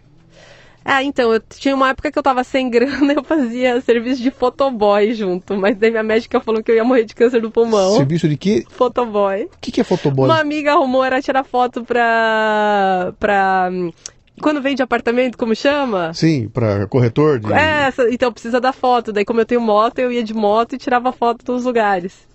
Ah, 0.84 1.04
então, 1.04 1.32
eu 1.34 1.40
tinha 1.40 1.76
uma 1.76 1.90
época 1.90 2.12
que 2.12 2.18
eu 2.18 2.24
tava 2.24 2.44
sem 2.44 2.70
grana, 2.70 3.14
eu 3.14 3.24
fazia 3.24 3.80
serviço 3.82 4.22
de 4.22 4.32
fotoboy 4.32 5.14
junto, 5.14 5.56
mas 5.56 5.78
daí 5.78 5.92
minha 5.92 6.04
médica 6.04 6.40
falou 6.40 6.64
que 6.64 6.72
eu 6.72 6.76
ia 6.76 6.84
morrer 6.84 7.06
de 7.06 7.14
câncer 7.14 7.40
do 7.40 7.52
pulmão. 7.52 7.98
Serviço 7.98 8.28
de 8.28 8.38
quê? 8.38 8.66
Fotoboy. 8.70 9.44
O 9.44 9.50
que, 9.62 9.72
que 9.72 9.82
é 9.82 9.84
fotoboy? 9.84 10.26
Uma 10.26 10.40
amiga 10.40 10.74
arrumou, 10.74 11.04
era 11.04 11.22
tirar 11.22 11.44
foto 11.44 11.84
pra. 11.84 13.14
pra. 13.20 13.70
Quando 14.42 14.62
vende 14.62 14.82
apartamento, 14.82 15.38
como 15.38 15.56
chama? 15.56 16.14
Sim, 16.16 16.50
para 16.50 16.88
corretor 16.88 17.40
de... 17.40 17.54
É, 17.54 17.94
então 18.12 18.34
precisa 18.34 18.60
da 18.60 18.74
foto. 18.74 19.14
Daí, 19.14 19.24
como 19.24 19.40
eu 19.40 19.46
tenho 19.46 19.62
moto, 19.62 20.00
eu 20.00 20.12
ia 20.12 20.24
de 20.24 20.34
moto 20.34 20.74
e 20.74 20.80
tirava 20.80 21.12
foto 21.12 21.46
dos 21.46 21.64
lugares. 21.64 22.31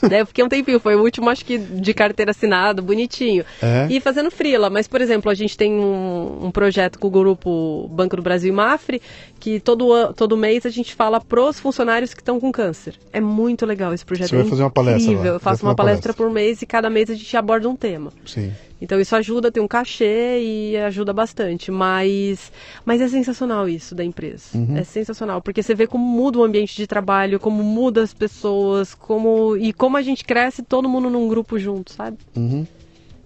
Daí 0.00 0.20
eu 0.22 0.26
fiquei 0.26 0.44
um 0.44 0.48
tempinho, 0.48 0.78
foi 0.78 0.94
o 0.94 1.02
último, 1.02 1.28
acho 1.28 1.44
que 1.44 1.58
de 1.58 1.92
carteira 1.92 2.30
assinada, 2.30 2.80
bonitinho. 2.80 3.44
É? 3.60 3.86
E 3.90 4.00
fazendo 4.00 4.30
frila, 4.30 4.70
mas, 4.70 4.86
por 4.86 5.00
exemplo, 5.00 5.30
a 5.30 5.34
gente 5.34 5.56
tem 5.56 5.72
um, 5.72 6.46
um 6.46 6.50
projeto 6.50 6.98
com 6.98 7.08
o 7.08 7.10
grupo 7.10 7.88
Banco 7.88 8.16
do 8.16 8.22
Brasil 8.22 8.52
e 8.52 8.56
Mafre, 8.56 9.02
que 9.40 9.58
todo, 9.58 10.12
todo 10.14 10.36
mês 10.36 10.64
a 10.64 10.70
gente 10.70 10.94
fala 10.94 11.20
pros 11.20 11.58
funcionários 11.58 12.14
que 12.14 12.20
estão 12.20 12.38
com 12.38 12.52
câncer. 12.52 12.94
É 13.12 13.20
muito 13.20 13.66
legal 13.66 13.92
esse 13.92 14.04
projeto. 14.04 14.28
Você 14.28 14.36
vai 14.36 14.46
é 14.46 14.48
fazer 14.48 14.62
uma 14.62 14.70
palestra 14.70 15.12
lá. 15.12 15.26
Eu 15.26 15.40
faço 15.40 15.64
uma 15.64 15.72
uma 15.72 15.76
palestra 15.76 16.12
palestra. 16.12 16.14
por 16.14 16.30
mês 16.30 16.62
e 16.62 16.66
cada 16.66 16.88
mês 16.88 17.10
a 17.10 17.14
gente 17.14 17.36
aborda 17.36 17.68
um 17.68 17.76
tema. 17.76 18.12
Sim. 18.24 18.52
Então 18.82 19.00
isso 19.00 19.14
ajuda, 19.14 19.52
tem 19.52 19.62
um 19.62 19.68
cachê 19.68 20.40
e 20.40 20.76
ajuda 20.76 21.12
bastante. 21.12 21.70
Mas, 21.70 22.50
mas 22.84 23.00
é 23.00 23.06
sensacional 23.06 23.68
isso 23.68 23.94
da 23.94 24.02
empresa. 24.04 24.58
Uhum. 24.58 24.76
É 24.76 24.82
sensacional, 24.82 25.40
porque 25.40 25.62
você 25.62 25.72
vê 25.72 25.86
como 25.86 26.04
muda 26.04 26.40
o 26.40 26.42
ambiente 26.42 26.74
de 26.76 26.84
trabalho, 26.84 27.38
como 27.38 27.62
muda 27.62 28.02
as 28.02 28.12
pessoas, 28.12 28.92
como 28.92 29.56
e 29.56 29.72
como 29.72 29.96
a 29.96 30.02
gente 30.02 30.24
cresce 30.24 30.64
todo 30.64 30.88
mundo 30.88 31.08
num 31.08 31.28
grupo 31.28 31.60
junto, 31.60 31.92
sabe? 31.92 32.18
Uhum. 32.36 32.66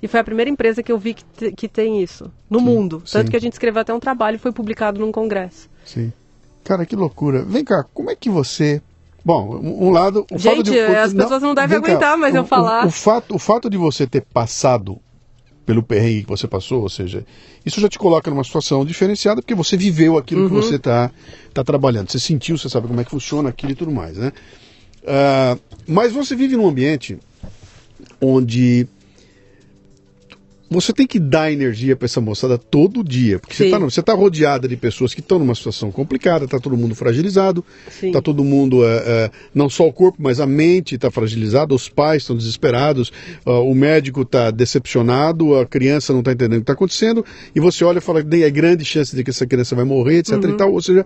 E 0.02 0.06
foi 0.06 0.20
a 0.20 0.24
primeira 0.24 0.50
empresa 0.50 0.82
que 0.82 0.92
eu 0.92 0.98
vi 0.98 1.14
que, 1.14 1.24
te- 1.24 1.52
que 1.52 1.66
tem 1.68 2.02
isso 2.02 2.30
no 2.50 2.60
mundo. 2.60 3.02
Tanto 3.10 3.26
sim. 3.26 3.30
que 3.30 3.36
a 3.36 3.40
gente 3.40 3.54
escreveu 3.54 3.80
até 3.80 3.94
um 3.94 3.98
trabalho 3.98 4.36
e 4.36 4.38
foi 4.38 4.52
publicado 4.52 5.00
num 5.00 5.10
congresso. 5.10 5.70
Sim. 5.86 6.12
Cara, 6.62 6.84
que 6.84 6.94
loucura. 6.94 7.42
Vem 7.44 7.64
cá, 7.64 7.82
como 7.94 8.10
é 8.10 8.14
que 8.14 8.28
você. 8.28 8.82
Bom, 9.24 9.56
um 9.56 9.90
lado. 9.90 10.26
O 10.30 10.38
fato 10.38 10.56
Gente, 10.56 10.70
de, 10.70 10.78
as 10.80 11.14
pessoas 11.14 11.42
não 11.42 11.54
devem 11.54 11.80
vem 11.80 11.80
cá, 11.80 11.92
aguentar, 11.92 12.18
mas 12.18 12.34
o, 12.34 12.36
eu 12.36 12.44
falar. 12.44 12.84
O, 12.84 12.88
o 12.88 12.90
fato, 12.90 13.34
o 13.34 13.38
fato 13.38 13.70
de 13.70 13.78
você 13.78 14.06
ter 14.06 14.20
passado 14.20 15.00
pelo 15.66 15.82
perrengue 15.82 16.22
que 16.22 16.28
você 16.28 16.46
passou, 16.46 16.82
ou 16.82 16.88
seja, 16.88 17.26
isso 17.64 17.80
já 17.80 17.88
te 17.88 17.98
coloca 17.98 18.30
numa 18.30 18.44
situação 18.44 18.84
diferenciada, 18.84 19.42
porque 19.42 19.54
você 19.54 19.76
viveu 19.76 20.16
aquilo 20.16 20.48
que 20.48 20.54
Uhum. 20.54 20.62
você 20.62 20.76
está 20.76 21.10
tá 21.52 21.64
trabalhando. 21.64 22.08
Você 22.10 22.20
sentiu, 22.20 22.56
você 22.56 22.68
sabe 22.68 22.86
como 22.86 23.00
é 23.00 23.04
que 23.04 23.10
funciona 23.10 23.48
aquilo 23.48 23.72
e 23.72 23.74
tudo 23.74 23.90
mais, 23.90 24.16
né? 24.16 24.32
Ah, 25.04 25.58
mas 25.86 26.12
você 26.12 26.36
vive 26.36 26.56
num 26.56 26.68
ambiente 26.68 27.18
onde 28.20 28.86
você 30.68 30.92
tem 30.92 31.06
que 31.06 31.18
dar 31.20 31.52
energia 31.52 31.94
para 31.94 32.06
essa 32.06 32.20
moçada 32.20 32.58
todo 32.58 33.04
dia. 33.04 33.38
Porque 33.38 33.54
você 33.54 33.64
Sim. 33.64 33.72
está 33.72 33.78
você 33.78 34.02
tá 34.02 34.14
rodeada 34.14 34.66
de 34.66 34.76
pessoas 34.76 35.14
que 35.14 35.20
estão 35.20 35.38
numa 35.38 35.54
situação 35.54 35.90
complicada, 35.92 36.44
está 36.44 36.58
todo 36.58 36.76
mundo 36.76 36.94
fragilizado, 36.94 37.64
está 38.02 38.20
todo 38.20 38.42
mundo, 38.42 38.84
é, 38.84 38.96
é, 39.06 39.30
não 39.54 39.68
só 39.70 39.86
o 39.86 39.92
corpo, 39.92 40.18
mas 40.20 40.40
a 40.40 40.46
mente 40.46 40.96
está 40.96 41.10
fragilizada, 41.10 41.74
os 41.74 41.88
pais 41.88 42.22
estão 42.22 42.36
desesperados, 42.36 43.12
ó, 43.44 43.62
o 43.62 43.74
médico 43.74 44.22
está 44.22 44.50
decepcionado, 44.50 45.56
a 45.56 45.66
criança 45.66 46.12
não 46.12 46.20
está 46.20 46.32
entendendo 46.32 46.54
o 46.58 46.60
que 46.60 46.62
está 46.64 46.72
acontecendo, 46.72 47.24
e 47.54 47.60
você 47.60 47.84
olha 47.84 47.98
e 47.98 48.00
fala 48.00 48.22
que 48.24 48.42
é 48.42 48.50
grande 48.50 48.84
chance 48.84 49.14
de 49.14 49.22
que 49.22 49.30
essa 49.30 49.46
criança 49.46 49.74
vai 49.76 49.84
morrer, 49.84 50.18
etc. 50.18 50.34
Uhum. 50.34 50.50
E 50.50 50.56
tal. 50.56 50.72
Ou 50.72 50.82
seja, 50.82 51.04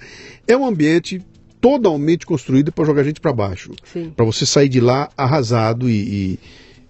é 0.48 0.56
um 0.56 0.66
ambiente 0.66 1.20
totalmente 1.60 2.24
construído 2.24 2.72
para 2.72 2.84
jogar 2.86 3.02
a 3.02 3.04
gente 3.04 3.20
para 3.20 3.32
baixo. 3.32 3.72
Para 4.16 4.24
você 4.24 4.46
sair 4.46 4.68
de 4.68 4.80
lá 4.80 5.10
arrasado 5.16 5.88
e, 5.90 6.38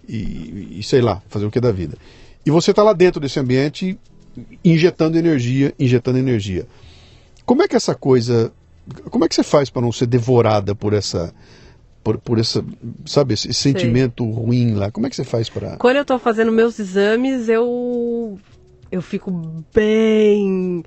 e, 0.07 0.15
e- 0.15 0.79
e, 0.79 0.83
sei 0.83 1.01
lá, 1.01 1.21
fazer 1.29 1.45
o 1.45 1.51
que 1.51 1.59
da 1.59 1.71
vida. 1.71 1.97
E 2.45 2.51
você 2.51 2.71
está 2.71 2.83
lá 2.83 2.93
dentro 2.93 3.19
desse 3.19 3.39
ambiente 3.39 3.97
injetando 4.63 5.17
energia, 5.17 5.73
injetando 5.77 6.17
energia. 6.17 6.65
Como 7.45 7.61
é 7.63 7.67
que 7.67 7.75
essa 7.75 7.93
coisa, 7.93 8.51
como 9.09 9.25
é 9.25 9.27
que 9.27 9.35
você 9.35 9.43
faz 9.43 9.69
para 9.69 9.81
não 9.81 9.91
ser 9.91 10.07
devorada 10.07 10.73
por 10.73 10.93
essa 10.93 11.33
por, 12.03 12.17
por 12.17 12.39
essa, 12.39 12.65
sabe, 13.05 13.35
esse 13.35 13.53
sentimento 13.53 14.27
ruim 14.29 14.73
lá? 14.73 14.89
Como 14.89 15.05
é 15.05 15.09
que 15.09 15.15
você 15.15 15.23
faz 15.23 15.49
para 15.49 15.77
Quando 15.77 15.97
eu 15.97 16.01
estou 16.01 16.17
fazendo 16.17 16.51
meus 16.51 16.79
exames, 16.79 17.47
eu 17.47 18.39
eu 18.91 19.01
fico 19.01 19.31
bem 19.73 20.83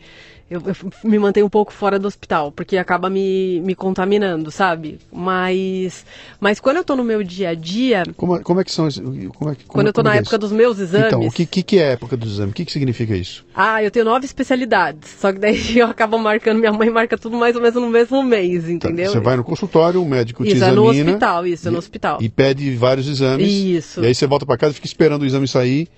eu, 0.50 0.62
eu, 0.66 0.76
me 1.02 1.18
mantenho 1.18 1.46
um 1.46 1.50
pouco 1.50 1.72
fora 1.72 1.98
do 1.98 2.06
hospital, 2.06 2.52
porque 2.52 2.76
acaba 2.76 3.08
me, 3.08 3.60
me 3.60 3.74
contaminando, 3.74 4.50
sabe? 4.50 4.98
Mas, 5.10 6.04
mas 6.38 6.60
quando 6.60 6.76
eu 6.76 6.84
tô 6.84 6.94
no 6.94 7.02
meu 7.02 7.22
dia 7.22 7.50
a 7.50 7.54
dia. 7.54 8.02
Como, 8.14 8.38
como 8.42 8.60
é 8.60 8.64
que 8.64 8.70
são. 8.70 8.86
Como 8.90 9.50
é, 9.50 9.54
como, 9.54 9.56
quando 9.66 9.86
eu 9.86 9.92
tô 9.92 10.02
na 10.02 10.14
é 10.14 10.18
época 10.18 10.36
dos 10.36 10.52
meus 10.52 10.78
exames. 10.78 11.06
Então, 11.06 11.20
o 11.20 11.30
que, 11.30 11.46
que, 11.46 11.62
que 11.62 11.78
é 11.78 11.88
a 11.88 11.90
época 11.92 12.16
dos 12.16 12.34
exames? 12.34 12.52
O 12.52 12.54
que, 12.54 12.64
que 12.66 12.72
significa 12.72 13.16
isso? 13.16 13.44
Ah, 13.54 13.82
eu 13.82 13.90
tenho 13.90 14.04
nove 14.04 14.26
especialidades. 14.26 15.10
Só 15.18 15.32
que 15.32 15.38
daí 15.38 15.58
eu 15.78 15.86
acabo 15.86 16.18
marcando, 16.18 16.58
minha 16.58 16.72
mãe 16.72 16.90
marca 16.90 17.16
tudo 17.16 17.36
mais 17.38 17.56
ou 17.56 17.62
menos 17.62 17.80
no 17.80 17.88
mesmo 17.88 18.22
mês, 18.22 18.64
tá, 18.64 18.70
entendeu? 18.70 19.10
Você 19.10 19.20
vai 19.20 19.36
no 19.36 19.44
consultório, 19.44 20.02
o 20.02 20.08
médico 20.08 20.44
isso, 20.44 20.52
te 20.52 20.56
examina. 20.56 20.82
Isso, 20.82 21.00
é 21.00 21.04
no 21.04 21.10
hospital, 21.10 21.46
isso, 21.46 21.68
é 21.68 21.70
no 21.70 21.78
hospital. 21.78 22.18
E 22.20 22.28
pede 22.28 22.76
vários 22.76 23.08
exames. 23.08 23.50
Isso. 23.50 24.02
E 24.02 24.06
aí 24.06 24.14
você 24.14 24.26
volta 24.26 24.44
para 24.44 24.58
casa 24.58 24.72
e 24.72 24.74
fica 24.74 24.86
esperando 24.86 25.22
o 25.22 25.26
exame 25.26 25.48
sair. 25.48 25.88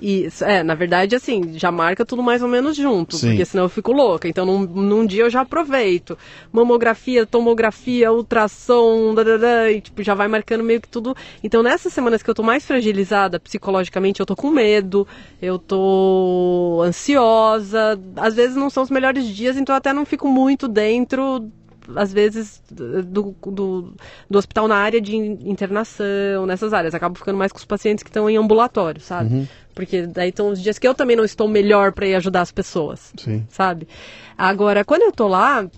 Isso, 0.00 0.44
é, 0.44 0.62
na 0.62 0.74
verdade, 0.74 1.16
assim, 1.16 1.54
já 1.54 1.72
marca 1.72 2.04
tudo 2.04 2.22
mais 2.22 2.42
ou 2.42 2.48
menos 2.48 2.76
junto, 2.76 3.16
Sim. 3.16 3.28
porque 3.28 3.44
senão 3.44 3.64
eu 3.64 3.68
fico 3.68 3.92
louca. 3.92 4.28
Então, 4.28 4.44
num, 4.44 4.60
num 4.60 5.06
dia 5.06 5.24
eu 5.24 5.30
já 5.30 5.40
aproveito. 5.40 6.18
Mamografia, 6.52 7.24
tomografia, 7.24 8.12
ultrassom, 8.12 9.14
dadada, 9.14 9.70
e, 9.70 9.80
tipo, 9.80 10.02
já 10.02 10.14
vai 10.14 10.28
marcando 10.28 10.62
meio 10.62 10.80
que 10.80 10.88
tudo. 10.88 11.16
Então, 11.42 11.62
nessas 11.62 11.92
semanas 11.92 12.22
que 12.22 12.28
eu 12.28 12.34
tô 12.34 12.42
mais 12.42 12.66
fragilizada 12.66 13.40
psicologicamente, 13.40 14.20
eu 14.20 14.26
tô 14.26 14.36
com 14.36 14.50
medo, 14.50 15.06
eu 15.40 15.58
tô 15.58 16.82
ansiosa. 16.84 17.98
Às 18.16 18.34
vezes 18.34 18.56
não 18.56 18.68
são 18.68 18.82
os 18.82 18.90
melhores 18.90 19.24
dias, 19.26 19.56
então 19.56 19.74
eu 19.74 19.78
até 19.78 19.92
não 19.92 20.04
fico 20.04 20.28
muito 20.28 20.68
dentro 20.68 21.50
às 21.94 22.12
vezes, 22.12 22.60
do, 22.70 23.02
do, 23.02 23.94
do, 24.28 24.38
hospital 24.38 24.66
na 24.66 24.76
área 24.76 25.00
de 25.00 25.14
internação, 25.14 26.46
nessas 26.46 26.72
áreas. 26.72 26.94
Acabo 26.94 27.18
ficando 27.18 27.38
mais 27.38 27.52
com 27.52 27.58
os 27.58 27.64
pacientes 27.64 28.02
que 28.02 28.10
estão 28.10 28.28
em 28.28 28.36
ambulatório, 28.36 29.00
sabe? 29.00 29.32
Uhum. 29.32 29.46
Porque 29.76 30.06
daí 30.06 30.30
estão 30.30 30.48
os 30.48 30.62
dias 30.62 30.78
que 30.78 30.88
eu 30.88 30.94
também 30.94 31.14
não 31.14 31.24
estou 31.24 31.46
melhor 31.46 31.92
para 31.92 32.06
ir 32.06 32.14
ajudar 32.14 32.40
as 32.40 32.50
pessoas, 32.50 33.12
Sim. 33.14 33.46
sabe? 33.50 33.86
Agora, 34.36 34.82
quando 34.86 35.02
eu 35.02 35.12
tô 35.12 35.28
lá, 35.28 35.68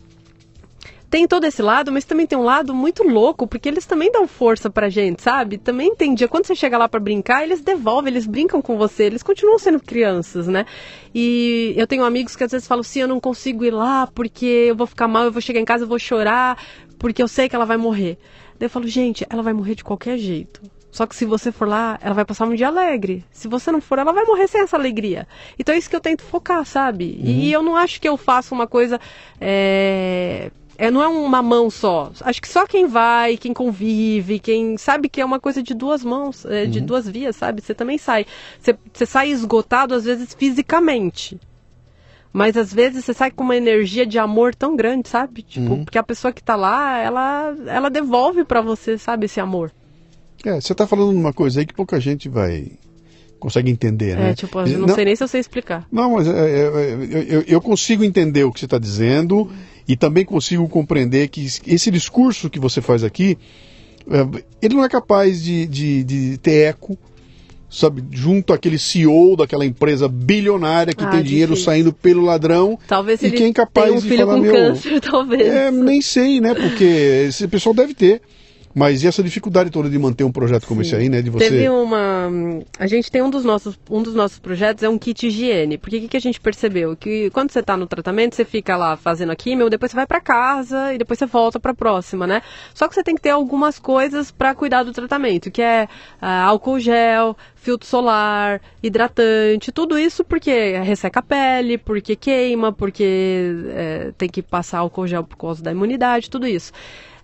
tem 1.10 1.26
todo 1.26 1.44
esse 1.44 1.60
lado, 1.60 1.90
mas 1.90 2.04
também 2.04 2.24
tem 2.24 2.38
um 2.38 2.44
lado 2.44 2.72
muito 2.72 3.02
louco, 3.02 3.44
porque 3.44 3.68
eles 3.68 3.86
também 3.86 4.12
dão 4.12 4.28
força 4.28 4.70
pra 4.70 4.88
gente, 4.88 5.20
sabe? 5.20 5.58
Também 5.58 5.96
tem 5.96 6.14
dia, 6.14 6.28
quando 6.28 6.46
você 6.46 6.54
chega 6.54 6.78
lá 6.78 6.88
para 6.88 7.00
brincar, 7.00 7.42
eles 7.42 7.60
devolvem, 7.60 8.12
eles 8.12 8.24
brincam 8.24 8.62
com 8.62 8.78
você, 8.78 9.02
eles 9.02 9.22
continuam 9.24 9.58
sendo 9.58 9.80
crianças, 9.80 10.46
né? 10.46 10.64
E 11.12 11.74
eu 11.76 11.86
tenho 11.88 12.04
amigos 12.04 12.36
que 12.36 12.44
às 12.44 12.52
vezes 12.52 12.68
falam 12.68 12.82
assim, 12.82 13.00
eu 13.00 13.08
não 13.08 13.18
consigo 13.18 13.64
ir 13.64 13.72
lá 13.72 14.06
porque 14.06 14.46
eu 14.68 14.76
vou 14.76 14.86
ficar 14.86 15.08
mal, 15.08 15.24
eu 15.24 15.32
vou 15.32 15.42
chegar 15.42 15.58
em 15.58 15.64
casa, 15.64 15.82
eu 15.82 15.88
vou 15.88 15.98
chorar, 15.98 16.56
porque 17.00 17.20
eu 17.20 17.26
sei 17.26 17.48
que 17.48 17.56
ela 17.56 17.66
vai 17.66 17.76
morrer. 17.76 18.16
Daí 18.60 18.66
eu 18.66 18.70
falo, 18.70 18.86
gente, 18.86 19.26
ela 19.28 19.42
vai 19.42 19.52
morrer 19.52 19.74
de 19.74 19.82
qualquer 19.82 20.16
jeito. 20.18 20.62
Só 20.90 21.06
que 21.06 21.14
se 21.14 21.24
você 21.24 21.52
for 21.52 21.68
lá, 21.68 21.98
ela 22.02 22.14
vai 22.14 22.24
passar 22.24 22.46
um 22.46 22.54
dia 22.54 22.68
alegre. 22.68 23.24
Se 23.30 23.46
você 23.46 23.70
não 23.70 23.80
for, 23.80 23.98
ela 23.98 24.12
vai 24.12 24.24
morrer 24.24 24.48
sem 24.48 24.62
essa 24.62 24.76
alegria. 24.76 25.28
Então 25.58 25.74
é 25.74 25.78
isso 25.78 25.88
que 25.88 25.96
eu 25.96 26.00
tento 26.00 26.22
focar, 26.22 26.64
sabe? 26.64 27.18
Uhum. 27.22 27.30
E 27.30 27.52
eu 27.52 27.62
não 27.62 27.76
acho 27.76 28.00
que 28.00 28.08
eu 28.08 28.16
faço 28.16 28.54
uma 28.54 28.66
coisa. 28.66 29.00
É... 29.40 30.50
É, 30.80 30.92
não 30.92 31.02
é 31.02 31.08
uma 31.08 31.42
mão 31.42 31.68
só. 31.68 32.12
Acho 32.20 32.40
que 32.40 32.46
só 32.46 32.64
quem 32.64 32.86
vai, 32.86 33.36
quem 33.36 33.52
convive, 33.52 34.38
quem 34.38 34.76
sabe 34.76 35.08
que 35.08 35.20
é 35.20 35.24
uma 35.24 35.40
coisa 35.40 35.60
de 35.60 35.74
duas 35.74 36.04
mãos, 36.04 36.44
é, 36.44 36.66
de 36.66 36.78
uhum. 36.78 36.86
duas 36.86 37.08
vias, 37.08 37.34
sabe? 37.34 37.60
Você 37.60 37.74
também 37.74 37.98
sai. 37.98 38.24
Você, 38.60 38.78
você 38.92 39.04
sai 39.04 39.28
esgotado, 39.30 39.92
às 39.92 40.04
vezes, 40.04 40.32
fisicamente. 40.38 41.36
Mas 42.32 42.56
às 42.56 42.72
vezes 42.72 43.04
você 43.04 43.12
sai 43.12 43.32
com 43.32 43.42
uma 43.42 43.56
energia 43.56 44.06
de 44.06 44.20
amor 44.20 44.54
tão 44.54 44.76
grande, 44.76 45.08
sabe? 45.08 45.42
Tipo, 45.42 45.72
Uhum. 45.72 45.84
porque 45.84 45.98
a 45.98 46.02
pessoa 46.04 46.32
que 46.32 46.44
tá 46.44 46.54
lá, 46.54 46.96
ela, 46.98 47.56
ela 47.66 47.90
devolve 47.90 48.44
para 48.44 48.60
você, 48.60 48.96
sabe, 48.96 49.26
esse 49.26 49.40
amor. 49.40 49.72
É, 50.44 50.60
você 50.60 50.72
está 50.72 50.86
falando 50.86 51.16
uma 51.16 51.32
coisa 51.32 51.60
aí 51.60 51.66
que 51.66 51.74
pouca 51.74 51.98
gente 52.00 52.28
vai 52.28 52.72
consegue 53.38 53.70
entender, 53.70 54.16
né? 54.16 54.30
É, 54.30 54.34
tipo, 54.34 54.58
eu 54.60 54.78
não, 54.80 54.94
sei 54.94 55.04
nem 55.04 55.16
se 55.16 55.22
eu 55.22 55.28
sei 55.28 55.40
explicar. 55.40 55.86
Não, 55.90 56.14
mas 56.14 56.26
é, 56.26 56.30
é, 56.30 57.26
eu, 57.28 57.44
eu, 57.46 57.60
consigo 57.60 58.04
entender 58.04 58.44
o 58.44 58.52
que 58.52 58.58
você 58.58 58.66
está 58.66 58.78
dizendo 58.78 59.50
e 59.86 59.96
também 59.96 60.24
consigo 60.24 60.68
compreender 60.68 61.28
que 61.28 61.46
esse 61.66 61.90
discurso 61.90 62.50
que 62.50 62.58
você 62.58 62.80
faz 62.80 63.04
aqui, 63.04 63.38
é, 64.10 64.42
ele 64.60 64.74
não 64.74 64.84
é 64.84 64.88
capaz 64.88 65.42
de, 65.42 65.66
de, 65.66 66.04
de 66.04 66.38
ter 66.38 66.68
eco, 66.68 66.98
sabe, 67.70 68.02
junto 68.10 68.52
àquele 68.52 68.78
CEO 68.78 69.36
daquela 69.36 69.64
empresa 69.64 70.08
bilionária 70.08 70.92
que 70.92 71.04
Ah, 71.04 71.10
tem 71.10 71.22
dinheiro 71.22 71.52
difícil. 71.52 71.72
saindo 71.72 71.92
pelo 71.92 72.22
ladrão. 72.22 72.78
Talvez 72.88 73.22
E 73.22 73.26
ele 73.26 73.36
quem 73.36 73.50
é 73.50 73.52
capaz 73.52 73.86
tenha 73.86 73.98
um 73.98 74.02
de 74.02 74.08
filho 74.08 74.26
falar, 74.26 74.34
com 74.34 74.40
meu, 74.40 74.52
câncer, 74.52 75.00
talvez. 75.00 75.46
É, 75.46 75.70
nem 75.70 76.02
sei, 76.02 76.40
né? 76.40 76.54
Porque 76.54 76.84
esse 77.28 77.46
pessoal 77.46 77.74
deve 77.74 77.94
ter. 77.94 78.20
Mas 78.78 79.02
e 79.02 79.08
essa 79.08 79.24
dificuldade 79.24 79.70
toda 79.70 79.90
de 79.90 79.98
manter 79.98 80.22
um 80.22 80.30
projeto 80.30 80.66
como 80.66 80.84
Sim. 80.84 80.88
esse 80.88 80.96
aí, 80.96 81.08
né? 81.08 81.20
De 81.20 81.30
você. 81.30 81.50
Teve 81.50 81.68
uma. 81.68 82.30
A 82.78 82.86
gente 82.86 83.10
tem 83.10 83.20
um 83.20 83.28
dos 83.28 83.44
nossos, 83.44 83.76
um 83.90 84.02
dos 84.02 84.14
nossos 84.14 84.38
projetos 84.38 84.84
é 84.84 84.88
um 84.88 84.96
kit 84.96 85.26
higiene. 85.26 85.76
Porque 85.76 85.96
o 85.96 86.00
que, 86.02 86.08
que 86.08 86.16
a 86.16 86.20
gente 86.20 86.40
percebeu? 86.40 86.96
Que 86.96 87.28
quando 87.30 87.50
você 87.50 87.58
está 87.58 87.76
no 87.76 87.88
tratamento, 87.88 88.36
você 88.36 88.44
fica 88.44 88.76
lá 88.76 88.96
fazendo 88.96 89.32
a 89.32 89.36
químio, 89.36 89.68
depois 89.68 89.90
você 89.90 89.96
vai 89.96 90.06
para 90.06 90.20
casa 90.20 90.94
e 90.94 90.98
depois 90.98 91.18
você 91.18 91.26
volta 91.26 91.58
para 91.58 91.72
a 91.72 91.74
próxima, 91.74 92.24
né? 92.24 92.40
Só 92.72 92.86
que 92.86 92.94
você 92.94 93.02
tem 93.02 93.16
que 93.16 93.20
ter 93.20 93.30
algumas 93.30 93.80
coisas 93.80 94.30
para 94.30 94.54
cuidar 94.54 94.84
do 94.84 94.92
tratamento, 94.92 95.50
que 95.50 95.60
é 95.60 95.88
ah, 96.20 96.44
álcool 96.44 96.78
gel, 96.78 97.36
filtro 97.56 97.86
solar, 97.86 98.60
hidratante, 98.82 99.72
tudo 99.72 99.98
isso 99.98 100.24
porque 100.24 100.78
resseca 100.78 101.20
a 101.20 101.22
pele, 101.22 101.76
porque 101.76 102.14
queima, 102.16 102.72
porque 102.72 103.52
eh, 103.68 104.12
tem 104.16 104.28
que 104.28 104.40
passar 104.40 104.78
álcool 104.78 105.06
gel 105.06 105.24
por 105.24 105.36
causa 105.36 105.62
da 105.62 105.72
imunidade, 105.72 106.30
tudo 106.30 106.46
isso. 106.46 106.72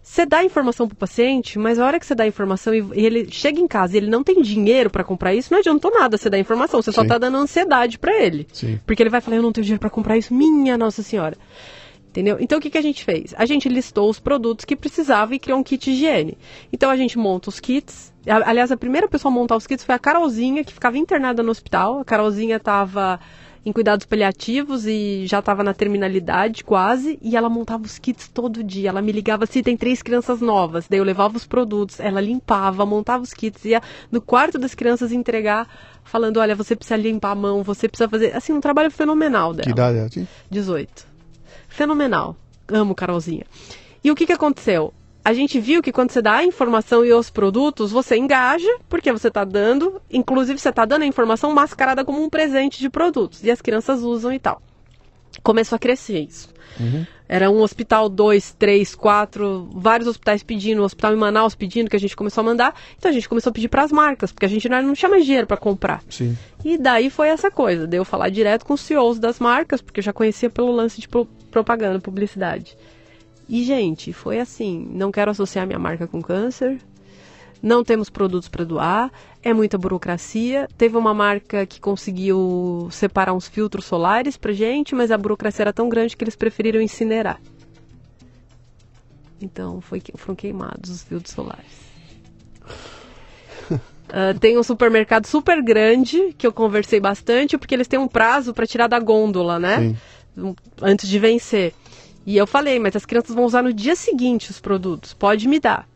Você 0.04 0.26
dá 0.26 0.44
informação 0.44 0.86
pro 0.86 0.94
paciente, 0.94 1.58
mas 1.58 1.78
a 1.78 1.86
hora 1.86 1.98
que 1.98 2.04
você 2.04 2.14
dá 2.14 2.26
informação 2.26 2.74
e 2.74 3.06
ele 3.06 3.26
chega 3.30 3.58
em 3.58 3.66
casa 3.66 3.94
e 3.94 3.96
ele 3.96 4.10
não 4.10 4.22
tem 4.22 4.42
dinheiro 4.42 4.90
para 4.90 5.02
comprar 5.02 5.34
isso, 5.34 5.50
não 5.50 5.58
adiantou 5.60 5.90
nada 5.90 6.18
você 6.18 6.28
dar 6.28 6.38
informação, 6.38 6.82
você 6.82 6.92
só 6.92 7.00
Sim. 7.00 7.08
tá 7.08 7.16
dando 7.16 7.38
ansiedade 7.38 7.98
para 7.98 8.14
ele. 8.22 8.46
Sim. 8.52 8.78
Porque 8.84 9.02
ele 9.02 9.08
vai 9.08 9.22
falar, 9.22 9.38
eu 9.38 9.42
não 9.42 9.50
tenho 9.50 9.64
dinheiro 9.64 9.80
para 9.80 9.88
comprar 9.88 10.18
isso, 10.18 10.34
minha 10.34 10.76
Nossa 10.76 11.02
Senhora. 11.02 11.38
Entendeu? 12.10 12.36
Então 12.38 12.58
o 12.58 12.60
que, 12.60 12.68
que 12.68 12.76
a 12.76 12.82
gente 12.82 13.02
fez? 13.02 13.34
A 13.38 13.46
gente 13.46 13.66
listou 13.66 14.10
os 14.10 14.20
produtos 14.20 14.66
que 14.66 14.76
precisava 14.76 15.34
e 15.34 15.38
criou 15.38 15.58
um 15.58 15.62
kit 15.62 15.90
higiene. 15.90 16.36
Então 16.70 16.90
a 16.90 16.96
gente 16.98 17.16
monta 17.16 17.48
os 17.48 17.58
kits. 17.58 18.12
Aliás, 18.26 18.70
a 18.70 18.76
primeira 18.76 19.08
pessoa 19.08 19.32
a 19.32 19.34
montar 19.34 19.56
os 19.56 19.66
kits 19.66 19.84
foi 19.84 19.94
a 19.94 19.98
Carolzinha, 19.98 20.62
que 20.62 20.72
ficava 20.72 20.98
internada 20.98 21.42
no 21.42 21.50
hospital. 21.50 22.00
A 22.00 22.04
Carolzinha 22.04 22.56
estava 22.56 23.18
em 23.64 23.72
cuidados 23.72 24.04
paliativos 24.04 24.86
e 24.86 25.24
já 25.26 25.38
estava 25.38 25.64
na 25.64 25.72
terminalidade 25.72 26.62
quase. 26.62 27.18
E 27.22 27.36
ela 27.36 27.48
montava 27.48 27.84
os 27.84 27.98
kits 27.98 28.28
todo 28.28 28.62
dia. 28.62 28.90
Ela 28.90 29.00
me 29.00 29.10
ligava 29.10 29.46
se 29.46 29.62
tem 29.62 29.76
três 29.76 30.02
crianças 30.02 30.40
novas. 30.40 30.86
Daí 30.88 30.98
eu 30.98 31.04
levava 31.04 31.36
os 31.36 31.46
produtos, 31.46 31.98
ela 32.00 32.20
limpava, 32.20 32.84
montava 32.84 33.22
os 33.22 33.32
kits, 33.32 33.64
ia 33.64 33.80
no 34.10 34.20
quarto 34.20 34.58
das 34.58 34.74
crianças 34.74 35.12
entregar, 35.12 35.68
falando: 36.02 36.38
olha, 36.38 36.54
você 36.54 36.76
precisa 36.76 36.96
limpar 36.96 37.30
a 37.30 37.34
mão, 37.34 37.62
você 37.62 37.88
precisa 37.88 38.08
fazer. 38.08 38.36
Assim, 38.36 38.52
um 38.52 38.60
trabalho 38.60 38.90
fenomenal 38.90 39.52
dela. 39.52 39.64
Que 39.64 39.70
idade 39.70 39.98
ela 39.98 40.08
tinha? 40.08 40.28
18. 40.50 41.06
Fenomenal. 41.68 42.36
Amo 42.68 42.94
Carolzinha. 42.94 43.44
E 44.02 44.10
o 44.10 44.14
que, 44.14 44.26
que 44.26 44.32
aconteceu? 44.32 44.92
A 45.24 45.32
gente 45.32 45.58
viu 45.58 45.82
que 45.82 45.90
quando 45.90 46.10
você 46.10 46.20
dá 46.20 46.34
a 46.36 46.44
informação 46.44 47.02
e 47.04 47.12
os 47.12 47.30
produtos, 47.30 47.90
você 47.90 48.16
engaja, 48.16 48.68
porque 48.90 49.10
você 49.10 49.28
está 49.28 49.42
dando, 49.42 50.00
inclusive 50.10 50.58
você 50.58 50.68
está 50.68 50.84
dando 50.84 51.02
a 51.02 51.06
informação 51.06 51.52
mascarada 51.54 52.04
como 52.04 52.22
um 52.22 52.28
presente 52.28 52.78
de 52.78 52.90
produtos. 52.90 53.42
E 53.42 53.50
as 53.50 53.62
crianças 53.62 54.02
usam 54.02 54.32
e 54.32 54.38
tal. 54.38 54.60
Começou 55.42 55.76
a 55.76 55.78
crescer 55.78 56.20
isso. 56.20 56.52
Era 57.26 57.50
um 57.50 57.60
hospital, 57.62 58.08
dois, 58.08 58.52
três, 58.52 58.94
quatro, 58.94 59.68
vários 59.72 60.06
hospitais 60.06 60.42
pedindo, 60.42 60.82
um 60.82 60.84
hospital 60.84 61.14
em 61.14 61.16
Manaus 61.16 61.54
pedindo, 61.54 61.88
que 61.88 61.96
a 61.96 62.00
gente 62.00 62.14
começou 62.14 62.42
a 62.42 62.44
mandar. 62.44 62.74
Então 62.98 63.10
a 63.10 63.14
gente 63.14 63.28
começou 63.28 63.50
a 63.50 63.52
pedir 63.52 63.68
para 63.68 63.82
as 63.82 63.90
marcas, 63.90 64.30
porque 64.30 64.44
a 64.44 64.48
gente 64.48 64.68
não, 64.68 64.82
não 64.82 64.92
tinha 64.92 65.08
mais 65.08 65.24
dinheiro 65.24 65.46
para 65.46 65.56
comprar. 65.56 66.02
Sim. 66.10 66.36
E 66.62 66.76
daí 66.76 67.08
foi 67.08 67.28
essa 67.28 67.50
coisa, 67.50 67.86
de 67.86 67.96
eu 67.96 68.04
falar 68.04 68.28
direto 68.28 68.66
com 68.66 68.74
os 68.74 68.80
CEOs 68.82 69.18
das 69.18 69.40
marcas, 69.40 69.80
porque 69.80 70.00
eu 70.00 70.04
já 70.04 70.12
conhecia 70.12 70.50
pelo 70.50 70.70
lance 70.70 71.00
de 71.00 71.08
pro- 71.08 71.26
propaganda, 71.50 71.98
publicidade. 71.98 72.76
E, 73.48 73.62
gente, 73.62 74.12
foi 74.12 74.40
assim, 74.40 74.88
não 74.90 75.12
quero 75.12 75.30
associar 75.30 75.66
minha 75.66 75.78
marca 75.78 76.06
com 76.06 76.22
câncer, 76.22 76.80
não 77.62 77.82
temos 77.82 78.10
produtos 78.10 78.48
para 78.48 78.64
doar, 78.64 79.10
é 79.42 79.52
muita 79.54 79.78
burocracia. 79.78 80.68
Teve 80.76 80.96
uma 80.96 81.14
marca 81.14 81.64
que 81.64 81.80
conseguiu 81.80 82.88
separar 82.90 83.32
uns 83.32 83.48
filtros 83.48 83.86
solares 83.86 84.36
pra 84.36 84.52
gente, 84.52 84.94
mas 84.94 85.10
a 85.10 85.16
burocracia 85.16 85.62
era 85.62 85.72
tão 85.72 85.88
grande 85.88 86.16
que 86.16 86.24
eles 86.24 86.36
preferiram 86.36 86.80
incinerar. 86.80 87.40
Então 89.40 89.80
foi, 89.80 90.02
foram 90.16 90.36
queimados 90.36 90.90
os 90.90 91.02
filtros 91.02 91.34
solares. 91.34 91.84
Ah, 94.16 94.32
tem 94.38 94.56
um 94.56 94.62
supermercado 94.62 95.26
super 95.26 95.60
grande 95.60 96.34
que 96.38 96.46
eu 96.46 96.52
conversei 96.52 97.00
bastante, 97.00 97.58
porque 97.58 97.74
eles 97.74 97.88
têm 97.88 97.98
um 97.98 98.06
prazo 98.06 98.54
para 98.54 98.66
tirar 98.66 98.86
da 98.86 99.00
gôndola, 99.00 99.58
né? 99.58 99.96
Sim. 100.36 100.54
Antes 100.80 101.08
de 101.08 101.18
vencer. 101.18 101.74
E 102.26 102.36
eu 102.36 102.46
falei, 102.46 102.78
mas 102.78 102.96
as 102.96 103.04
crianças 103.04 103.34
vão 103.34 103.44
usar 103.44 103.62
no 103.62 103.72
dia 103.72 103.94
seguinte 103.94 104.50
os 104.50 104.60
produtos, 104.60 105.12
pode 105.12 105.46
me 105.46 105.60
dar. 105.60 105.88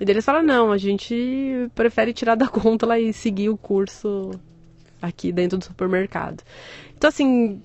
E 0.00 0.10
eles 0.10 0.24
falaram, 0.24 0.46
não, 0.46 0.72
a 0.72 0.78
gente 0.78 1.68
prefere 1.74 2.12
tirar 2.12 2.34
da 2.34 2.46
gôndola 2.50 2.98
e 2.98 3.12
seguir 3.12 3.48
o 3.48 3.56
curso 3.56 4.30
aqui 5.00 5.32
dentro 5.32 5.58
do 5.58 5.64
supermercado. 5.64 6.42
Então, 6.96 7.08
assim, 7.08 7.60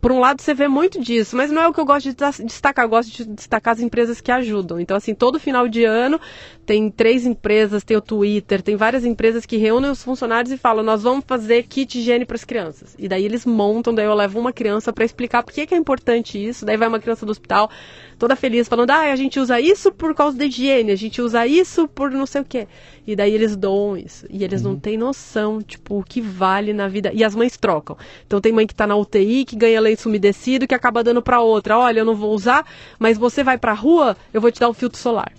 por 0.00 0.12
um 0.12 0.20
lado 0.20 0.40
você 0.40 0.54
vê 0.54 0.68
muito 0.68 1.00
disso, 1.00 1.36
mas 1.36 1.50
não 1.50 1.62
é 1.62 1.68
o 1.68 1.72
que 1.72 1.80
eu 1.80 1.84
gosto 1.84 2.08
de 2.08 2.44
destacar, 2.44 2.84
eu 2.84 2.88
gosto 2.88 3.10
de 3.10 3.24
destacar 3.24 3.74
as 3.74 3.80
empresas 3.80 4.20
que 4.20 4.30
ajudam. 4.30 4.78
Então, 4.78 4.96
assim, 4.96 5.14
todo 5.14 5.40
final 5.40 5.68
de 5.68 5.84
ano 5.84 6.20
tem 6.64 6.90
três 6.90 7.26
empresas, 7.26 7.82
tem 7.82 7.96
o 7.96 8.00
Twitter, 8.00 8.62
tem 8.62 8.76
várias 8.76 9.04
empresas 9.04 9.44
que 9.44 9.56
reúnem 9.56 9.90
os 9.90 10.02
funcionários 10.02 10.52
e 10.52 10.56
falam, 10.56 10.84
nós 10.84 11.02
vamos 11.02 11.24
fazer 11.26 11.62
kit 11.64 11.98
higiene 11.98 12.24
para 12.24 12.36
as 12.36 12.44
crianças. 12.44 12.94
E 12.98 13.08
daí 13.08 13.24
eles 13.24 13.44
montam, 13.44 13.94
daí 13.94 14.04
eu 14.04 14.14
levo 14.14 14.38
uma 14.38 14.52
criança 14.52 14.92
para 14.92 15.04
explicar 15.04 15.42
por 15.42 15.52
que, 15.52 15.66
que 15.66 15.74
é 15.74 15.78
importante 15.78 16.42
isso, 16.42 16.64
daí 16.64 16.76
vai 16.76 16.86
uma 16.86 17.00
criança 17.00 17.26
do 17.26 17.32
hospital 17.32 17.70
toda 18.18 18.34
feliz, 18.36 18.68
falando, 18.68 18.90
ah, 18.90 19.12
a 19.12 19.16
gente 19.16 19.38
usa 19.38 19.60
isso 19.60 19.92
por 19.92 20.14
causa 20.14 20.36
da 20.36 20.44
higiene, 20.44 20.90
a 20.90 20.96
gente 20.96 21.22
usa 21.22 21.46
isso 21.46 21.88
por 21.88 22.10
não 22.10 22.26
sei 22.26 22.40
o 22.42 22.44
quê. 22.44 22.66
E 23.06 23.16
daí 23.16 23.32
eles 23.32 23.56
doam 23.56 23.96
isso. 23.96 24.26
E 24.28 24.44
eles 24.44 24.62
uhum. 24.62 24.72
não 24.72 24.78
têm 24.78 24.98
noção, 24.98 25.62
tipo, 25.62 25.98
o 25.98 26.02
que 26.02 26.20
vale 26.20 26.74
na 26.74 26.88
vida. 26.88 27.10
E 27.14 27.24
as 27.24 27.34
mães 27.34 27.56
trocam. 27.56 27.96
Então 28.26 28.38
tem 28.38 28.52
mãe 28.52 28.66
que 28.66 28.74
está 28.74 28.86
na 28.86 28.96
UTI, 28.96 29.46
que 29.46 29.56
ganha 29.56 29.80
lenço 29.88 30.08
umedecido, 30.08 30.66
que 30.66 30.74
acaba 30.74 31.02
dando 31.02 31.22
para 31.22 31.40
outra. 31.40 31.78
Olha, 31.78 32.00
eu 32.00 32.04
não 32.04 32.14
vou 32.14 32.34
usar, 32.34 32.64
mas 32.98 33.18
você 33.18 33.42
vai 33.42 33.58
para 33.58 33.72
a 33.72 33.74
rua, 33.74 34.16
eu 34.32 34.40
vou 34.40 34.50
te 34.50 34.60
dar 34.60 34.68
um 34.68 34.74
filtro 34.74 34.98
solar. 34.98 35.32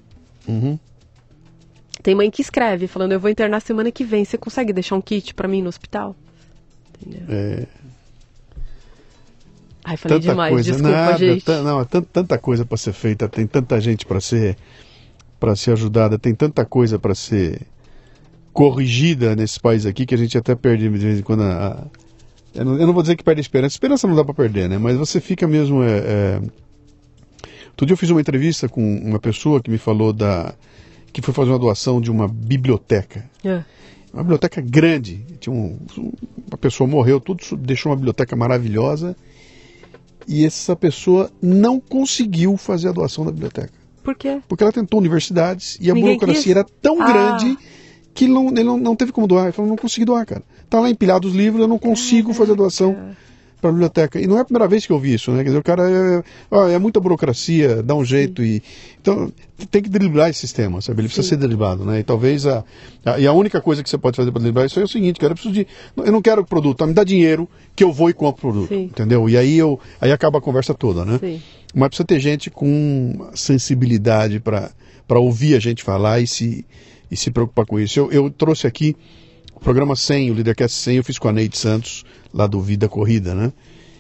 Uhum. 0.48 0.78
Tem 2.02 2.16
mãe 2.16 2.32
que 2.32 2.42
escreve, 2.42 2.88
falando, 2.88 3.12
eu 3.12 3.20
vou 3.20 3.30
internar 3.30 3.60
semana 3.62 3.92
que 3.92 4.04
vem, 4.04 4.24
você 4.24 4.38
consegue 4.38 4.72
deixar 4.72 4.96
um 4.96 5.02
kit 5.02 5.34
para 5.34 5.48
mim 5.48 5.62
no 5.62 5.70
hospital? 5.70 6.16
Entendeu? 7.02 7.24
É... 7.30 7.66
Ai, 9.84 9.98
falei 9.98 10.20
tanta 10.20 10.32
demais, 10.32 10.54
coisa, 10.54 10.72
desculpa, 10.72 10.96
nada, 10.96 11.18
gente. 11.18 11.46
Não, 11.48 11.86
tanta 11.86 12.38
coisa 12.38 12.66
para 12.66 12.78
ser 12.78 12.94
feita, 12.94 13.28
tem 13.28 13.48
tanta 13.48 13.80
gente 13.80 14.06
para 14.06 14.22
ser 14.22 14.58
para 15.40 15.56
ser 15.56 15.72
ajudada, 15.72 16.20
tem 16.20 16.36
tanta 16.36 16.66
coisa 16.66 17.00
para 17.00 17.16
ser 17.16 17.62
corrigida 18.52 19.36
nesse 19.36 19.60
país 19.60 19.86
aqui 19.86 20.06
que 20.06 20.14
a 20.14 20.18
gente 20.18 20.38
até 20.38 20.54
perde 20.54 20.90
de 20.90 20.90
vez 20.90 21.20
em 21.20 21.24
quando 21.24 21.44
a, 21.44 21.68
a 21.70 21.88
eu, 22.54 22.66
não, 22.66 22.80
eu, 22.80 22.88
não, 22.88 22.94
vou 22.94 23.02
dizer 23.02 23.16
que 23.16 23.24
perde 23.24 23.40
a 23.40 23.42
esperança, 23.42 23.76
esperança 23.76 24.08
não 24.08 24.16
dá 24.16 24.24
para 24.24 24.34
perder, 24.34 24.70
né? 24.70 24.78
Mas 24.78 24.98
você 24.98 25.20
fica 25.20 25.48
mesmo 25.48 25.84
é, 25.84 25.98
é... 25.98 26.42
Outro 27.70 27.86
dia 27.86 27.94
eu 27.94 27.98
fiz 27.98 28.10
uma 28.10 28.20
entrevista 28.20 28.68
com 28.68 28.82
uma 28.98 29.20
pessoa 29.20 29.62
que 29.62 29.70
me 29.70 29.78
falou 29.78 30.12
da 30.12 30.54
que 31.14 31.22
foi 31.22 31.34
fazer 31.34 31.52
uma 31.52 31.60
doação 31.60 32.00
de 32.00 32.12
uma 32.12 32.28
biblioteca. 32.28 33.30
É. 33.44 33.64
Uma 34.14 34.24
biblioteca 34.24 34.62
grande. 34.62 35.26
Tinha 35.40 35.54
um, 35.54 35.78
uma 36.48 36.58
pessoa 36.58 36.88
morreu, 36.88 37.20
tudo 37.20 37.58
deixou 37.58 37.92
uma 37.92 37.96
biblioteca 37.96 38.36
maravilhosa 38.36 39.16
e 40.28 40.46
essa 40.46 40.76
pessoa 40.76 41.32
não 41.42 41.80
conseguiu 41.80 42.56
fazer 42.58 42.90
a 42.90 42.92
doação 42.92 43.26
da 43.26 43.32
biblioteca. 43.32 43.74
Por 44.04 44.16
quê? 44.16 44.40
Porque 44.48 44.64
ela 44.64 44.72
tentou 44.72 45.00
universidades 45.00 45.78
e 45.82 45.90
a 45.90 45.94
Ninguém 45.94 46.18
burocracia 46.18 46.44
quis? 46.44 46.52
era 46.52 46.64
tão 46.82 47.02
ah. 47.02 47.06
grande 47.06 47.58
que 48.14 48.26
ele, 48.26 48.34
não, 48.34 48.48
ele 48.50 48.64
não, 48.64 48.78
não, 48.78 48.96
teve 48.96 49.12
como 49.12 49.28
doar. 49.28 49.46
Ele 49.46 49.52
falou, 49.54 49.70
não 49.70 49.78
consegui 49.78 50.06
doar, 50.06 50.26
cara. 50.26 50.44
Tá 50.70 50.80
lá 50.80 50.90
empilhado 50.90 51.28
os 51.28 51.34
livros, 51.34 51.62
eu 51.62 51.68
não 51.68 51.80
consigo 51.80 52.34
fazer 52.34 52.56
doação 52.56 52.96
para 53.60 53.70
a 53.70 53.74
biblioteca. 53.74 54.20
E 54.20 54.28
não 54.28 54.38
é 54.38 54.42
a 54.42 54.46
primeira 54.46 54.68
vez 54.68 54.86
que 54.86 54.92
eu 54.92 55.00
vi 55.00 55.14
isso, 55.14 55.32
né? 55.32 55.40
Quer 55.40 55.50
dizer, 55.50 55.58
o 55.58 55.64
cara 55.64 55.84
é, 55.90 56.74
é 56.74 56.80
muita 56.80 57.00
burocracia, 57.00 57.84
dá 57.84 57.94
um 57.94 58.06
jeito 58.06 58.44
e 58.44 58.64
então 59.02 59.32
tem 59.70 59.82
que 59.82 59.90
driblar 59.90 60.30
esse 60.30 60.40
sistema, 60.40 60.82
sabe? 60.82 61.02
Ele 61.02 61.08
precisa 61.08 61.24
Sim. 61.24 61.30
ser 61.30 61.38
driblado, 61.38 61.84
né? 61.84 62.00
E 62.00 62.04
talvez 62.04 62.46
a, 62.46 62.64
a, 63.06 63.20
e 63.20 63.28
a 63.28 63.34
única 63.34 63.60
coisa 63.62 63.84
que 63.84 63.90
você 63.90 63.98
pode 63.98 64.16
fazer 64.16 64.32
para 64.32 64.42
driblar 64.42 64.66
isso 64.66 64.80
é 64.80 64.84
o 64.84 64.88
seguinte, 64.88 65.20
cara, 65.20 65.32
eu 65.32 65.36
preciso 65.36 65.54
de 65.54 65.68
eu 65.98 66.12
não 66.12 66.22
quero 66.22 66.46
produto, 66.46 66.78
tá? 66.78 66.88
me 66.88 66.94
dá 66.94 67.04
dinheiro 67.04 67.48
que 67.76 67.84
eu 67.84 67.92
vou 67.92 68.10
e 68.10 68.14
compro 68.14 68.50
o 68.50 68.52
produto, 68.52 68.70
Sim. 68.70 68.84
entendeu? 68.84 69.28
E 69.30 69.38
aí 69.38 69.58
eu 69.58 69.80
aí 70.00 70.12
acaba 70.12 70.40
a 70.40 70.42
conversa 70.42 70.74
toda, 70.74 71.04
né? 71.04 71.20
Sim. 71.20 71.42
Mas 71.74 71.90
precisa 71.90 72.06
ter 72.06 72.20
gente 72.20 72.50
com 72.50 73.30
sensibilidade 73.36 74.40
para 74.40 74.72
para 75.08 75.20
ouvir 75.20 75.56
a 75.56 75.60
gente 75.60 75.84
falar 75.84 76.20
e 76.20 76.28
se 76.28 76.66
e 77.12 77.18
se 77.18 77.32
preocupar 77.32 77.66
com 77.66 77.80
isso. 77.80 78.00
Eu, 78.00 78.12
eu 78.12 78.30
trouxe 78.30 78.68
aqui 78.68 78.96
o 79.60 79.64
programa 79.64 79.94
100, 79.94 80.32
o 80.32 80.34
Lidercast 80.34 80.78
100, 80.78 80.98
eu 80.98 81.04
fiz 81.04 81.20
com 81.20 81.28
a 81.28 81.34
Neide 81.34 81.58
Santos, 81.58 82.06
lá 82.34 82.48
do 82.48 82.62
Vida 82.62 82.88
Corrida, 82.88 83.36
né? 83.36 83.52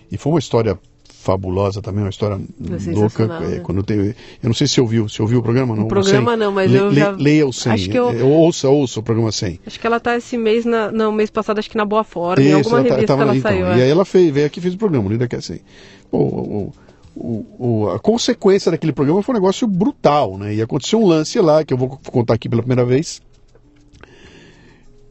E 0.09 0.17
foi 0.17 0.31
uma 0.31 0.39
história 0.39 0.79
fabulosa 1.03 1.81
também, 1.81 2.01
uma 2.01 2.09
história 2.09 2.35
é 2.35 2.91
louca. 2.91 3.27
Né? 3.27 3.57
É, 3.57 3.59
quando 3.59 3.83
eu, 3.91 4.05
eu 4.05 4.15
não 4.41 4.53
sei 4.53 4.67
se 4.67 4.79
ouviu, 4.79 5.09
se 5.09 5.21
ouviu 5.21 5.39
o 5.39 5.43
programa? 5.43 5.75
Não, 5.75 5.83
o 5.83 5.87
programa 5.87 6.37
não, 6.37 6.49
mas 6.53 6.71
le, 6.71 6.77
eu 6.77 6.93
já... 6.93 7.11
Leia 7.11 7.45
o 7.45 7.51
100, 7.51 7.71
acho 7.73 7.89
que 7.89 7.97
eu... 7.97 8.25
ouça, 8.25 8.69
ouça 8.69 9.01
o 9.01 9.03
programa 9.03 9.31
100. 9.31 9.59
Acho 9.67 9.79
que 9.79 9.85
ela 9.85 9.97
está 9.97 10.15
esse 10.15 10.37
mês, 10.37 10.63
na, 10.63 10.91
não, 10.91 11.11
mês 11.11 11.29
passado, 11.29 11.59
acho 11.59 11.69
que 11.69 11.77
na 11.77 11.83
Boa 11.83 12.05
Forma, 12.05 12.41
Isso, 12.41 12.51
em 12.51 12.53
alguma 12.53 12.79
ela 12.79 12.87
tá, 12.87 12.93
revista 12.95 13.17
tá, 13.17 13.21
ela 13.21 13.35
então, 13.35 13.51
saiu. 13.51 13.67
E 13.67 13.81
é. 13.81 13.83
aí 13.83 13.89
ela 13.89 14.05
fez, 14.05 14.31
veio 14.31 14.47
aqui 14.47 14.59
e 14.59 14.61
fez 14.61 14.73
o 14.73 14.77
programa, 14.77 15.07
o 15.07 15.11
Lidercast 15.11 15.47
100. 15.47 15.61
O, 16.09 16.17
o, 16.17 16.73
o, 17.15 17.45
o, 17.59 17.89
a 17.89 17.99
consequência 17.99 18.71
daquele 18.71 18.93
programa 18.93 19.21
foi 19.21 19.35
um 19.35 19.37
negócio 19.37 19.67
brutal, 19.67 20.37
né? 20.37 20.55
E 20.55 20.61
aconteceu 20.61 21.01
um 21.01 21.05
lance 21.05 21.37
lá, 21.41 21.65
que 21.65 21.73
eu 21.73 21.77
vou 21.77 21.99
contar 22.07 22.35
aqui 22.35 22.47
pela 22.47 22.61
primeira 22.61 22.85
vez, 22.85 23.21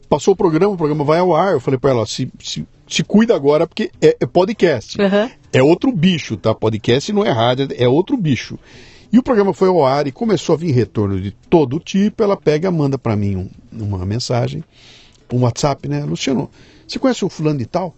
Passou 0.09 0.33
o 0.33 0.35
programa, 0.35 0.73
o 0.73 0.77
programa 0.77 1.03
vai 1.03 1.19
ao 1.19 1.35
ar. 1.35 1.53
Eu 1.53 1.59
falei 1.59 1.79
para 1.79 1.91
ela: 1.91 2.05
se, 2.07 2.31
se, 2.39 2.67
se, 2.87 3.03
cuida 3.03 3.35
agora, 3.35 3.67
porque 3.67 3.91
é, 4.01 4.17
é 4.19 4.25
podcast. 4.25 4.99
Uhum. 4.99 5.29
É 5.53 5.61
outro 5.61 5.91
bicho, 5.91 6.35
tá? 6.35 6.53
Podcast 6.53 7.13
não 7.13 7.23
é 7.23 7.29
rádio, 7.29 7.67
é 7.77 7.87
outro 7.87 8.17
bicho. 8.17 8.57
E 9.13 9.19
o 9.19 9.23
programa 9.23 9.53
foi 9.53 9.67
ao 9.67 9.85
ar 9.85 10.07
e 10.07 10.11
começou 10.11 10.55
a 10.55 10.57
vir 10.57 10.71
retorno 10.71 11.21
de 11.21 11.31
todo 11.31 11.79
tipo. 11.79 12.23
Ela 12.23 12.35
pega, 12.35 12.71
manda 12.71 12.97
para 12.97 13.15
mim 13.15 13.35
um, 13.35 13.49
uma 13.71 14.03
mensagem, 14.03 14.63
um 15.31 15.41
WhatsApp, 15.41 15.87
né? 15.87 16.03
Luciano, 16.03 16.49
você 16.87 16.97
conhece 16.97 17.23
o 17.23 17.29
fulano 17.29 17.59
de 17.59 17.67
tal? 17.67 17.93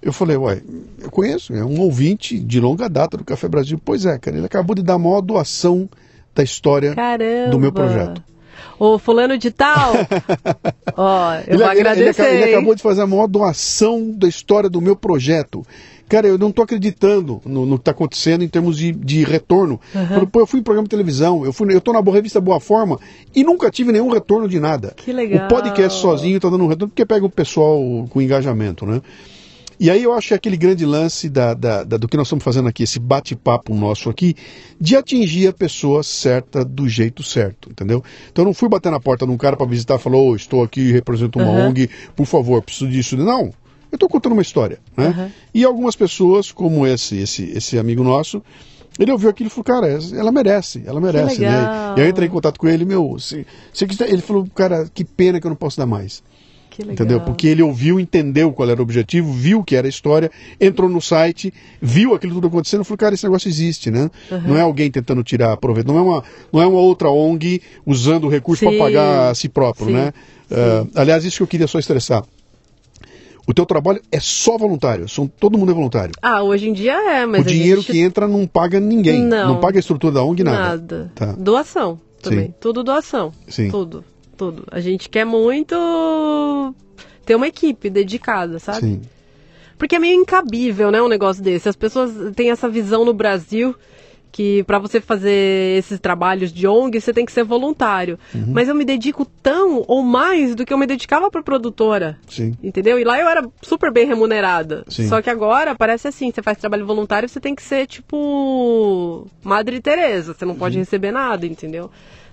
Eu 0.00 0.12
falei, 0.12 0.36
uai, 0.36 0.62
eu 1.00 1.10
conheço, 1.10 1.54
é 1.54 1.64
um 1.64 1.80
ouvinte 1.80 2.38
de 2.38 2.60
longa 2.60 2.88
data 2.88 3.16
do 3.16 3.24
Café 3.24 3.48
Brasil. 3.48 3.80
Pois 3.82 4.06
é, 4.06 4.18
cara, 4.18 4.36
ele 4.36 4.46
acabou 4.46 4.74
de 4.74 4.82
dar 4.82 4.94
a 4.94 4.98
maior 4.98 5.20
doação 5.20 5.88
da 6.34 6.42
história 6.42 6.94
Caramba. 6.94 7.50
do 7.50 7.58
meu 7.58 7.72
projeto 7.72 8.22
o 8.78 8.98
fulano 8.98 9.38
de 9.38 9.50
tal, 9.50 9.94
ó, 10.96 11.34
eu 11.34 11.42
ele, 11.46 11.58
vou 11.58 11.66
agradecer. 11.66 12.22
Ele, 12.22 12.30
ele, 12.30 12.42
ele, 12.44 12.54
acabou 12.54 12.74
de 12.74 12.82
fazer 12.82 13.02
a 13.02 13.06
maior 13.06 13.26
doação 13.26 14.10
da 14.10 14.28
história 14.28 14.68
do 14.68 14.80
meu 14.80 14.96
projeto. 14.96 15.64
Cara, 16.08 16.28
eu 16.28 16.38
não 16.38 16.50
estou 16.50 16.62
acreditando 16.62 17.40
no, 17.44 17.66
no 17.66 17.76
que 17.76 17.82
está 17.82 17.90
acontecendo 17.90 18.44
em 18.44 18.48
termos 18.48 18.76
de, 18.76 18.92
de 18.92 19.24
retorno. 19.24 19.80
Uhum. 19.92 20.26
Pô, 20.26 20.40
eu 20.40 20.46
fui 20.46 20.60
em 20.60 20.62
programa 20.62 20.84
de 20.84 20.90
televisão, 20.90 21.44
eu 21.44 21.52
fui, 21.52 21.74
eu 21.74 21.80
tô 21.80 21.92
na 21.92 22.00
boa 22.00 22.14
revista 22.14 22.40
Boa 22.40 22.60
Forma 22.60 23.00
e 23.34 23.42
nunca 23.42 23.70
tive 23.70 23.90
nenhum 23.90 24.08
retorno 24.08 24.48
de 24.48 24.60
nada. 24.60 24.94
Que 24.96 25.12
legal. 25.12 25.46
O 25.46 25.48
podcast 25.48 26.00
sozinho 26.00 26.36
está 26.36 26.48
dando 26.48 26.62
um 26.62 26.68
retorno 26.68 26.90
porque 26.90 27.04
pega 27.04 27.26
o 27.26 27.30
pessoal 27.30 28.06
com 28.08 28.22
engajamento, 28.22 28.86
né? 28.86 29.02
E 29.78 29.90
aí 29.90 30.02
eu 30.02 30.14
acho 30.14 30.28
que 30.28 30.34
é 30.34 30.36
aquele 30.36 30.56
grande 30.56 30.86
lance 30.86 31.28
da, 31.28 31.52
da, 31.52 31.84
da, 31.84 31.96
do 31.96 32.08
que 32.08 32.16
nós 32.16 32.26
estamos 32.26 32.42
fazendo 32.42 32.68
aqui, 32.68 32.82
esse 32.82 32.98
bate-papo 32.98 33.74
nosso 33.74 34.08
aqui, 34.08 34.34
de 34.80 34.96
atingir 34.96 35.48
a 35.48 35.52
pessoa 35.52 36.02
certa 36.02 36.64
do 36.64 36.88
jeito 36.88 37.22
certo, 37.22 37.70
entendeu? 37.70 38.02
Então 38.30 38.42
eu 38.42 38.46
não 38.46 38.54
fui 38.54 38.68
bater 38.68 38.90
na 38.90 38.98
porta 38.98 39.26
de 39.26 39.32
um 39.32 39.36
cara 39.36 39.56
para 39.56 39.66
visitar 39.66 39.96
e 39.96 39.98
falou, 39.98 40.30
oh, 40.30 40.36
estou 40.36 40.62
aqui, 40.62 40.92
represento 40.92 41.38
uma 41.38 41.50
uhum. 41.50 41.68
ONG, 41.68 41.90
por 42.14 42.24
favor, 42.24 42.62
preciso 42.62 42.90
disso. 42.90 43.16
Não, 43.18 43.52
eu 43.92 43.96
estou 43.96 44.08
contando 44.08 44.32
uma 44.32 44.42
história, 44.42 44.78
né? 44.96 45.08
Uhum. 45.08 45.30
E 45.54 45.64
algumas 45.64 45.94
pessoas, 45.94 46.50
como 46.50 46.86
esse, 46.86 47.18
esse, 47.18 47.44
esse 47.50 47.78
amigo 47.78 48.02
nosso, 48.02 48.42
ele 48.98 49.12
ouviu 49.12 49.28
aquilo 49.28 49.48
e 49.48 49.50
falou, 49.50 49.64
cara, 49.64 49.98
ela 50.14 50.32
merece, 50.32 50.82
ela 50.86 51.00
merece, 51.00 51.40
né? 51.40 51.94
E 51.96 52.00
aí 52.00 52.06
eu 52.06 52.08
entrei 52.08 52.28
em 52.28 52.30
contato 52.30 52.58
com 52.58 52.66
ele, 52.66 52.84
meu, 52.84 53.18
se, 53.18 53.46
se, 53.72 53.86
ele 54.04 54.22
falou, 54.22 54.46
cara, 54.54 54.88
que 54.92 55.04
pena 55.04 55.38
que 55.38 55.46
eu 55.46 55.50
não 55.50 55.56
posso 55.56 55.76
dar 55.76 55.86
mais. 55.86 56.22
Entendeu? 56.82 57.20
Porque 57.20 57.46
ele 57.46 57.62
ouviu, 57.62 57.98
entendeu 57.98 58.52
qual 58.52 58.68
era 58.68 58.80
o 58.80 58.82
objetivo, 58.82 59.32
viu 59.32 59.64
que 59.64 59.76
era 59.76 59.86
a 59.86 59.88
história, 59.88 60.30
entrou 60.60 60.88
no 60.88 61.00
site, 61.00 61.52
viu 61.80 62.14
aquilo 62.14 62.34
tudo 62.34 62.48
acontecendo 62.48 62.82
e 62.82 62.84
falou, 62.84 62.98
cara, 62.98 63.14
esse 63.14 63.24
negócio 63.24 63.48
existe, 63.48 63.90
né? 63.90 64.10
Uhum. 64.30 64.40
Não 64.48 64.56
é 64.56 64.60
alguém 64.60 64.90
tentando 64.90 65.22
tirar 65.22 65.56
proveito, 65.56 65.86
não 65.86 65.98
é 65.98 66.02
uma, 66.02 66.24
não 66.52 66.62
é 66.62 66.66
uma 66.66 66.80
outra 66.80 67.10
ONG 67.10 67.62
usando 67.84 68.24
o 68.24 68.28
recurso 68.28 68.64
para 68.64 68.78
pagar 68.78 69.30
a 69.30 69.34
si 69.34 69.48
próprio, 69.48 69.86
Sim. 69.86 69.92
né? 69.92 70.12
Uh, 70.50 70.90
aliás, 70.94 71.24
isso 71.24 71.38
que 71.38 71.42
eu 71.42 71.46
queria 71.46 71.66
só 71.66 71.78
estressar. 71.78 72.24
O 73.46 73.54
teu 73.54 73.64
trabalho 73.64 74.02
é 74.10 74.18
só 74.18 74.58
voluntário, 74.58 75.08
são, 75.08 75.28
todo 75.28 75.56
mundo 75.56 75.70
é 75.70 75.74
voluntário. 75.74 76.12
Ah, 76.20 76.42
hoje 76.42 76.68
em 76.68 76.72
dia 76.72 76.94
é, 76.94 77.26
mas. 77.26 77.42
O 77.42 77.44
dinheiro 77.44 77.80
gente... 77.80 77.92
que 77.92 77.98
entra 78.00 78.26
não 78.26 78.44
paga 78.44 78.80
ninguém. 78.80 79.22
Não, 79.22 79.54
não 79.54 79.60
paga 79.60 79.78
a 79.78 79.80
estrutura 79.80 80.14
da 80.14 80.24
ONG, 80.24 80.42
nada. 80.42 80.58
Nada. 80.58 81.12
Tá. 81.14 81.32
Doação 81.32 82.00
também. 82.20 82.46
Sim. 82.46 82.54
Tudo 82.60 82.82
doação. 82.82 83.32
Sim. 83.46 83.70
Tudo 83.70 84.04
tudo. 84.36 84.64
A 84.70 84.80
gente 84.80 85.08
quer 85.08 85.24
muito 85.24 86.74
ter 87.24 87.34
uma 87.34 87.48
equipe 87.48 87.90
dedicada, 87.90 88.58
sabe? 88.58 88.80
Sim. 88.80 89.02
Porque 89.78 89.96
é 89.96 89.98
meio 89.98 90.20
incabível, 90.20 90.90
né, 90.90 91.02
um 91.02 91.08
negócio 91.08 91.42
desse. 91.42 91.68
As 91.68 91.76
pessoas 91.76 92.34
têm 92.34 92.50
essa 92.50 92.68
visão 92.68 93.04
no 93.04 93.12
Brasil 93.12 93.74
que 94.36 94.62
para 94.64 94.78
você 94.78 95.00
fazer 95.00 95.78
esses 95.78 95.98
trabalhos 95.98 96.52
de 96.52 96.66
ONG 96.66 97.00
você 97.00 97.10
tem 97.10 97.24
que 97.24 97.32
ser 97.32 97.42
voluntário. 97.42 98.18
Uhum. 98.34 98.48
Mas 98.48 98.68
eu 98.68 98.74
me 98.74 98.84
dedico 98.84 99.24
tão 99.42 99.82
ou 99.88 100.02
mais 100.02 100.54
do 100.54 100.66
que 100.66 100.74
eu 100.74 100.76
me 100.76 100.86
dedicava 100.86 101.30
para 101.30 101.42
produtora. 101.42 102.18
Sim. 102.28 102.54
Entendeu? 102.62 102.98
E 102.98 103.04
lá 103.04 103.18
eu 103.18 103.26
era 103.28 103.48
super 103.62 103.90
bem 103.90 104.06
remunerada. 104.06 104.84
Sim. 104.88 105.08
Só 105.08 105.22
que 105.22 105.30
agora 105.30 105.74
parece 105.74 106.08
assim, 106.08 106.30
você 106.30 106.42
faz 106.42 106.58
trabalho 106.58 106.84
voluntário, 106.84 107.26
você 107.26 107.40
tem 107.40 107.54
que 107.54 107.62
ser 107.62 107.86
tipo 107.86 109.26
Madre 109.42 109.80
Teresa, 109.80 110.34
você 110.34 110.44
não 110.44 110.54
pode 110.54 110.76
uhum. 110.76 110.82
receber 110.82 111.12
nada, 111.12 111.46
entendeu? 111.46 111.90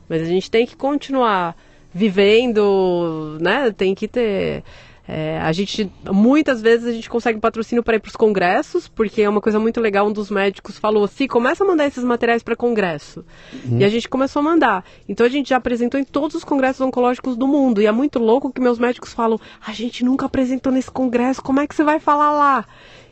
Mas 0.10 0.22
a 0.22 0.26
gente 0.26 0.52
tem 0.52 0.66
que 0.66 0.76
continuar 0.76 1.56
vivendo, 1.94 3.38
né? 3.40 3.72
Tem 3.72 3.94
que 3.94 4.08
ter 4.08 4.64
É, 5.06 5.38
a 5.42 5.52
gente, 5.52 5.92
muitas 6.10 6.62
vezes, 6.62 6.88
a 6.88 6.92
gente 6.94 7.10
consegue 7.10 7.38
patrocínio 7.38 7.84
para 7.84 7.98
ir 7.98 8.00
para 8.00 8.08
os 8.08 8.16
congressos, 8.16 8.88
porque 8.88 9.22
é 9.22 9.28
uma 9.28 9.42
coisa 9.42 9.60
muito 9.60 9.82
legal. 9.82 10.08
Um 10.08 10.14
dos 10.14 10.32
médicos 10.32 10.80
falou 10.80 11.04
assim: 11.04 11.28
começa 11.28 11.62
a 11.64 11.68
mandar 11.68 11.86
esses 11.86 12.04
materiais 12.06 12.42
para 12.42 12.56
congresso. 12.56 13.24
Uhum. 13.66 13.80
E 13.80 13.84
a 13.84 13.90
gente 13.90 14.08
começou 14.08 14.40
a 14.40 14.44
mandar. 14.44 14.86
Então 15.08 15.26
a 15.26 15.30
gente 15.30 15.50
já 15.50 15.58
apresentou 15.58 16.00
em 16.00 16.06
todos 16.06 16.38
os 16.38 16.44
congressos 16.46 16.80
oncológicos 16.80 17.36
do 17.36 17.46
mundo. 17.46 17.82
E 17.82 17.86
é 17.86 17.92
muito 17.92 18.18
louco 18.18 18.50
que 18.50 18.62
meus 18.62 18.80
médicos 18.80 19.14
falam: 19.14 19.38
a 19.66 19.74
gente 19.74 20.06
nunca 20.06 20.26
apresentou 20.26 20.72
nesse 20.72 20.90
congresso, 20.90 21.42
como 21.42 21.60
é 21.60 21.68
que 21.68 21.76
você 21.76 21.84
vai 21.84 22.00
falar 22.00 22.32
lá? 22.32 22.66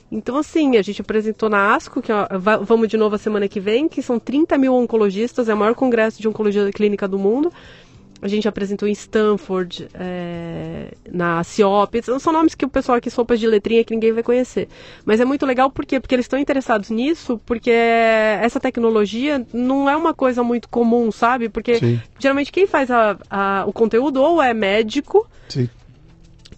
Então, 0.10 0.38
assim, 0.38 0.76
a 0.78 0.82
gente 0.82 1.00
apresentou 1.02 1.50
na 1.50 1.74
ASCO, 1.74 2.02
que 2.02 2.12
ó, 2.12 2.28
vamos 2.64 2.90
de 2.90 2.98
novo 2.98 3.16
a 3.16 3.18
semana 3.18 3.48
que 3.48 3.62
vem, 3.62 3.88
que 3.88 4.02
são 4.02 4.20
30 4.20 4.58
mil 4.58 4.76
oncologistas, 4.76 5.48
é 5.48 5.54
o 5.54 5.58
maior 5.58 5.74
congresso 5.74 6.22
de 6.22 6.28
oncologia 6.28 6.70
clínica 6.72 7.08
do 7.08 7.18
mundo. 7.18 7.52
A 8.22 8.28
gente 8.28 8.48
apresentou 8.48 8.88
em 8.88 8.92
Stanford, 8.92 9.88
é, 9.94 10.94
na 11.12 11.44
CIOP. 11.44 12.02
São 12.20 12.32
nomes 12.32 12.54
que 12.54 12.66
o 12.66 12.70
pessoal 12.70 12.98
aqui, 12.98 13.10
sopas 13.10 13.40
de 13.40 13.48
letrinha, 13.48 13.84
que 13.84 13.94
ninguém 13.94 14.12
vai 14.14 14.24
conhecer. 14.24 14.68
Mas 15.04 15.20
é 15.20 15.26
muito 15.26 15.46
legal 15.46 15.72
por 15.72 15.86
quê? 15.86 16.00
Porque 16.00 16.14
eles 16.14 16.26
estão 16.26 16.38
interessados 16.38 16.90
nisso, 16.90 17.42
porque 17.46 17.72
essa 17.72 18.60
tecnologia 18.60 19.46
não 19.52 19.90
é 19.90 19.96
uma 19.96 20.14
coisa 20.14 20.44
muito 20.44 20.70
comum, 20.70 21.12
sabe? 21.12 21.50
Porque 21.50 21.76
Sim. 21.76 22.02
geralmente 22.20 22.52
quem 22.52 22.68
faz 22.68 22.92
a, 22.92 23.18
a, 23.30 23.64
o 23.66 23.74
conteúdo 23.74 24.22
ou 24.22 24.42
é 24.42 24.54
médico. 24.54 25.28
Sim 25.50 25.68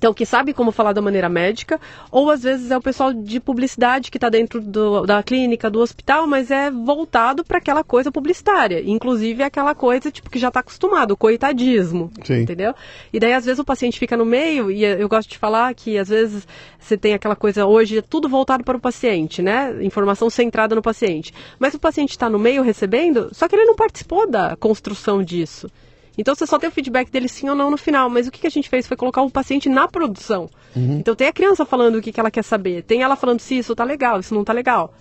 então, 0.04 0.14
que 0.14 0.26
sabe 0.26 0.54
como 0.54 0.70
falar 0.70 0.92
da 0.92 1.02
maneira 1.02 1.30
médica, 1.30 1.80
ou 2.12 2.30
às 2.30 2.44
vezes 2.44 2.72
é 2.72 2.78
o 2.78 2.82
pessoal 2.82 3.14
de 3.14 3.40
publicidade 3.40 4.12
que 4.12 4.18
está 4.18 4.28
dentro 4.28 4.60
do, 4.60 5.06
da 5.06 5.24
clínica, 5.24 5.70
do 5.70 5.80
hospital, 5.80 6.28
mas 6.28 6.52
é 6.52 6.70
voltado 6.70 7.42
para 7.42 7.60
aquela 7.60 7.86
coisa 7.86 8.12
publicitária. 8.12 8.84
Inclusive 8.86 9.42
aquela 9.44 9.74
coisa 9.74 10.12
tipo 10.12 10.30
que 10.30 10.38
já 10.38 10.50
está 10.50 10.60
acostumado, 10.60 11.12
o 11.12 11.18
coitadismo. 11.18 12.12
Sim. 12.22 12.42
Entendeu? 12.42 12.76
E 13.14 13.20
daí, 13.20 13.32
às 13.32 13.46
vezes, 13.46 13.60
o 13.60 13.64
paciente 13.64 13.98
fica 13.98 14.18
no 14.18 14.26
meio, 14.26 14.70
e 14.70 14.84
eu 14.84 15.08
gosto 15.08 15.30
de 15.30 15.38
falar 15.38 15.74
que 15.74 15.98
às 15.98 16.10
vezes 16.10 16.46
você 16.78 16.98
tem 16.98 17.14
aquela 17.14 17.38
coisa, 17.38 17.66
hoje 17.66 18.00
é 18.00 18.02
tudo 18.02 18.28
voltado 18.28 18.62
para 18.62 18.76
o 18.76 18.82
paciente, 18.82 19.42
né? 19.42 19.74
Informação 19.86 20.30
centrada 20.30 20.76
no 20.76 20.82
paciente. 20.82 21.34
Mas 21.58 21.76
o 21.76 21.80
paciente 21.80 22.10
está 22.10 22.30
no 22.30 22.38
meio 22.38 22.62
recebendo, 22.62 23.30
só 23.32 23.48
que 23.48 23.56
ele 23.56 23.64
não 23.64 23.76
participou 23.78 24.30
da 24.30 24.58
construção 24.58 25.24
disso. 25.24 25.70
Então 26.18 26.35
você 26.35 26.45
só 26.45 26.60
tem 26.60 26.69
o 26.69 26.72
feedback 26.72 27.10
dele 27.10 27.27
sim 27.27 27.49
ou 27.49 27.56
não 27.56 27.72
no 27.72 27.77
final. 27.77 28.10
Mas 28.10 28.27
o 28.27 28.31
que, 28.31 28.41
que 28.41 28.48
a 28.48 28.52
gente 28.52 28.69
fez 28.69 28.88
foi 28.88 28.95
colocar 28.95 29.22
o 29.22 29.31
paciente 29.31 29.68
na 29.69 29.88
produção. 29.88 30.49
Uhum. 30.76 30.98
Então 30.99 31.15
tem 31.15 31.27
a 31.27 31.34
criança 31.34 31.65
falando 31.65 31.95
o 31.95 32.02
que, 32.02 32.11
que 32.11 32.19
ela 32.19 32.31
quer 32.31 32.44
saber. 32.44 32.84
Tem 32.84 33.02
ela 33.02 33.15
falando 33.15 33.40
se 33.40 33.57
isso 33.57 33.76
tá 33.76 33.84
legal, 33.84 34.19
isso 34.19 34.34
não 34.34 34.44
tá 34.44 34.53
legal. 34.53 34.94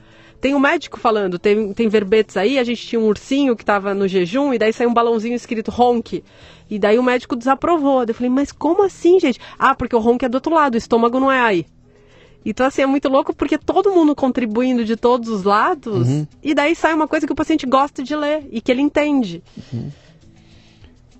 Tem 0.42 0.56
o 0.56 0.60
médico 0.60 0.98
falando, 0.98 1.38
tem, 1.38 1.72
tem 1.72 1.86
verbetes 1.86 2.36
aí, 2.36 2.58
a 2.58 2.64
gente 2.64 2.84
tinha 2.84 3.00
um 3.00 3.06
ursinho 3.06 3.54
que 3.54 3.62
estava 3.62 3.94
no 3.94 4.08
jejum, 4.08 4.52
e 4.52 4.58
daí 4.58 4.72
saiu 4.72 4.90
um 4.90 4.92
balãozinho 4.92 5.36
escrito 5.36 5.70
ronque. 5.70 6.24
E 6.68 6.80
daí 6.80 6.98
o 6.98 7.02
médico 7.02 7.36
desaprovou. 7.36 8.02
Eu 8.02 8.12
falei, 8.12 8.28
mas 8.28 8.50
como 8.50 8.82
assim, 8.82 9.20
gente? 9.20 9.38
Ah, 9.56 9.72
porque 9.72 9.94
o 9.94 10.00
ronque 10.00 10.24
é 10.24 10.28
do 10.28 10.34
outro 10.34 10.52
lado, 10.52 10.74
o 10.74 10.78
estômago 10.78 11.20
não 11.20 11.30
é 11.30 11.40
aí. 11.40 11.64
Então, 12.44 12.66
assim, 12.66 12.82
é 12.82 12.86
muito 12.86 13.08
louco 13.08 13.32
porque 13.32 13.56
todo 13.56 13.92
mundo 13.92 14.16
contribuindo 14.16 14.84
de 14.84 14.96
todos 14.96 15.28
os 15.28 15.44
lados, 15.44 16.08
uhum. 16.08 16.26
e 16.42 16.54
daí 16.54 16.74
sai 16.74 16.92
uma 16.92 17.06
coisa 17.06 17.24
que 17.24 17.32
o 17.32 17.36
paciente 17.36 17.64
gosta 17.64 18.02
de 18.02 18.16
ler 18.16 18.44
e 18.50 18.60
que 18.60 18.72
ele 18.72 18.82
entende. 18.82 19.44
Uhum. 19.72 19.90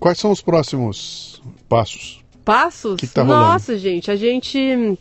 Quais 0.03 0.17
são 0.17 0.31
os 0.31 0.41
próximos 0.41 1.41
passos? 1.69 2.21
Passos? 2.43 2.97
Que 2.97 3.07
tá 3.07 3.23
Nossa, 3.23 3.77
gente, 3.77 4.11
a 4.11 4.17
gente. 4.17 4.99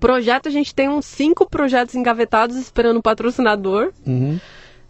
Projeto, 0.00 0.48
a 0.48 0.50
gente 0.50 0.74
tem 0.74 0.88
uns 0.88 1.04
cinco 1.04 1.44
projetos 1.44 1.94
engavetados 1.94 2.56
esperando 2.56 2.96
um 2.96 3.02
patrocinador. 3.02 3.92
Uhum. 4.06 4.40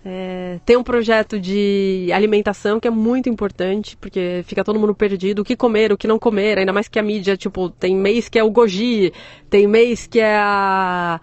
É, 0.05 0.61
tem 0.65 0.77
um 0.77 0.85
projeto 0.85 1.41
de 1.41 2.09
alimentação 2.15 2.79
que 2.79 2.87
é 2.87 2.91
muito 2.91 3.29
importante, 3.29 3.97
porque 3.97 4.45
fica 4.47 4.63
todo 4.63 4.79
mundo 4.79 4.95
perdido. 4.95 5.41
O 5.41 5.45
que 5.45 5.57
comer, 5.57 5.91
o 5.91 5.99
que 5.99 6.07
não 6.07 6.21
comer, 6.21 6.61
ainda 6.61 6.73
mais 6.73 6.87
que 6.87 6.97
a 6.97 7.03
mídia, 7.03 7.37
tipo, 7.37 7.69
tem 7.69 7.97
mês 7.97 8.29
que 8.29 8.39
é 8.39 8.45
o 8.45 8.51
goji, 8.51 9.13
tem 9.51 9.67
mês 9.67 10.07
que 10.07 10.21
é 10.21 10.37
a 10.37 11.21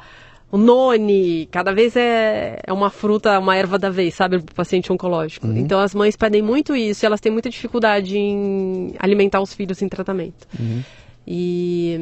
o 0.54 0.58
noni, 0.60 1.48
cada 1.50 1.74
vez 1.74 1.96
é, 1.96 2.60
é 2.64 2.72
uma 2.72 2.92
fruta, 2.92 3.40
uma 3.40 3.56
erva 3.56 3.80
da 3.80 3.90
vez, 3.90 4.14
sabe, 4.14 4.38
para 4.38 4.52
o 4.52 4.56
paciente 4.56 4.94
oncológico. 4.94 5.48
Uhum. 5.48 5.58
Então 5.58 5.80
as 5.80 5.96
mães 5.96 6.16
pedem 6.16 6.44
muito 6.44 6.76
isso 6.76 7.04
e 7.04 7.08
elas 7.08 7.20
têm 7.20 7.32
muita 7.32 7.50
dificuldade 7.50 8.16
em 8.16 8.94
alimentar 9.00 9.42
os 9.42 9.52
filhos 9.52 9.82
em 9.82 9.90
tratamento. 9.90 10.48
Uhum. 10.60 10.84
E, 11.26 11.98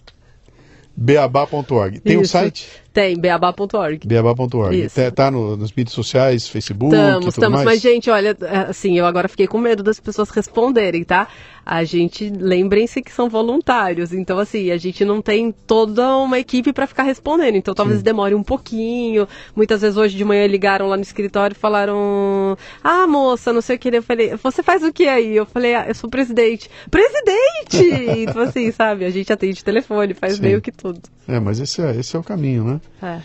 Beabá.org. 0.97 2.01
Tem 2.01 2.17
um 2.17 2.25
site? 2.25 2.69
Tem, 2.97 3.15
beabá.org. 3.15 4.07
Beabá.org. 4.07 4.89
Tá, 4.89 5.11
tá 5.11 5.31
no, 5.31 5.55
nas 5.55 5.71
mídias 5.71 5.93
sociais, 5.93 6.49
Facebook, 6.49 6.95
estamos, 6.95 7.27
estamos. 7.27 7.63
Mas, 7.63 7.83
gente, 7.83 8.09
olha, 8.09 8.35
é, 8.41 8.57
assim, 8.71 8.99
eu 8.99 9.05
agora 9.05 9.29
fiquei 9.29 9.47
com 9.47 9.59
medo 9.59 9.83
das 9.83 10.01
pessoas 10.01 10.31
responderem, 10.31 11.05
tá? 11.05 11.29
A 11.67 11.85
gente, 11.85 12.31
lembrem-se 12.31 13.03
que 13.03 13.13
são 13.13 13.29
voluntários. 13.29 14.15
Então, 14.15 14.39
assim, 14.39 14.71
a 14.71 14.79
gente 14.79 15.05
não 15.05 15.21
tem 15.21 15.53
toda 15.67 16.17
uma 16.17 16.39
equipe 16.39 16.73
para 16.73 16.87
ficar 16.87 17.03
respondendo. 17.03 17.57
Então, 17.57 17.75
talvez 17.75 17.99
Sim. 17.99 18.05
demore 18.05 18.35
um 18.35 18.43
pouquinho. 18.43 19.29
Muitas 19.55 19.83
vezes 19.83 19.97
hoje 19.99 20.17
de 20.17 20.25
manhã 20.25 20.47
ligaram 20.47 20.87
lá 20.87 20.97
no 20.97 21.03
escritório 21.03 21.55
e 21.55 21.59
falaram: 21.59 22.57
Ah, 22.83 23.07
moça, 23.07 23.53
não 23.53 23.61
sei 23.61 23.77
o 23.77 23.79
que. 23.79 23.89
Eu 23.89 24.03
falei: 24.03 24.37
Você 24.37 24.63
faz 24.63 24.83
o 24.85 24.93
que 24.93 25.09
aí? 25.09 25.37
Eu 25.37 25.45
falei: 25.45 25.75
ah, 25.75 25.87
Eu 25.89 25.95
sou 25.95 26.09
presidente. 26.09 26.71
Presidente! 26.89 28.21
então, 28.21 28.41
assim, 28.47 28.71
sabe? 28.71 29.05
A 29.05 29.11
gente 29.11 29.33
atende 29.33 29.65
telefone, 29.65 30.15
faz 30.15 30.37
Sim. 30.37 30.43
meio 30.43 30.63
que 30.63 30.71
tudo. 30.71 31.01
É, 31.27 31.41
mas 31.41 31.59
esse 31.59 31.83
é, 31.83 31.97
esse 31.97 32.15
é 32.15 32.19
o 32.19 32.23
caminho, 32.23 32.63
né? 32.63 32.81
É. 33.03 33.21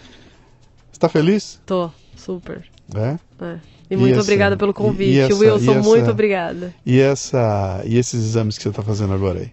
Você 0.91 0.99
tá 0.99 1.09
feliz? 1.09 1.59
Tô, 1.65 1.89
super. 2.15 2.63
É? 2.95 3.17
É. 3.43 3.59
E 3.89 3.97
muito 3.97 4.09
e 4.09 4.13
essa, 4.13 4.21
obrigada 4.21 4.55
pelo 4.55 4.73
convite, 4.73 5.11
e, 5.11 5.15
e 5.15 5.19
essa, 5.19 5.35
Wilson, 5.35 5.71
essa, 5.71 5.81
muito 5.81 6.11
obrigada. 6.11 6.73
E, 6.85 6.99
essa, 6.99 7.81
e 7.85 7.97
esses 7.97 8.23
exames 8.23 8.57
que 8.57 8.63
você 8.63 8.69
está 8.69 8.81
fazendo 8.81 9.13
agora 9.13 9.39
aí? 9.39 9.51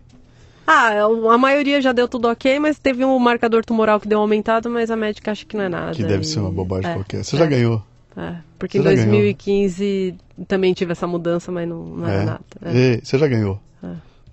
Ah, 0.66 0.90
a 1.32 1.38
maioria 1.38 1.80
já 1.80 1.92
deu 1.92 2.06
tudo 2.06 2.28
ok, 2.28 2.58
mas 2.58 2.78
teve 2.78 3.04
um 3.04 3.18
marcador 3.18 3.64
tumoral 3.64 3.98
que 3.98 4.06
deu 4.06 4.20
aumentado, 4.20 4.68
mas 4.68 4.90
a 4.90 4.96
médica 4.96 5.32
acha 5.32 5.44
que 5.44 5.56
não 5.56 5.64
é 5.64 5.68
nada. 5.68 5.92
Que 5.92 6.04
deve 6.04 6.22
e... 6.22 6.26
ser 6.26 6.40
uma 6.40 6.50
bobagem 6.50 6.90
é, 6.90 6.94
qualquer. 6.94 7.24
Você 7.24 7.36
é. 7.36 7.38
já 7.38 7.46
ganhou? 7.46 7.82
É, 8.16 8.34
porque 8.58 8.78
você 8.78 8.92
em 8.92 8.96
2015 8.96 9.84
ganhou. 10.36 10.46
também 10.46 10.74
tive 10.74 10.92
essa 10.92 11.06
mudança, 11.06 11.50
mas 11.50 11.66
não, 11.66 11.82
não 11.84 12.06
era 12.08 12.22
é. 12.22 12.24
nada. 12.24 12.40
É. 12.62 13.00
você 13.02 13.18
já 13.18 13.26
ganhou? 13.26 13.58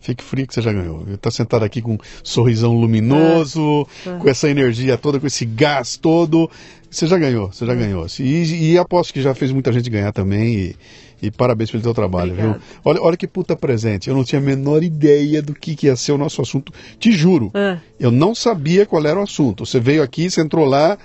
Fique 0.05 0.23
frio 0.23 0.45
que 0.45 0.53
você 0.53 0.61
já 0.61 0.71
ganhou. 0.71 1.03
Está 1.11 1.31
sentado 1.31 1.65
aqui 1.65 1.81
com 1.81 1.93
um 1.93 1.97
sorrisão 2.23 2.73
luminoso, 2.73 3.87
é, 4.05 4.11
com 4.19 4.29
essa 4.29 4.47
energia 4.47 4.99
toda, 4.99 5.19
com 5.19 5.25
esse 5.25 5.45
gás 5.45 5.97
todo. 5.97 6.47
Você 6.91 7.07
já 7.07 7.17
ganhou, 7.17 7.51
você 7.51 7.65
já 7.65 7.73
é. 7.73 7.75
ganhou. 7.75 8.05
E, 8.19 8.73
e 8.73 8.77
aposto 8.77 9.11
que 9.11 9.19
já 9.19 9.33
fez 9.33 9.51
muita 9.51 9.73
gente 9.73 9.89
ganhar 9.89 10.11
também. 10.11 10.53
E, 10.53 10.75
e 11.23 11.31
parabéns 11.31 11.71
pelo 11.71 11.81
teu 11.81 11.93
trabalho, 11.93 12.33
Obrigado. 12.33 12.53
viu? 12.53 12.61
Olha, 12.85 13.01
olha 13.01 13.17
que 13.17 13.25
puta 13.25 13.55
presente. 13.55 14.07
Eu 14.07 14.15
não 14.15 14.23
tinha 14.23 14.39
a 14.39 14.43
menor 14.43 14.83
ideia 14.83 15.41
do 15.41 15.55
que, 15.55 15.75
que 15.75 15.87
ia 15.87 15.95
ser 15.95 16.11
o 16.11 16.19
nosso 16.19 16.39
assunto. 16.39 16.71
Te 16.99 17.11
juro. 17.11 17.49
É. 17.55 17.79
Eu 17.99 18.11
não 18.11 18.35
sabia 18.35 18.85
qual 18.85 19.03
era 19.03 19.19
o 19.19 19.23
assunto. 19.23 19.65
Você 19.65 19.79
veio 19.79 20.03
aqui, 20.03 20.29
você 20.29 20.39
entrou 20.39 20.65
lá. 20.65 20.99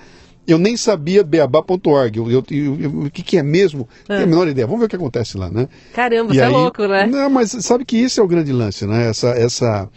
Eu 0.47 0.57
nem 0.57 0.75
sabia 0.75 1.23
beabá.org. 1.23 2.19
o 2.19 3.11
que, 3.11 3.21
que 3.21 3.37
é 3.37 3.43
mesmo? 3.43 3.87
Não 4.09 4.15
tenho 4.15 4.23
a 4.23 4.27
menor 4.27 4.47
ideia. 4.47 4.65
Vamos 4.65 4.79
ver 4.79 4.87
o 4.87 4.89
que 4.89 4.95
acontece 4.95 5.37
lá, 5.37 5.49
né? 5.49 5.69
Caramba, 5.93 6.33
e 6.33 6.35
você 6.35 6.41
é 6.41 6.45
aí, 6.45 6.53
é 6.53 6.57
louco, 6.57 6.87
né? 6.87 7.05
Não, 7.05 7.29
mas 7.29 7.51
sabe 7.51 7.85
que 7.85 7.97
isso 7.97 8.19
é 8.19 8.23
o 8.23 8.27
grande 8.27 8.51
lance, 8.51 8.85
né? 8.85 9.09
Essa. 9.09 9.29
essa 9.29 9.87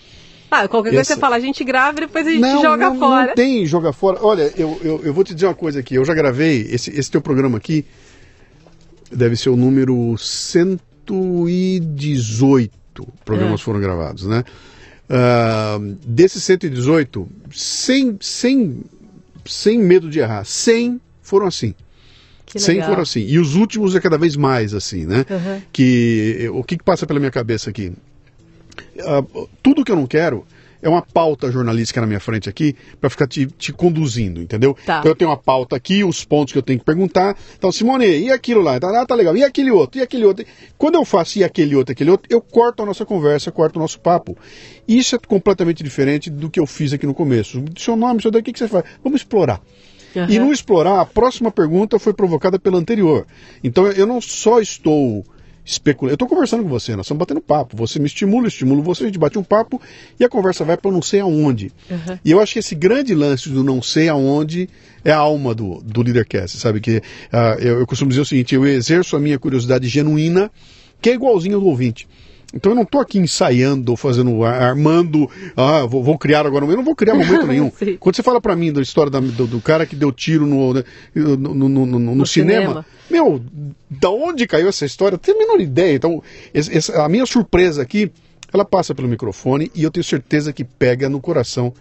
ah, 0.51 0.69
qualquer 0.69 0.91
essa... 0.91 0.97
coisa 0.97 1.15
você 1.15 1.21
fala, 1.21 1.37
a 1.37 1.41
gente 1.41 1.65
grava 1.65 1.97
e 1.99 2.03
depois 2.03 2.27
a 2.27 2.31
gente 2.31 2.41
não, 2.41 2.61
joga 2.62 2.91
não, 2.91 2.99
fora. 2.99 3.29
Não 3.29 3.35
tem 3.35 3.65
joga 3.66 3.91
fora. 3.93 4.19
Olha, 4.23 4.53
eu, 4.57 4.79
eu, 4.83 5.01
eu, 5.05 5.15
vou 5.15 5.25
te 5.25 5.35
dizer 5.35 5.47
uma 5.47 5.55
coisa 5.55 5.81
aqui. 5.81 5.95
Eu 5.95 6.05
já 6.05 6.12
gravei 6.15 6.69
esse, 6.71 6.91
esse 6.91 7.11
teu 7.11 7.23
programa 7.23 7.57
aqui. 7.57 7.87
Deve 9.11 9.37
ser 9.37 9.49
o 9.49 9.57
número 9.57 10.15
118 10.19 13.09
programas 13.25 13.61
é. 13.61 13.65
foram 13.65 13.81
gravados, 13.81 14.27
né? 14.27 14.45
Uh, 15.05 15.97
desses 16.07 16.43
118, 16.45 17.29
sem, 17.53 18.16
sem 18.21 18.85
sem 19.47 19.79
medo 19.79 20.11
de 20.11 20.19
errar. 20.19 20.45
100 20.45 21.01
foram 21.23 21.47
assim. 21.47 21.75
Que 22.47 22.59
100 22.59 22.83
foram 22.83 23.03
assim. 23.03 23.21
E 23.21 23.39
os 23.39 23.55
últimos 23.55 23.95
é 23.95 24.01
cada 24.01 24.19
vez 24.19 24.37
mais 24.37 24.75
assim, 24.75 25.07
né? 25.07 25.25
Uhum. 25.31 25.62
Que 25.73 26.49
o 26.53 26.62
que, 26.62 26.77
que 26.77 26.85
passa 26.85 27.07
pela 27.07 27.19
minha 27.19 27.33
cabeça 27.33 27.71
aqui? 27.71 27.93
Uh, 28.97 29.49
tudo 29.62 29.85
que 29.85 29.91
eu 29.91 29.97
não 29.97 30.07
quero 30.07 30.47
é 30.85 30.89
uma 30.89 31.01
pauta 31.01 31.51
jornalística 31.51 31.98
na 31.98 32.06
minha 32.06 32.20
frente 32.20 32.47
aqui 32.47 32.77
para 33.01 33.09
ficar 33.09 33.27
te, 33.27 33.47
te, 33.47 33.73
conduzindo, 33.73 34.43
entendeu? 34.43 34.77
Tá. 34.85 34.98
Então 34.98 35.11
eu 35.11 35.16
tenho 35.16 35.31
uma 35.31 35.36
pauta 35.36 35.74
aqui, 35.74 36.05
os 36.05 36.27
pontos 36.27 36.52
que 36.52 36.59
eu 36.59 36.62
tenho 36.62 36.78
que 36.78 36.85
perguntar. 36.85 37.35
Então, 37.56 37.73
Simone, 37.73 38.06
e 38.06 38.31
aquilo 38.31 38.61
lá? 38.61 38.77
Ah, 38.77 39.06
tá 39.06 39.15
legal. 39.15 39.35
E 39.35 39.43
aquele 39.43 39.70
outro? 39.70 39.98
E 39.98 40.02
aquele 40.02 40.27
outro? 40.27 40.44
Quando 40.77 40.97
eu 40.97 41.05
faço 41.06 41.39
e 41.39 41.44
aquele 41.44 41.74
outro, 41.74 41.93
aquele 41.93 42.11
outro, 42.11 42.28
eu 42.31 42.39
corto 42.39 42.82
a 42.82 42.86
nossa 42.86 43.06
conversa, 43.06 43.51
corto 43.51 43.78
o 43.78 43.82
nosso 43.82 43.98
papo. 43.98 44.36
Isso 44.86 45.16
é 45.16 45.19
completamente 45.19 45.82
diferente 45.82 46.28
do 46.28 46.51
que 46.51 46.61
eu 46.61 46.66
fiz 46.66 46.93
aqui 46.93 47.06
no 47.06 47.15
começo. 47.15 47.65
Seu 47.78 47.97
nome, 47.97 48.20
seu 48.20 48.31
daqui, 48.31 48.51
o 48.51 48.52
que 48.52 48.59
você 48.59 48.69
faz? 48.69 48.85
Vamos 49.02 49.23
explorar. 49.23 49.62
Uhum. 50.15 50.27
E 50.28 50.39
no 50.39 50.52
explorar, 50.52 51.01
a 51.01 51.06
próxima 51.06 51.51
pergunta 51.51 51.98
foi 51.98 52.12
provocada 52.12 52.59
pela 52.59 52.77
anterior. 52.77 53.27
Então 53.62 53.86
eu 53.86 54.06
não 54.06 54.20
só 54.20 54.61
estou 54.61 55.24
especulando, 55.65 56.12
eu 56.12 56.15
estou 56.15 56.28
conversando 56.28 56.62
com 56.62 56.69
você, 56.69 56.95
nós 56.95 57.07
estamos 57.07 57.19
batendo 57.19 57.41
papo. 57.41 57.77
Você 57.77 57.99
me 57.99 58.07
estimula, 58.07 58.45
eu 58.45 58.49
estimulo 58.49 58.82
você, 58.82 59.05
a 59.05 59.07
gente 59.07 59.19
bate 59.19 59.39
um 59.39 59.43
papo 59.43 59.81
e 60.20 60.24
a 60.24 60.28
conversa 60.28 60.65
vai 60.65 60.77
para 60.77 60.91
não 60.91 61.01
sei 61.01 61.20
aonde. 61.20 61.73
Uhum. 61.91 62.19
E 62.24 62.31
eu 62.31 62.41
acho 62.41 62.53
que 62.53 62.59
esse 62.59 62.74
grande 62.74 63.15
lance 63.15 63.49
do 63.49 63.65
não 63.65 63.81
sei 63.81 64.09
aonde 64.09 64.69
é 65.05 65.11
a 65.11 65.16
alma 65.16 65.55
do, 65.55 65.81
do 65.82 66.03
Leadercast, 66.03 66.59
sabe? 66.59 66.81
Que 66.81 66.99
uh, 66.99 67.61
eu, 67.61 67.81
eu 67.81 67.86
costumo 67.86 68.11
dizer 68.11 68.20
o 68.20 68.27
seguinte: 68.27 68.55
eu 68.55 68.66
exerço 68.66 69.16
a 69.16 69.20
minha 69.20 69.39
curiosidade 69.39 69.89
genuína, 69.89 70.51
que 71.01 71.11
é 71.11 71.15
igualzinho 71.15 71.57
ao 71.57 71.61
do 71.61 71.69
ouvinte. 71.69 72.07
Então 72.55 72.71
eu 72.71 72.77
não 72.77 72.85
estou 72.85 73.01
aqui 73.01 73.19
ensaiando, 73.19 73.97
fazendo, 73.97 74.45
armando, 74.45 75.29
ah, 75.57 75.85
vou, 75.85 76.05
vou, 76.05 76.17
criar 76.17 76.47
agora. 76.47 76.65
Eu 76.65 76.77
não 76.77 76.85
vou 76.85 76.95
criar 76.95 77.15
momento 77.15 77.47
nenhum. 77.49 77.71
Quando 77.99 78.15
você 78.15 78.23
fala 78.23 78.41
para 78.41 78.55
mim 78.55 78.73
da 78.73 78.81
história 78.81 79.11
da, 79.11 79.19
do, 79.19 79.47
do, 79.47 79.61
cara 79.61 79.85
que 79.85 79.97
deu 79.97 80.13
tiro 80.13 80.47
no, 80.47 80.73
né, 80.73 80.85
no, 81.15 81.37
no, 81.37 81.69
no, 81.69 81.99
no 81.99 82.27
cinema, 82.27 82.63
cinema, 82.63 82.87
meu, 83.11 83.43
da 83.91 84.09
onde 84.09 84.47
caiu 84.47 84.69
essa 84.69 84.87
história? 84.87 85.17
Eu 85.17 85.19
tenho 85.19 85.37
a 85.37 85.41
menor 85.41 85.61
ideia. 85.61 85.97
Então, 85.97 86.23
esse, 86.53 86.93
a 86.93 87.09
minha 87.09 87.27
surpresa 87.27 87.83
aqui, 87.83 88.13
ela 88.53 88.65
passa 88.65 88.95
pelo 88.95 89.09
microfone 89.09 89.71
e 89.75 89.83
eu 89.83 89.91
tenho 89.91 90.05
certeza 90.05 90.53
que 90.53 90.63
pega 90.63 91.09
no 91.09 91.21
coração 91.21 91.75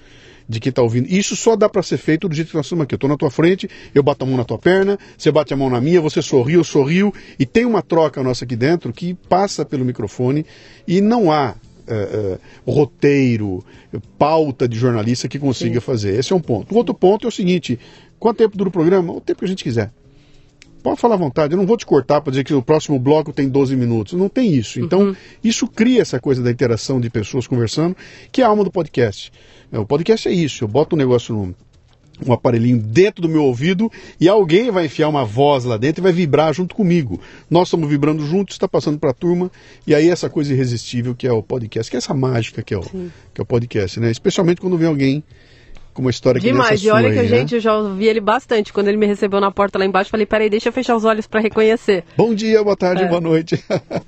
de 0.47 0.59
quem 0.59 0.69
está 0.69 0.81
ouvindo. 0.81 1.07
Isso 1.07 1.35
só 1.35 1.55
dá 1.55 1.69
para 1.69 1.81
ser 1.83 1.97
feito 1.97 2.27
do 2.27 2.35
jeito 2.35 2.49
que 2.49 2.55
nós 2.55 2.65
estamos 2.65 2.83
aqui. 2.83 2.93
Eu 2.93 2.97
estou 2.97 3.09
na 3.09 3.17
tua 3.17 3.31
frente, 3.31 3.69
eu 3.93 4.03
bato 4.03 4.23
a 4.23 4.27
mão 4.27 4.37
na 4.37 4.43
tua 4.43 4.57
perna, 4.57 4.97
você 5.17 5.31
bate 5.31 5.53
a 5.53 5.57
mão 5.57 5.69
na 5.69 5.81
minha, 5.81 6.01
você 6.01 6.21
sorriu, 6.21 6.59
eu 6.59 6.63
sorriu, 6.63 7.13
e 7.39 7.45
tem 7.45 7.65
uma 7.65 7.81
troca 7.81 8.21
nossa 8.23 8.45
aqui 8.45 8.55
dentro 8.55 8.91
que 8.91 9.13
passa 9.13 9.65
pelo 9.65 9.85
microfone 9.85 10.45
e 10.87 11.01
não 11.01 11.31
há 11.31 11.55
é, 11.87 11.93
é, 11.93 12.39
roteiro, 12.69 13.63
pauta 14.17 14.67
de 14.67 14.77
jornalista 14.77 15.27
que 15.27 15.37
consiga 15.37 15.79
Sim. 15.79 15.85
fazer. 15.85 16.17
Esse 16.17 16.33
é 16.33 16.35
um 16.35 16.41
ponto. 16.41 16.73
O 16.73 16.77
outro 16.77 16.93
ponto 16.93 17.25
é 17.25 17.29
o 17.29 17.31
seguinte: 17.31 17.79
quanto 18.19 18.37
tempo 18.37 18.57
dura 18.57 18.69
o 18.69 18.71
programa? 18.71 19.13
O 19.13 19.21
tempo 19.21 19.39
que 19.39 19.45
a 19.45 19.49
gente 19.49 19.63
quiser. 19.63 19.91
Pode 20.83 20.99
falar 20.99 21.15
à 21.15 21.17
vontade, 21.17 21.53
eu 21.53 21.57
não 21.57 21.65
vou 21.65 21.77
te 21.77 21.85
cortar 21.85 22.19
para 22.19 22.31
dizer 22.31 22.43
que 22.43 22.53
o 22.53 22.61
próximo 22.61 22.99
bloco 22.99 23.31
tem 23.31 23.47
12 23.47 23.75
minutos. 23.75 24.13
Não 24.13 24.27
tem 24.27 24.53
isso. 24.53 24.81
Então, 24.81 24.99
uhum. 25.07 25.15
isso 25.41 25.65
cria 25.65 26.01
essa 26.01 26.19
coisa 26.19 26.43
da 26.43 26.51
interação 26.51 26.99
de 26.99 27.09
pessoas 27.09 27.47
conversando, 27.47 27.95
que 28.31 28.41
é 28.41 28.45
a 28.45 28.49
alma 28.49 28.65
do 28.65 28.69
podcast. 28.69 29.31
É, 29.71 29.79
o 29.79 29.85
podcast 29.85 30.27
é 30.27 30.31
isso, 30.31 30.65
eu 30.65 30.67
boto 30.67 30.95
um 30.95 30.99
negócio 30.99 31.33
no 31.33 31.55
um 32.25 32.31
aparelhinho 32.31 32.77
dentro 32.77 33.21
do 33.21 33.29
meu 33.29 33.43
ouvido 33.43 33.91
e 34.19 34.29
alguém 34.29 34.69
vai 34.69 34.85
enfiar 34.85 35.09
uma 35.09 35.25
voz 35.25 35.63
lá 35.63 35.77
dentro 35.77 36.01
e 36.01 36.03
vai 36.03 36.11
vibrar 36.11 36.53
junto 36.53 36.75
comigo. 36.75 37.19
Nós 37.49 37.67
estamos 37.67 37.89
vibrando 37.89 38.25
juntos, 38.25 38.55
está 38.55 38.67
passando 38.67 38.99
para 38.99 39.09
a 39.09 39.13
turma 39.13 39.51
e 39.85 39.95
aí 39.95 40.09
essa 40.09 40.29
coisa 40.29 40.53
irresistível 40.53 41.15
que 41.15 41.27
é 41.27 41.31
o 41.31 41.41
podcast, 41.41 41.89
que 41.89 41.97
é 41.97 41.99
essa 41.99 42.13
mágica 42.13 42.61
que 42.61 42.73
é 42.73 42.77
o, 42.77 42.81
que 42.81 43.39
é 43.39 43.41
o 43.41 43.45
podcast, 43.45 43.99
né? 43.99 44.11
Especialmente 44.11 44.61
quando 44.61 44.77
vem 44.77 44.87
alguém 44.87 45.23
com 45.93 46.01
uma 46.01 46.11
história 46.11 46.41
que 46.41 46.47
Demais, 46.47 46.83
e 46.83 46.89
olha 46.89 47.11
que 47.11 47.19
a 47.19 47.23
né? 47.23 47.27
gente, 47.27 47.55
eu 47.55 47.61
já 47.61 47.77
ouvi 47.77 48.07
ele 48.07 48.19
bastante. 48.19 48.73
Quando 48.73 48.87
ele 48.87 48.97
me 48.97 49.05
recebeu 49.05 49.39
na 49.39 49.51
porta 49.51 49.77
lá 49.77 49.85
embaixo, 49.85 50.09
falei, 50.09 50.25
peraí, 50.25 50.49
deixa 50.49 50.69
eu 50.69 50.73
fechar 50.73 50.95
os 50.95 51.05
olhos 51.05 51.27
para 51.27 51.39
reconhecer. 51.39 52.03
Bom 52.17 52.33
dia, 52.33 52.63
boa 52.63 52.75
tarde, 52.75 53.03
é. 53.03 53.07
boa 53.07 53.21
noite. 53.21 53.63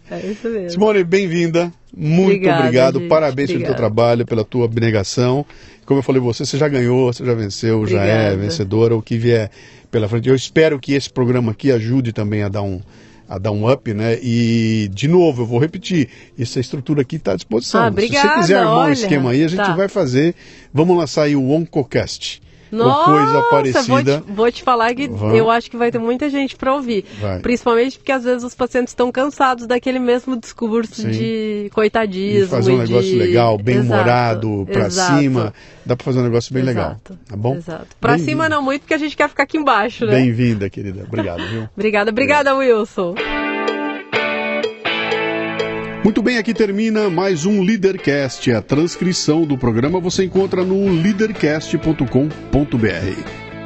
É 0.10 0.20
isso 0.26 0.48
mesmo. 0.50 0.70
Simone, 0.70 1.04
bem-vinda. 1.04 1.72
Muito 1.96 2.32
Obrigada, 2.32 2.60
obrigado. 2.60 3.00
Gente. 3.00 3.10
Parabéns 3.10 3.50
Obrigada. 3.50 3.66
pelo 3.66 3.66
teu 3.66 3.76
trabalho, 3.76 4.26
pela 4.26 4.44
tua 4.44 4.66
abnegação. 4.66 5.46
Como 5.86 6.00
eu 6.00 6.04
falei, 6.04 6.22
você, 6.22 6.46
você 6.46 6.58
já 6.58 6.68
ganhou, 6.68 7.12
você 7.12 7.26
já 7.26 7.34
venceu, 7.34 7.80
Obrigada. 7.80 8.06
já 8.06 8.14
é 8.14 8.36
vencedora. 8.36 8.96
O 8.96 9.02
que 9.02 9.18
vier 9.18 9.50
pela 9.96 10.10
frente. 10.10 10.28
Eu 10.28 10.36
espero 10.36 10.78
que 10.78 10.94
esse 10.94 11.10
programa 11.10 11.54
aqui 11.54 11.72
ajude 11.72 12.12
também 12.12 12.44
a 12.44 12.50
dar 12.50 12.62
um, 12.62 12.82
a 13.28 13.38
dar 13.38 13.52
um 13.52 13.70
up, 13.70 13.94
né? 13.94 14.18
E, 14.22 14.90
de 14.94 15.08
novo, 15.08 15.44
eu 15.44 15.46
vou 15.46 15.60
repetir, 15.60 16.10
essa 16.38 16.60
estrutura 16.60 17.02
aqui 17.02 17.16
está 17.16 17.34
à 17.34 17.36
disposição. 17.36 17.84
Ah, 17.84 17.88
obrigada, 17.88 18.28
Se 18.28 18.34
você 18.34 18.40
quiser 18.42 18.58
armar 18.60 18.78
olha, 18.78 18.90
um 18.90 18.94
esquema 18.94 19.32
aí, 19.32 19.44
a 19.44 19.48
gente 19.48 19.58
tá. 19.58 19.76
vai 19.76 19.88
fazer. 19.88 20.36
Vamos 20.74 20.98
lançar 20.98 21.24
aí 21.24 21.36
o 21.36 21.50
OncoCast. 21.50 22.42
Nossa, 22.84 23.12
coisa 23.12 23.42
parecida. 23.50 23.84
Vou 23.88 24.04
te, 24.04 24.32
vou 24.34 24.52
te 24.52 24.64
falar 24.64 24.94
que 24.94 25.08
Vamos. 25.08 25.38
eu 25.38 25.50
acho 25.50 25.70
que 25.70 25.78
vai 25.78 25.92
ter 25.92 26.00
muita 26.00 26.30
gente 26.30 26.56
para 26.56 26.74
ouvir. 26.74 27.06
Vai. 27.20 27.40
Principalmente 27.40 27.98
porque 27.98 28.12
às 28.12 28.24
vezes 28.24 28.44
os 28.44 28.54
pacientes 28.54 28.92
estão 28.92 29.12
cansados 29.12 29.66
daquele 29.66 30.00
mesmo 30.00 30.38
discurso 30.38 31.02
Sim. 31.02 31.12
de 31.12 31.70
coitadismo. 31.74 32.46
E 32.46 32.48
fazer 32.48 32.72
um 32.72 32.78
negócio 32.78 33.10
de... 33.10 33.16
legal, 33.18 33.58
bem 33.58 33.80
humorado, 33.80 34.68
para 34.72 34.90
cima. 34.90 35.54
Dá 35.86 35.96
para 35.96 36.04
fazer 36.04 36.20
um 36.20 36.24
negócio 36.24 36.54
bem 36.54 36.64
Exato. 36.64 36.80
legal. 36.80 37.20
Tá 37.28 37.36
bom? 37.36 37.56
Exato. 37.56 37.88
Para 38.00 38.18
cima 38.18 38.50
não 38.50 38.62
muito, 38.62 38.82
porque 38.82 38.94
a 38.94 38.98
gente 38.98 39.16
quer 39.16 39.30
ficar 39.30 39.44
aqui 39.44 39.58
embaixo, 39.58 40.06
né? 40.06 40.12
Bem-vinda, 40.12 40.70
querida. 40.70 41.04
Obrigado, 41.08 41.48
viu? 41.48 41.70
obrigada, 41.76 42.12
obrigada, 42.12 42.56
Wilson. 42.56 43.16
Muito 46.06 46.22
bem, 46.22 46.38
aqui 46.38 46.54
termina 46.54 47.10
mais 47.10 47.48
um 47.48 47.64
Leadercast. 47.64 48.52
A 48.52 48.62
transcrição 48.62 49.44
do 49.44 49.58
programa 49.58 50.00
você 50.00 50.24
encontra 50.24 50.64
no 50.64 50.88
leadercast.com.br. 50.88 53.45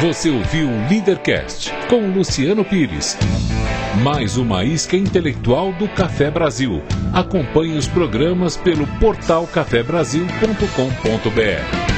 Você 0.00 0.28
ouviu 0.28 0.68
o 0.68 0.88
Leadercast 0.90 1.72
com 1.88 2.10
Luciano 2.10 2.62
Pires. 2.62 3.16
Mais 4.02 4.36
uma 4.36 4.62
isca 4.62 4.94
intelectual 4.94 5.72
do 5.72 5.88
Café 5.88 6.30
Brasil. 6.30 6.82
Acompanhe 7.14 7.78
os 7.78 7.88
programas 7.88 8.58
pelo 8.58 8.86
portal 8.98 9.46
cafebrasil.com.br. 9.46 11.95